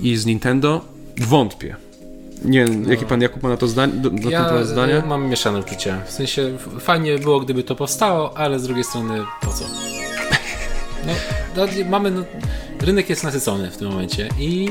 i 0.00 0.16
z 0.16 0.26
Nintendo? 0.26 0.84
Wątpię. 1.16 1.91
Nie 2.44 2.64
wiem, 2.64 2.90
jakie 2.90 3.06
pan 3.06 3.20
Jakub 3.22 3.42
ma 3.42 3.48
na 3.48 3.56
to 3.56 3.66
zdanie, 3.68 3.92
do, 3.92 4.10
na 4.10 4.30
Ja 4.30 4.44
ten 4.44 4.66
zdanie? 4.66 5.02
mam 5.06 5.26
mieszane 5.28 5.58
uczucia. 5.58 6.00
W 6.06 6.10
sensie 6.10 6.58
fajnie 6.80 7.18
było, 7.18 7.40
gdyby 7.40 7.62
to 7.62 7.76
powstało, 7.76 8.36
ale 8.38 8.58
z 8.58 8.62
drugiej 8.62 8.84
strony 8.84 9.24
po 9.40 9.46
co? 9.52 9.64
No, 11.06 11.12
no, 11.56 11.66
mamy, 11.90 12.10
no, 12.10 12.22
rynek 12.80 13.10
jest 13.10 13.24
nasycony 13.24 13.70
w 13.70 13.76
tym 13.76 13.88
momencie 13.88 14.28
i 14.38 14.68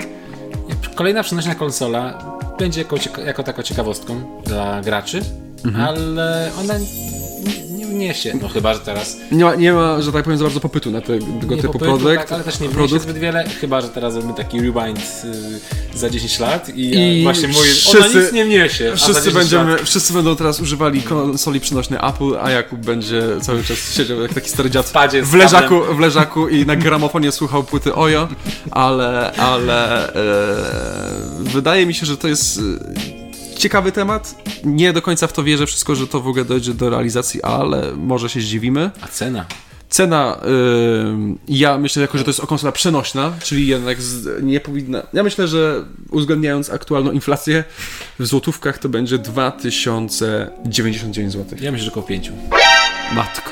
kolejna 0.96 1.24
przenośna 1.24 1.56
konsola 1.56 2.24
będzie 2.60 2.82
jako, 2.82 2.96
jako 3.26 3.44
taką 3.44 3.62
ciekawostką 3.64 4.42
dla 4.46 4.82
graczy, 4.82 5.22
Mhm. 5.66 5.86
ale 5.88 6.52
ona 6.60 6.74
wniesie, 7.92 8.34
no 8.42 8.48
chyba, 8.48 8.74
że 8.74 8.80
teraz 8.80 9.18
Nie 9.32 9.46
ma, 9.46 9.56
nie 9.56 9.74
ma, 9.74 10.02
że 10.02 10.12
tak 10.12 10.24
powiem, 10.24 10.38
za 10.40 10.44
bardzo 10.46 10.60
popytu 10.60 10.92
na 10.92 11.02
tego 11.02 11.26
nie 11.26 11.62
typu 11.62 11.74
popytu, 11.74 11.80
produkt. 11.80 12.16
tak, 12.18 12.32
ale 12.32 12.44
też 12.44 12.60
nie 12.60 12.70
produkt. 12.70 13.04
zbyt 13.04 13.18
wiele, 13.18 13.44
chyba, 13.62 13.82
że 13.82 13.90
teraz 13.90 14.14
zrobimy 14.14 14.34
taki 14.34 14.58
rewind 14.58 15.00
y, 15.94 15.98
za 15.98 16.10
10 16.10 16.40
lat 16.40 16.70
i, 16.70 17.20
I 17.20 17.24
właśnie 17.24 17.48
mówię, 17.48 17.60
ona 17.60 18.00
wszyscy- 18.00 18.22
nic 18.24 18.32
nie 18.32 18.46
wniesie. 18.46 18.92
Wszyscy, 18.96 19.14
10 19.14 19.36
będziemy, 19.36 19.72
lat 19.72 19.82
wszyscy 19.82 20.14
będą 20.14 20.36
teraz 20.36 20.60
używali 20.60 21.02
konsoli 21.02 21.60
przenośnej 21.60 22.00
Apple, 22.04 22.38
a 22.42 22.50
Jakub 22.52 22.80
będzie 22.80 23.22
cały 23.42 23.64
czas 23.64 23.78
siedział 23.94 24.22
jak 24.22 24.34
taki 24.34 24.50
stary 24.50 24.70
dziad 24.70 24.92
w 25.24 25.34
leżaku, 25.34 25.82
w 25.96 26.00
leżaku 26.00 26.48
i 26.48 26.66
na 26.66 26.76
gramofonie 26.76 27.32
słuchał 27.32 27.64
płyty 27.64 27.96
Ojo, 27.96 28.28
ale, 28.72 29.32
ale 29.32 30.10
e, 30.14 30.58
wydaje 31.40 31.86
mi 31.86 31.94
się, 31.94 32.06
że 32.06 32.18
to 32.18 32.28
jest 32.28 32.60
ciekawy 33.62 33.92
temat. 33.92 34.36
Nie 34.64 34.94
do 34.94 35.02
końca 35.02 35.28
w 35.28 35.34
to 35.34 35.44
wierzę 35.44 35.68
wszystko, 35.68 35.96
że 35.96 36.08
to 36.08 36.22
w 36.22 36.28
ogóle 36.28 36.46
dojdzie 36.46 36.74
do 36.74 36.90
realizacji, 36.90 37.44
ale 37.44 37.92
może 37.96 38.30
się 38.30 38.42
zdziwimy. 38.42 38.92
A 39.02 39.08
cena? 39.08 39.46
Cena, 39.90 40.38
ym, 41.08 41.40
ja 41.48 41.78
myślę, 41.78 42.02
jako, 42.02 42.18
że 42.18 42.24
to 42.24 42.30
jest 42.30 42.42
konsola 42.42 42.72
przenośna, 42.72 43.34
czyli 43.44 43.68
jednak 43.68 44.02
z, 44.02 44.44
nie 44.44 44.60
powinna. 44.60 45.04
Ja 45.14 45.24
myślę, 45.24 45.48
że 45.48 45.86
uwzględniając 46.10 46.70
aktualną 46.70 47.12
inflację 47.12 47.64
w 48.20 48.26
złotówkach, 48.26 48.78
to 48.78 48.90
będzie 48.90 49.18
2099 49.18 51.34
zł. 51.34 51.58
Ja 51.62 51.72
myślę, 51.72 51.86
że 51.86 51.92
około 51.92 52.06
5. 52.06 52.32
Matko. 53.16 53.52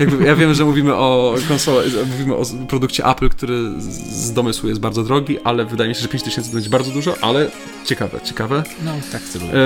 Jakby, 0.00 0.24
ja 0.24 0.36
wiem, 0.36 0.54
że 0.54 0.64
mówimy 0.64 0.94
o 0.94 1.34
konsole, 1.48 1.84
mówimy 2.12 2.34
o 2.36 2.42
produkcie 2.68 3.04
Apple, 3.06 3.28
który 3.28 3.58
z- 3.78 4.32
domysłu 4.32 4.68
jest 4.68 4.80
bardzo 4.80 5.02
drogi, 5.04 5.38
ale 5.44 5.64
wydaje 5.64 5.88
mi 5.88 5.94
się, 5.94 6.00
że 6.00 6.08
5000 6.08 6.50
to 6.50 6.54
będzie 6.54 6.70
bardzo 6.70 6.90
dużo, 6.90 7.14
ale 7.20 7.50
ciekawe, 7.84 8.20
ciekawe. 8.24 8.62
No, 8.84 8.90
tak 9.12 9.22
celuję. 9.22 9.52
E, 9.52 9.56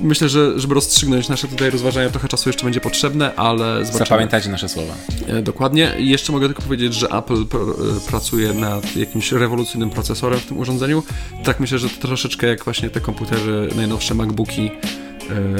myślę, 0.00 0.28
że 0.28 0.60
żeby 0.60 0.74
rozstrzygnąć 0.74 1.28
nasze 1.28 1.48
tutaj 1.48 1.70
rozważania, 1.70 2.10
trochę 2.10 2.28
czasu 2.28 2.48
jeszcze 2.48 2.64
będzie 2.64 2.80
potrzebne, 2.80 3.34
ale 3.34 3.64
zobaczymy. 3.84 3.98
Zapamiętajcie 3.98 4.48
nasze 4.48 4.68
słowa. 4.68 4.94
E, 5.26 5.42
Dokładnie. 5.42 5.92
I 5.98 6.08
jeszcze 6.08 6.32
mogę 6.32 6.46
tylko 6.46 6.62
powiedzieć, 6.62 6.94
że 6.94 7.08
Apple 7.08 7.44
pr 7.46 7.60
e, 7.60 8.10
pracuje 8.10 8.54
nad 8.54 8.96
jakimś 8.96 9.32
rewolucyjnym 9.32 9.90
procesorem 9.90 10.40
w 10.40 10.46
tym 10.46 10.58
urządzeniu. 10.58 11.02
Tak 11.44 11.60
myślę, 11.60 11.78
że 11.78 11.88
to 11.88 12.06
troszeczkę 12.06 12.46
jak 12.46 12.64
właśnie 12.64 12.90
te 12.90 13.00
komputery, 13.00 13.68
najnowsze 13.76 14.14
MacBooki 14.14 14.70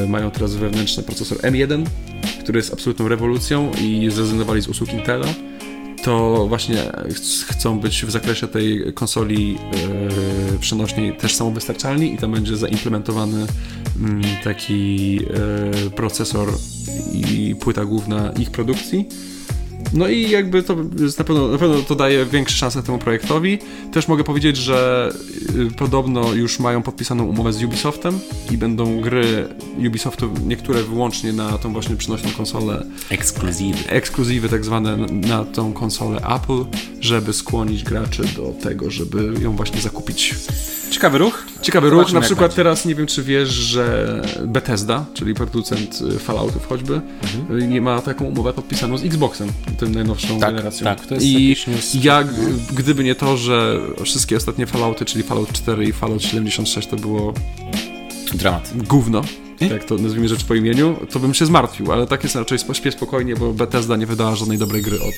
mają 0.09 0.31
teraz 0.31 0.55
wewnętrzny 0.55 1.03
procesor 1.03 1.39
M1, 1.39 1.87
który 2.41 2.59
jest 2.59 2.73
absolutną 2.73 3.09
rewolucją 3.09 3.71
i 3.83 4.11
zrezygnowali 4.11 4.63
z 4.63 4.69
usług 4.69 4.93
Intela. 4.93 5.27
To 6.05 6.47
właśnie 6.49 6.77
ch- 7.15 7.47
chcą 7.47 7.81
być 7.81 8.05
w 8.05 8.11
zakresie 8.11 8.49
tej 8.49 8.93
konsoli 8.95 9.59
e, 10.55 10.59
przenośnej 10.59 11.17
też 11.17 11.35
samowystarczalni 11.35 12.15
i 12.15 12.19
tam 12.19 12.33
będzie 12.33 12.57
zaimplementowany 12.57 13.47
mm, 14.01 14.23
taki 14.45 15.19
e, 15.87 15.91
procesor 15.91 16.49
i 17.15 17.57
płyta 17.61 17.85
główna 17.85 18.33
ich 18.39 18.51
produkcji. 18.51 19.09
No 19.95 20.09
i 20.09 20.31
jakby 20.31 20.63
to 20.63 20.77
na 21.19 21.25
pewno, 21.25 21.49
na 21.49 21.59
pewno 21.59 21.83
to 21.83 21.95
daje 21.95 22.27
większe 22.27 22.57
szanse 22.57 22.83
temu 22.83 22.99
projektowi. 22.99 23.59
Też 23.93 24.09
mogę 24.09 24.25
powiedzieć, 24.25 24.57
że 24.57 25.11
y, 25.57 25.71
podobno 25.77 26.33
już 26.35 26.59
mają 26.59 26.83
podpisaną 26.83 27.25
umowę 27.25 27.53
z 27.53 27.65
Ubisoftem 27.65 28.19
i 28.51 28.59
będą 28.59 29.01
gry 29.01 29.49
Ubisoftu 29.89 30.31
niektóre 30.47 30.83
wyłącznie 30.83 31.33
na 31.33 31.59
tą 31.59 31.73
właśnie 31.73 31.97
przenośną 31.97 32.31
konsolę, 32.31 32.87
Ekskluzywy. 33.11 33.89
ekskluzywy 33.89 34.49
tak 34.49 34.65
zwane 34.65 34.97
na, 34.97 35.45
tą 35.45 35.73
konsolę 35.73 36.21
Apple, 36.21 36.65
żeby 37.01 37.33
skłonić 37.33 37.83
graczy 37.85 38.23
do 38.37 38.55
tego, 38.63 38.91
żeby 38.91 39.35
ją 39.41 39.57
właśnie 39.57 39.81
zakupić. 39.81 40.35
Ciekawy 40.91 41.19
ruch. 41.19 41.45
Ciekawy 41.63 41.91
ruch, 41.91 42.13
na 42.13 42.21
przykład 42.21 42.51
będzie. 42.51 42.57
teraz 42.57 42.85
nie 42.85 42.95
wiem 42.95 43.07
czy 43.07 43.23
wiesz, 43.23 43.49
że 43.49 44.23
Bethesda, 44.47 45.05
czyli 45.15 45.35
producent 45.35 45.99
y, 46.17 46.19
Falloutów 46.19 46.67
choćby, 46.69 47.01
y, 47.61 47.67
nie 47.67 47.81
ma 47.81 48.03
taką 48.03 48.25
umowę 48.25 48.53
podpisaną 48.53 48.99
z 48.99 49.05
Xboxem, 49.05 49.49
tym 49.87 49.95
najnowszą 49.95 50.41
Tak, 50.41 50.51
generacją. 50.51 50.85
tak, 50.85 51.07
to 51.07 51.15
jest 51.15 51.27
I 51.27 51.57
news. 51.67 51.95
ja, 52.05 52.25
gdyby 52.75 53.05
nie 53.05 53.15
to, 53.15 53.37
że 53.37 53.81
wszystkie 54.05 54.37
ostatnie 54.37 54.67
Fallouty, 54.67 55.05
czyli 55.05 55.23
Fallout 55.25 55.53
4 55.53 55.85
i 55.85 55.93
Fallout 55.93 56.23
76 56.23 56.89
to 56.89 56.97
było 56.97 57.35
Dramat. 58.35 58.71
gówno, 58.89 59.23
jak 59.61 59.85
to 59.85 59.95
nazwijmy 59.95 60.29
rzecz 60.29 60.45
po 60.45 60.55
imieniu, 60.55 60.97
to 61.11 61.19
bym 61.21 61.35
się 61.35 61.47
zmartwił, 61.47 61.93
ale 61.93 62.07
tak 62.07 62.23
jest 62.23 62.35
raczej 62.37 62.59
śpię 62.73 62.93
spokojnie, 62.93 63.35
bo 63.37 63.53
Bethesda 63.53 63.97
nie 63.97 64.07
wydała 64.07 64.37
żadnej 64.37 64.59
dobrej 64.59 64.83
gry 64.83 64.97
od 64.97 65.15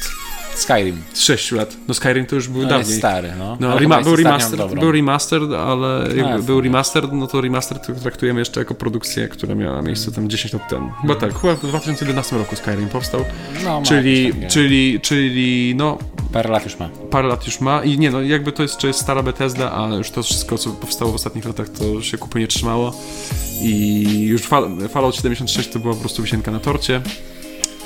Skyrim. 0.55 1.03
6 1.15 1.53
lat. 1.53 1.77
No 1.89 1.95
Skyrim 1.95 2.27
to 2.27 2.35
już 2.35 2.49
był 2.49 2.63
No 2.63 2.69
dawniej. 2.69 2.87
jest 2.89 2.99
stary, 2.99 3.33
no. 3.39 3.57
No, 3.61 3.69
Ale 3.73 3.81
rema- 3.81 4.03
był, 4.05 4.17
dobrą. 4.57 4.81
był 4.81 4.93
remastered, 4.93 5.51
ale 5.53 6.05
jakby 6.17 6.33
A, 6.33 6.39
był 6.39 6.61
remastered, 6.61 7.13
no 7.13 7.27
to 7.27 7.41
remastered 7.41 8.03
traktujemy 8.03 8.39
jeszcze 8.41 8.61
jako 8.61 8.75
produkcję, 8.75 9.29
która 9.29 9.55
miała 9.55 9.83
miejsce 9.83 10.13
tam 10.13 10.29
10 10.31 10.53
lat 10.53 10.69
temu. 10.69 10.91
Chyba 11.03 11.15
tak, 11.15 11.39
chyba 11.41 11.55
w 11.55 11.61
2011 11.67 12.39
roku 12.39 12.57
Skyrim 12.57 12.89
powstał, 12.89 13.25
No, 13.65 13.83
czyli, 13.85 14.33
takie- 14.35 14.49
czyli, 14.49 15.01
czyli 15.01 15.75
no 15.77 15.99
Parę 16.33 16.51
lat 16.51 16.65
już 16.65 16.79
ma. 16.79 16.89
parę 17.11 17.29
lat 17.29 17.47
już 17.47 17.61
ma 17.61 17.85
i 17.85 17.99
nie 17.99 18.11
no, 18.11 18.23
jakby 18.23 18.53
to 18.53 18.63
jest, 18.63 18.79
to 18.79 18.87
jest 18.87 19.01
stara 19.01 19.23
Bethesda, 19.23 19.73
a 19.73 19.89
już 19.97 20.11
to 20.11 20.23
wszystko, 20.23 20.59
co 20.59 20.71
powstało 20.71 21.13
w 21.13 21.15
ostatnich 21.15 21.45
latach, 21.45 21.69
to 21.69 22.03
się 22.03 22.19
kupy 22.19 22.39
nie 22.41 22.47
trzymało 22.47 22.97
i 23.63 24.05
już 24.29 24.43
Fall- 24.49 24.89
Fallout 24.89 25.17
76 25.17 25.69
to 25.71 25.79
była 25.79 25.95
po 25.95 26.01
prostu 26.01 26.23
wisienka 26.23 26.51
na 26.51 26.61
torcie. 26.61 27.01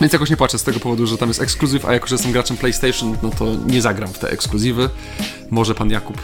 Więc 0.01 0.13
jakoś 0.13 0.31
nie 0.31 0.37
płaczę 0.37 0.59
z 0.59 0.63
tego 0.63 0.81
powodu, 0.81 1.07
że 1.07 1.19
tam 1.19 1.29
jest 1.29 1.43
ekskluzyw, 1.43 1.85
a 1.85 1.93
jako, 1.93 2.07
że 2.07 2.15
jestem 2.15 2.33
graczem 2.33 2.57
PlayStation, 2.57 3.17
no 3.23 3.31
to 3.31 3.47
nie 3.67 3.83
zagram 3.83 4.13
w 4.13 4.19
te 4.19 4.31
ekskluzywy. 4.31 4.91
Może 5.51 5.75
pan 5.75 5.91
Jakub 5.91 6.17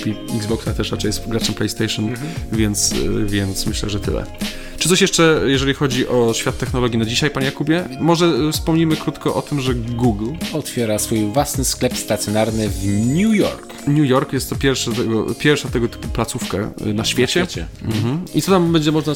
kupi 0.00 0.36
Xboxa, 0.36 0.74
też 0.74 0.90
raczej 0.90 1.08
jest 1.08 1.28
graczem 1.28 1.54
PlayStation, 1.54 2.14
więc, 2.52 2.92
y, 2.92 3.26
więc 3.26 3.66
myślę, 3.66 3.90
że 3.90 4.00
tyle. 4.00 4.26
Czy 4.78 4.88
coś 4.88 5.00
jeszcze, 5.00 5.40
jeżeli 5.46 5.74
chodzi 5.74 6.08
o 6.08 6.34
świat 6.34 6.58
technologii 6.58 6.98
na 6.98 7.04
dzisiaj, 7.04 7.30
panie 7.30 7.46
Jakubie? 7.46 7.84
Może 8.00 8.26
y, 8.26 8.52
wspomnimy 8.52 8.96
krótko 8.96 9.34
o 9.34 9.42
tym, 9.42 9.60
że 9.60 9.74
Google 9.74 10.30
Otwiera 10.52 10.98
swój 10.98 11.24
własny 11.26 11.64
sklep 11.64 11.96
stacjonarny 11.96 12.68
w 12.68 12.86
New 12.86 13.34
York. 13.34 13.74
New 13.86 14.08
York 14.08 14.32
jest 14.32 14.50
to 14.50 14.56
pierwszy 14.56 14.90
pierwsza 15.38 15.68
tego 15.68 15.88
typu 15.88 16.08
placówka 16.08 16.58
y, 16.86 16.94
na 16.94 17.04
świecie. 17.04 17.46
świecie. 17.46 17.66
Mhm. 17.82 18.24
I 18.34 18.42
co 18.42 18.52
tam 18.52 18.72
będzie 18.72 18.92
można. 18.92 19.12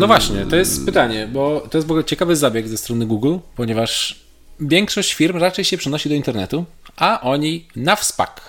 No 0.00 0.06
właśnie, 0.06 0.46
to 0.46 0.56
jest 0.56 0.86
pytanie, 0.86 1.28
bo 1.32 1.66
to 1.70 1.78
jest 1.78 1.88
w 1.88 1.90
ogóle 1.90 2.04
ciekawy 2.04 2.36
zabieg 2.36 2.68
ze 2.68 2.78
strony 2.78 3.06
Google, 3.06 3.36
ponieważ 3.56 4.20
większość 4.60 5.14
firm 5.14 5.38
raczej 5.38 5.64
się 5.64 5.78
przenosi 5.78 6.08
do 6.08 6.14
internetu, 6.14 6.64
a 6.96 7.20
oni 7.20 7.66
na 7.76 7.96
wspak. 7.96 8.40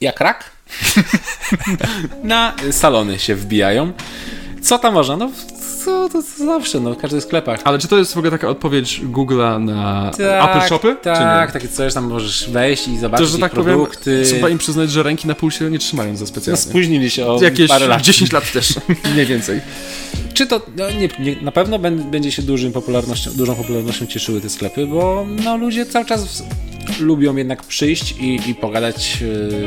Jak 0.00 0.20
rak? 0.20 0.55
na 2.24 2.54
salony 2.70 3.18
się 3.18 3.34
wbijają. 3.34 3.92
Co 4.62 4.78
tam 4.78 4.94
można? 4.94 5.16
No, 5.16 5.30
co, 5.84 6.08
to, 6.08 6.22
to 6.22 6.44
zawsze, 6.46 6.80
no, 6.80 6.94
w 6.94 6.96
każdych 6.98 7.22
sklepach. 7.22 7.60
Ale 7.64 7.78
czy 7.78 7.88
to 7.88 7.98
jest 7.98 8.14
w 8.14 8.16
ogóle 8.16 8.30
taka 8.30 8.48
odpowiedź 8.48 9.00
Google'a 9.12 9.60
na 9.64 10.10
Apple 10.50 10.66
Shopy? 10.68 10.96
Tak, 11.02 11.52
takie 11.52 11.68
coś, 11.68 11.94
tam 11.94 12.04
możesz 12.08 12.50
wejść 12.50 12.88
i 12.88 12.98
zobaczyć 12.98 13.26
To, 13.26 13.32
że 13.32 13.38
tak 13.38 13.52
produkty. 13.52 14.04
powiem, 14.04 14.24
trzeba 14.24 14.48
im 14.48 14.58
przyznać, 14.58 14.90
że 14.90 15.02
ręki 15.02 15.28
na 15.28 15.34
pulsie 15.34 15.70
nie 15.70 15.78
trzymają 15.78 16.16
za 16.16 16.20
no, 16.20 16.26
specjalnie. 16.26 16.62
spóźnili 16.62 17.10
się 17.10 17.26
o 17.26 17.42
Jakieś 17.42 17.68
parę 17.68 17.86
lat. 17.86 18.02
10 18.02 18.32
lat 18.32 18.52
też, 18.52 18.74
mniej 19.14 19.26
więcej. 19.26 19.60
Czy 20.34 20.46
to 20.46 20.60
no, 20.76 20.90
nie, 20.90 21.08
nie, 21.18 21.42
na 21.42 21.52
pewno 21.52 21.78
bę- 21.78 22.10
będzie 22.10 22.32
się 22.32 22.42
dużym 22.42 22.72
popularnością, 22.72 23.30
dużą 23.34 23.54
popularnością 23.54 24.06
cieszyły 24.06 24.40
te 24.40 24.48
sklepy, 24.50 24.86
bo 24.86 25.26
no, 25.44 25.56
ludzie 25.56 25.86
cały 25.86 26.04
czas 26.04 26.42
lubią 27.00 27.36
jednak 27.36 27.62
przyjść 27.62 28.14
i, 28.20 28.50
i 28.50 28.54
pogadać 28.54 29.18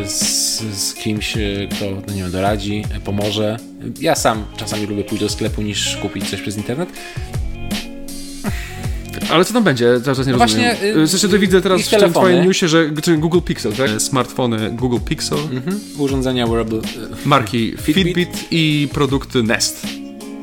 e, 0.03 0.09
z, 0.09 0.59
z 0.73 0.93
kimś, 0.93 1.37
e, 1.37 1.39
kto 1.71 1.85
no, 2.07 2.13
nie 2.13 2.21
wiem, 2.21 2.31
doradzi, 2.31 2.83
e, 2.95 2.99
pomoże. 2.99 3.57
Ja 4.01 4.15
sam 4.15 4.45
czasami 4.57 4.85
lubię 4.85 5.03
pójść 5.03 5.23
do 5.23 5.29
sklepu 5.29 5.61
niż 5.61 5.97
kupić 5.97 6.29
coś 6.29 6.41
przez 6.41 6.57
internet. 6.57 6.89
Ale 9.31 9.45
co 9.45 9.53
tam 9.53 9.63
będzie? 9.63 10.01
Cały 10.05 10.17
czas 10.17 10.27
nie 10.27 10.33
No 10.33 10.39
rozumiem. 10.39 10.65
właśnie, 10.75 11.07
Zresztą 11.07 11.29
to 11.29 11.39
widzę 11.39 11.61
teraz 11.61 11.81
w 11.81 11.89
tym 11.89 12.11
twoim 12.13 12.45
newsie, 12.45 12.67
że 12.67 12.89
Google 13.17 13.39
Pixel, 13.45 13.73
tak? 13.73 13.89
Smartfony 14.01 14.71
Google 14.71 14.97
Pixel, 15.05 15.37
Mhm. 15.37 15.79
Urządzenia 15.97 16.47
wearable. 16.47 16.81
marki 17.25 17.71
Fitbit. 17.81 18.05
Fitbit 18.05 18.47
i 18.51 18.87
produkty 18.93 19.43
Nest. 19.43 19.87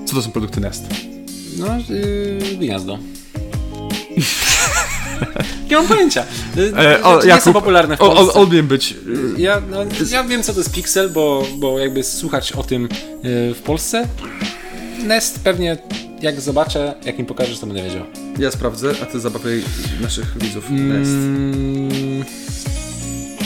Co 0.06 0.14
to 0.16 0.22
są 0.22 0.30
produkty 0.30 0.60
Nest? 0.60 0.84
No, 1.58 1.66
yy, 1.94 2.56
gniazdo. 2.58 2.98
Nie 5.70 5.76
mam 5.76 5.86
pojęcia. 5.88 6.24
E, 6.78 7.02
o, 7.02 7.14
Rzeczy 7.20 7.34
nie 7.34 7.40
są 7.40 7.52
popularne 7.52 7.96
w 7.96 8.00
O, 8.00 8.10
Polsce. 8.14 8.38
o, 8.38 8.42
odmiem 8.42 8.66
być. 8.66 8.94
Ja, 9.36 9.62
no, 9.70 9.78
ja 10.10 10.24
wiem, 10.24 10.42
co 10.42 10.52
to 10.52 10.58
jest 10.60 10.72
Pixel, 10.72 11.10
bo, 11.10 11.46
bo 11.58 11.78
jakby 11.78 12.02
słuchać 12.04 12.52
o 12.52 12.62
tym 12.62 12.84
y, 12.84 12.88
w 13.54 13.60
Polsce. 13.64 14.08
Nest 15.04 15.40
pewnie, 15.44 15.78
jak 16.22 16.40
zobaczę, 16.40 16.94
jak 17.04 17.18
mi 17.18 17.24
pokażesz, 17.24 17.58
to 17.58 17.66
będę 17.66 17.82
wiedział. 17.82 18.02
Ja 18.38 18.50
sprawdzę, 18.50 18.92
a 19.02 19.06
ty 19.06 19.20
zabawiaj 19.20 19.62
naszych 20.00 20.38
widzów. 20.38 20.64
Nest. 20.70 21.10
Mm, 21.10 22.24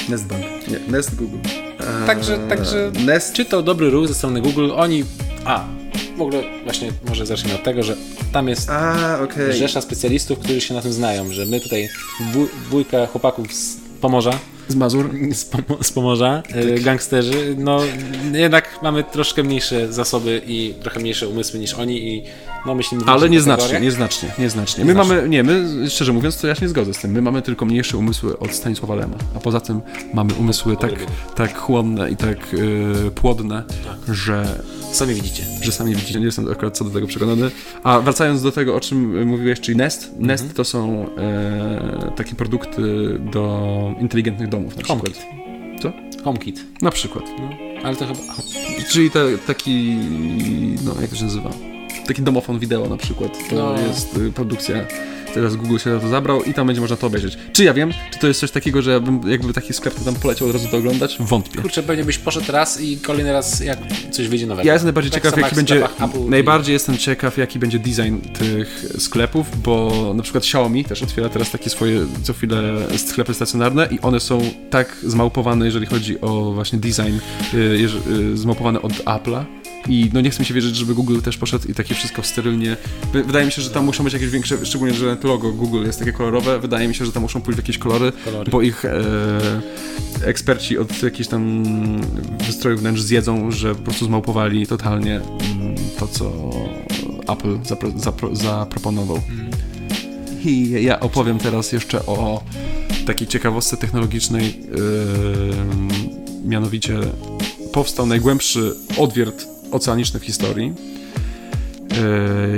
Nestbank. 0.09 0.45
Nie, 0.69 0.79
Nest 0.89 1.15
Google. 1.15 1.37
Także- 2.07 2.39
także- 2.49 2.93
Nest. 3.07 3.33
czy 3.33 3.45
to 3.45 3.63
dobry 3.63 3.91
ruch 3.91 4.09
ze 4.09 4.15
strony 4.15 4.41
Google? 4.41 4.71
Oni. 4.77 5.05
A, 5.45 5.65
w 6.21 6.23
ogóle 6.23 6.43
właśnie 6.65 6.93
może 7.09 7.27
zacznijmy 7.27 7.59
od 7.59 7.65
tego, 7.65 7.83
że 7.83 7.97
tam 8.33 8.49
jest 8.49 8.71
A, 8.71 9.19
okej. 9.23 9.53
rzesza 9.53 9.81
specjalistów, 9.81 10.39
którzy 10.39 10.61
się 10.61 10.75
na 10.75 10.81
tym 10.83 10.93
znają, 10.93 11.33
że 11.33 11.47
my 11.47 11.61
tutaj 11.61 11.89
dwójka 12.67 13.07
chłopaków 13.07 13.53
z 13.55 13.77
Pomorza, 14.01 14.39
Z 14.69 14.75
Mazur. 14.75 15.11
z, 15.33 15.45
Pom- 15.51 15.83
z 15.85 15.93
Pomorza, 15.93 16.43
e, 16.55 16.81
gangsterzy, 16.81 17.55
no 17.59 17.81
jednak 18.33 18.79
mamy 18.83 19.05
troszkę 19.05 19.43
mniejsze 19.43 19.93
zasoby 19.93 20.43
i 20.47 20.75
trochę 20.83 21.01
mniejsze 21.01 21.29
umysły 21.29 21.61
niż 21.61 21.75
oni 21.75 22.09
i 22.15 22.23
no 22.66 22.74
myślimy 22.74 23.05
Ale 23.07 23.31
nieznacznie, 23.31 23.81
nieznacznie, 23.81 24.32
nieznacznie. 24.39 24.85
My 24.85 24.95
Nieznacznie. 24.95 25.16
mamy, 25.16 25.28
nie, 25.28 25.43
my, 25.43 25.91
szczerze 25.91 26.12
mówiąc, 26.12 26.41
to 26.41 26.47
ja 26.47 26.55
się 26.55 26.62
nie 26.62 26.69
zgodzę 26.69 26.95
z 26.95 26.99
tym. 26.99 27.11
My 27.11 27.23
mamy 27.23 27.43
tylko 27.43 27.65
mniejsze 27.65 27.99
umysły 27.99 28.39
od 28.39 28.53
Stanisława 28.53 28.95
Lema. 28.95 29.16
A 29.37 29.41
poza 29.41 29.61
tym 29.61 29.81
mamy 30.15 30.35
umysły 30.35 30.77
tak, 30.77 30.93
tak 31.37 31.59
chłonne 31.59 32.11
i 32.11 32.16
tak 32.16 32.55
y, 32.55 33.11
płodne, 33.15 33.62
że, 34.09 34.62
Sami 34.93 35.15
widzicie. 35.15 35.43
że 35.62 35.73
sami 35.73 35.95
widzicie. 35.95 36.19
Nie 36.19 36.27
jestem 36.27 36.53
akurat 36.53 36.77
co 36.78 36.85
do 36.85 36.91
tego 36.91 37.07
przekonany. 37.07 37.51
A 37.85 38.01
wracając 38.01 38.43
do 38.43 38.53
tego, 38.53 38.77
o 38.77 38.81
czym 38.81 39.27
mówiłeś, 39.27 39.61
czyli 39.61 39.77
Nest. 39.78 40.11
Nest 40.19 40.55
to 40.55 40.65
są 40.65 41.07
e, 41.19 42.12
takie 42.16 42.35
produkty 42.35 42.82
do 43.32 43.95
inteligentnych 44.01 44.49
domów 44.49 44.77
na 44.77 44.82
przykład. 44.82 44.99
HomeKit. 44.99 45.23
Co? 45.82 45.93
HomeKit. 46.24 46.82
Na 46.82 46.91
przykład. 46.91 47.24
No, 47.39 47.49
ale 47.82 47.97
to 47.97 48.07
chyba... 48.07 48.19
Czyli 48.91 49.11
te, 49.11 49.39
taki, 49.47 49.97
no 50.85 50.95
jak 51.01 51.11
to 51.11 51.16
się 51.16 51.24
nazywa? 51.24 51.70
Taki 52.07 52.23
domofon 52.23 52.59
wideo 52.59 52.89
na 52.89 52.97
przykład. 52.97 53.39
To 53.51 53.55
No. 53.57 53.81
jest 53.89 54.17
y, 54.17 54.33
produkcja. 54.33 54.77
Teraz 55.35 55.57
Google 55.57 55.79
się 55.79 55.91
na 55.91 55.99
to 56.01 56.09
zabrał 56.09 56.43
i 56.43 56.55
tam 56.55 56.67
będzie 56.67 56.81
można 56.81 56.97
to 56.97 57.07
obejrzeć. 57.07 57.39
Czy 57.53 57.65
ja 57.65 57.75
wiem, 57.75 57.93
czy 58.12 58.19
to 58.19 58.27
jest 58.29 58.41
coś 58.41 58.51
takiego, 58.51 58.83
że 58.83 58.91
ja 58.91 59.01
bym 59.01 59.21
jakby 59.31 59.53
taki 59.53 59.73
sklep 59.73 59.95
to 59.95 60.05
tam 60.05 60.15
poleciał 60.15 60.49
od 60.49 60.55
razu 60.55 60.69
to 60.69 60.77
oglądać? 60.77 61.17
Wątpię. 61.21 61.61
Kurczę, 61.62 61.83
pewnie 61.83 62.05
byś 62.05 62.19
poszedł 62.19 62.53
raz 62.53 62.81
i 62.81 62.97
kolejny 62.99 63.33
raz 63.33 63.61
jak 63.61 63.79
coś 64.11 64.29
wyjdzie 64.29 64.47
nowego. 64.47 64.67
Ja 64.67 64.73
jestem 64.73 64.87
najbardziej 64.87 65.11
Tak 65.12 65.23
ciekaw, 65.23 65.37
jaki 65.39 65.47
jak 65.47 65.55
będzie. 65.55 65.85
Apple 66.05 66.19
i- 66.27 66.31
Najbardziej 66.31 66.73
jestem 66.73 66.99
ciekaw, 66.99 67.39
jaki 67.39 67.59
będzie 67.59 67.79
design 67.79 68.17
tych 68.39 68.85
sklepów, 68.99 69.62
bo 69.62 69.93
na 70.17 70.23
przykład 70.23 70.45
Xiaomi 70.45 70.85
też 70.85 71.03
otwiera 71.03 71.29
teraz 71.29 71.51
takie 71.51 71.71
swoje 71.71 72.07
co 72.23 72.33
chwilę 72.33 72.62
sklepy 72.97 73.35
stacjonarne 73.35 73.89
i 73.91 74.01
one 74.01 74.21
są 74.21 74.41
tak 74.71 74.97
zmałpowane, 75.03 75.65
jeżeli 75.67 75.87
chodzi 75.87 76.21
o 76.21 76.53
właśnie 76.53 76.79
design, 76.79 77.17
y, 77.55 77.57
y, 78.11 78.37
zmałpowane 78.37 78.83
od 78.83 78.93
Apple'a. 78.93 79.45
I 79.89 80.11
no 80.12 80.20
nie 80.20 80.31
chce 80.31 80.40
mi 80.40 80.47
się 80.47 80.55
wierzyć, 80.55 80.77
żeby 80.77 80.94
Google 80.94 81.20
też 81.20 81.36
poszedł 81.39 81.69
i 81.69 81.74
takie 81.74 81.94
wszystko 81.94 82.23
sterylnie. 82.23 82.77
Wy- 83.12 83.24
Wydaje 83.24 83.47
mi 83.47 83.52
się, 83.52 83.62
że 83.62 83.70
tam 83.70 83.85
muszą 83.85 84.05
być 84.05 84.12
jakieś 84.12 84.31
większe, 84.31 84.66
szczególnie, 84.66 84.94
że 84.94 85.16
logo 85.24 85.52
Google 85.52 85.85
jest 85.86 85.98
takie 85.98 86.12
kolorowe. 86.12 86.59
Wydaje 86.59 86.89
mi 86.89 86.94
się, 86.94 87.07
że 87.07 87.12
tam 87.12 87.23
muszą 87.23 87.40
pójść 87.40 87.57
jakieś 87.59 87.78
kolory, 87.78 88.12
Kolory. 88.24 88.51
bo 88.51 88.62
ich 88.62 88.85
e, 88.85 89.01
eksperci 90.24 90.78
od 90.78 91.02
jakichś 91.02 91.28
tam 91.28 91.62
wystrojów 92.47 92.81
wnętrz 92.81 93.02
zjedzą, 93.02 93.51
że 93.51 93.74
po 93.74 93.82
prostu 93.82 94.05
zmałpowali 94.05 94.66
totalnie 94.66 95.15
mm, 95.16 95.74
to, 95.98 96.09
co 96.09 96.51
Apple 97.32 97.59
zapro, 97.65 97.90
zapro, 97.97 98.36
zaproponował. 98.36 99.20
I 100.44 100.70
ja 100.82 101.01
opowiem 101.01 101.39
teraz 101.39 101.73
jeszcze 101.73 102.07
o 102.07 102.43
takiej 103.07 103.28
ciekawostce 103.28 103.77
technologicznej, 103.77 104.61
yy, 104.61 104.70
mianowicie 106.44 106.98
powstał 107.73 108.07
najgłębszy 108.07 108.74
odwiert 108.98 109.47
oceaniczny 109.71 110.21
w 110.21 110.25
historii. 110.25 110.73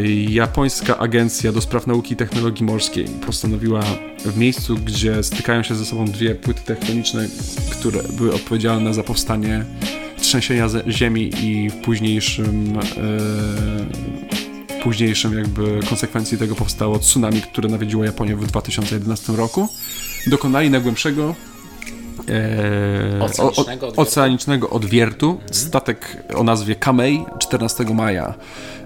Yy, 0.03 0.31
Japońska 0.31 0.99
Agencja 0.99 1.53
do 1.53 1.61
Spraw 1.61 1.87
Nauki 1.87 2.15
i 2.15 2.17
Technologii 2.17 2.65
Morskiej 2.65 3.07
postanowiła 3.27 3.83
w 4.25 4.37
miejscu, 4.37 4.75
gdzie 4.75 5.23
stykają 5.23 5.63
się 5.63 5.75
ze 5.75 5.85
sobą 5.85 6.05
dwie 6.05 6.35
płyty 6.35 6.61
tektoniczne, 6.65 7.27
które 7.71 8.03
były 8.03 8.35
odpowiedzialne 8.35 8.95
za 8.95 9.03
powstanie 9.03 9.65
trzęsienia 10.21 10.69
ziemi 10.89 11.31
i 11.43 11.71
w 11.71 11.75
późniejszym 11.75 12.75
yy, 12.75 14.83
późniejszym 14.83 15.39
jakby 15.39 15.81
konsekwencji 15.89 16.39
tego 16.39 16.55
powstało 16.55 16.99
tsunami, 16.99 17.41
które 17.41 17.69
nawiedziło 17.69 18.05
Japonię 18.05 18.37
w 18.37 18.47
2011 18.47 19.33
roku. 19.33 19.69
Dokonali 20.27 20.71
najgłębszego 20.71 21.35
e, 22.29 23.23
Oceanicznego 23.25 23.87
odwiertu. 23.87 24.01
oceanicznego 24.01 24.71
odwiertu. 24.71 25.41
Statek 25.51 26.23
o 26.35 26.45
nazwie 26.45 26.75
Kamei 26.75 27.25
14 27.39 27.85
maja 27.85 28.35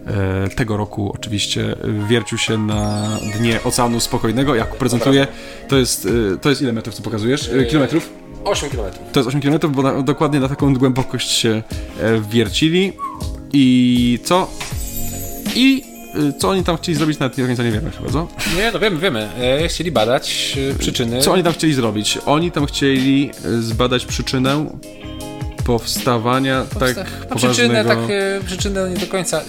e, 0.07 0.49
tego 0.49 0.77
roku 0.77 1.13
oczywiście 1.15 1.77
wiercił 2.09 2.39
się 2.39 2.59
na 2.59 3.09
dnie 3.39 3.61
Oceanu 3.65 4.01
Spokojnego. 4.01 4.55
Jak 4.55 4.77
prezentuję, 4.77 5.27
to 5.69 5.77
jest, 5.77 6.09
e, 6.35 6.39
to 6.39 6.49
jest 6.49 6.63
ile 6.63 6.73
metrów, 6.73 6.95
co 6.95 7.03
pokazujesz? 7.03 7.51
Kilometrów? 7.69 8.11
8 8.45 8.71
km. 8.71 8.93
To 9.13 9.21
jest 9.21 9.29
8 9.29 9.41
km, 9.41 9.73
bo 9.73 9.83
na, 9.83 10.03
dokładnie 10.03 10.41
na 10.41 10.49
taką 10.49 10.75
głębokość 10.75 11.31
się 11.31 11.63
e, 12.01 12.21
wiercili. 12.31 12.93
I 13.53 14.19
co? 14.25 14.51
I 15.55 15.83
co 16.39 16.49
oni 16.49 16.65
tam 16.65 16.77
chcieli 16.77 16.99
zrobić, 16.99 17.19
nawet 17.19 17.39
nie 17.39 17.45
do 17.45 17.49
końca 17.49 17.63
nie 17.63 17.73
wiemy 17.73 17.91
chyba, 17.91 18.11
co? 18.11 18.29
Nie, 18.57 18.71
no 18.73 18.79
wiemy, 18.79 18.99
wiemy. 18.99 19.29
E, 19.41 19.69
chcieli 19.69 19.93
badać 19.93 20.57
e, 20.75 20.79
przyczyny. 20.79 21.21
Co 21.21 21.33
oni 21.33 21.43
tam 21.43 21.53
chcieli 21.53 21.75
zrobić? 21.75 22.19
Oni 22.27 22.53
tam 22.53 22.67
chcieli 22.67 23.31
y, 23.45 23.63
zbadać 23.63 24.07
przyczynę 24.07 24.67
powstawania 25.67 26.65
tak 26.81 26.97
no, 27.31 27.37
przyczynę, 27.37 27.85
poważnego... 27.85 27.89
tak, 27.89 28.11
e, 28.11 28.41
przyczynę 28.47 28.91
nie 28.91 28.97
do 28.97 29.07
końca. 29.07 29.43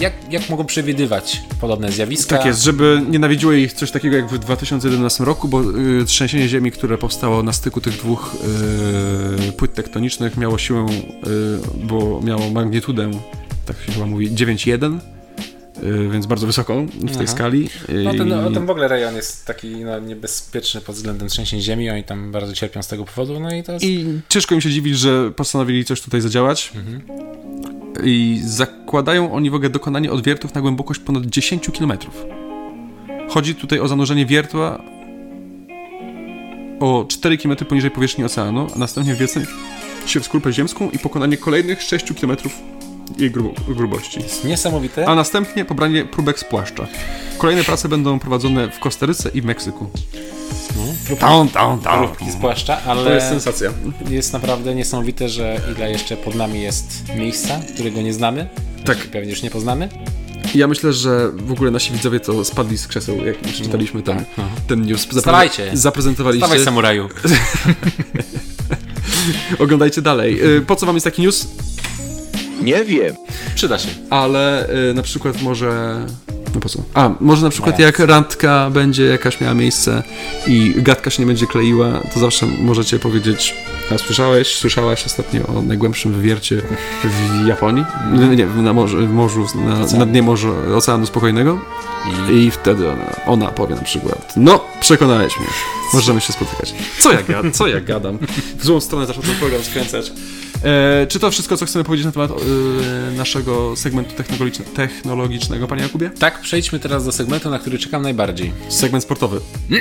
Jak, 0.00 0.12
jak 0.30 0.50
mogą 0.50 0.64
przewidywać 0.64 1.42
podobne 1.60 1.92
zjawiska? 1.92 2.36
Tak 2.36 2.46
jest, 2.46 2.62
żeby 2.62 3.02
nie 3.08 3.18
nawiedziło 3.18 3.52
ich 3.52 3.72
coś 3.72 3.90
takiego 3.90 4.16
jak 4.16 4.28
w 4.28 4.38
2011 4.38 5.24
roku, 5.24 5.48
bo 5.48 5.62
y, 6.00 6.04
trzęsienie 6.04 6.48
ziemi, 6.48 6.70
które 6.70 6.98
powstało 6.98 7.42
na 7.42 7.52
styku 7.52 7.80
tych 7.80 7.96
dwóch 7.96 8.36
y, 9.48 9.52
płyt 9.52 9.74
tektonicznych 9.74 10.36
miało 10.36 10.58
siłę, 10.58 10.86
y, 10.86 11.86
bo 11.86 12.20
miało 12.24 12.50
magnitudę, 12.50 13.10
tak 13.66 13.76
się 13.86 13.92
chyba 13.92 14.06
mówi, 14.06 14.30
9,1, 14.30 14.96
y, 14.96 15.17
więc 16.10 16.26
bardzo 16.26 16.46
wysoką 16.46 16.86
w 16.86 17.16
tej 17.16 17.16
Aha. 17.16 17.26
skali. 17.26 17.70
No 18.04 18.14
ten, 18.14 18.28
no, 18.28 18.50
ten 18.50 18.66
w 18.66 18.70
ogóle 18.70 18.88
rejon 18.88 19.14
jest 19.14 19.46
taki 19.46 19.76
no, 19.76 19.98
niebezpieczny 19.98 20.80
pod 20.80 20.96
względem 20.96 21.28
trzęsień 21.28 21.60
ziemi, 21.60 21.90
oni 21.90 22.04
tam 22.04 22.32
bardzo 22.32 22.52
cierpią 22.52 22.82
z 22.82 22.88
tego 22.88 23.04
powodu, 23.04 23.40
no 23.40 23.54
i 23.54 23.62
to 23.62 23.72
jest... 23.72 23.84
I 23.84 24.20
ciężko 24.28 24.54
im 24.54 24.60
się 24.60 24.70
dziwić, 24.70 24.98
że 24.98 25.30
postanowili 25.30 25.84
coś 25.84 26.00
tutaj 26.00 26.20
zadziałać. 26.20 26.72
Mhm. 26.76 27.02
I 28.04 28.40
zakładają 28.44 29.32
oni 29.32 29.50
w 29.50 29.54
ogóle 29.54 29.70
dokonanie 29.70 30.12
odwiertów 30.12 30.54
na 30.54 30.60
głębokość 30.60 31.00
ponad 31.00 31.26
10 31.26 31.70
km. 31.78 31.92
Chodzi 33.28 33.54
tutaj 33.54 33.80
o 33.80 33.88
zanurzenie 33.88 34.26
wiertła 34.26 34.82
o 36.80 37.04
4 37.08 37.38
km 37.38 37.56
poniżej 37.56 37.90
powierzchni 37.90 38.24
oceanu, 38.24 38.66
a 38.74 38.78
następnie 38.78 39.14
wwiecenie 39.14 39.46
się 40.06 40.20
w 40.20 40.24
skorupę 40.24 40.52
ziemską 40.52 40.90
i 40.90 40.98
pokonanie 40.98 41.36
kolejnych 41.36 41.82
6 41.82 42.12
km 42.20 42.36
jej 43.18 43.32
grubo- 43.32 43.74
grubości. 43.74 44.20
jest 44.22 44.44
niesamowite. 44.44 45.06
A 45.08 45.14
następnie 45.14 45.64
pobranie 45.64 46.04
próbek 46.04 46.38
z 46.38 46.44
płaszcza. 46.44 46.86
Kolejne 47.38 47.64
prace 47.64 47.88
będą 47.88 48.18
prowadzone 48.18 48.70
w 48.70 48.78
Kostaryce 48.78 49.30
i 49.34 49.42
w 49.42 49.44
Meksyku. 49.44 49.90
Down, 51.20 51.48
down, 51.48 51.78
Parówki 51.80 52.30
z 52.30 52.36
płaszcza, 52.36 52.80
ale 52.86 53.04
To 53.04 53.12
jest 53.14 53.28
sensacja. 53.28 53.70
jest 54.10 54.32
naprawdę 54.32 54.74
niesamowite, 54.74 55.28
że 55.28 55.60
ile 55.76 55.90
jeszcze 55.92 56.16
pod 56.16 56.34
nami 56.34 56.62
jest 56.62 57.02
miejsca, 57.16 57.60
którego 57.74 58.02
nie 58.02 58.12
znamy. 58.12 58.48
Tak. 58.84 59.04
I 59.04 59.08
Pewnie 59.08 59.30
już 59.30 59.42
nie 59.42 59.50
poznamy. 59.50 59.88
Ja 60.54 60.66
myślę, 60.68 60.92
że 60.92 61.30
w 61.32 61.52
ogóle 61.52 61.70
nasi 61.70 61.92
widzowie 61.92 62.20
to 62.20 62.44
spadli 62.44 62.78
z 62.78 62.86
krzeseł, 62.88 63.26
jak 63.26 63.38
przeczytaliśmy 63.38 64.02
ten, 64.02 64.24
no. 64.38 64.44
ten 64.66 64.86
news. 64.86 65.06
Zapre- 65.08 65.20
Stawajcie. 65.20 65.70
Zaprezentowaliście. 65.76 66.46
Dawaj 66.48 66.64
samuraju. 66.64 67.08
Oglądajcie 69.58 70.02
dalej. 70.02 70.56
Y, 70.56 70.60
Po 70.60 70.76
co 70.76 70.86
wam 70.86 70.96
jest 70.96 71.04
taki 71.04 71.22
news? 71.22 71.48
Nie 72.62 72.84
wiem. 72.84 73.14
Przyda 73.54 73.78
się. 73.78 73.88
Ale 74.10 74.68
y, 74.90 74.94
na 74.94 75.02
przykład 75.02 75.42
może... 75.42 76.00
No 76.54 76.60
po 76.60 76.68
co? 76.68 76.78
A, 76.94 77.10
może 77.20 77.42
na 77.42 77.50
przykład 77.50 77.78
No 77.78 77.84
jak 77.84 77.98
randka 77.98 78.70
będzie 78.70 79.04
jakaś 79.04 79.40
miała 79.40 79.54
miejsce 79.54 80.02
i 80.46 80.74
gadka 80.76 81.10
się 81.10 81.22
nie 81.22 81.26
będzie 81.26 81.46
kleiła, 81.46 82.00
to 82.14 82.20
zawsze 82.20 82.46
możecie 82.46 82.98
powiedzieć 82.98 83.54
a 83.94 83.98
słyszałeś, 83.98 84.54
słyszałaś 84.56 85.06
ostatnio 85.06 85.46
o 85.46 85.62
najgłębszym 85.62 86.12
wywiercie 86.12 86.62
w 87.04 87.46
Japonii? 87.46 87.84
Nie, 88.12 88.36
nie 88.36 88.46
na, 88.46 88.72
morzu, 88.72 89.06
w 89.06 89.10
morzu 89.10 89.46
na, 89.54 89.98
na 89.98 90.06
dnie 90.06 90.22
Morza 90.22 90.48
Oceanu 90.76 91.06
Spokojnego. 91.06 91.60
I 92.32 92.50
wtedy 92.50 92.90
ona, 92.90 93.16
ona 93.26 93.46
powie 93.46 93.74
na 93.74 93.82
przykład, 93.82 94.32
no, 94.36 94.64
przekonałeś 94.80 95.38
mnie, 95.38 95.48
możemy 95.94 96.20
się 96.20 96.32
spotykać. 96.32 96.74
Co 97.00 97.12
ja, 97.12 97.20
co 97.52 97.66
ja 97.66 97.80
gadam? 97.80 98.18
W 98.58 98.64
złą 98.64 98.80
stronę 98.80 99.06
zaczął 99.06 99.22
ten 99.22 99.34
program 99.34 99.62
skręcać. 99.64 100.12
E, 100.64 101.06
czy 101.06 101.20
to 101.20 101.30
wszystko, 101.30 101.56
co 101.56 101.66
chcemy 101.66 101.84
powiedzieć 101.84 102.06
na 102.06 102.12
temat 102.12 102.30
e, 102.30 102.34
naszego 103.16 103.76
segmentu 103.76 104.14
technologiczne, 104.14 104.64
technologicznego, 104.64 105.66
panie 105.66 105.82
Jakubie? 105.82 106.10
Tak, 106.10 106.40
przejdźmy 106.40 106.78
teraz 106.78 107.04
do 107.04 107.12
segmentu, 107.12 107.50
na 107.50 107.58
który 107.58 107.78
czekam 107.78 108.02
najbardziej. 108.02 108.52
Segment 108.68 109.04
sportowy. 109.04 109.40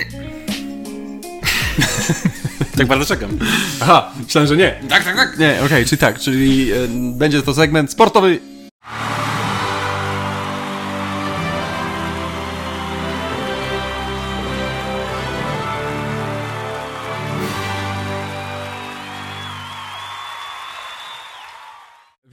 Tak 2.78 2.88
bardzo 2.88 3.06
czekam. 3.06 3.30
Aha, 3.82 4.12
myślałem, 4.24 4.48
że 4.48 4.58
nie. 4.58 4.80
Tak, 4.90 5.04
tak, 5.04 5.16
tak. 5.16 5.40
Nie, 5.40 5.58
okej, 5.66 5.86
czyli 5.86 5.98
tak, 5.98 6.20
czyli 6.20 6.72
e, 6.72 6.76
będzie 7.14 7.42
to 7.42 7.54
segment 7.54 7.92
sportowy. 7.92 8.40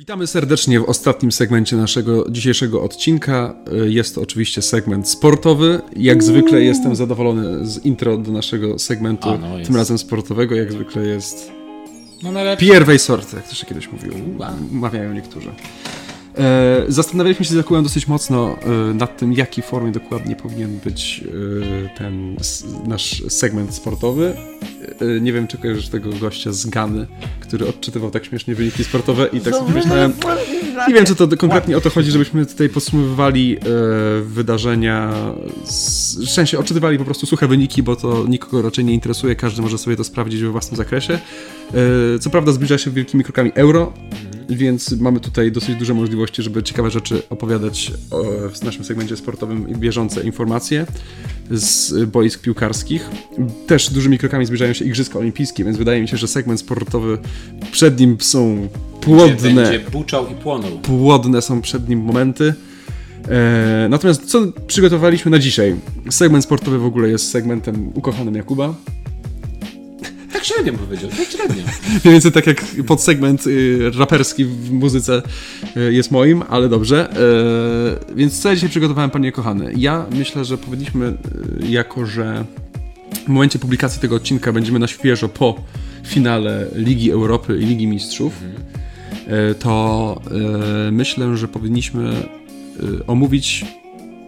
Witamy 0.05 0.27
serdecznie 0.27 0.81
w 0.81 0.85
ostatnim 0.85 1.33
segmencie 1.33 1.77
naszego 1.77 2.31
dzisiejszego 2.31 2.83
odcinka. 2.83 3.55
E, 3.73 3.89
Jest 3.91 4.15
to 4.15 4.21
oczywiście 4.21 4.63
segment 4.63 5.09
sportowy. 5.09 5.81
Jak 5.97 6.23
zwykle 6.23 6.63
jestem 6.63 6.97
zadowolony 6.97 7.67
z 7.67 7.85
intro 7.85 8.19
do 8.19 8.33
naszego 8.33 8.79
segmentu, 8.79 9.29
A, 9.29 9.39
no 9.39 9.49
tym 9.67 9.77
razem 9.77 9.99
sportowego. 9.99 10.55
Jak 10.55 10.73
zwykle 10.73 11.07
jest 11.07 11.53
No. 12.23 12.31
Pierwej 12.59 12.99
sorty, 12.99 13.37
jak 13.37 13.49
to 13.49 13.55
się 13.55 13.67
kiedyś 13.67 13.93
mówiło. 13.93 14.17
Mawiają 14.71 15.15
niektórzy. 15.15 15.51
E, 16.39 16.85
zastanawialiśmy 16.89 17.44
się 17.44 17.55
z 17.55 17.66
dosyć 17.82 18.09
mocno 18.09 18.56
e, 18.62 18.94
nad 18.94 19.16
tym, 19.16 19.35
w 19.35 19.36
jakiej 19.36 19.65
formie 19.65 19.93
dokładnie 19.93 20.36
powinien 20.36 20.78
być 20.85 21.24
e, 21.85 21.98
ten 21.98 22.36
nasz 22.86 23.23
segment 23.28 23.74
sportowy. 23.74 24.36
Nie 25.20 25.32
wiem, 25.32 25.47
czy 25.47 25.59
kojarzysz 25.59 25.89
tego 25.89 26.11
gościa 26.20 26.52
z 26.52 26.66
Gany, 26.66 27.06
który 27.40 27.69
odczytywał 27.69 28.11
tak 28.11 28.24
śmiesznie 28.24 28.55
wyniki 28.55 28.85
sportowe 28.85 29.28
i 29.32 29.40
tak 29.40 29.55
sobie 29.55 29.74
myślałem, 29.74 30.12
nie 30.89 30.94
wiem, 30.94 31.05
czy 31.05 31.15
to 31.15 31.28
konkretnie 31.36 31.77
o 31.77 31.81
to 31.81 31.90
chodzi, 31.90 32.11
żebyśmy 32.11 32.47
tutaj 32.47 32.69
podsumowywali 32.69 33.59
wydarzenia, 34.24 35.12
w 36.24 36.31
sensie 36.31 36.59
odczytywali 36.59 36.98
po 36.98 37.05
prostu 37.05 37.27
suche 37.27 37.48
wyniki, 37.48 37.82
bo 37.82 37.97
to 37.97 38.24
nikogo 38.28 38.62
raczej 38.62 38.85
nie 38.85 38.94
interesuje, 38.94 39.36
każdy 39.36 39.62
może 39.62 39.78
sobie 39.78 39.97
to 39.97 40.05
sprawdzić 40.05 40.43
we 40.43 40.48
własnym 40.48 40.77
zakresie. 40.77 41.19
Co 42.20 42.31
prawda 42.31 42.52
zbliża 42.52 42.78
się 42.78 42.90
wielkimi 42.90 43.24
krokami 43.24 43.52
euro, 43.55 43.93
więc 44.49 44.93
mamy 44.93 45.21
tutaj 45.21 45.53
dosyć 45.53 45.77
duże 45.77 45.95
możliwości, 45.95 46.43
żeby 46.43 46.62
ciekawe 46.62 46.91
rzeczy 46.91 47.23
opowiadać 47.31 47.93
w 48.55 48.62
naszym 48.62 48.85
segmencie 48.85 49.16
sportowym 49.16 49.69
i 49.69 49.75
bieżące 49.75 50.23
informacje 50.23 50.87
z 51.51 52.05
boisk 52.11 52.41
piłkarskich. 52.41 53.11
Też 53.66 53.91
dużymi 53.91 54.19
krokami 54.19 54.47
zbliżają 54.47 54.73
się 54.73 54.85
Igrzyska 54.85 55.19
Olimpijskie, 55.19 55.65
więc 55.65 55.77
wydaje 55.77 56.03
mi 56.03 56.09
się, 56.09 56.16
że 56.16 56.29
segment 56.29 56.61
sportowy 56.61 57.19
przed 57.73 58.01
nim 58.01 58.16
są 58.21 58.69
płodne 59.01 59.55
Będzie 59.55 59.81
buczał 59.93 60.27
i 60.29 60.35
płonął. 60.35 60.71
płodne 60.79 61.43
są 61.43 61.61
przed 61.61 61.89
nim 61.89 62.01
momenty. 62.01 62.55
E, 63.29 63.87
natomiast 63.91 64.25
co 64.25 64.47
przygotowaliśmy 64.66 65.31
na 65.31 65.39
dzisiaj? 65.39 65.77
Segment 66.11 66.45
sportowy 66.45 66.79
w 66.79 66.85
ogóle 66.85 67.09
jest 67.09 67.31
segmentem 67.31 67.91
ukochanym 67.95 68.35
Jakuba. 68.35 68.75
Tak 70.45 70.53
średnio 70.53 70.73
powiedział, 70.73 71.11
tak 71.11 71.29
średnio. 71.29 71.62
Mniej 72.05 72.12
więcej 72.12 72.33
tak 72.33 72.47
jak 72.47 72.65
podsegment 72.87 73.47
y, 73.47 73.91
raperski 73.99 74.45
w 74.45 74.73
muzyce 74.73 75.23
y, 75.77 75.93
jest 75.93 76.11
moim, 76.11 76.43
ale 76.49 76.69
dobrze. 76.69 77.11
E, 77.11 78.15
więc 78.15 78.41
co 78.41 78.49
ja 78.49 78.55
dzisiaj 78.55 78.71
przygotowałem, 78.71 79.11
panie 79.11 79.33
kochany? 79.33 79.73
Ja 79.77 80.07
myślę, 80.11 80.45
że 80.45 80.59
powinniśmy, 80.59 81.07
y, 81.07 81.66
jako 81.69 82.07
że 82.07 82.45
w 83.25 83.29
momencie 83.29 83.59
publikacji 83.59 84.01
tego 84.01 84.16
odcinka 84.16 84.53
będziemy 84.53 84.79
na 84.79 84.87
świeżo 84.87 85.29
po 85.29 85.55
finale 86.07 86.66
Ligi 86.75 87.11
Europy 87.11 87.59
i 87.62 87.66
Ligi 87.66 87.87
Mistrzów, 87.87 88.33
e, 89.27 89.55
to 89.55 90.21
e, 90.87 90.91
myślę, 90.93 91.37
że 91.37 91.49
powinniśmy 91.49 92.15
omówić. 93.07 93.65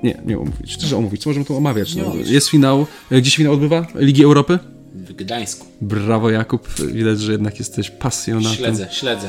Nie, 0.02 0.20
nie 0.26 0.38
omówić. 0.38 0.78
Czy 0.78 0.86
że 0.86 0.96
omówić? 0.96 1.22
Co 1.22 1.30
możemy 1.30 1.46
tu 1.46 1.56
omawiać? 1.56 1.94
No, 1.94 2.12
jest 2.24 2.48
finał. 2.48 2.86
Gdzie 3.10 3.30
się 3.30 3.36
finał 3.36 3.52
odbywa? 3.52 3.86
Ligi 3.94 4.24
Europy? 4.24 4.58
W 4.96 5.12
Gdańsku. 5.12 5.66
Brawo, 5.80 6.30
Jakub. 6.30 6.68
Widać, 6.92 7.20
że 7.20 7.32
jednak 7.32 7.58
jesteś 7.58 7.90
pasjonatem. 7.90 8.56
Śledzę, 8.56 8.88
śledzę. 8.90 9.28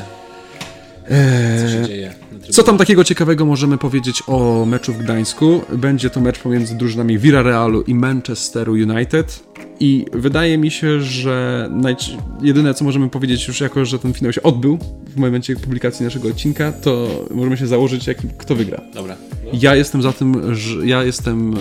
Co 1.64 1.68
się 1.72 1.86
dzieje. 1.86 2.14
Eee, 2.46 2.52
Co 2.52 2.62
tam 2.62 2.78
takiego 2.78 3.04
ciekawego 3.04 3.46
możemy 3.46 3.78
powiedzieć 3.78 4.22
o 4.26 4.64
meczu 4.66 4.92
w 4.92 4.98
Gdańsku? 4.98 5.60
Będzie 5.72 6.10
to 6.10 6.20
mecz 6.20 6.38
pomiędzy 6.38 6.74
drużynami 6.74 7.18
Villarrealu 7.18 7.82
i 7.82 7.94
Manchesteru 7.94 8.72
United. 8.72 9.40
I 9.80 10.06
wydaje 10.12 10.58
mi 10.58 10.70
się, 10.70 11.00
że 11.00 11.68
najci- 11.72 12.16
jedyne 12.42 12.74
co 12.74 12.84
możemy 12.84 13.08
powiedzieć 13.10 13.48
już 13.48 13.60
jako, 13.60 13.84
że 13.84 13.98
ten 13.98 14.12
finał 14.12 14.32
się 14.32 14.42
odbył 14.42 14.78
w 15.06 15.16
momencie 15.16 15.56
publikacji 15.56 16.04
naszego 16.04 16.28
odcinka, 16.28 16.72
to 16.72 17.08
możemy 17.30 17.56
się 17.56 17.66
założyć, 17.66 18.06
jaki, 18.06 18.28
kto 18.38 18.54
wygra. 18.54 18.80
Dobra. 18.94 19.16
Ja 19.52 19.74
jestem 19.76 20.02
za 20.02 20.12
tym, 20.12 20.54
że 20.54 20.86
ja 20.86 21.02
jestem 21.04 21.54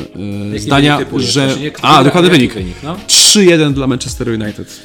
e, 0.56 0.60
zdania, 0.60 0.98
typujesz? 0.98 1.32
że. 1.34 1.46
Znaczy 1.48 1.62
nie, 1.64 1.72
A, 1.82 2.04
dokładny 2.04 2.30
wynik. 2.30 2.54
wynik 2.54 2.76
no? 2.84 2.96
3-1 3.08 3.74
dla 3.74 3.88
Manchesteru 3.88 4.32
United. 4.34 4.80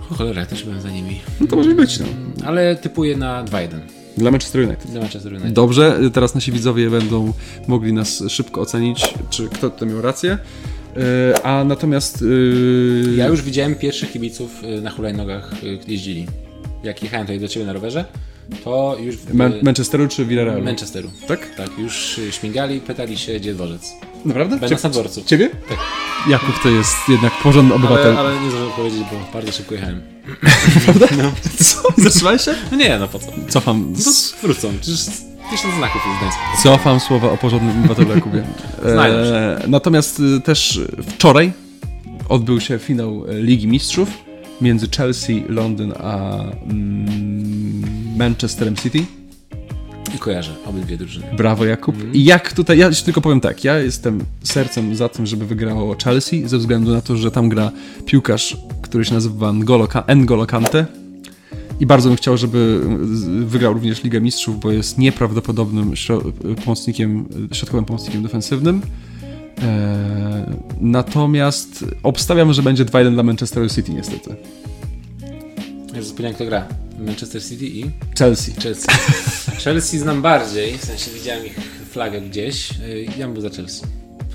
Cholera, 0.00 0.40
ja 0.40 0.46
też 0.46 0.64
byłem 0.64 0.80
za 0.80 0.90
nimi. 0.90 1.20
No 1.40 1.46
to 1.46 1.56
może 1.56 1.74
być, 1.74 1.98
no. 1.98 2.06
Ale 2.46 2.76
typuję 2.76 3.16
na 3.16 3.44
2-1 3.44 3.68
Dla 4.16 4.30
Manchesteru 4.30 4.64
United. 4.64 4.90
dla 4.90 5.00
Manchester 5.00 5.32
United. 5.32 5.52
Dobrze, 5.52 5.98
teraz 6.12 6.34
nasi 6.34 6.52
widzowie 6.52 6.90
będą 6.90 7.32
mogli 7.68 7.92
nas 7.92 8.22
szybko 8.28 8.60
ocenić, 8.60 9.14
czy 9.30 9.48
kto 9.48 9.70
tutaj 9.70 9.88
miał 9.88 10.00
rację. 10.02 10.38
Yy, 10.96 11.02
A 11.44 11.64
natomiast. 11.64 12.22
yy, 12.22 13.14
Ja 13.16 13.26
już 13.26 13.42
widziałem 13.42 13.74
pierwszych 13.74 14.12
kibiców 14.12 14.50
y, 14.64 14.80
na 14.80 14.90
hulajnogach 14.90 15.52
y, 15.64 15.78
jeździli. 15.88 16.26
Jak 16.84 17.02
jechałem 17.02 17.26
tutaj 17.26 17.40
do 17.40 17.48
ciebie 17.48 17.66
na 17.66 17.72
rowerze, 17.72 18.04
to 18.64 18.96
już 19.00 19.16
w 19.16 19.34
Man- 19.34 19.52
Manchesteru 19.62 20.08
czy 20.08 20.24
Villarrealu? 20.24 20.64
Manchesteru. 20.64 21.10
Tak? 21.28 21.54
Tak, 21.56 21.78
już 21.78 22.20
śmigali, 22.30 22.80
pytali 22.80 23.18
się, 23.18 23.40
gdzie 23.40 23.54
dworzec. 23.54 23.92
Naprawdę? 24.24 24.56
Będę 24.56 24.76
na 24.84 24.90
dworcu. 24.90 25.22
Ciebie? 25.26 25.50
Tak. 25.68 25.78
Jakub 26.28 26.62
to 26.62 26.68
jest 26.68 26.96
jednak 27.08 27.32
porządny 27.42 27.74
obywatel. 27.74 28.16
Ale, 28.16 28.28
ale 28.30 28.40
nie 28.40 28.50
zdążyłem 28.50 28.72
powiedzieć, 28.72 29.00
bo 29.00 29.32
bardzo 29.32 29.52
szybko 29.52 29.74
jechałem. 29.74 30.02
Co? 31.60 31.82
Zatrzymałeś 32.02 32.42
się? 32.42 32.54
No 32.70 32.76
nie, 32.76 32.98
no 32.98 33.08
po 33.08 33.18
co? 33.18 33.26
Cofam. 33.48 33.92
No 34.06 34.12
wrócą, 34.42 34.72
przecież 34.80 35.00
tysiąc 35.50 35.74
znaków 35.74 36.02
jest 36.06 36.16
w 36.16 36.20
Gdańsku. 36.20 36.40
Cofam 36.62 37.00
słowa 37.00 37.30
o 37.30 37.36
porządnym 37.36 37.78
obywatelu 37.78 38.14
Jakubie. 38.14 38.44
Znajdą 38.92 39.16
E, 39.16 39.60
natomiast 39.68 40.20
y, 40.20 40.40
też 40.40 40.80
wczoraj 41.08 41.52
odbył 42.28 42.60
się 42.60 42.78
finał 42.78 43.24
Ligi 43.28 43.68
Mistrzów 43.68 44.08
między 44.60 44.88
Chelsea, 44.96 45.44
Londyn 45.48 45.92
a 46.02 46.34
mm, 46.70 47.84
Manchesterem 48.14 48.76
City. 48.76 49.04
I 50.14 50.18
kojarzę 50.18 50.52
obydwie 50.66 50.96
drużyny. 50.96 51.26
Brawo 51.36 51.64
Jakub. 51.64 51.96
I 52.12 52.24
jak 52.24 52.52
tutaj, 52.52 52.78
ja 52.78 52.90
tylko 53.04 53.20
powiem 53.20 53.40
tak, 53.40 53.64
ja 53.64 53.78
jestem 53.78 54.20
sercem 54.42 54.96
za 54.96 55.08
tym, 55.08 55.26
żeby 55.26 55.46
wygrało 55.46 55.96
Chelsea, 56.04 56.48
ze 56.48 56.58
względu 56.58 56.92
na 56.92 57.00
to, 57.00 57.16
że 57.16 57.30
tam 57.30 57.48
gra 57.48 57.72
piłkarz, 58.06 58.56
który 58.82 59.04
się 59.04 59.14
nazywa 59.14 59.48
N'Golo, 59.52 59.88
Ka- 59.88 60.04
N'Golo 60.08 60.46
Kante. 60.46 60.86
I 61.80 61.86
bardzo 61.86 62.08
bym 62.08 62.16
chciał, 62.16 62.36
żeby 62.36 62.80
wygrał 63.46 63.72
również 63.74 64.04
Ligę 64.04 64.20
Mistrzów, 64.20 64.60
bo 64.60 64.72
jest 64.72 64.98
nieprawdopodobnym 64.98 65.92
pomocnikiem, 66.64 67.24
środkowym 67.52 67.84
pomocnikiem 67.84 68.22
defensywnym. 68.22 68.80
Eee, 68.82 69.64
natomiast 70.80 71.84
obstawiam, 72.02 72.52
że 72.52 72.62
będzie 72.62 72.84
2-1 72.84 73.12
dla 73.14 73.22
Manchesteru 73.22 73.68
City 73.68 73.92
niestety. 73.92 74.36
Zapomniałem, 76.04 76.34
kto 76.34 76.44
gra. 76.46 76.66
Manchester 76.98 77.42
City 77.44 77.64
i 77.66 77.90
Chelsea. 78.18 78.52
Chelsea. 78.62 78.86
Chelsea 79.64 79.98
znam 79.98 80.22
bardziej, 80.22 80.78
w 80.78 80.84
sensie 80.84 81.10
widziałem 81.10 81.46
ich 81.46 81.54
flagę 81.90 82.20
gdzieś. 82.20 82.70
Y, 82.70 83.06
Ja 83.18 83.26
bym 83.26 83.32
był 83.32 83.42
za 83.42 83.50
Chelsea. 83.50 83.82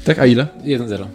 Tak, 0.03 0.19
a 0.19 0.25
ile? 0.25 0.47
1-0. 0.65 1.05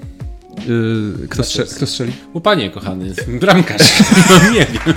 Yy, 0.68 1.28
kto, 1.28 1.42
strze- 1.42 1.76
kto 1.76 1.86
strzeli? 1.86 2.12
O 2.34 2.40
panie 2.40 2.70
kochany, 2.70 3.14
bramkarz. 3.40 3.82
No 4.30 4.50
nie 4.52 4.66
wiem. 4.66 4.94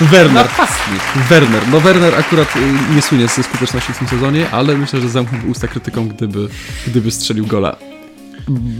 Werner. 0.00 0.34
Napastnik. 0.44 1.02
Werner. 1.28 1.68
No 1.68 1.80
Werner 1.80 2.14
akurat 2.14 2.56
y, 2.56 2.94
nie 2.94 3.02
słynie 3.02 3.28
ze 3.28 3.42
skuteczności 3.42 3.92
w 3.92 3.98
tym 3.98 4.08
sezonie, 4.08 4.50
ale 4.50 4.76
myślę, 4.76 5.00
że 5.00 5.08
zamknąłby 5.08 5.48
usta 5.48 5.68
krytyką, 5.68 6.08
gdyby, 6.08 6.48
gdyby 6.86 7.10
strzelił 7.10 7.46
gola. 7.46 7.76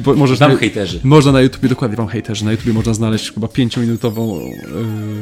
Bo 0.05 0.15
możesz 0.15 0.39
Wam 0.39 0.53
na, 0.53 0.59
hejterzy. 0.59 1.01
można 1.05 1.33
na 1.33 1.41
YouTubie, 1.41 1.69
dokładnie 1.69 1.97
wam 1.97 2.09
hejterzy, 2.09 2.45
na 2.45 2.53
YouTubie 2.53 2.73
można 2.73 2.95
znaleźć 2.95 3.33
chyba 3.33 3.49
pięciominutową 3.49 4.41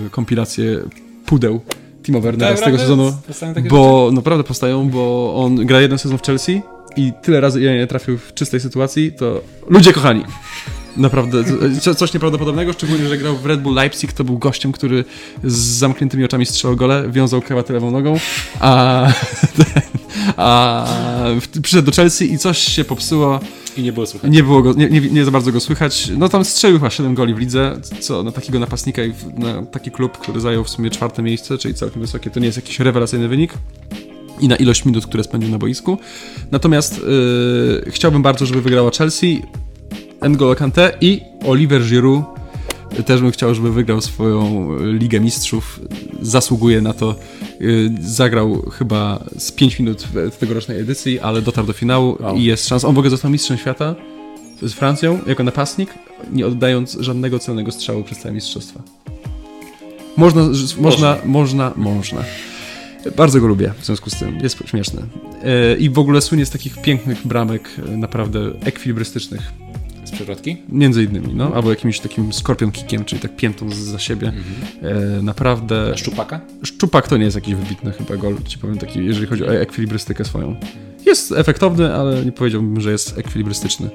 y, 0.06 0.10
kompilację 0.10 0.78
pudeł 1.27 1.60
Timo 2.02 2.20
Wernera 2.20 2.56
z 2.56 2.60
tego 2.60 2.78
sezonu, 2.78 3.12
bo 3.70 4.10
naprawdę 4.12 4.44
powstają, 4.44 4.89
bo 4.90 5.35
on 5.36 5.56
gra 5.66 5.81
jeden 5.81 5.98
sezon 5.98 6.19
w 6.19 6.23
Chelsea 6.23 6.62
i 6.97 7.12
tyle 7.23 7.40
razy 7.40 7.60
ile 7.60 7.77
nie 7.77 7.86
trafił 7.86 8.19
w 8.19 8.35
czystej 8.35 8.60
sytuacji, 8.60 9.12
to 9.12 9.40
ludzie 9.69 9.93
kochani. 9.93 10.24
Naprawdę, 10.97 11.39
co- 11.81 11.94
coś 11.94 12.15
nieprawdopodobnego, 12.15 12.73
szczególnie, 12.73 13.09
że 13.09 13.19
grał 13.19 13.36
w 13.36 13.47
Red 13.47 13.62
Bull 13.62 13.74
Leipzig, 13.74 14.12
to 14.12 14.24
był 14.24 14.39
gościem, 14.39 14.73
który 14.73 15.05
z 15.44 15.55
zamkniętymi 15.56 16.24
oczami 16.24 16.47
strzelał 16.47 16.77
gole, 16.77 17.05
wiązał 17.10 17.43
krawatę 17.43 17.73
lewą 17.73 17.90
nogą, 17.90 18.19
a, 18.60 19.06
A 20.37 20.87
przyszedł 21.63 21.87
do 21.87 21.93
Chelsea 21.93 22.33
i 22.33 22.39
coś 22.39 22.59
się 22.59 22.85
popsuło. 22.85 23.41
I 23.77 23.83
nie 23.83 23.93
było 23.93 24.07
słychać. 24.07 24.33
Nie 24.33 24.43
było 24.43 24.63
go, 24.63 24.73
nie, 24.73 24.91
nie, 24.91 25.01
nie 25.01 25.25
za 25.25 25.31
bardzo 25.31 25.53
go 25.53 25.61
słychać. 25.61 26.11
No 26.17 26.29
tam 26.29 26.45
strzelił 26.45 26.79
chyba 26.79 26.91
7 26.91 27.15
goli 27.15 27.35
w 27.35 27.39
lidze, 27.39 27.81
co 28.01 28.23
na 28.23 28.33
takiego 28.33 28.59
napastnika 28.59 29.05
i 29.05 29.13
na 29.37 29.63
taki 29.63 29.91
klub, 29.91 30.19
który 30.19 30.41
zajął 30.41 30.65
w 30.65 30.71
sumie 30.71 30.91
czwarte 30.91 31.23
miejsce, 31.23 31.59
czyli 31.59 31.75
całkiem 31.75 32.03
wysokie, 32.03 32.31
to 32.31 32.41
nie 32.41 32.47
jest 32.47 32.59
jakiś 32.59 32.81
rewelacyjny 32.81 33.29
wynik. 33.29 33.55
I 34.41 34.49
na 34.49 34.57
ilość 34.57 34.85
minut, 34.85 35.07
które 35.07 35.25
spędził 35.25 35.51
na 35.51 35.59
boisku. 35.59 35.99
Natomiast 36.51 36.99
yy, 36.99 37.91
chciałbym 37.91 38.23
bardzo, 38.23 38.47
żeby 38.47 38.63
wygrała 38.63 38.91
Chelsea, 38.91 39.43
N'Golo 40.21 40.57
Kante 40.57 40.93
i 41.01 41.21
Oliver 41.47 41.83
Giroud. 41.83 42.25
Też 43.07 43.21
bym 43.21 43.31
chciał, 43.31 43.55
żeby 43.55 43.73
wygrał 43.73 44.01
swoją 44.01 44.69
Ligę 44.93 45.21
Mistrzów. 45.21 45.81
Zasługuje 46.23 46.81
na 46.81 46.93
to. 46.93 47.15
Yy, 47.60 47.90
Zagrał 48.01 48.62
chyba 48.70 49.24
z 49.39 49.52
5 49.52 49.78
minut 49.78 50.02
w 50.32 50.36
tegorocznej 50.36 50.80
edycji, 50.80 51.20
ale 51.20 51.43
dotarł 51.43 51.66
do 51.66 51.72
finału 51.72 52.16
Wow. 52.20 52.36
i 52.36 52.44
jest 52.44 52.68
szansa. 52.68 52.89
On 52.89 52.94
w 52.94 52.98
ogóle 52.98 53.10
został 53.10 53.30
mistrzem 53.30 53.59
świata 53.59 53.94
z 54.62 54.72
Francją 54.72 55.18
jako 55.26 55.44
napastnik, 55.44 55.94
nie 56.32 56.47
oddając 56.47 56.97
żadnego 57.01 57.39
celnego 57.39 57.70
strzału 57.72 58.05
przez 58.05 58.18
całe 58.18 58.35
mistrzostwa. 58.35 58.82
Można, 60.16 60.43
można, 60.80 61.16
można, 61.24 61.72
można. 61.76 62.24
Bardzo 63.16 63.40
go 63.40 63.47
lubię 63.47 63.72
w 63.80 63.86
związku 63.86 64.10
z 64.10 64.18
tym. 64.18 64.39
Jest 64.43 64.59
śmieszny. 64.66 65.02
E, 65.44 65.76
I 65.76 65.90
w 65.90 65.98
ogóle 65.98 66.20
słynie 66.20 66.47
z 66.47 66.51
takich 66.51 66.82
pięknych 66.82 67.26
bramek, 67.26 67.70
e, 67.89 67.97
naprawdę 67.97 68.40
ekwilibrystycznych. 68.64 69.52
Z 70.09 70.10
przewrotki? 70.10 70.56
Między 70.68 71.05
innymi, 71.05 71.35
no, 71.35 71.52
albo 71.55 71.70
jakimś 71.70 72.01
takim 72.01 72.32
skorpion 72.32 72.72
kickiem, 72.72 73.05
czyli 73.05 73.20
tak 73.20 73.36
piętą 73.36 73.70
za 73.70 73.98
siebie. 73.98 74.32
E, 74.82 75.22
naprawdę. 75.22 75.90
A 75.94 75.97
szczupaka? 75.97 76.40
Szczupak 76.62 77.09
to 77.09 77.16
nie 77.16 77.24
jest 77.24 77.35
jakiś 77.35 77.55
wybitny 77.55 77.93
chyba 77.93 78.16
gol, 78.16 78.35
ci 78.47 78.59
powiem 78.59 78.78
taki, 78.78 79.05
jeżeli 79.05 79.26
chodzi 79.26 79.44
o 79.44 79.55
ekwilibrystykę 79.55 80.24
swoją. 80.24 80.56
Jest 81.06 81.32
efektowny, 81.32 81.94
ale 81.94 82.24
nie 82.24 82.32
powiedziałbym, 82.32 82.80
że 82.80 82.93
jest 82.93 83.18
ekwilibrystyczny. 83.18 83.90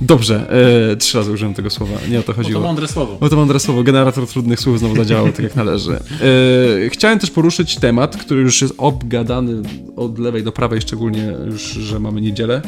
Dobrze, 0.00 0.50
e, 0.92 0.96
trzy 0.96 1.18
razy 1.18 1.32
użyłem 1.32 1.54
tego 1.54 1.70
słowa, 1.70 1.94
nie 2.10 2.18
o 2.18 2.22
to 2.22 2.26
Bo 2.26 2.32
to 2.32 2.42
chodziło. 2.42 2.60
mądre 2.62 2.88
słowo. 2.88 3.16
Bo 3.20 3.28
to 3.28 3.36
mądre 3.36 3.60
słowo, 3.60 3.82
generator 3.82 4.26
trudnych 4.26 4.60
słów 4.60 4.78
znowu 4.78 4.96
zadziałał 4.96 5.32
tak 5.32 5.42
jak 5.42 5.56
należy. 5.56 5.92
E, 5.92 6.90
chciałem 6.90 7.18
też 7.18 7.30
poruszyć 7.30 7.76
temat, 7.76 8.16
który 8.16 8.40
już 8.40 8.62
jest 8.62 8.74
obgadany 8.78 9.62
od 9.96 10.18
lewej 10.18 10.42
do 10.42 10.52
prawej, 10.52 10.80
szczególnie 10.80 11.32
już, 11.46 11.62
że 11.62 11.98
mamy 12.00 12.20
niedzielę. 12.20 12.62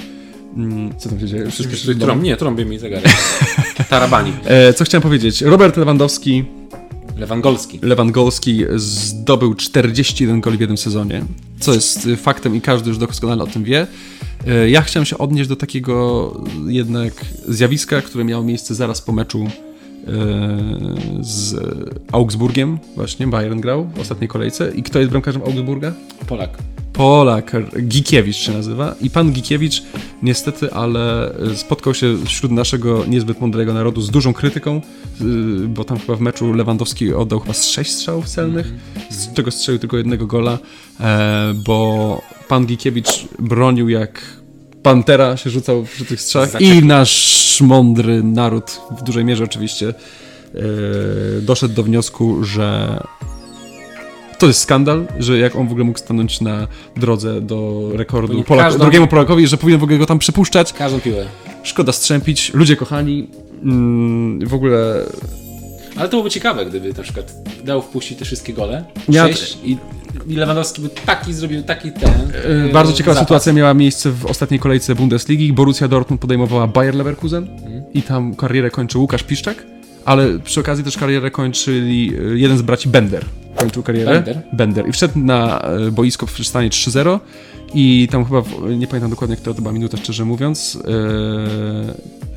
Mm, 0.57 0.91
Co 0.99 1.09
tam 1.09 1.21
się 1.21 1.27
dzieje? 1.27 1.51
Wszystko 1.51 1.77
się 1.77 1.95
Trąb, 1.95 2.23
nie, 2.23 2.37
trąbie 2.37 2.65
mi 2.65 2.79
zegarek. 2.79 3.13
Tarabani. 3.91 4.33
e, 4.45 4.73
Co 4.75 4.85
chciałem 4.85 5.03
powiedzieć? 5.03 5.43
Robert 5.43 5.77
Lewandowski, 5.77 6.45
Lewangolski. 7.19 7.79
Lewandowski 7.83 8.65
zdobył 8.77 9.55
41 9.55 10.41
goli 10.41 10.57
w 10.57 10.61
jednym 10.61 10.77
sezonie, 10.79 11.23
co 11.61 11.75
jest 11.75 12.07
y, 12.07 12.17
faktem 12.17 12.57
i 12.57 12.61
każdy 12.61 12.89
już 12.89 12.99
doskonale 12.99 13.43
o 13.45 13.47
tym 13.47 13.65
wie. 13.65 13.87
E, 14.47 14.71
Ja 14.71 14.83
chciałem 14.83 15.05
się 15.07 15.19
odnieść 15.19 15.49
do 15.49 15.57
takiego 15.57 16.35
jednak 16.69 17.13
zjawiska, 17.49 18.03
które 18.03 18.25
miało 18.25 18.45
miejsce 18.45 18.75
zaraz 18.75 19.01
po 19.03 19.13
meczu 19.13 19.45
e, 19.45 19.51
z 21.21 21.55
Augsburgiem, 22.13 22.79
właśnie 22.97 23.27
Bayern 23.27 23.61
grał 23.61 23.89
w 23.97 24.01
ostatniej 24.01 24.29
kolejce. 24.29 24.73
I 24.75 24.83
kto 24.83 24.99
jest 24.99 25.11
bramkarzem 25.11 25.43
Augsburga? 25.43 25.93
Polak. 26.27 26.59
Polak, 26.93 27.53
Gikiewicz 27.83 28.37
się 28.37 28.53
nazywa. 28.53 28.95
I 29.01 29.11
pan 29.11 29.33
Gikiewicz 29.33 29.83
niestety, 30.23 30.73
ale 30.73 31.35
spotkał 31.55 31.95
się 31.95 32.17
wśród 32.27 32.53
naszego 32.53 33.05
niezbyt 33.05 33.41
mądrego 33.41 33.75
narodu 33.75 34.01
z 34.01 34.11
dużą 34.11 34.33
krytyką, 34.33 34.81
yy, 35.21 35.27
bo 35.69 35.85
tam 35.85 35.99
chyba 35.99 36.17
w 36.17 36.21
meczu 36.21 36.53
Lewandowski 36.53 37.15
oddał 37.15 37.41
chyba 37.41 37.55
z 37.55 37.67
sześć 37.67 37.93
strzałów 37.93 38.29
celnych, 38.29 38.73
z 39.11 39.35
czego 39.35 39.51
strzelił 39.51 39.79
tylko 39.79 39.97
jednego 39.97 40.27
gola, 40.27 40.59
e, 41.01 41.55
bo 41.67 42.23
pan 42.49 42.67
Gikiewicz 42.67 43.29
bronił 43.39 43.89
jak 43.89 44.43
pantera, 44.83 45.37
się 45.37 45.51
rzucał 45.51 45.85
przy 45.85 46.05
tych 46.05 46.21
strzałach. 46.21 46.61
I 46.61 46.85
nasz 46.85 47.61
mądry 47.61 48.23
naród, 48.23 48.81
w 48.99 49.03
dużej 49.03 49.25
mierze 49.25 49.45
oczywiście, 49.45 49.89
e, 49.89 50.63
doszedł 51.41 51.75
do 51.75 51.83
wniosku, 51.83 52.45
że 52.45 53.01
to 54.43 54.47
jest 54.47 54.61
skandal, 54.61 55.07
że 55.19 55.39
jak 55.39 55.57
on 55.57 55.69
w 55.69 55.71
ogóle 55.71 55.85
mógł 55.85 55.99
stanąć 55.99 56.41
na 56.41 56.67
drodze 56.97 57.41
do 57.41 57.89
rekordu 57.95 58.45
Polak, 58.45 58.67
każdą- 58.67 58.79
drugiemu 58.79 59.07
Polakowi, 59.07 59.47
że 59.47 59.57
powinien 59.57 59.81
w 59.81 59.83
ogóle 59.83 59.99
go 59.99 60.07
tam 60.07 60.19
przepuszczać. 60.19 60.73
Każdą 60.73 61.01
piłę. 61.01 61.25
Szkoda 61.63 61.93
strzępić. 61.93 62.55
Ludzie 62.55 62.77
kochani, 62.77 63.29
mm, 63.63 64.47
w 64.49 64.55
ogóle 64.55 65.05
Ale 65.97 66.05
to 66.05 66.11
byłoby 66.11 66.31
ciekawe, 66.31 66.67
gdyby 66.67 66.93
na 66.93 67.03
przykład 67.03 67.35
dał 67.65 67.83
wpuścić 67.83 68.19
te 68.19 68.25
wszystkie 68.25 68.53
gole. 68.53 68.85
Ja- 69.09 69.29
i, 69.65 69.77
i 70.27 70.35
Lewandowski 70.35 70.83
by 70.83 70.89
taki 70.89 71.33
zrobił, 71.33 71.63
taki 71.63 71.93
ten. 71.93 72.13
yy, 72.67 72.73
bardzo 72.73 72.93
ciekawa 72.93 73.15
zapas. 73.15 73.27
sytuacja 73.27 73.53
miała 73.53 73.75
miejsce 73.75 74.11
w 74.11 74.27
ostatniej 74.27 74.61
kolejce 74.61 74.95
Bundesligi. 74.95 75.53
Borussia 75.53 75.89
Dortmund 75.89 76.21
podejmowała 76.21 76.67
Bayer 76.67 76.95
Leverkusen 76.95 77.49
i 77.95 78.03
tam 78.03 78.35
karierę 78.35 78.71
kończył 78.71 79.01
Łukasz 79.01 79.23
Piszczek, 79.23 79.67
ale 80.05 80.39
przy 80.39 80.61
okazji 80.61 80.85
też 80.85 80.97
karierę 80.97 81.31
kończyli 81.31 82.13
e, 82.15 82.39
jeden 82.39 82.59
z 82.59 82.63
braci 82.63 82.89
Bender. 82.89 83.25
Kończył 83.57 83.83
karierę. 83.83 84.13
Bender? 84.15 84.43
Bender. 84.53 84.89
I 84.89 84.93
wszedł 84.93 85.19
na 85.19 85.61
e, 85.61 85.91
boisko 85.91 86.27
w 86.27 86.47
stanie 86.47 86.69
3-0 86.71 87.19
i 87.75 88.09
tam 88.11 88.25
chyba, 88.25 88.43
nie 88.77 88.87
pamiętam 88.87 89.11
dokładnie, 89.11 89.37
która 89.37 89.55
to 89.55 89.63
była 89.63 89.73
minuta, 89.75 89.97
szczerze 89.97 90.25
mówiąc, 90.25 90.79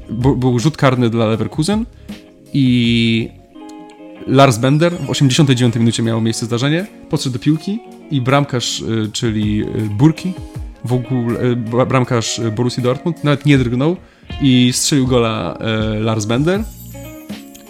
bu- 0.09 0.35
był 0.35 0.59
rzut 0.59 0.77
karny 0.77 1.09
dla 1.09 1.25
Leverkusen 1.25 1.85
i 2.53 3.29
Lars 4.27 4.57
Bender 4.57 4.93
w 5.05 5.09
89 5.09 5.75
minucie 5.75 6.03
miało 6.03 6.21
miejsce 6.21 6.45
zdarzenie, 6.45 6.85
podszedł 7.09 7.33
do 7.33 7.39
piłki 7.39 7.79
i 8.11 8.21
bramkarz, 8.21 8.81
y, 8.81 9.09
czyli 9.13 9.63
Burki, 9.97 10.33
w 10.85 10.93
ogóle 10.93 11.41
y, 11.43 11.55
bra- 11.55 11.87
bramkarz 11.87 12.41
Borussii 12.55 12.83
Dortmund, 12.83 13.23
nawet 13.23 13.45
nie 13.45 13.57
drgnął 13.57 13.95
i 14.41 14.71
strzelił 14.73 15.07
gola 15.07 15.57
Lars 15.99 16.25
Bender. 16.25 16.63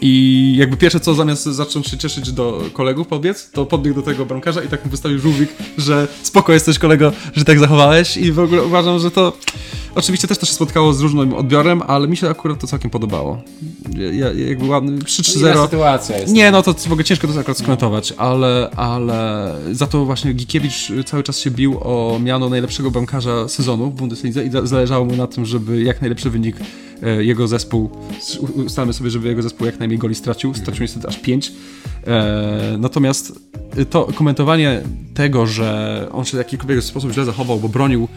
I 0.08 0.56
jakby 0.58 0.78
pierwsze 0.78 1.00
co, 1.00 1.14
zamiast 1.16 1.44
zacząć 1.44 1.88
się 1.88 1.98
cieszyć 1.98 2.32
do 2.32 2.62
kolegów 2.74 3.08
podbiec, 3.08 3.50
to 3.52 3.66
podbiegł 3.66 3.96
do 3.96 4.02
tego 4.02 4.26
bramkarza 4.26 4.64
i 4.64 4.68
tak 4.68 4.86
mu 4.86 4.92
wystawił 4.92 5.20
żółwik, 5.20 5.50
że 5.78 6.08
spoko 6.24 6.54
jesteś 6.54 6.80
kolego, 6.80 7.12
że 7.36 7.46
tak 7.46 7.60
zachowałeś 7.60 8.18
i 8.18 8.32
w 8.32 8.40
ogóle 8.40 8.64
uważam, 8.64 9.00
że 9.00 9.12
to 9.12 9.34
oczywiście 9.96 10.28
też 10.28 10.38
to 10.38 10.46
się 10.46 10.54
spotkało 10.54 10.94
z 10.94 11.02
różnym 11.02 11.34
odbiorem, 11.34 11.82
ale 11.88 12.08
mi 12.08 12.18
się 12.18 12.30
akurat 12.30 12.60
to 12.60 12.68
całkiem 12.68 12.92
podobało. 12.92 13.42
Ja, 13.98 14.12
ja, 14.32 14.48
jakby 14.48 14.66
ładny, 14.66 14.92
Inna 14.92 15.04
3-3-0. 15.06 15.64
sytuacja 15.66 16.18
jest. 16.18 16.34
Nie, 16.34 16.52
no 16.52 16.62
to 16.64 16.74
w 16.74 16.86
ogóle 16.88 17.04
ciężko 17.04 17.28
to 17.28 17.40
akurat 17.40 17.58
skomentować, 17.58 18.14
ale, 18.18 18.70
ale 18.76 19.52
za 19.72 19.88
to 19.88 20.06
właśnie 20.06 20.34
Gikiewicz 20.34 20.92
cały 21.06 21.24
czas 21.24 21.40
się 21.40 21.52
bił 21.52 21.78
o 21.82 22.20
miano 22.24 22.50
najlepszego 22.50 22.92
bramkarza 22.92 23.48
sezonu 23.48 23.92
w 23.92 23.94
Bundeslidze 23.96 24.46
i 24.46 24.50
za- 24.52 24.66
zależało 24.66 25.06
mu 25.06 25.16
na 25.16 25.28
tym, 25.28 25.46
żeby 25.46 25.84
jak 25.84 26.02
najlepszy 26.02 26.30
wynik 26.30 26.56
jego 27.20 27.48
zespół, 27.48 27.90
ustalmy 28.66 28.94
sobie, 28.94 29.10
żeby 29.10 29.28
jego 29.28 29.42
zespół 29.42 29.66
jak 29.66 29.80
najmniej 29.80 30.00
goli 30.00 30.16
stracił, 30.16 30.54
stracił 30.54 30.82
niestety 30.82 31.08
aż 31.08 31.20
5. 31.20 31.52
E, 32.08 32.76
natomiast 32.80 33.40
to 33.90 34.08
komentowanie 34.16 34.82
tego, 35.14 35.46
że 35.48 36.08
on 36.12 36.26
się 36.26 36.32
w 36.32 36.38
jakikolwiek 36.38 36.84
sposób 36.84 37.12
źle 37.12 37.26
zachował, 37.26 37.60
bo 37.60 37.70
bronił, 37.70 38.08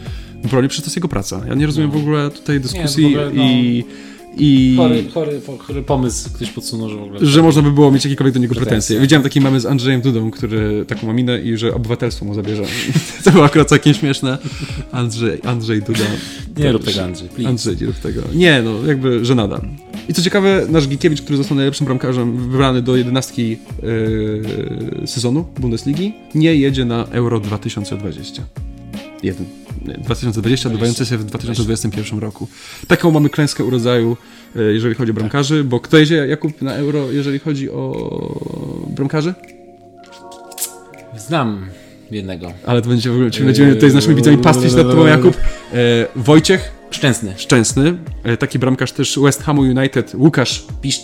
bronił, 0.51 0.69
przecież 0.69 0.83
to 0.83 0.87
jest 0.87 0.95
jego 0.95 1.07
praca. 1.07 1.41
Ja 1.47 1.55
nie 1.55 1.65
rozumiem 1.65 1.91
w 1.91 1.97
ogóle 1.97 2.29
tutaj 2.29 2.59
dyskusji 2.59 3.03
w 3.03 3.07
ogóle, 3.07 3.31
no. 3.33 3.43
i... 3.43 3.85
i... 4.37 4.73
Chory, 4.77 5.03
chory, 5.13 5.41
chory 5.57 5.83
pomysł 5.83 6.29
ktoś 6.33 6.51
podsunął, 6.51 6.89
że 6.89 6.95
w 6.95 7.01
ogóle... 7.01 7.19
Że 7.21 7.41
można 7.41 7.61
by 7.61 7.71
było 7.71 7.91
mieć 7.91 8.05
jakiekolwiek 8.05 8.33
do 8.33 8.39
niego 8.39 8.55
Pretensje. 8.55 8.75
pretensje. 8.75 8.99
Widziałem 8.99 9.23
taki 9.23 9.41
mamy 9.41 9.59
z 9.59 9.65
Andrzejem 9.65 10.01
Dudą, 10.01 10.31
który 10.31 10.85
taką 10.87 11.07
ma 11.07 11.13
minę 11.13 11.41
i 11.41 11.57
że 11.57 11.73
obywatelstwo 11.73 12.25
mu 12.25 12.33
zabierze. 12.33 12.63
to 13.23 13.31
było 13.31 13.45
akurat 13.45 13.69
całkiem 13.69 13.93
śmieszne. 13.93 14.37
Andrzej, 14.91 15.39
Andrzej 15.43 15.81
Duda. 15.81 16.05
Nie 16.57 16.71
rób 16.71 16.83
tego, 16.83 17.03
Andrzej, 17.03 17.29
please. 17.29 17.49
Andrzej, 17.49 17.75
nie 17.81 17.87
rób 17.87 17.95
tego. 17.95 18.21
Nie, 18.35 18.61
no 18.61 18.87
jakby 18.87 19.25
żenada. 19.25 19.61
I 20.09 20.13
co 20.13 20.21
ciekawe, 20.21 20.65
nasz 20.69 20.87
Gikiewicz, 20.87 21.21
który 21.21 21.37
został 21.37 21.57
najlepszym 21.57 21.85
bramkarzem 21.85 22.37
wybrany 22.37 22.81
do 22.81 22.95
jedenastki 22.95 23.49
yy, 23.49 25.07
sezonu 25.07 25.45
Bundesligi, 25.59 26.13
nie 26.35 26.55
jedzie 26.55 26.85
na 26.85 27.05
Euro 27.05 27.39
2020. 27.39 28.43
Jeden. 29.23 29.45
Nie, 29.85 29.93
2020, 29.93 30.69
odbywające 30.69 31.05
się 31.05 31.17
w 31.17 31.25
2021 31.25 32.19
roku. 32.19 32.47
Taką 32.87 33.11
mamy 33.11 33.29
klęskę 33.29 33.63
urodzaju, 33.63 34.17
e, 34.55 34.61
jeżeli 34.61 34.95
chodzi 34.95 35.11
o 35.11 35.13
bramkarzy, 35.13 35.63
bo 35.63 35.79
kto 35.79 35.97
jedzie, 35.97 36.15
Jakub, 36.15 36.61
na 36.61 36.73
Euro, 36.73 37.11
jeżeli 37.11 37.39
chodzi 37.39 37.69
o 37.69 38.85
bramkarzy? 38.95 39.33
Znam 41.17 41.65
jednego. 42.11 42.53
Ale 42.65 42.81
to 42.81 42.89
będzie 42.89 43.09
w 43.09 43.13
ogóle, 43.13 43.29
będziemy 43.39 43.75
tutaj 43.75 43.89
z 43.89 43.93
naszymi 43.93 44.15
widzami 44.15 44.37
pastwić 44.37 44.73
nad 44.73 44.89
tobą, 44.89 45.05
Jakub. 45.05 45.37
E, 45.73 46.07
Wojciech 46.15 46.79
Szczęsny. 46.91 47.33
Szczęsny, 47.37 47.97
e, 48.23 48.37
taki 48.37 48.59
bramkarz 48.59 48.91
też 48.91 49.19
West 49.19 49.43
Hamu 49.43 49.61
United, 49.61 50.15
Łukasz 50.15 50.65
Pisz... 50.81 50.99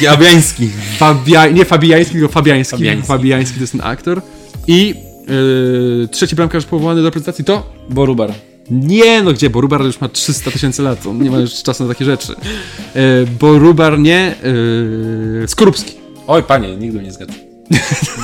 Jabiański. 0.00 0.68
Fabia... 0.98 1.46
nie 1.46 1.64
Fabiański, 1.64 2.12
tylko 2.12 2.28
Fabiański. 2.28 2.76
Fabiański. 2.76 3.08
Fabiański 3.08 3.54
to 3.54 3.60
jest 3.60 3.72
ten 3.72 3.80
aktor. 3.84 4.22
I 4.66 4.94
e, 6.04 6.08
trzeci 6.08 6.36
bramkarz 6.36 6.64
powołany 6.64 7.00
do 7.02 7.06
reprezentacji 7.08 7.44
to 7.44 7.72
Borubar. 7.90 8.32
Nie, 8.70 9.22
no 9.22 9.32
gdzie, 9.32 9.50
Borubar 9.50 9.82
już 9.84 10.00
ma 10.00 10.08
300 10.08 10.50
tysięcy 10.50 10.82
lat, 10.82 11.06
on 11.06 11.22
nie 11.22 11.30
ma 11.30 11.38
już 11.38 11.62
czasu 11.62 11.82
na 11.84 11.88
takie 11.88 12.04
rzeczy. 12.04 12.32
E, 12.94 13.00
Borubar 13.40 13.98
nie, 13.98 14.34
e, 15.44 15.48
Skorupski. 15.48 15.92
Oj, 16.26 16.42
panie, 16.42 16.76
nigdy 16.76 17.02
nie 17.02 17.12
zgadł. 17.12 17.32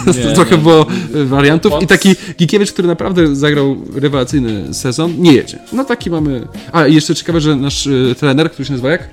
Nie, 0.06 0.34
Trochę 0.34 0.56
nie. 0.56 0.62
było 0.62 0.86
e, 1.14 1.24
wariantów. 1.24 1.72
Pod- 1.72 1.82
I 1.82 1.86
taki 1.86 2.14
Gikiewicz, 2.38 2.72
który 2.72 2.88
naprawdę 2.88 3.36
zagrał 3.36 3.76
rewelacyjny 3.94 4.74
sezon, 4.74 5.14
nie 5.18 5.32
jedzie. 5.32 5.58
No 5.72 5.84
taki 5.84 6.10
mamy... 6.10 6.46
A, 6.72 6.86
i 6.86 6.94
jeszcze 6.94 7.14
ciekawe, 7.14 7.40
że 7.40 7.56
nasz 7.56 7.86
e, 7.86 8.14
trener, 8.14 8.50
który 8.50 8.66
się 8.66 8.72
nazywa 8.72 8.90
jak? 8.90 9.08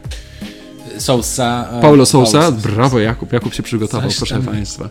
Sousa. 0.98 1.70
e, 1.72 1.82
Paulo 1.82 2.06
Sousa. 2.06 2.40
Paulo 2.42 2.58
Brawo 2.58 3.00
Jakub, 3.00 3.34
Jakub 3.34 3.54
się 3.54 3.64
przygotował, 3.64 4.10
Coś 4.10 4.18
proszę 4.18 4.36
tam. 4.36 4.44
Państwa. 4.44 4.90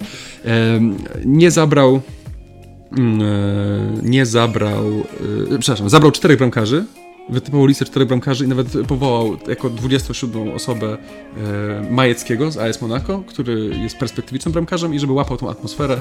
Nie 1.24 1.50
zabrał... 1.50 2.00
mm, 2.98 3.20
e, 3.22 3.26
Nie 4.02 4.26
zabrał... 4.26 4.84
e, 5.54 5.58
Przepraszam, 5.58 5.88
zabrał 5.90 6.10
czterech 6.12 6.38
bramkarzy. 6.38 6.84
Wytypował 7.28 7.66
listę 7.66 7.84
czterech 7.84 8.08
bramkarzy 8.08 8.44
i 8.44 8.48
nawet 8.48 8.68
powołał 8.88 9.36
jako 9.48 9.70
27 9.70 10.48
osobę 10.50 10.96
e, 10.96 11.90
Majeckiego 11.90 12.50
z 12.50 12.56
AS 12.58 12.82
Monaco, 12.82 13.22
który 13.26 13.70
jest 13.82 13.96
perspektywicznym 13.98 14.52
bramkarzem 14.52 14.94
i 14.94 14.98
żeby 14.98 15.12
łapał 15.12 15.36
tą 15.36 15.50
atmosferę. 15.50 16.00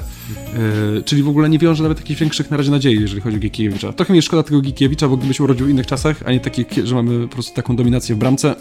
Czyli 1.04 1.22
w 1.22 1.28
ogóle 1.28 1.48
nie 1.48 1.58
wiąże 1.58 1.82
nawet 1.82 1.98
jakichś 1.98 2.20
większych 2.20 2.50
na 2.50 2.56
razie 2.56 2.70
nadziei, 2.70 3.00
jeżeli 3.00 3.20
chodzi 3.20 3.36
o 3.36 3.40
Gikiewicza. 3.40 3.92
Trochę 3.92 4.12
mi 4.12 4.22
szkoda 4.22 4.42
tego 4.42 4.60
Gikiewicza, 4.60 5.08
bo 5.08 5.16
gdyby 5.16 5.34
się 5.34 5.44
urodził 5.44 5.66
w 5.66 5.70
innych 5.70 5.86
czasach, 5.86 6.22
a 6.26 6.32
nie 6.32 6.40
takich, 6.40 6.66
że 6.84 6.94
mamy 6.94 7.28
po 7.28 7.32
prostu 7.34 7.54
taką 7.54 7.76
dominację 7.76 8.14
w 8.14 8.18
bramce, 8.18 8.54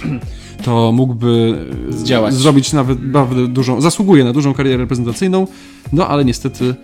to 0.64 0.92
mógłby 0.92 1.54
Zdziałać. 1.90 2.34
zrobić 2.34 2.72
nawet 2.72 3.02
naprawdę 3.02 3.48
dużą, 3.48 3.80
zasługuje 3.80 4.24
na 4.24 4.32
dużą 4.32 4.54
karierę 4.54 4.76
reprezentacyjną, 4.76 5.46
no 5.92 6.08
ale 6.08 6.24
niestety 6.24 6.74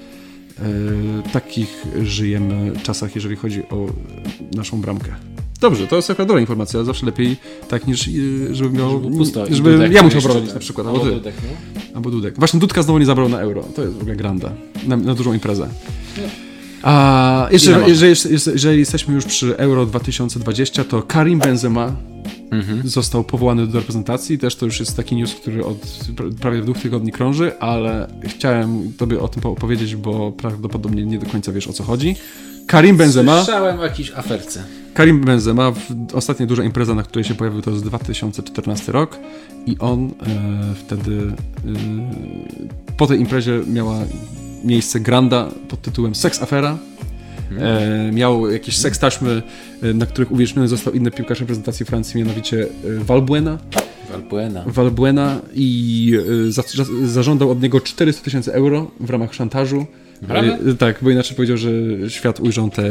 takich 1.32 1.86
żyjemy 2.02 2.72
czasach, 2.82 3.14
jeżeli 3.14 3.36
chodzi 3.36 3.62
o 3.62 3.86
e, 3.86 4.56
naszą 4.56 4.80
bramkę. 4.80 5.14
Dobrze, 5.60 5.86
to 5.86 5.96
jest 5.96 6.10
akurat 6.10 6.28
dobra 6.28 6.40
informacja, 6.40 6.84
zawsze 6.84 7.06
lepiej 7.06 7.36
tak 7.68 7.86
niż 7.86 8.08
e, 8.08 8.10
żeby 8.54 8.78
miał, 8.78 9.02
Żeby 9.02 9.16
pusto. 9.16 9.46
Żeby 9.50 9.72
Dudek 9.72 9.92
ja 9.92 10.02
musiał 10.02 10.22
tak. 10.22 10.54
na 10.54 10.60
przykład, 10.60 10.86
Albo 10.86 10.98
albo 10.98 11.10
ty, 11.10 11.16
Dudek, 11.16 11.34
no. 11.42 11.80
albo 11.94 12.10
Dudek. 12.10 12.38
Właśnie 12.38 12.60
Dudka 12.60 12.82
znowu 12.82 12.98
nie 12.98 13.06
zabrał 13.06 13.28
na 13.28 13.40
euro, 13.40 13.62
to 13.62 13.82
jest 13.82 13.94
w 13.94 14.00
ogóle 14.00 14.16
granda, 14.16 14.52
na, 14.86 14.96
na 14.96 15.14
dużą 15.14 15.32
imprezę. 15.32 15.68
A 16.82 17.48
jeszcze, 17.50 17.84
jeżeli, 17.86 18.14
jeżeli 18.52 18.78
jesteśmy 18.78 19.14
już 19.14 19.24
przy 19.24 19.56
Euro 19.56 19.86
2020, 19.86 20.84
to 20.84 21.02
Karim 21.02 21.38
Benzema 21.38 21.92
Mhm. 22.50 22.88
został 22.88 23.24
powołany 23.24 23.66
do 23.66 23.78
reprezentacji. 23.78 24.38
Też 24.38 24.56
to 24.56 24.66
już 24.66 24.80
jest 24.80 24.96
taki 24.96 25.16
news, 25.16 25.34
który 25.34 25.64
od 25.64 25.80
pra- 26.16 26.32
prawie 26.34 26.62
dwóch 26.62 26.78
tygodni 26.78 27.12
krąży, 27.12 27.58
ale 27.58 28.06
chciałem 28.24 28.92
tobie 28.96 29.20
o 29.20 29.28
tym 29.28 29.42
opowiedzieć, 29.46 29.96
bo 29.96 30.32
prawdopodobnie 30.32 31.04
nie 31.06 31.18
do 31.18 31.26
końca 31.26 31.52
wiesz 31.52 31.68
o 31.68 31.72
co 31.72 31.84
chodzi. 31.84 32.16
Karim 32.66 32.96
Benzema, 32.96 33.42
Słyszałem 33.44 33.80
o 33.80 33.84
jakiejś 33.84 34.10
aferce. 34.12 34.62
Karim 34.94 35.20
Benzema, 35.20 35.72
ostatnia 36.12 36.46
duża 36.46 36.64
impreza, 36.64 36.94
na 36.94 37.02
której 37.02 37.24
się 37.24 37.34
pojawił, 37.34 37.62
to 37.62 37.70
jest 37.70 37.84
2014 37.84 38.92
rok 38.92 39.18
i 39.66 39.76
on 39.78 40.04
e, 40.06 40.10
wtedy 40.74 41.12
e, 41.22 42.94
po 42.96 43.06
tej 43.06 43.20
imprezie 43.20 43.60
miała 43.66 43.96
miejsce 44.64 45.00
granda 45.00 45.48
pod 45.68 45.82
tytułem 45.82 46.14
Seks 46.14 46.42
Afera. 46.42 46.78
E, 47.58 48.10
miał 48.12 48.50
jakieś 48.50 48.76
seks 48.76 48.98
taśmy, 48.98 49.42
e, 49.82 49.94
na 49.94 50.06
których 50.06 50.32
uwieczniony 50.32 50.68
został 50.68 50.92
inny 50.92 51.10
piłkarz 51.10 51.40
reprezentacji 51.40 51.86
Francji, 51.86 52.18
mianowicie 52.20 52.62
e, 52.62 53.04
Valbuena. 53.04 53.58
Valbuena. 54.10 54.64
Valbuena 54.66 55.40
i 55.54 56.12
e, 56.48 56.52
za, 56.52 56.62
za, 56.62 56.84
zażądał 57.04 57.50
od 57.50 57.62
niego 57.62 57.80
400 57.80 58.24
tysięcy 58.24 58.52
euro 58.52 58.90
w 59.00 59.10
ramach 59.10 59.34
szantażu. 59.34 59.86
E, 60.28 60.74
tak, 60.74 60.98
bo 61.02 61.10
inaczej 61.10 61.36
powiedział, 61.36 61.56
że 61.56 61.70
świat 62.08 62.40
ujrzą 62.40 62.70
te 62.70 62.82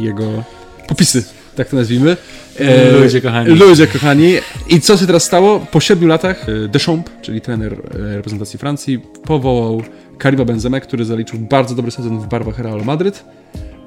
jego 0.00 0.44
popisy, 0.88 1.24
tak 1.56 1.68
to 1.68 1.76
nazwijmy. 1.76 2.16
E, 2.58 2.92
Ludzie 2.92 3.20
kochani. 3.20 3.50
Ludzie 3.50 3.86
kochani. 3.86 4.32
I 4.68 4.80
co 4.80 4.96
się 4.96 5.06
teraz 5.06 5.24
stało? 5.24 5.66
Po 5.70 5.80
siedmiu 5.80 6.08
latach 6.08 6.46
Deschamps, 6.68 7.10
czyli 7.22 7.40
trener 7.40 7.76
reprezentacji 7.92 8.58
Francji, 8.58 9.00
powołał 9.24 9.82
Karima 10.18 10.44
Benzemę, 10.44 10.80
który 10.80 11.04
zaliczył 11.04 11.38
bardzo 11.38 11.74
dobry 11.74 11.90
sezon 11.90 12.20
w 12.20 12.28
barwach 12.28 12.58
Real 12.58 12.84
Madryt, 12.84 13.24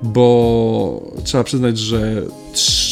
bo 0.04 1.12
trzeba 1.24 1.44
przyznać, 1.44 1.78
że 1.78 2.24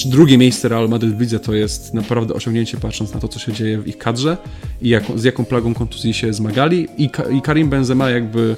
drugie 0.05 0.37
miejsce 0.37 0.69
Real 0.69 0.89
Madryt 0.89 1.17
w 1.17 1.21
lidze 1.21 1.39
to 1.39 1.53
jest 1.53 1.93
naprawdę 1.93 2.33
osiągnięcie 2.33 2.77
patrząc 2.77 3.13
na 3.13 3.19
to, 3.19 3.27
co 3.27 3.39
się 3.39 3.53
dzieje 3.53 3.81
w 3.81 3.87
ich 3.87 3.97
kadrze 3.97 4.37
i 4.81 4.89
jak, 4.89 5.03
z 5.15 5.23
jaką 5.23 5.45
plagą 5.45 5.73
kontuzji 5.73 6.13
się 6.13 6.33
zmagali 6.33 6.87
i, 6.97 7.09
i 7.31 7.41
Karim 7.41 7.69
Benzema 7.69 8.09
jakby 8.09 8.55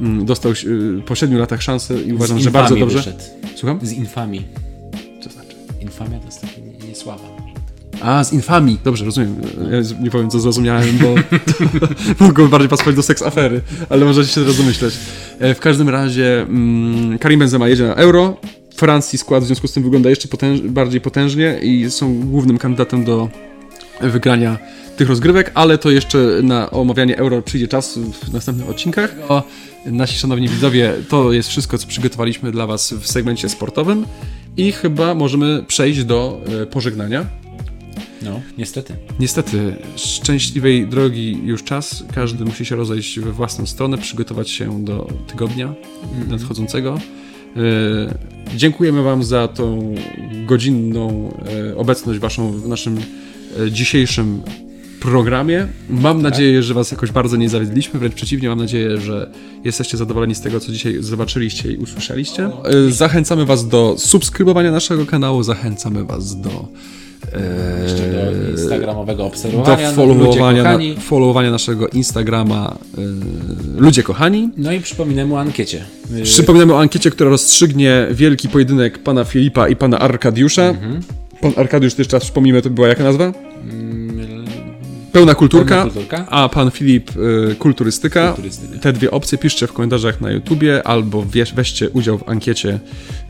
mm, 0.00 0.26
dostał 0.26 0.52
y, 0.52 1.02
po 1.06 1.14
siedmiu 1.14 1.38
latach 1.38 1.62
szansę 1.62 2.02
i 2.02 2.12
uważam, 2.12 2.40
Z 2.40 2.42
że 2.42 2.50
bardzo 2.50 2.76
dobrze. 2.76 2.98
Wyszedł. 2.98 3.22
Słucham? 3.56 3.78
Z 3.82 3.92
infamii. 3.92 4.44
Co 5.22 5.30
znaczy? 5.30 5.56
Infamia 5.80 6.18
to 6.18 6.26
jest. 6.26 6.47
A, 8.00 8.24
z 8.24 8.32
infamii. 8.32 8.78
Dobrze, 8.84 9.04
rozumiem. 9.04 9.36
Ja 9.70 10.02
nie 10.02 10.10
powiem, 10.10 10.30
co 10.30 10.40
zrozumiałem, 10.40 10.98
bo 10.98 11.14
mogłoby 12.26 12.50
bardziej 12.50 12.68
pasować 12.68 12.94
do 12.96 13.02
seks 13.02 13.22
afery, 13.22 13.60
ale 13.88 14.04
możecie 14.04 14.32
się 14.32 14.40
teraz 14.40 14.56
domyśleć. 14.56 14.94
E, 15.38 15.54
W 15.54 15.60
każdym 15.60 15.88
razie 15.88 16.42
mm, 16.42 17.18
Karim 17.18 17.40
Benzema 17.40 17.68
jedzie 17.68 17.86
na 17.86 17.94
Euro. 17.94 18.36
Francji 18.76 19.18
skład 19.18 19.42
w 19.44 19.46
związku 19.46 19.68
z 19.68 19.72
tym 19.72 19.82
wygląda 19.82 20.10
jeszcze 20.10 20.28
potęż 20.28 20.60
bardziej 20.60 21.00
potężnie 21.00 21.58
i 21.62 21.90
są 21.90 22.20
głównym 22.20 22.58
kandydatem 22.58 23.04
do 23.04 23.28
wygrania 24.00 24.58
tych 24.96 25.08
rozgrywek, 25.08 25.50
ale 25.54 25.78
to 25.78 25.90
jeszcze 25.90 26.18
na 26.42 26.70
omawianie 26.70 27.18
Euro 27.18 27.42
przyjdzie 27.42 27.68
czas 27.68 27.98
w 27.98 28.32
następnych 28.32 28.68
odcinkach. 28.68 29.14
O, 29.28 29.42
nasi 29.86 30.18
szanowni 30.18 30.48
widzowie, 30.48 30.92
to 31.08 31.32
jest 31.32 31.48
wszystko, 31.48 31.78
co 31.78 31.86
przygotowaliśmy 31.86 32.52
dla 32.52 32.66
Was 32.66 32.92
w 32.92 33.06
segmencie 33.06 33.48
sportowym 33.48 34.06
i 34.56 34.72
chyba 34.72 35.14
możemy 35.14 35.64
przejść 35.66 36.04
do 36.04 36.40
e, 36.62 36.66
pożegnania. 36.66 37.26
No, 38.22 38.40
niestety. 38.58 38.96
Niestety, 39.20 39.76
szczęśliwej 39.96 40.86
drogi 40.86 41.40
już 41.44 41.64
czas. 41.64 42.04
Każdy 42.14 42.44
musi 42.44 42.64
się 42.64 42.76
rozejść 42.76 43.20
we 43.20 43.32
własną 43.32 43.66
stronę, 43.66 43.98
przygotować 43.98 44.50
się 44.50 44.84
do 44.84 45.08
tygodnia 45.26 45.74
nadchodzącego. 46.28 46.98
E, 47.56 47.58
dziękujemy 48.56 49.02
Wam 49.02 49.24
za 49.24 49.48
tą 49.48 49.94
godzinną 50.46 51.34
e, 51.70 51.76
obecność 51.76 52.20
Waszą 52.20 52.52
w 52.52 52.68
naszym 52.68 52.98
e, 53.60 53.70
dzisiejszym 53.70 54.42
programie. 55.00 55.68
Mam 55.90 56.22
nadzieję, 56.22 56.62
że 56.62 56.74
Was 56.74 56.90
jakoś 56.90 57.12
bardzo 57.12 57.36
nie 57.36 57.48
zawiedliśmy, 57.48 58.00
wręcz 58.00 58.14
przeciwnie, 58.14 58.48
mam 58.48 58.58
nadzieję, 58.58 59.00
że 59.00 59.30
jesteście 59.64 59.96
zadowoleni 59.96 60.34
z 60.34 60.40
tego, 60.40 60.60
co 60.60 60.72
dzisiaj 60.72 60.96
zobaczyliście 61.00 61.72
i 61.72 61.76
usłyszeliście. 61.76 62.50
Zachęcamy 62.88 63.44
Was 63.44 63.68
do 63.68 63.94
subskrybowania 63.98 64.72
naszego 64.72 65.06
kanału, 65.06 65.42
zachęcamy 65.42 66.04
Was 66.04 66.40
do 66.40 66.68
Jeszcze 67.82 68.02
do 68.12 68.50
instagramowego 68.50 69.18
do 69.18 69.26
obserwowania. 69.26 69.92
no, 69.96 70.04
ludzie 70.04 70.18
followowania, 70.22 70.62
na, 70.62 71.00
followowania 71.00 71.50
naszego 71.50 71.88
Instagrama 71.88 72.76
y, 72.98 73.80
Ludzie 73.80 74.02
Kochani. 74.02 74.50
No 74.56 74.72
i 74.72 74.80
przypominamy 74.80 75.34
o 75.34 75.40
ankiecie. 75.40 75.84
Y, 76.16 76.22
Przypominamy 76.22 76.74
o 76.74 76.80
ankiecie, 76.80 77.10
która 77.10 77.30
rozstrzygnie 77.30 78.06
wielki 78.10 78.48
pojedynek 78.48 78.98
pana 78.98 79.24
Filipa 79.24 79.68
i 79.68 79.76
pana 79.76 79.98
Arkadiusza. 79.98 80.62
Mhm. 80.62 81.00
Pan 81.40 81.52
Arkadiusz, 81.56 81.94
też 81.94 82.08
czas 82.08 82.22
przypomnijmy, 82.24 82.62
to 82.62 82.70
była 82.70 82.88
jaka 82.88 83.04
nazwa? 83.04 83.32
Pełna 85.12 85.34
kulturka, 85.34 85.74
Pełna 85.74 85.90
kulturka. 85.92 86.26
a 86.30 86.48
pan 86.48 86.70
Filip 86.70 87.10
y, 87.16 87.54
kulturystyka. 87.58 88.26
Kulturystyka. 88.32 88.78
Te 88.78 88.92
dwie 88.92 89.10
opcje 89.10 89.38
piszcie 89.38 89.66
w 89.66 89.72
komentarzach 89.72 90.20
na 90.20 90.30
YouTubie 90.30 90.86
albo 90.86 91.24
wiesz, 91.32 91.54
weźcie 91.54 91.90
udział 91.90 92.18
w 92.18 92.28
ankiecie 92.28 92.78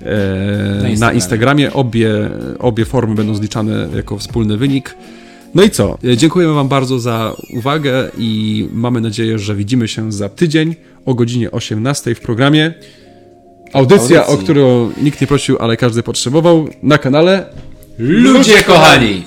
e, 0.02 0.78
na, 0.82 0.88
Instagramie. 0.88 1.14
Instagramie. 1.14 1.72
Obie, 1.72 2.10
obie 2.59 2.84
formy 2.84 3.14
będą 3.14 3.34
zliczane 3.34 3.88
jako 3.96 4.18
wspólny 4.18 4.56
wynik. 4.56 4.94
No 5.55 5.62
i 5.62 5.70
co? 5.70 5.98
E, 6.05 6.16
Dziękujemy 6.16 6.55
Wam 6.55 6.68
bardzo 6.68 6.98
za 6.98 7.32
uwagę 7.56 8.10
i 8.18 8.68
mamy 8.72 9.00
nadzieję, 9.00 9.38
że 9.38 9.55
widzimy 9.55 9.88
się 9.88 10.12
za 10.12 10.28
tydzień 10.28 10.74
o 11.06 11.14
godzinie 11.14 11.50
18 11.50 12.14
w 12.14 12.20
programie. 12.20 12.74
Audycja, 13.72 14.20
Audycji. 14.20 14.34
o 14.40 14.44
którą 14.44 14.90
nikt 15.02 15.20
nie 15.20 15.26
prosił, 15.26 15.56
ale 15.60 15.76
każdy 15.76 16.02
potrzebował 16.02 16.68
na 16.82 16.98
kanale 16.98 17.46
Ludzie 17.98 18.62
kochani! 18.62 19.24